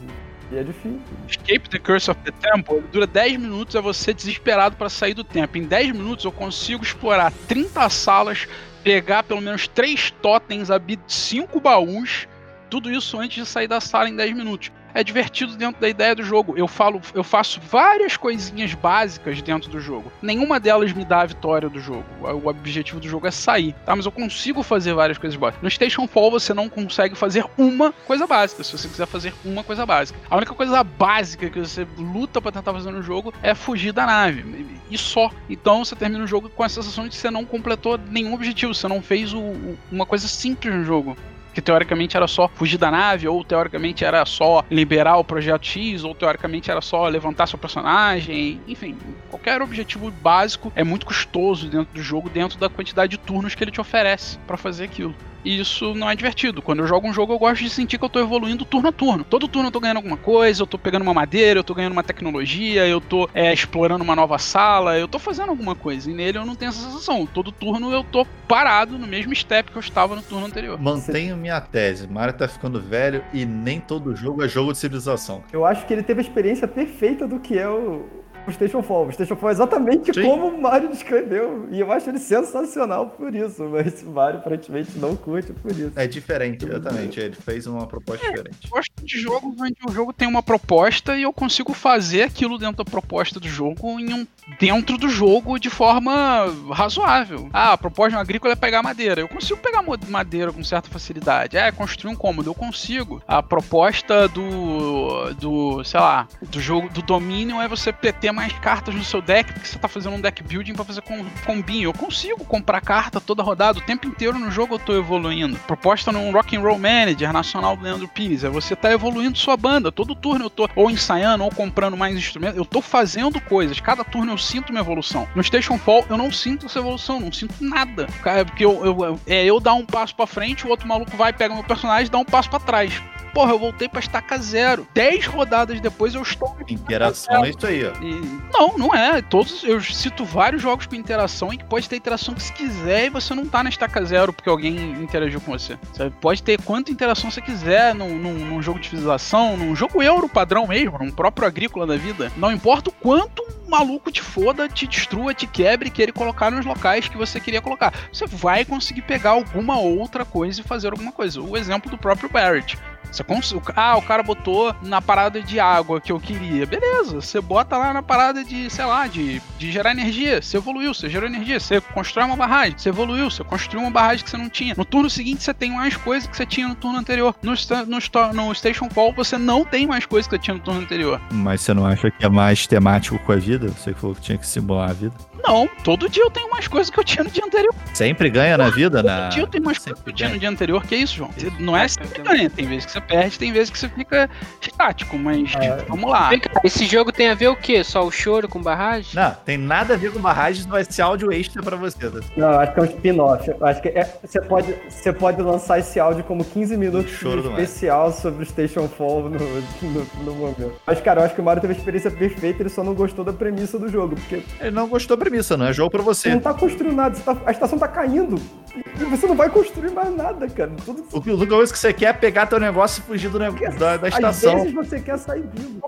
E 0.51 0.57
é 0.57 0.63
difícil. 0.63 1.01
Escape 1.29 1.69
the 1.69 1.79
Curse 1.79 2.11
of 2.11 2.21
the 2.23 2.33
Temple 2.33 2.83
dura 2.93 3.07
10 3.07 3.39
minutos, 3.39 3.75
é 3.75 3.81
você 3.81 4.15
desesperado 4.15 4.77
para 4.77 4.89
sair 4.89 5.15
do 5.15 5.25
tempo. 5.25 5.59
Em 5.59 5.65
10 5.65 5.93
minutos 5.93 6.25
eu 6.25 6.33
consigo 6.33 6.83
explorar 6.83 7.33
30 7.47 7.89
salas, 7.91 8.49
pegar 8.83 9.23
pelo 9.23 9.41
menos 9.41 9.69
3 9.69 10.11
totens, 10.23 10.71
abrir 10.71 10.99
5 11.07 11.61
baús, 11.61 12.27
tudo 12.71 12.91
isso 12.91 13.19
antes 13.19 13.37
de 13.37 13.47
sair 13.47 13.69
da 13.69 13.81
sala 13.81 14.09
em 14.09 14.17
10 14.17 14.37
minutos 14.37 14.71
é 14.95 15.05
divertido 15.05 15.57
dentro 15.57 15.81
da 15.81 15.89
ideia 15.89 16.15
do 16.15 16.23
jogo. 16.23 16.57
Eu 16.57 16.67
falo, 16.67 17.01
eu 17.15 17.25
faço 17.25 17.61
várias 17.61 18.17
coisinhas 18.17 18.75
básicas 18.75 19.41
dentro 19.43 19.71
do 19.71 19.81
jogo. 19.81 20.13
Nenhuma 20.21 20.59
delas 20.59 20.93
me 20.93 21.05
dá 21.05 21.23
a 21.23 21.27
vitória 21.27 21.69
do 21.69 21.81
jogo. 21.81 22.05
O 22.21 22.49
objetivo 22.49 23.01
do 23.01 23.09
jogo 23.09 23.27
é 23.27 23.31
sair, 23.31 23.75
tá? 23.85 23.95
Mas 23.95 24.07
eu 24.07 24.13
consigo 24.13 24.63
fazer 24.63 24.95
várias 24.95 25.19
coisas 25.19 25.39
básicas. 25.39 25.63
No 25.63 25.71
Station 25.71 26.07
Fall 26.07 26.31
você 26.31 26.55
não 26.55 26.69
consegue 26.69 27.15
fazer 27.15 27.45
uma 27.57 27.93
coisa 27.93 28.27
básica, 28.27 28.65
se 28.65 28.77
você 28.77 28.89
quiser 28.89 29.07
fazer 29.07 29.33
uma 29.45 29.63
coisa 29.63 29.85
básica. 29.85 30.19
A 30.31 30.37
única 30.37 30.55
coisa 30.55 30.83
básica 30.83 31.51
que 31.51 31.61
você 31.61 31.87
luta 31.97 32.41
para 32.41 32.53
tentar 32.53 32.73
fazer 32.73 32.91
no 32.91 33.03
jogo 33.03 33.33
é 33.43 33.55
fugir 33.55 33.93
da 33.93 34.07
nave. 34.07 34.79
E 34.91 34.97
só. 34.97 35.31
Então 35.49 35.85
você 35.85 35.95
termina 35.95 36.25
o 36.25 36.27
jogo 36.27 36.49
com 36.49 36.63
a 36.63 36.69
sensação 36.69 37.05
de 37.05 37.11
que 37.11 37.17
você 37.17 37.31
não 37.31 37.45
completou 37.45 37.99
nenhum 37.99 38.35
objetivo, 38.35 38.75
você 38.75 38.89
não 38.89 39.03
fez 39.03 39.33
o, 39.33 39.77
uma 39.91 40.07
coisa 40.07 40.27
simples 40.29 40.75
no 40.75 40.85
jogo 40.85 41.17
que 41.59 41.63
teoricamente 41.63 42.17
era 42.17 42.29
só 42.29 42.47
fugir 42.47 42.79
da 42.79 42.89
nave, 42.89 43.27
ou 43.27 43.43
teoricamente 43.43 44.05
era 44.05 44.25
só 44.25 44.65
liberar 44.71 45.17
o 45.17 45.25
projeto 45.25 45.67
X, 45.67 46.05
ou 46.05 46.15
teoricamente 46.15 46.71
era 46.71 46.81
só 46.81 47.09
levantar 47.09 47.49
seu 47.49 47.59
personagem, 47.59 48.61
enfim, 48.69 48.97
qualquer 49.29 49.61
objetivo 49.61 50.09
básico 50.09 50.73
é 50.77 50.85
muito 50.85 51.05
custoso 51.05 51.69
dentro 51.69 51.93
do 51.93 52.01
jogo, 52.01 52.31
dentro 52.31 52.61
da 52.61 52.69
quantidade 52.69 53.11
de 53.11 53.19
turnos 53.19 53.57
que 53.57 53.65
ele 53.65 53.73
te 53.73 53.81
oferece 53.81 54.39
para 54.47 54.57
fazer 54.57 54.85
aquilo. 54.85 55.13
E 55.49 55.59
isso 55.59 55.95
não 55.95 56.11
é 56.11 56.15
divertido. 56.15 56.61
Quando 56.61 56.81
eu 56.81 56.87
jogo 56.87 57.09
um 57.09 57.13
jogo, 57.13 57.33
eu 57.33 57.39
gosto 57.39 57.65
de 57.65 57.71
sentir 57.71 57.97
que 57.97 58.05
eu 58.05 58.09
tô 58.11 58.21
evoluindo 58.21 58.67
turno 58.67 58.89
a 58.89 58.93
turno. 58.93 59.25
Todo 59.25 59.49
turno 59.49 59.69
eu 59.69 59.73
tô 59.73 59.81
ganhando 59.81 59.97
alguma 59.97 60.19
coisa, 60.19 60.61
eu 60.63 60.67
tô 60.67 60.77
pegando 60.77 61.01
uma 61.01 61.15
madeira, 61.15 61.59
eu 61.59 61.65
tô 61.65 61.75
ganhando 61.75 61.95
uma 61.95 62.03
tecnologia, 62.03 62.87
eu 62.87 63.01
tô 63.01 63.31
é, 63.33 63.51
explorando 63.51 64.05
uma 64.05 64.15
nova 64.15 64.37
sala, 64.37 64.99
eu 64.99 65.09
tô 65.09 65.19
fazendo 65.19 65.49
alguma 65.49 65.75
coisa. 65.75 66.11
E 66.11 66.13
nele 66.13 66.37
eu 66.37 66.45
não 66.45 66.55
tenho 66.55 66.69
essa 66.69 66.83
sensação. 66.83 67.25
Todo 67.25 67.51
turno 67.51 67.91
eu 67.91 68.05
tô 68.05 68.27
parado 68.47 68.99
no 68.99 69.07
mesmo 69.07 69.35
step 69.35 69.71
que 69.71 69.79
eu 69.79 69.81
estava 69.81 70.15
no 70.15 70.21
turno 70.21 70.45
anterior. 70.45 70.79
Mantenho 70.79 71.35
minha 71.35 71.63
tese. 71.63 72.07
Mario 72.07 72.35
tá 72.35 72.47
ficando 72.47 72.79
velho 72.79 73.25
e 73.33 73.47
nem 73.47 73.81
todo 73.81 74.15
jogo 74.15 74.45
é 74.45 74.49
jogo 74.49 74.73
de 74.73 74.79
civilização. 74.79 75.43
Eu 75.51 75.65
acho 75.65 75.87
que 75.87 75.95
ele 75.95 76.03
teve 76.03 76.21
a 76.21 76.25
experiência 76.25 76.69
perfeita 76.69 77.27
do 77.27 77.41
que 77.41 77.59
é 77.59 77.67
o, 77.67 78.05
o 78.49 78.53
Station 78.53 78.83
Fall. 78.83 79.07
O 79.07 79.13
Station 79.13 79.37
Fall 79.37 79.51
é 79.51 79.53
exatamente 79.53 80.15
Sim. 80.15 80.23
como 80.23 80.49
o 80.49 80.61
Mario 80.61 80.89
descreveu. 80.89 81.69
E 81.71 81.81
eu 81.81 81.91
acho 81.93 82.09
ele 82.09 82.19
sensacional 82.19 83.07
por 83.11 83.35
isso. 83.35 83.65
Mas 83.65 84.03
o 84.03 84.11
Mario 84.11 84.41
aparentemente 84.41 84.99
não 84.99 85.15
curte 85.17 85.53
por 85.53 85.71
isso. 85.71 85.93
É 85.97 86.07
diferente, 86.07 86.65
exatamente. 86.65 87.21
Ele 87.21 87.35
fez 87.35 87.67
uma 87.67 87.87
proposta 87.87 88.27
é, 88.27 88.31
diferente. 88.31 88.59
Eu 88.65 88.71
gosto 88.71 88.93
de 89.03 89.19
jogos 89.19 89.55
onde 89.61 89.77
o 89.87 89.93
jogo 89.93 90.13
tem 90.13 90.29
uma 90.29 90.43
proposta 90.43 91.17
e 91.17 91.23
eu 91.23 91.33
consigo 91.33 91.73
fazer 91.73 92.23
aquilo 92.23 92.59
dentro 92.59 92.85
da 92.85 92.91
proposta 92.91 93.39
do 93.39 93.49
jogo 93.49 93.99
em 94.01 94.13
um, 94.13 94.27
dentro 94.59 94.97
do 94.97 95.09
jogo 95.09 95.59
de 95.59 95.71
forma 95.71 96.47
razoável. 96.73 97.49
Ah, 97.53 97.73
a 97.73 97.79
proposta 97.79 98.11
de 98.11 98.17
um 98.17 98.21
agrícola 98.21 98.53
é 98.53 98.57
pegar 98.57 98.83
madeira. 98.83 99.21
Eu 99.21 99.29
consigo 99.29 99.59
pegar 99.61 99.83
madeira 100.09 100.53
com 100.53 100.63
certa 100.65 100.89
facilidade. 100.89 101.57
É, 101.57 101.71
construir 101.71 102.13
um 102.13 102.17
cômodo. 102.17 102.51
Eu 102.51 102.55
consigo. 102.55 103.23
A 103.27 103.43
proposta 103.43 104.29
do. 104.29 105.35
do. 105.35 105.85
sei 105.85 106.01
lá, 106.01 106.27
do 106.43 106.61
jogo 106.61 106.89
do 106.89 107.03
domínio 107.03 107.61
é 107.61 107.69
você 107.69 107.93
ter 107.93 108.13
mais 108.39 108.53
cartas 108.53 108.95
no 108.95 109.03
seu 109.03 109.21
deck, 109.21 109.53
porque 109.53 109.67
você 109.67 109.77
tá 109.77 109.89
fazendo 109.89 110.15
um 110.15 110.21
deck 110.21 110.45
building 110.45 110.73
para 110.73 110.85
fazer 110.85 111.03
com, 111.03 111.25
combinho. 111.45 111.89
Eu 111.89 111.93
consigo 111.93 112.45
comprar 112.45 112.81
carta 112.81 113.21
toda 113.21 113.43
rodada, 113.43 113.81
o 113.81 113.83
tempo 113.83 114.07
inteiro 114.07 114.39
no 114.39 114.49
jogo 114.49 114.77
eu 114.77 114.79
tô 114.79 114.95
evoluindo. 114.95 115.59
Proposta 115.67 116.13
num 116.13 116.31
Rock 116.31 116.57
and 116.57 116.61
Roll 116.61 116.79
Manager 116.79 117.33
nacional 117.33 117.77
do 117.77 117.83
Leandro 117.83 118.07
Pires, 118.07 118.45
é 118.45 118.49
você 118.49 118.77
tá 118.77 118.93
evoluindo 118.93 119.37
sua 119.37 119.57
banda. 119.57 119.91
Todo 119.91 120.15
turno 120.15 120.45
eu 120.45 120.51
tô 120.51 120.69
ou 120.77 120.89
ensaiando 120.89 121.43
ou 121.43 121.51
comprando 121.51 121.97
mais 121.97 122.17
instrumentos. 122.17 122.57
Eu 122.57 122.65
tô 122.65 122.81
fazendo 122.81 123.41
coisas. 123.41 123.81
Cada 123.81 124.05
turno 124.05 124.33
eu 124.33 124.39
sinto 124.39 124.71
uma 124.71 124.79
evolução. 124.79 125.27
No 125.35 125.43
Station 125.43 125.77
Fall 125.77 126.05
eu 126.09 126.17
não 126.17 126.31
sinto 126.31 126.67
essa 126.67 126.79
evolução, 126.79 127.19
não 127.19 127.33
sinto 127.33 127.57
nada. 127.61 128.07
Porque 128.47 128.65
eu, 128.65 128.87
eu, 128.87 129.21
é 129.27 129.45
eu 129.45 129.59
dar 129.59 129.75
um 129.75 129.85
passo 129.85 130.15
para 130.15 130.29
frente, 130.29 130.65
o 130.65 130.71
outro 130.71 130.87
maluco 130.87 131.17
vai, 131.17 131.33
pega 131.33 131.55
meu 131.55 131.65
personagem 131.65 132.07
e 132.07 132.11
dá 132.11 132.19
um 132.19 132.25
passo 132.25 132.49
para 132.49 132.61
trás. 132.61 133.03
Porra, 133.33 133.53
eu 133.53 133.59
voltei 133.59 133.89
pra 133.89 134.01
estaca 134.01 134.39
zero. 134.39 134.87
Dez 134.95 135.27
rodadas 135.27 135.81
depois 135.81 136.15
eu 136.15 136.23
estou. 136.23 136.57
Interação 136.69 137.45
é 137.45 137.51
isso 137.51 137.67
aí, 137.67 137.85
ó. 137.85 137.93
E... 138.03 138.41
Não, 138.53 138.77
não 138.77 138.95
é. 138.95 139.23
Todos, 139.23 139.63
eu 139.65 139.81
cito 139.81 140.25
vários 140.25 140.63
jogos 140.63 140.87
com 140.87 140.95
interação 140.95 141.53
e 141.53 141.59
que 141.59 141.65
pode 141.65 141.89
ter 141.89 141.97
interação 141.97 142.35
que 142.35 142.43
se 142.43 142.53
quiser 142.53 143.07
e 143.07 143.11
você 143.11 143.35
não 143.35 143.47
tá 143.47 143.63
na 143.63 143.71
estaca 143.71 144.05
zero 144.05 144.33
porque 144.33 144.49
alguém 144.49 144.93
interagiu 145.03 145.41
com 145.41 145.53
você. 145.53 145.79
Você 145.93 146.11
pode 146.21 146.43
ter 146.43 146.61
quanta 146.63 146.91
interação 146.91 147.31
você 147.31 147.41
quiser 147.41 147.95
num, 147.95 148.19
num, 148.19 148.35
num 148.35 148.63
jogo 148.63 148.79
de 148.79 148.89
civilização, 148.89 149.57
num 149.57 149.75
jogo 149.75 150.03
euro 150.03 150.29
padrão 150.29 150.67
mesmo, 150.67 150.99
num 150.99 151.11
próprio 151.11 151.47
agrícola 151.47 151.87
da 151.87 151.97
vida. 151.97 152.33
Não 152.37 152.53
importa 152.53 152.91
o 152.91 152.93
quanto 152.93 153.43
um 153.43 153.71
maluco 153.71 154.11
te 154.11 154.23
foda, 154.23 154.69
te 154.69 154.87
destrua, 154.87 155.35
te 155.35 155.47
quebre 155.47 155.89
e 155.89 155.91
queira 155.91 156.13
colocar 156.13 156.51
nos 156.51 156.65
locais 156.65 157.09
que 157.09 157.17
você 157.17 157.39
queria 157.41 157.61
colocar. 157.61 157.93
Você 158.13 158.27
vai 158.27 158.65
conseguir 158.65 159.03
pegar 159.03 159.31
alguma 159.31 159.79
outra 159.79 160.25
coisa 160.25 160.61
e 160.61 160.65
fazer 160.65 160.91
alguma 160.93 161.13
coisa. 161.13 161.41
O 161.41 161.57
exemplo 161.57 161.91
do 161.91 161.99
próprio 161.99 162.29
Barrett. 162.29 162.79
Você 163.11 163.25
cons... 163.25 163.55
Ah, 163.75 163.97
o 163.97 164.03
cara 164.03 164.23
botou 164.23 164.75
na 164.83 165.01
parada 165.01 165.43
de 165.43 165.59
água 165.59 166.01
que 166.01 166.13
eu 166.13 166.21
queria. 166.21 166.67
Beleza, 166.67 167.21
você 167.21 167.41
bota 167.41 167.77
lá 167.77 167.93
na 167.93 168.03
parada 168.03 168.45
de, 168.45 168.71
sei 168.71 168.85
lá, 168.85 169.07
de, 169.07 169.41
de 169.59 169.73
gerar 169.73 169.91
energia. 169.91 170.41
Você 170.43 170.57
evoluiu, 170.57 170.95
você 170.95 171.09
gerou 171.09 171.29
energia. 171.29 171.59
Você 171.59 171.81
constrói 171.81 172.25
uma 172.27 172.37
barragem. 172.37 172.79
Você 172.79 172.89
evoluiu, 172.89 173.31
você 173.31 173.45
construiu 173.45 173.83
uma 173.83 173.91
barragem 173.91 174.25
que 174.25 174.31
você 174.31 174.37
não 174.37 174.49
tinha. 174.49 174.75
No 174.77 174.85
turno 174.85 175.09
seguinte, 175.09 175.43
você 175.43 175.55
tem 175.55 175.73
mais 175.73 175.97
coisas 175.97 176.29
que 176.29 176.37
você 176.37 176.47
tinha 176.47 176.69
no 176.69 176.75
turno 176.75 176.99
anterior. 176.99 177.35
No, 177.43 177.53
no, 177.87 178.33
no 178.33 178.55
Station 178.55 178.89
Call, 178.89 179.13
você 179.13 179.39
não 179.39 179.65
tem 179.65 179.87
mais 179.87 180.07
coisas 180.07 180.27
que 180.27 180.37
você 180.37 180.43
tinha 180.43 180.55
no 180.55 180.61
turno 180.61 180.81
anterior. 180.81 181.21
Mas 181.31 181.61
você 181.61 181.75
não 181.75 181.87
acha 181.87 182.11
que 182.11 182.25
é 182.25 182.29
mais 182.29 182.67
temático 182.67 183.19
com 183.19 183.33
a 183.33 183.37
vida? 183.37 183.69
Você 183.69 183.95
falou 183.95 184.15
que 184.15 184.23
tinha 184.23 184.39
que 184.39 184.47
simular 184.47 184.91
a 184.91 184.93
vida? 184.93 185.15
Não, 185.43 185.69
todo 185.83 186.09
dia 186.09 186.23
eu 186.23 186.31
tenho 186.31 186.51
mais 186.51 186.67
coisas 186.67 186.91
que 186.91 186.99
eu 186.99 187.05
tinha 187.05 187.25
no 187.25 187.31
dia 187.31 187.45
anterior. 187.45 187.75
Sempre 187.95 188.29
ganha 188.29 188.59
na 188.59 188.71
vida, 188.71 189.03
todo 189.03 189.07
na. 189.07 189.29
dia 189.29 189.43
eu 189.43 189.47
tenho 189.47 189.65
mais 189.65 189.79
coisas 189.79 190.03
que 190.03 190.11
eu 190.11 190.13
tinha 190.13 190.29
no 190.29 190.39
dia 190.39 190.49
anterior. 190.49 190.85
Que 190.85 190.97
isso, 190.97 191.17
João? 191.17 191.31
Não 191.59 191.77
é 191.77 191.87
sempre 191.87 192.23
ganha. 192.23 192.51
Tem 192.51 192.67
vezes 192.67 192.87
que 192.87 192.93
você 192.93 192.98
você 192.99 193.01
perde, 193.01 193.39
tem 193.39 193.53
vezes 193.53 193.71
que 193.71 193.79
você 193.79 193.89
fica 193.89 194.29
estático, 194.61 195.17
mas 195.19 195.55
é. 195.55 195.85
vamos 195.89 196.11
lá. 196.11 196.31
Esse 196.65 196.87
jogo 196.87 197.13
tem 197.13 197.29
a 197.29 197.35
ver 197.35 197.49
o 197.49 197.57
quê? 197.57 197.83
Só 197.85 198.05
o 198.05 198.11
choro 198.11 198.49
com 198.49 198.61
barragem? 198.61 199.13
Não, 199.15 199.35
tem 199.45 199.57
nada 199.57 199.95
a 199.95 199.97
ver 199.97 200.13
com 200.13 200.21
barragens, 200.21 200.67
vai 200.67 200.85
ser 200.85 201.03
áudio 201.03 201.33
extra 201.33 201.63
pra 201.63 201.77
você. 201.77 202.11
Tá? 202.11 202.21
Não, 202.37 202.61
acho 202.61 202.73
que 202.73 202.81
é 202.81 202.83
um 202.83 202.87
spin-off. 202.87 203.51
Acho 203.61 203.83
que 203.83 203.89
é, 203.89 204.19
você, 204.23 204.41
pode, 204.41 204.75
você 204.89 205.13
pode 205.13 205.41
lançar 205.41 205.79
esse 205.79 205.99
áudio 206.01 206.25
como 206.25 206.45
15 206.45 206.77
minutos 206.77 207.13
especial 207.13 208.13
sobre 208.13 208.43
o 208.43 208.47
Station 208.47 208.89
Fall 208.89 209.29
no, 209.29 209.39
no, 209.39 210.07
no, 210.25 210.35
momento. 210.35 210.73
Mas, 210.87 211.01
cara, 211.01 211.21
eu 211.21 211.25
acho 211.25 211.35
que 211.35 211.41
o 211.41 211.45
Mario 211.45 211.61
teve 211.61 211.75
a 211.75 211.77
experiência 211.77 212.11
perfeita, 212.11 212.63
ele 212.63 212.69
só 212.69 212.83
não 212.83 212.95
gostou 212.95 213.25
da 213.25 213.33
premissa 213.33 213.79
do 213.79 213.89
jogo. 213.89 214.17
Porque... 214.17 214.43
Ele 214.61 214.71
não 214.71 214.89
gostou 214.89 215.17
da 215.17 215.25
premissa, 215.25 215.57
não 215.57 215.67
é 215.67 215.73
jogo 215.73 215.91
pra 215.91 216.03
você. 216.03 216.29
Você 216.29 216.35
não 216.35 216.41
tá 216.41 216.55
construindo 216.55 216.95
nada, 216.95 217.19
tá, 217.21 217.37
a 217.47 217.51
estação 217.51 217.79
tá 217.79 217.89
caindo. 217.89 218.41
E 218.77 219.05
você 219.05 219.27
não 219.27 219.35
vai 219.35 219.49
construir 219.49 219.91
mais 219.91 220.15
nada, 220.15 220.49
cara. 220.49 220.71
Tudo... 220.85 221.05
O 221.13 221.21
coisa 221.21 221.73
que 221.73 221.79
você 221.79 221.93
quer 221.93 222.07
é 222.07 222.13
pegar 222.13 222.47
teu 222.47 222.61
negócio 222.61 223.01
e 223.01 223.03
fugir 223.05 223.31
do 223.31 223.39
negócio, 223.39 223.79
da, 223.79 223.97
da 223.97 224.09
estação. 224.09 224.57
Às 224.57 224.63
vezes 224.63 224.75
você 224.75 225.01
quer 225.01 225.19
sair 225.19 225.45
vivo. 225.55 225.81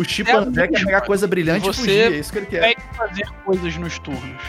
O 0.00 0.04
chimpanzé 0.04 0.68
quer 0.68 0.84
pegar 0.84 1.00
coisa 1.02 1.26
brilhante 1.26 1.66
você 1.66 1.80
e 1.80 1.84
fugir, 1.84 2.00
é 2.00 2.18
isso 2.18 2.32
que 2.32 2.38
ele 2.38 2.46
quer. 2.46 2.76
fazer 2.96 3.26
coisas 3.44 3.76
nos 3.76 3.98
turnos, 3.98 4.42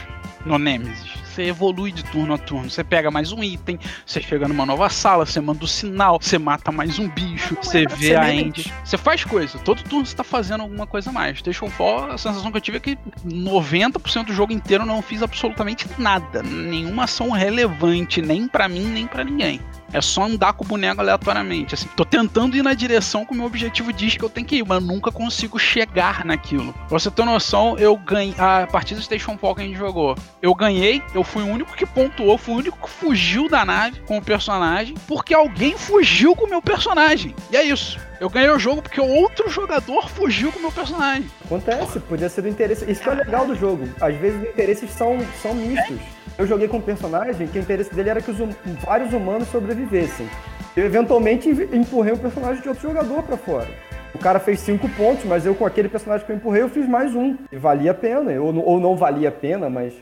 no 0.46 0.58
Nemesis 0.58 1.27
você 1.38 1.44
evolui 1.44 1.92
de 1.92 2.04
turno 2.04 2.34
a 2.34 2.38
turno. 2.38 2.70
Você 2.70 2.84
pega 2.84 3.12
mais 3.12 3.32
um 3.32 3.44
item, 3.44 3.80
você 4.06 4.20
chega 4.22 4.48
numa 4.48 4.66
nova 4.66 4.90
sala, 4.90 5.26
você 5.26 5.40
manda 5.40 5.62
o 5.62 5.66
um 5.66 5.68
sinal, 5.68 6.18
você 6.20 6.40
mata 6.40 6.72
mais 6.72 6.98
um 6.98 7.08
bicho, 7.08 7.56
você 7.62 7.86
vê 7.86 8.16
a 8.16 8.34
end. 8.34 8.74
Você 8.84 8.98
faz 8.98 9.24
coisa. 9.24 9.60
Todo 9.60 9.84
turno 9.84 10.06
você 10.06 10.16
tá 10.16 10.24
fazendo 10.24 10.62
alguma 10.62 10.88
coisa 10.88 11.12
a 11.12 11.14
mais. 11.14 11.38
Station 11.38 11.70
Fall, 11.70 12.12
a 12.12 12.18
sensação 12.18 12.52
que 12.52 12.58
eu 12.58 12.62
tive 12.62 12.78
é 12.78 12.80
que 12.80 12.98
90% 13.24 14.26
do 14.26 14.34
jogo 14.34 14.52
inteiro 14.52 14.84
eu 14.84 14.88
não 14.88 15.02
fiz 15.02 15.22
absolutamente 15.22 15.88
nada. 15.98 16.42
Nenhuma 16.42 17.04
ação 17.04 17.30
relevante, 17.30 18.22
nem 18.22 18.48
para 18.48 18.68
mim, 18.68 18.86
nem 18.86 19.06
para 19.06 19.24
ninguém. 19.24 19.62
É 19.94 20.02
só 20.02 20.24
andar 20.24 20.54
com 20.54 20.66
o 20.66 20.68
boneco 20.68 21.00
aleatoriamente. 21.00 21.74
Assim, 21.74 21.88
tô 21.96 22.04
tentando 22.04 22.58
ir 22.58 22.62
na 22.62 22.74
direção 22.74 23.26
que 23.26 23.32
o 23.32 23.36
meu 23.36 23.46
objetivo 23.46 23.94
diz 23.94 24.18
que 24.18 24.24
eu 24.24 24.30
tenho 24.30 24.46
que 24.46 24.58
ir, 24.58 24.66
mas 24.66 24.84
nunca 24.84 25.12
consigo 25.12 25.58
chegar 25.58 26.26
naquilo. 26.26 26.74
Pra 26.74 27.00
você 27.00 27.10
ter 27.10 27.24
noção, 27.24 27.78
eu 27.78 27.96
ganhei. 27.96 28.36
A 28.38 28.68
partir 28.68 28.96
do 28.96 29.02
Station 29.02 29.38
Fall 29.38 29.56
que 29.56 29.62
a 29.62 29.66
gente 29.66 29.78
jogou, 29.78 30.16
eu 30.42 30.54
ganhei, 30.54 31.02
eu 31.14 31.24
fui 31.28 31.44
o 31.44 31.48
único 31.48 31.76
que 31.76 31.86
pontuou, 31.86 32.38
fui 32.38 32.56
o 32.56 32.58
único 32.58 32.78
que 32.80 32.90
fugiu 32.90 33.48
da 33.48 33.64
nave 33.64 34.00
com 34.02 34.18
o 34.18 34.22
personagem, 34.22 34.96
porque 35.08 35.34
alguém 35.34 35.78
fugiu 35.78 36.36
com 36.36 36.46
o 36.46 36.50
meu 36.50 36.62
personagem. 36.62 37.36
E 37.52 37.58
é 37.58 37.64
isso. 37.64 38.00
Eu 38.20 38.30
ganhei 38.30 38.50
o 38.50 38.58
jogo 38.58 38.82
porque 38.82 39.00
outro 39.00 39.48
jogador 39.50 40.10
fugiu 40.10 40.52
com 40.52 40.58
o 40.58 40.62
meu 40.64 40.72
personagem. 40.72 41.30
Acontece, 41.46 42.00
podia 42.00 42.30
ser 42.30 42.42
do 42.42 42.48
interesse. 42.48 42.90
Isso 42.90 43.02
que 43.02 43.10
é 43.10 43.14
legal 43.14 43.46
do 43.46 43.56
jogo. 43.56 43.88
Às 44.02 44.16
vezes 44.16 44.42
os 44.42 44.50
interesses 44.50 44.90
são, 44.90 45.20
são 45.42 45.54
mistos. 45.54 46.00
Eu 46.38 46.48
joguei 46.48 46.68
com 46.68 46.78
um 46.78 46.82
personagem 46.82 47.48
que 47.48 47.60
o 47.60 47.62
interesse 47.62 47.94
dele 47.94 48.10
era 48.10 48.22
que 48.22 48.32
os 48.32 48.40
hum, 48.40 48.50
vários 48.84 49.14
humanos 49.14 49.48
sobrevivessem. 49.50 50.28
Eu 50.76 50.86
eventualmente 50.86 51.50
empurrei 51.50 52.14
um 52.14 52.18
personagem 52.18 52.62
de 52.62 52.70
outro 52.70 52.84
jogador 52.88 53.22
para 53.24 53.38
fora. 53.38 53.68
O 54.14 54.20
cara 54.20 54.40
fez 54.40 54.60
cinco 54.62 54.90
pontos, 54.90 55.26
mas 55.26 55.46
eu 55.46 55.54
com 55.54 55.66
aquele 55.66 55.90
personagem 55.90 56.26
que 56.26 56.32
eu 56.32 56.36
empurrei, 56.36 56.64
eu 56.64 56.70
fiz 56.70 56.88
mais 56.88 57.14
um. 57.14 57.36
E 57.52 57.58
valia 57.58 57.92
a 57.92 57.94
pena. 57.94 58.32
Ou, 58.42 58.56
ou 58.64 58.80
não 58.80 58.96
valia 58.96 59.30
a 59.30 59.32
pena, 59.32 59.70
mas 59.70 59.94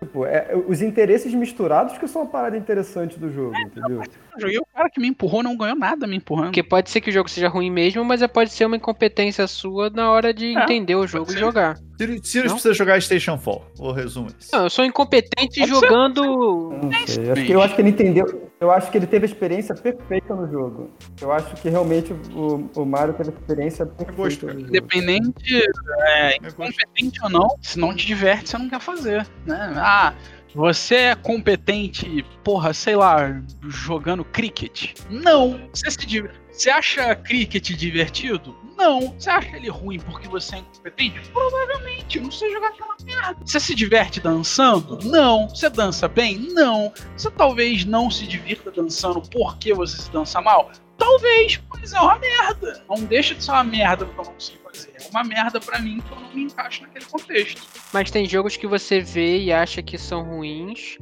Tipo, 0.00 0.24
é, 0.24 0.50
os 0.66 0.80
interesses 0.80 1.34
misturados 1.34 1.98
que 1.98 2.08
são 2.08 2.22
a 2.22 2.26
parada 2.26 2.56
interessante 2.56 3.18
do 3.18 3.30
jogo, 3.30 3.54
é, 3.54 3.60
entendeu? 3.60 4.02
Eu 4.02 4.40
joguei 4.40 4.58
o 4.58 4.66
cara 4.74 4.88
que 4.88 4.98
me 4.98 5.08
empurrou, 5.08 5.42
não 5.42 5.54
ganhou 5.54 5.76
nada 5.76 6.06
me 6.06 6.16
empurrando. 6.16 6.46
Porque 6.46 6.62
pode 6.62 6.88
ser 6.88 7.02
que 7.02 7.10
o 7.10 7.12
jogo 7.12 7.28
seja 7.28 7.48
ruim 7.48 7.70
mesmo, 7.70 8.02
mas 8.02 8.22
é, 8.22 8.26
pode 8.26 8.50
ser 8.50 8.64
uma 8.64 8.76
incompetência 8.76 9.46
sua 9.46 9.90
na 9.90 10.10
hora 10.10 10.32
de 10.32 10.56
é, 10.56 10.62
entender 10.62 10.94
o 10.94 11.06
jogo 11.06 11.30
e 11.30 11.36
jogar. 11.36 11.76
Sirius 11.98 12.52
precisa 12.52 12.72
jogar 12.72 13.00
Station 13.02 13.36
Fall, 13.36 13.62
ou 13.78 13.92
resumo 13.92 14.28
isso. 14.38 14.48
Não, 14.50 14.64
eu 14.64 14.70
sou 14.70 14.86
incompetente 14.86 15.60
pode 15.60 15.70
jogando. 15.70 16.70
Não 16.82 17.06
sei. 17.06 17.30
Acho 17.30 17.44
que, 17.44 17.52
eu 17.52 17.60
acho 17.60 17.74
que 17.74 17.82
ele 17.82 17.90
entendeu. 17.90 18.49
Eu 18.60 18.70
acho 18.70 18.90
que 18.90 18.98
ele 18.98 19.06
teve 19.06 19.24
a 19.24 19.28
experiência 19.28 19.74
perfeita 19.74 20.34
no 20.34 20.46
jogo. 20.50 20.90
Eu 21.18 21.32
acho 21.32 21.54
que 21.56 21.70
realmente 21.70 22.12
o, 22.12 22.68
o 22.76 22.84
Mario 22.84 23.14
teve 23.14 23.30
a 23.30 23.32
experiência 23.32 23.86
perfeita. 23.86 24.52
Independente, 24.52 25.62
é, 26.02 26.36
incompetente 26.36 27.22
ou 27.22 27.30
não, 27.30 27.48
se 27.62 27.78
não 27.78 27.96
te 27.96 28.06
diverte, 28.06 28.50
você 28.50 28.58
não 28.58 28.68
quer 28.68 28.80
fazer. 28.80 29.26
Né? 29.46 29.72
Ah, 29.76 30.14
você 30.54 30.94
é 30.94 31.14
competente, 31.14 32.22
porra, 32.44 32.74
sei 32.74 32.96
lá, 32.96 33.40
jogando 33.66 34.26
cricket? 34.26 34.92
Não. 35.08 35.58
Você, 35.72 35.90
se, 35.90 36.30
você 36.52 36.70
acha 36.70 37.14
cricket 37.14 37.70
divertido? 37.70 38.56
Não. 38.76 39.14
Você 39.18 39.30
acha 39.30 39.56
ele 39.56 39.68
ruim 39.68 39.98
porque 39.98 40.28
você 40.28 40.56
é 40.56 40.58
incompetente? 40.58 41.20
Provavelmente. 41.30 42.18
Eu 42.18 42.24
não 42.24 42.30
sei 42.30 42.50
jogar 42.50 42.68
aquela 42.68 42.96
merda. 43.04 43.36
Você 43.44 43.60
se 43.60 43.74
diverte 43.74 44.20
dançando? 44.20 44.98
Não. 45.04 45.48
Você 45.48 45.68
dança 45.68 46.08
bem? 46.08 46.38
Não. 46.38 46.92
Você 47.16 47.30
talvez 47.30 47.84
não 47.84 48.10
se 48.10 48.26
divirta 48.26 48.70
dançando 48.70 49.20
porque 49.20 49.74
você 49.74 50.00
se 50.00 50.10
dança 50.10 50.40
mal? 50.40 50.70
Talvez, 50.96 51.60
mas 51.70 51.92
é 51.92 52.00
uma 52.00 52.18
merda. 52.18 52.82
Não 52.88 53.04
deixa 53.04 53.34
de 53.34 53.42
ser 53.42 53.52
uma 53.52 53.64
merda 53.64 54.04
porque 54.04 54.20
eu 54.20 54.24
não 54.24 54.32
consigo 54.32 54.69
fazer. 54.70 54.92
É 54.94 55.08
uma 55.10 55.24
merda 55.24 55.60
para 55.60 55.78
mim 55.78 56.00
que 56.00 56.12
eu 56.12 56.20
não 56.20 56.32
me 56.32 56.42
encaixo 56.44 56.82
naquele 56.82 57.04
contexto. 57.04 57.62
Mas 57.92 58.10
tem 58.10 58.26
jogos 58.26 58.56
que 58.56 58.66
você 58.66 59.00
vê 59.00 59.38
e 59.38 59.52
acha 59.52 59.82
que 59.82 59.98
são 59.98 60.22
ruins 60.22 60.98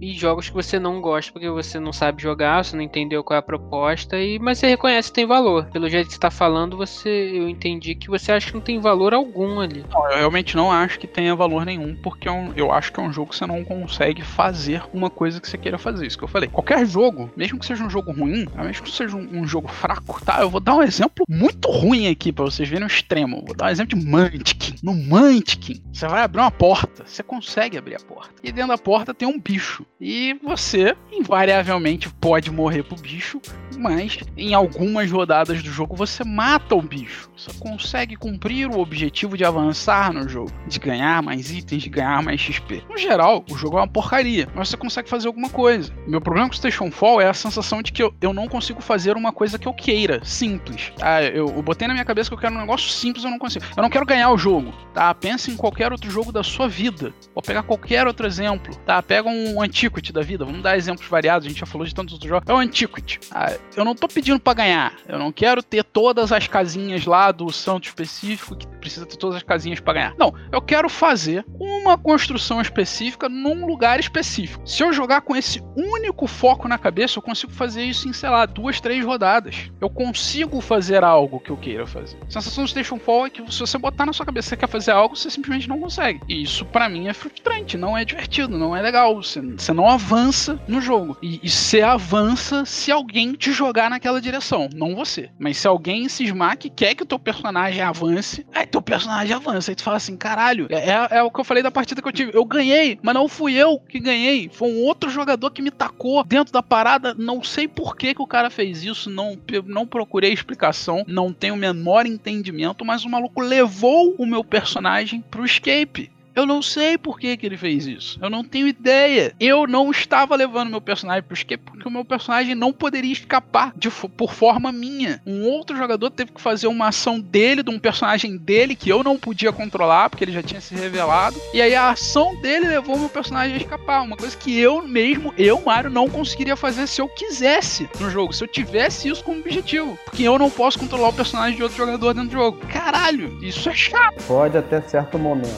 e 0.00 0.12
jogos 0.12 0.48
que 0.48 0.54
você 0.54 0.78
não 0.78 1.00
gosta 1.00 1.32
porque 1.32 1.48
você 1.48 1.78
não 1.78 1.92
sabe 1.92 2.22
jogar, 2.22 2.64
você 2.64 2.76
não 2.76 2.82
entendeu 2.82 3.24
qual 3.24 3.36
é 3.36 3.38
a 3.38 3.42
proposta, 3.42 4.18
e 4.18 4.38
mas 4.38 4.58
você 4.58 4.68
reconhece 4.68 5.08
que 5.08 5.14
tem 5.14 5.26
valor. 5.26 5.66
Pelo 5.66 5.88
jeito 5.88 6.06
que 6.06 6.12
você 6.12 6.18
está 6.18 6.30
falando, 6.30 6.76
você 6.76 7.08
eu 7.08 7.48
entendi 7.48 7.94
que 7.94 8.08
você 8.08 8.32
acha 8.32 8.48
que 8.48 8.54
não 8.54 8.60
tem 8.60 8.78
valor 8.78 9.12
algum 9.12 9.60
ali. 9.60 9.84
Não, 9.90 10.10
eu 10.10 10.18
realmente 10.18 10.56
não 10.56 10.70
acho 10.70 10.98
que 10.98 11.06
tenha 11.06 11.34
valor 11.34 11.64
nenhum, 11.64 11.96
porque 11.96 12.28
é 12.28 12.32
um, 12.32 12.52
eu 12.54 12.72
acho 12.72 12.92
que 12.92 13.00
é 13.00 13.02
um 13.02 13.12
jogo 13.12 13.30
que 13.30 13.36
você 13.36 13.46
não 13.46 13.64
consegue 13.64 14.22
fazer 14.22 14.82
uma 14.92 15.10
coisa 15.10 15.40
que 15.40 15.48
você 15.48 15.58
queira 15.58 15.78
fazer. 15.78 16.06
Isso 16.06 16.18
que 16.18 16.24
eu 16.24 16.28
falei. 16.28 16.48
Qualquer 16.48 16.86
jogo, 16.86 17.30
mesmo 17.36 17.58
que 17.58 17.66
seja 17.66 17.84
um 17.84 17.90
jogo 17.90 18.12
ruim, 18.12 18.46
mesmo 18.56 18.84
que 18.84 18.90
seja 18.90 19.16
um, 19.16 19.40
um 19.40 19.46
jogo 19.46 19.68
fraco, 19.68 20.24
tá? 20.24 20.40
Eu 20.40 20.50
vou 20.50 20.60
dar 20.60 20.76
um 20.76 20.82
exemplo 20.82 21.24
muito 21.28 21.70
ruim 21.70 22.08
aqui 22.08 22.32
para 22.32 22.44
vocês 22.44 22.68
verem 22.68 22.84
o 22.84 22.90
extremo. 23.08 23.42
Vou 23.46 23.56
dar 23.56 23.66
um 23.66 23.68
exemplo 23.70 23.98
de 23.98 24.04
Munchkin. 24.04 24.74
No 24.82 24.92
Munchkin, 24.92 25.82
você 25.90 26.06
vai 26.06 26.22
abrir 26.22 26.40
uma 26.40 26.50
porta, 26.50 27.04
você 27.06 27.22
consegue 27.22 27.78
abrir 27.78 27.96
a 27.96 28.00
porta. 28.00 28.34
E 28.42 28.52
dentro 28.52 28.68
da 28.68 28.78
porta 28.78 29.14
tem 29.14 29.26
um 29.26 29.40
bicho. 29.40 29.86
E 29.98 30.38
você, 30.44 30.94
invariavelmente, 31.10 32.10
pode 32.20 32.50
morrer 32.50 32.82
pro 32.82 32.96
bicho, 32.96 33.40
mas 33.78 34.18
em 34.36 34.54
algumas 34.54 35.10
rodadas 35.10 35.62
do 35.62 35.70
jogo 35.70 35.94
você 35.96 36.24
mata 36.24 36.74
o 36.74 36.82
bicho. 36.82 37.30
Você 37.36 37.50
consegue 37.58 38.16
cumprir 38.16 38.68
o 38.68 38.80
objetivo 38.80 39.36
de 39.36 39.44
avançar 39.44 40.12
no 40.12 40.28
jogo, 40.28 40.52
de 40.66 40.78
ganhar 40.78 41.22
mais 41.22 41.50
itens, 41.50 41.82
de 41.82 41.88
ganhar 41.88 42.22
mais 42.22 42.40
XP. 42.40 42.82
No 42.88 42.96
geral, 42.96 43.44
o 43.50 43.56
jogo 43.56 43.78
é 43.78 43.80
uma 43.80 43.88
porcaria, 43.88 44.48
mas 44.54 44.68
você 44.68 44.76
consegue 44.76 45.08
fazer 45.08 45.28
alguma 45.28 45.48
coisa. 45.48 45.92
Meu 46.06 46.20
problema 46.20 46.48
com 46.48 46.54
o 46.54 46.56
Station 46.56 46.90
Fall 46.90 47.20
é 47.20 47.28
a 47.28 47.34
sensação 47.34 47.82
de 47.82 47.92
que 47.92 48.02
eu, 48.02 48.14
eu 48.20 48.32
não 48.32 48.48
consigo 48.48 48.80
fazer 48.80 49.16
uma 49.16 49.32
coisa 49.32 49.58
que 49.58 49.68
eu 49.68 49.72
queira, 49.72 50.20
simples. 50.24 50.92
Ah, 51.00 51.22
eu, 51.22 51.46
eu 51.48 51.62
botei 51.62 51.86
na 51.86 51.94
minha 51.94 52.04
cabeça 52.04 52.28
que 52.28 52.34
eu 52.34 52.38
quero 52.38 52.54
um 52.54 52.60
negócio 52.60 52.90
simples, 52.90 53.24
eu 53.24 53.30
não 53.30 53.38
consigo. 53.38 53.64
Eu 53.76 53.82
não 53.82 53.90
quero 53.90 54.04
ganhar 54.04 54.30
o 54.30 54.38
jogo, 54.38 54.72
tá? 54.92 55.14
Pensa 55.14 55.50
em 55.50 55.56
qualquer 55.56 55.92
outro 55.92 56.10
jogo 56.10 56.32
da 56.32 56.42
sua 56.42 56.68
vida. 56.68 57.12
Vou 57.34 57.42
pegar 57.42 57.62
qualquer 57.62 58.06
outro 58.06 58.26
exemplo, 58.26 58.74
tá? 58.86 59.02
Pega 59.02 59.28
um 59.28 59.62
Antiquity 59.62 60.12
da 60.12 60.22
vida, 60.22 60.44
vamos 60.44 60.62
dar 60.62 60.76
exemplos 60.76 61.08
variados, 61.08 61.46
a 61.46 61.48
gente 61.48 61.60
já 61.60 61.66
falou 61.66 61.86
de 61.86 61.94
tantos 61.94 62.14
outros 62.14 62.28
jogos. 62.28 62.48
É 62.48 62.52
o 62.52 62.56
Antiquity. 62.56 63.20
Ah, 63.30 63.52
eu 63.76 63.84
não 63.84 63.94
tô 63.94 64.08
pedindo 64.08 64.40
para 64.40 64.54
ganhar, 64.54 64.92
eu 65.08 65.18
não 65.18 65.32
quero 65.32 65.62
ter 65.62 65.84
todas 65.84 66.32
as 66.32 66.46
casinhas 66.46 67.04
lá 67.04 67.30
do 67.30 67.50
santo 67.52 67.86
específico 67.86 68.56
que 68.56 68.66
precisa 68.78 69.06
ter 69.06 69.16
todas 69.16 69.36
as 69.36 69.42
casinhas 69.42 69.80
para 69.80 69.94
ganhar. 69.94 70.14
Não, 70.18 70.34
eu 70.50 70.60
quero 70.60 70.88
fazer 70.88 71.44
uma 71.58 71.96
construção 71.96 72.60
específica 72.60 73.28
num 73.28 73.66
lugar 73.66 74.00
específico. 74.00 74.66
Se 74.66 74.82
eu 74.82 74.92
jogar 74.92 75.20
com 75.20 75.36
esse 75.36 75.62
único 75.76 76.26
foco 76.26 76.68
na 76.68 76.78
cabeça, 76.78 77.18
eu 77.18 77.22
consigo 77.22 77.52
fazer 77.52 77.84
isso 77.84 78.08
em, 78.08 78.12
sei 78.12 78.28
lá, 78.28 78.46
duas, 78.46 78.80
três 78.80 79.04
rodadas. 79.04 79.70
Eu 79.80 79.90
consigo 79.90 80.60
fazer 80.60 81.04
algo 81.04 81.40
que 81.40 81.50
eu 81.50 81.56
queira 81.56 81.86
fazer. 81.86 82.16
A 82.26 82.30
sensação 82.30 82.64
do 82.64 82.70
Station 82.70 82.98
Fall 82.98 83.26
é 83.26 83.30
que 83.30 83.52
se 83.52 83.60
você 83.60 83.78
botar 83.78 84.06
na 84.06 84.12
sua 84.12 84.26
cabeça 84.26 84.46
que 84.46 84.50
você 84.50 84.56
quer 84.56 84.68
fazer 84.68 84.90
algo, 84.92 85.16
você 85.16 85.30
simplesmente 85.30 85.68
não 85.68 85.80
consegue. 85.80 86.20
E 86.28 86.42
isso 86.42 86.64
para 86.64 86.88
mim 86.88 87.08
é 87.08 87.12
frustrante, 87.12 87.76
não 87.76 87.96
é 87.96 88.04
divertido, 88.04 88.58
não 88.58 88.76
é 88.76 88.82
legal. 88.82 89.16
Você, 89.16 89.40
você 89.40 89.72
não 89.72 89.88
avança 89.88 90.60
no 90.66 90.80
jogo. 90.80 91.16
E, 91.22 91.40
e 91.42 91.48
você 91.48 91.82
avança 91.82 92.64
se 92.64 92.90
alguém 92.90 93.32
te 93.32 93.52
jogar 93.58 93.90
naquela 93.90 94.20
direção, 94.20 94.68
não 94.72 94.94
você. 94.94 95.30
Mas 95.38 95.58
se 95.58 95.66
alguém 95.66 96.08
cismar 96.08 96.56
que 96.56 96.70
quer 96.70 96.94
que 96.94 97.02
o 97.02 97.06
teu 97.06 97.18
personagem 97.18 97.82
avance, 97.82 98.46
aí 98.54 98.66
teu 98.66 98.80
personagem 98.80 99.34
avança. 99.34 99.70
Aí 99.70 99.74
tu 99.74 99.82
fala 99.82 99.96
assim, 99.96 100.16
caralho, 100.16 100.68
é, 100.70 100.90
é, 100.90 101.18
é 101.18 101.22
o 101.22 101.30
que 101.30 101.40
eu 101.40 101.44
falei 101.44 101.62
da 101.62 101.70
partida 101.70 102.00
que 102.00 102.08
eu 102.08 102.12
tive. 102.12 102.32
Eu 102.34 102.44
ganhei, 102.44 102.98
mas 103.02 103.14
não 103.14 103.28
fui 103.28 103.54
eu 103.54 103.78
que 103.78 103.98
ganhei. 103.98 104.48
Foi 104.52 104.70
um 104.70 104.84
outro 104.84 105.10
jogador 105.10 105.50
que 105.50 105.62
me 105.62 105.70
tacou 105.70 106.22
dentro 106.24 106.52
da 106.52 106.62
parada. 106.62 107.14
Não 107.14 107.42
sei 107.42 107.66
por 107.66 107.96
que, 107.96 108.14
que 108.14 108.22
o 108.22 108.26
cara 108.26 108.50
fez 108.50 108.84
isso, 108.84 109.10
não, 109.10 109.36
não 109.66 109.86
procurei 109.86 110.32
explicação, 110.32 111.04
não 111.06 111.32
tenho 111.32 111.54
o 111.54 111.58
menor 111.58 112.06
entendimento, 112.06 112.84
mas 112.84 113.04
o 113.04 113.08
maluco 113.08 113.40
levou 113.40 114.14
o 114.18 114.26
meu 114.26 114.44
personagem 114.44 115.20
pro 115.20 115.44
escape. 115.44 116.10
Eu 116.38 116.46
não 116.46 116.62
sei 116.62 116.96
por 116.96 117.18
que, 117.18 117.36
que 117.36 117.44
ele 117.44 117.56
fez 117.56 117.84
isso. 117.84 118.16
Eu 118.22 118.30
não 118.30 118.44
tenho 118.44 118.68
ideia. 118.68 119.34
Eu 119.40 119.66
não 119.66 119.90
estava 119.90 120.36
levando 120.36 120.70
meu 120.70 120.80
personagem 120.80 121.24
pro 121.24 121.34
escape 121.34 121.64
porque 121.64 121.88
o 121.88 121.90
meu 121.90 122.04
personagem 122.04 122.54
não 122.54 122.72
poderia 122.72 123.12
escapar 123.12 123.72
de, 123.74 123.90
por 123.90 124.32
forma 124.32 124.70
minha. 124.70 125.20
Um 125.26 125.42
outro 125.42 125.76
jogador 125.76 126.10
teve 126.10 126.30
que 126.30 126.40
fazer 126.40 126.68
uma 126.68 126.86
ação 126.86 127.18
dele, 127.18 127.64
de 127.64 127.70
um 127.70 127.78
personagem 127.80 128.36
dele, 128.36 128.76
que 128.76 128.88
eu 128.88 129.02
não 129.02 129.18
podia 129.18 129.52
controlar, 129.52 130.08
porque 130.08 130.22
ele 130.22 130.30
já 130.30 130.40
tinha 130.40 130.60
se 130.60 130.76
revelado. 130.76 131.36
E 131.52 131.60
aí 131.60 131.74
a 131.74 131.90
ação 131.90 132.40
dele 132.40 132.68
levou 132.68 132.94
o 132.94 133.00
meu 133.00 133.08
personagem 133.08 133.54
a 133.54 133.58
escapar. 133.58 134.02
Uma 134.02 134.16
coisa 134.16 134.36
que 134.36 134.56
eu 134.56 134.86
mesmo, 134.86 135.34
eu, 135.36 135.60
Mario, 135.60 135.90
não 135.90 136.08
conseguiria 136.08 136.54
fazer 136.54 136.86
se 136.86 137.00
eu 137.00 137.08
quisesse 137.08 137.90
no 137.98 138.08
jogo. 138.10 138.32
Se 138.32 138.44
eu 138.44 138.48
tivesse 138.48 139.08
isso 139.08 139.24
como 139.24 139.40
objetivo. 139.40 139.98
Porque 140.04 140.22
eu 140.22 140.38
não 140.38 140.50
posso 140.50 140.78
controlar 140.78 141.08
o 141.08 141.12
personagem 141.12 141.56
de 141.56 141.64
outro 141.64 141.78
jogador 141.78 142.14
dentro 142.14 142.28
do 142.28 142.32
jogo. 142.32 142.58
Caralho, 142.68 143.36
isso 143.42 143.68
é 143.68 143.74
chato. 143.74 144.22
Pode 144.22 144.56
até 144.56 144.80
certo 144.82 145.18
momento. 145.18 145.48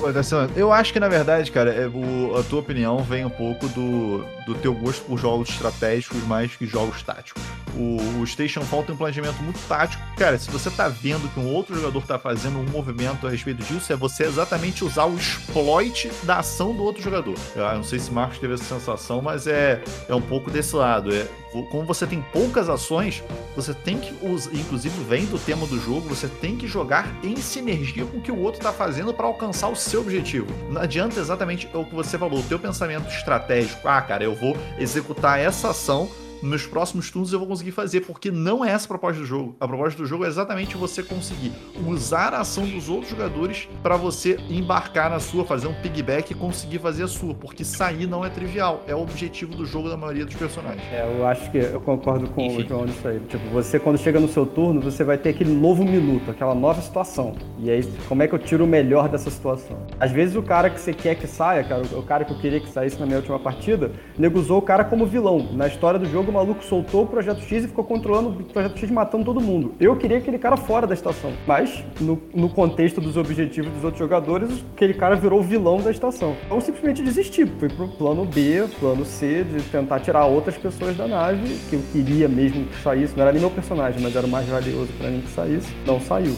Eu 0.57 0.70
acho 0.73 0.93
que, 0.93 1.01
na 1.01 1.09
verdade, 1.09 1.51
cara, 1.51 1.71
é, 1.71 1.87
o, 1.87 2.37
a 2.39 2.43
tua 2.43 2.61
opinião 2.61 3.03
vem 3.03 3.25
um 3.25 3.31
pouco 3.31 3.69
do, 3.69 4.25
do 4.47 4.55
teu 4.55 4.75
gosto 4.75 5.05
por 5.05 5.19
jogos 5.19 5.49
estratégicos 5.49 6.23
mais 6.25 6.55
que 6.57 6.67
jogos 6.67 7.03
táticos. 7.03 7.43
O, 7.77 8.21
o 8.21 8.27
Station 8.27 8.63
Fall 8.63 8.83
tem 8.83 8.95
um 8.95 8.99
planejamento 8.99 9.43
muito 9.43 9.61
tático. 9.69 10.03
Cara, 10.17 10.39
se 10.39 10.51
você 10.51 10.71
tá 10.71 10.89
vendo 10.89 11.33
que 11.33 11.39
um 11.39 11.53
outro 11.55 11.75
jogador 11.75 12.05
tá 12.05 12.19
fazendo 12.19 12.59
um 12.59 12.65
movimento 12.65 13.27
a 13.27 13.31
respeito 13.31 13.63
disso, 13.63 13.93
é 13.93 13.97
você 13.97 14.25
exatamente 14.25 14.85
usar 14.85 15.05
o 15.05 15.17
exploit 15.17 16.11
da 16.25 16.39
ação 16.39 16.75
do 16.75 16.83
outro 16.83 17.03
jogador. 17.03 17.35
Eu 17.55 17.63
não 17.75 17.85
sei 17.85 17.99
se 17.99 18.11
Marcos 18.11 18.39
teve 18.39 18.55
essa 18.55 18.65
sensação, 18.65 19.23
mas 19.23 19.47
é, 19.47 19.83
é 20.09 20.15
um 20.15 20.21
pouco 20.21 20.51
desse 20.51 20.75
lado. 20.75 21.15
É, 21.15 21.27
como 21.71 21.85
você 21.85 22.07
tem 22.07 22.23
poucas 22.33 22.69
ações, 22.69 23.23
você 23.57 23.75
tem 23.75 23.99
que 23.99 24.15
usar, 24.25 24.53
inclusive 24.53 25.03
vem 25.05 25.27
do 25.27 25.39
tema 25.39 25.67
do 25.67 25.79
jogo, 25.81 26.09
você 26.09 26.29
tem 26.29 26.57
que 26.57 26.67
jogar 26.67 27.09
em 27.23 27.37
sinergia 27.37 28.05
com 28.05 28.19
o 28.19 28.21
que 28.21 28.31
o 28.31 28.39
outro 28.39 28.61
está 28.61 28.73
fazendo 28.73 29.13
para 29.13 29.27
alcançar 29.27 29.69
o 29.69 29.77
seu 29.77 30.01
objetivo. 30.01 30.47
Não 30.69 30.81
adianta 30.81 31.19
exatamente 31.19 31.69
o 31.73 31.85
que 31.85 31.95
você 31.95 32.19
falou, 32.19 32.41
o 32.41 32.43
teu 32.43 32.59
pensamento 32.59 33.09
estratégico. 33.09 33.87
Ah, 33.89 34.01
cara, 34.01 34.25
eu 34.25 34.35
vou 34.35 34.57
executar 34.79 35.39
essa 35.39 35.71
ação 35.71 36.09
nos 36.43 36.67
próximos 36.67 37.11
turnos 37.11 37.33
eu 37.33 37.39
vou 37.39 37.49
conseguir 37.49 37.73
fazer, 37.73 38.01
porque 38.03 38.31
não 38.31 38.65
é 38.65 38.71
essa 38.71 38.87
a 38.87 38.89
proposta 38.89 39.21
do 39.21 39.27
jogo. 39.27 39.57
A 39.61 39.67
proposta 39.67 40.01
do 40.01 40.07
jogo 40.07 40.25
é 40.25 40.29
exatamente 40.29 40.77
você 40.77 41.03
conseguir 41.03 41.53
usar 41.87 42.35
a 42.35 42.41
ação 42.41 42.67
dos 42.67 42.89
outros 42.89 43.11
jogadores 43.11 43.69
para 43.83 43.97
você 43.97 44.39
embarcar 44.49 45.11
na 45.11 45.21
sua, 45.21 45.45
fazer 45.45 45.67
um 45.67 45.75
piggyback 45.75 46.33
e 46.33 46.35
conseguir 46.35 46.79
fazer 46.79 47.05
a 47.05 47.09
sua, 47.09 47.35
porque 47.35 47.65
sair 47.65 48.07
não 48.07 48.25
é 48.25 48.31
trivial, 48.31 48.83
é 48.87 48.95
o 48.95 49.03
objetivo 49.03 49.55
do 49.55 49.67
jogo 49.67 49.89
da 49.89 49.97
maioria 49.97 50.25
dos 50.25 50.35
personagens. 50.35 50.83
É, 50.93 51.07
eu 51.19 51.27
acho 51.27 51.51
que 51.51 51.59
eu 51.59 51.81
concordo 51.81 52.29
com 52.29 52.43
Enfim. 52.43 52.63
o 52.63 52.69
João 52.69 52.85
nisso 52.87 53.07
aí. 53.07 53.21
Tipo, 53.21 53.49
você 53.51 53.79
quando 53.79 53.99
chega 53.99 54.19
no 54.21 54.29
seu 54.29 54.47
turno, 54.47 54.81
você 54.81 55.05
vai 55.05 55.19
ter 55.19 55.31
aquele 55.31 55.53
novo 55.53 55.85
minuto, 55.85 56.31
aquela 56.31 56.55
nova 56.55 56.81
situação. 56.81 57.35
E 57.59 57.71
aí, 57.71 57.85
como 58.09 58.23
é 58.23 58.29
que 58.29 58.35
eu 58.35 58.39
tiro 58.39 58.65
o 58.65 58.67
melhor 58.67 59.09
dessa 59.09 59.31
situação? 59.31 59.77
Às 59.99 60.11
vezes 60.11 60.37
o 60.37 60.43
cara 60.43 60.71
que 60.71 60.81
você 60.81 60.93
quer 60.93 61.15
que 61.15 61.27
saia, 61.27 61.63
cara, 61.65 61.83
o 61.93 62.03
cara 62.03 62.25
que 62.25 62.33
eu 62.33 62.39
queria 62.39 62.61
que 62.61 62.69
saísse 62.69 62.99
na 62.99 63.07
minha 63.07 63.19
última 63.19 63.39
partida, 63.39 63.93
nego 64.19 64.39
usou 64.39 64.59
o 64.59 64.63
cara 64.63 64.85
como 64.85 65.07
vilão. 65.07 65.49
Na 65.53 65.67
história 65.67 65.99
do 65.99 66.07
jogo, 66.07 66.30
o 66.31 66.33
maluco 66.33 66.65
soltou 66.65 67.03
o 67.03 67.07
Projeto 67.07 67.41
X 67.43 67.65
e 67.65 67.69
ficou 67.69 67.85
controlando 67.85 68.31
o 68.31 68.45
Projeto 68.45 68.79
X 68.79 68.91
matando 68.91 69.25
todo 69.25 69.41
mundo. 69.41 69.75
Eu 69.79 69.97
queria 69.97 70.19
aquele 70.19 70.39
cara 70.39 70.57
fora 70.57 70.87
da 70.87 70.95
estação. 70.95 71.33
Mas, 71.47 71.85
no, 72.01 72.21
no 72.35 72.49
contexto 72.49 73.01
dos 73.01 73.17
objetivos 73.17 73.71
dos 73.73 73.85
outros 73.85 73.99
jogadores, 73.99 74.65
aquele 74.75 74.95
cara 74.95 75.17
virou 75.17 75.41
o 75.41 75.43
vilão 75.43 75.79
da 75.79 75.91
estação. 75.91 76.37
Então 76.47 76.61
simplesmente 76.61 77.03
desisti. 77.03 77.45
Fui 77.45 77.69
pro 77.69 77.89
plano 77.89 78.25
B, 78.25 78.65
plano 78.79 79.05
C, 79.05 79.45
de 79.45 79.63
tentar 79.65 80.01
tirar 80.01 80.27
outras 80.27 80.57
pessoas 80.57 80.97
da 80.97 81.07
nave, 81.07 81.59
que 81.69 81.77
eu 81.77 81.83
queria 81.93 82.29
mesmo 82.29 82.65
que 82.67 82.83
saísse. 82.83 83.15
Não 83.15 83.23
era 83.23 83.33
nem 83.33 83.41
meu 83.41 83.51
personagem, 83.51 84.01
mas 84.01 84.15
era 84.15 84.27
o 84.27 84.31
mais 84.31 84.47
valioso 84.49 84.93
para 84.99 85.11
mim 85.11 85.21
que 85.21 85.31
saísse. 85.31 85.73
Não 85.87 86.01
saiu. 86.01 86.35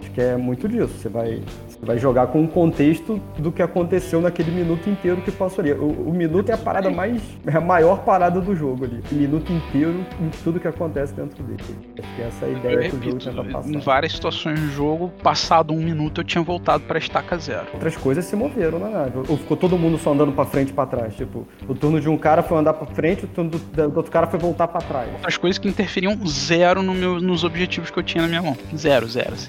Acho 0.00 0.10
que 0.10 0.20
é 0.20 0.36
muito 0.36 0.68
disso. 0.68 0.94
Você 0.98 1.08
vai 1.08 1.42
vai 1.82 1.98
jogar 1.98 2.28
com 2.28 2.44
o 2.44 2.48
contexto 2.48 3.20
do 3.38 3.52
que 3.52 3.62
aconteceu 3.62 4.20
naquele 4.20 4.50
minuto 4.50 4.88
inteiro 4.88 5.20
que 5.22 5.30
passou 5.30 5.62
ali. 5.62 5.72
O, 5.72 6.08
o, 6.08 6.12
minuto 6.12 6.50
é 6.50 6.54
a 6.54 6.58
parada 6.58 6.90
mais. 6.90 7.22
é 7.46 7.56
a 7.56 7.60
maior 7.60 8.00
parada 8.00 8.40
do 8.40 8.54
jogo 8.54 8.84
ali. 8.84 9.02
O 9.10 9.14
minuto 9.14 9.52
inteiro 9.52 10.04
em 10.20 10.28
tudo 10.42 10.58
que 10.58 10.68
acontece 10.68 11.12
dentro 11.14 11.42
dele. 11.44 11.62
Acho 11.98 12.14
que 12.14 12.22
essa 12.22 12.44
é 12.44 12.48
a 12.48 12.52
ideia 12.52 12.74
eu 12.74 12.78
que 12.78 12.96
repito, 12.96 13.16
o 13.16 13.20
jogo 13.20 13.36
tenta 13.36 13.52
passar. 13.52 13.70
Em 13.70 13.78
várias 13.78 14.12
situações 14.12 14.60
do 14.60 14.68
jogo, 14.68 15.12
passado 15.22 15.72
um 15.72 15.80
minuto 15.80 16.20
eu 16.20 16.24
tinha 16.24 16.42
voltado 16.42 16.84
pra 16.84 16.98
estaca 16.98 17.38
zero. 17.38 17.66
Outras 17.72 17.96
coisas 17.96 18.24
se 18.24 18.34
moveram 18.36 18.78
na 18.78 18.88
nave. 18.88 19.18
Ou 19.28 19.36
ficou 19.36 19.56
todo 19.56 19.78
mundo 19.78 19.98
só 19.98 20.12
andando 20.12 20.32
pra 20.32 20.44
frente 20.44 20.70
e 20.70 20.72
pra 20.72 20.86
trás. 20.86 21.14
Tipo, 21.14 21.46
o 21.66 21.74
turno 21.74 22.00
de 22.00 22.08
um 22.08 22.16
cara 22.16 22.42
foi 22.42 22.58
andar 22.58 22.74
pra 22.74 22.86
frente, 22.86 23.24
o 23.24 23.28
turno 23.28 23.50
do, 23.50 23.58
do 23.58 23.96
outro 23.96 24.10
cara 24.10 24.26
foi 24.26 24.38
voltar 24.38 24.68
pra 24.68 24.80
trás. 24.80 25.08
As 25.22 25.36
coisas 25.36 25.58
que 25.58 25.68
interferiam 25.68 26.18
zero 26.26 26.82
no 26.82 26.94
meu, 26.94 27.20
nos 27.20 27.44
objetivos 27.44 27.90
que 27.90 27.98
eu 27.98 28.02
tinha 28.02 28.22
na 28.22 28.28
minha 28.28 28.42
mão. 28.42 28.56
Zero, 28.76 29.06
zero. 29.06 29.32
Assim, 29.32 29.48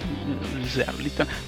zero. 0.68 0.94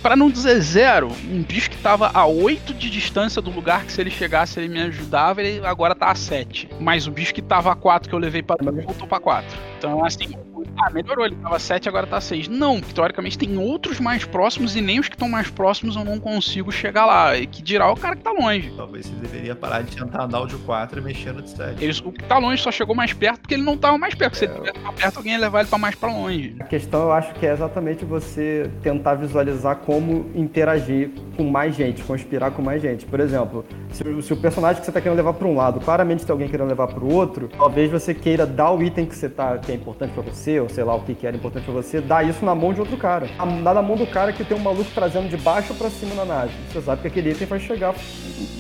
Para 0.02 0.16
não 0.16 0.30
dizer 0.30 0.60
zero, 0.72 1.08
um 1.30 1.44
bicho 1.44 1.70
que 1.70 1.78
tava 1.78 2.10
a 2.14 2.26
8 2.26 2.74
de 2.74 2.90
distância 2.90 3.42
do 3.42 3.52
lugar 3.52 3.86
que 3.86 3.92
se 3.92 4.00
ele 4.00 4.10
chegasse 4.10 4.60
ele 4.60 4.70
me 4.70 4.82
ajudava, 4.82 5.42
ele 5.42 5.66
agora 5.66 5.94
tá 5.94 6.10
a 6.10 6.16
7. 6.16 6.70
Mas 6.80 7.08
o 7.08 7.12
bicho 7.12 7.34
que 7.34 7.42
tava 7.42 7.72
a 7.72 7.76
4 7.76 8.10
que 8.10 8.16
eu 8.16 8.20
levei 8.20 8.42
pra 8.42 8.56
voltou 8.86 9.08
pra 9.08 9.20
4. 9.20 9.58
Então, 9.78 10.06
assim, 10.06 10.36
ah, 10.82 10.90
melhorou, 10.90 11.26
ele 11.26 11.36
tava 11.36 11.60
7, 11.60 11.88
agora 11.88 12.08
tá 12.08 12.20
6. 12.20 12.48
Não, 12.48 12.82
teoricamente 12.82 13.38
tem 13.38 13.58
outros 13.58 14.00
mais 14.00 14.26
próximos 14.26 14.76
e 14.76 14.82
nem 14.82 15.00
os 15.00 15.08
que 15.08 15.16
estão 15.16 15.30
mais 15.30 15.50
próximos 15.50 15.96
eu 15.96 16.04
não 16.04 16.20
consigo 16.20 16.72
chegar 16.72 17.06
lá. 17.06 17.38
E 17.38 17.46
que 17.46 17.62
dirá 17.62 17.92
o 17.92 17.96
cara 17.96 18.16
que 18.16 18.24
tá 18.24 18.32
longe. 18.32 18.72
Talvez 18.76 19.06
você 19.06 19.16
deveria 19.16 19.56
parar 19.56 19.84
de 19.84 19.96
tentar 19.96 20.24
andar 20.24 20.42
o 20.42 20.48
de 20.48 20.56
4 20.58 21.00
e 21.00 21.04
mexer 21.04 21.34
no 21.34 21.42
de 21.42 21.50
7. 21.50 21.84
Ele, 21.84 22.02
o 22.04 22.12
que 22.12 22.24
tá 22.24 22.38
longe 22.38 22.62
só 22.62 22.72
chegou 22.72 22.96
mais 22.96 23.14
perto 23.14 23.42
porque 23.42 23.54
ele 23.54 23.64
não 23.64 23.78
tava 23.78 23.98
mais 23.98 24.16
perto. 24.16 24.38
Se 24.38 24.46
ele 24.46 24.56
tivesse 24.56 24.80
mais 24.80 24.96
perto, 24.96 25.18
alguém 25.18 25.34
ia 25.34 25.40
levar 25.40 25.60
ele 25.60 25.70
pra 25.70 25.78
mais 25.78 25.96
pra 25.96 26.12
longe. 26.12 26.56
A 26.60 26.64
questão 26.64 27.04
eu 27.04 27.12
acho 27.12 27.34
que 27.36 27.46
é 27.46 27.54
exatamente 27.54 28.04
você 28.04 28.70
tentar 28.82 29.16
visualizar 29.16 29.76
como 29.78 30.32
interagir 30.34 31.12
com 31.42 31.50
mais 31.50 31.76
gente, 31.76 32.04
conspirar 32.04 32.52
com 32.52 32.62
mais 32.62 32.82
gente. 32.82 33.06
Por 33.06 33.20
exemplo, 33.20 33.66
se, 33.92 34.04
se 34.22 34.34
o 34.34 34.38
personagem 34.38 34.80
que 34.80 34.86
você 34.86 34.92
tá 34.92 35.02
querendo 35.02 35.18
levar 35.18 35.34
pra 35.34 35.48
um 35.48 35.56
lado, 35.56 35.80
claramente 35.80 36.24
tem 36.24 36.32
alguém 36.32 36.48
querendo 36.48 36.68
levar 36.68 36.88
pro 36.88 37.12
outro, 37.12 37.50
talvez 37.58 37.90
você 37.92 38.14
queira 38.14 38.46
dar 38.46 38.72
o 38.72 38.84
item 38.84 39.06
que 39.06 39.16
você 39.16 39.28
tá, 39.28 39.58
que 39.58 39.72
é 39.72 39.76
importante 39.76 40.12
para 40.14 40.22
você, 40.22 40.60
ou 40.60 40.70
sei 40.70 40.84
lá 40.84 40.94
o 40.94 41.02
que, 41.02 41.16
que 41.16 41.26
era 41.26 41.36
importante 41.36 41.66
para 41.66 41.74
você, 41.74 42.00
dar 42.00 42.28
isso 42.28 42.46
na 42.46 42.54
mão 42.54 42.74
de 42.74 42.80
outro 42.80 42.96
cara. 42.96 43.28
Dá 43.64 43.74
na 43.74 43.82
mão 43.82 43.98
do 43.98 44.06
cara 44.06 44.32
que 44.32 44.44
tem 44.44 44.56
um 44.56 44.62
maluco 44.62 44.90
trazendo 44.94 45.28
de 45.30 45.38
baixo 45.38 45.74
para 45.74 45.90
cima 45.90 46.14
na 46.14 46.26
nave. 46.26 46.54
Você 46.72 46.82
sabe 46.82 47.02
que 47.02 47.08
aquele 47.08 47.32
item 47.32 47.48
vai 47.48 47.60
chegar 47.60 47.96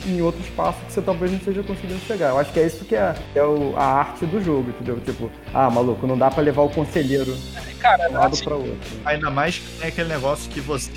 em 0.07 0.21
outro 0.21 0.41
espaço 0.41 0.79
que 0.85 0.91
você 0.91 1.01
talvez 1.01 1.31
não 1.31 1.37
esteja 1.37 1.61
conseguindo 1.61 1.99
chegar. 1.99 2.29
Eu 2.29 2.39
acho 2.39 2.51
que 2.51 2.59
é 2.59 2.65
isso 2.65 2.83
que 2.85 2.95
é, 2.95 3.13
é 3.35 3.43
o, 3.43 3.73
a 3.77 3.83
arte 3.83 4.25
do 4.25 4.41
jogo, 4.43 4.69
entendeu? 4.69 4.99
Tipo, 4.99 5.29
ah, 5.53 5.69
maluco, 5.69 6.07
não 6.07 6.17
dá 6.17 6.29
para 6.31 6.43
levar 6.43 6.61
o 6.61 6.69
conselheiro 6.69 7.35
cara, 7.81 8.07
de 8.07 8.13
um 8.13 8.17
lado 8.17 8.33
assim, 8.33 8.43
para 8.43 8.55
outro. 8.55 8.77
Ainda 9.03 9.29
mais 9.29 9.57
que 9.57 9.79
tem 9.79 9.87
aquele 9.89 10.09
negócio 10.09 10.49
que 10.49 10.61
você, 10.61 10.91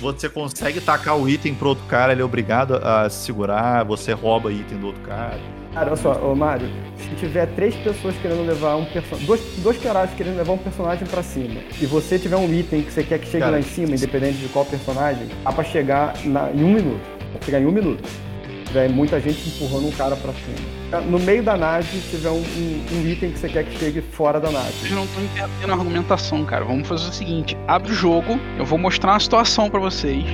você 0.00 0.28
consegue 0.28 0.80
tacar 0.80 1.18
o 1.18 1.28
item 1.28 1.54
pro 1.54 1.70
outro 1.70 1.84
cara, 1.86 2.12
ele 2.12 2.22
é 2.22 2.24
obrigado 2.24 2.76
a 2.76 3.10
segurar, 3.10 3.84
você 3.84 4.12
rouba 4.12 4.52
item 4.52 4.78
do 4.78 4.86
outro 4.86 5.02
cara. 5.02 5.38
Cara, 5.74 5.86
olha 5.88 5.96
só, 5.96 6.12
ô 6.14 6.34
Mário, 6.34 6.68
se 6.96 7.14
tiver 7.16 7.46
três 7.54 7.76
pessoas 7.76 8.16
querendo 8.16 8.44
levar 8.44 8.76
um 8.76 8.84
personagem. 8.86 9.26
Dois, 9.26 9.40
dois 9.58 9.78
caras 9.78 10.10
querendo 10.14 10.36
levar 10.36 10.52
um 10.52 10.58
personagem 10.58 11.06
pra 11.06 11.22
cima, 11.22 11.60
e 11.80 11.86
você 11.86 12.18
tiver 12.18 12.36
um 12.36 12.52
item 12.52 12.82
que 12.82 12.92
você 12.92 13.04
quer 13.04 13.18
que 13.18 13.26
chegue 13.26 13.40
cara, 13.40 13.52
lá 13.52 13.60
em 13.60 13.62
cima, 13.62 13.94
independente 13.94 14.38
de 14.38 14.48
qual 14.48 14.64
personagem, 14.64 15.28
dá 15.44 15.52
pra 15.52 15.64
chegar 15.64 16.14
na, 16.24 16.50
em 16.50 16.64
um 16.64 16.72
minuto. 16.72 17.00
Pra 17.32 17.42
chegar 17.42 17.60
em 17.60 17.66
um 17.66 17.72
minuto. 17.72 18.04
Se 18.06 18.64
tiver 18.64 18.88
muita 18.88 19.20
gente 19.20 19.48
empurrando 19.48 19.86
um 19.86 19.92
cara 19.92 20.16
pra 20.16 20.32
cima. 20.32 20.79
No 21.08 21.18
meio 21.20 21.42
da 21.42 21.56
nave, 21.56 22.00
tiver 22.10 22.30
um, 22.30 22.38
um, 22.38 22.84
um, 22.92 23.06
item 23.06 23.30
que 23.32 23.38
você 23.38 23.48
quer 23.48 23.64
que 23.64 23.78
chegue 23.78 24.00
fora 24.00 24.40
da 24.40 24.50
nave. 24.50 24.72
Vocês 24.72 24.90
não 24.90 25.04
estão 25.04 25.22
entendendo 25.22 25.70
a 25.70 25.72
argumentação, 25.74 26.44
cara. 26.44 26.64
Vamos 26.64 26.88
fazer 26.88 27.08
o 27.08 27.12
seguinte: 27.12 27.56
abre 27.68 27.92
o 27.92 27.94
jogo, 27.94 28.40
eu 28.58 28.64
vou 28.64 28.78
mostrar 28.78 29.12
uma 29.12 29.20
situação 29.20 29.70
para 29.70 29.78
vocês 29.78 30.24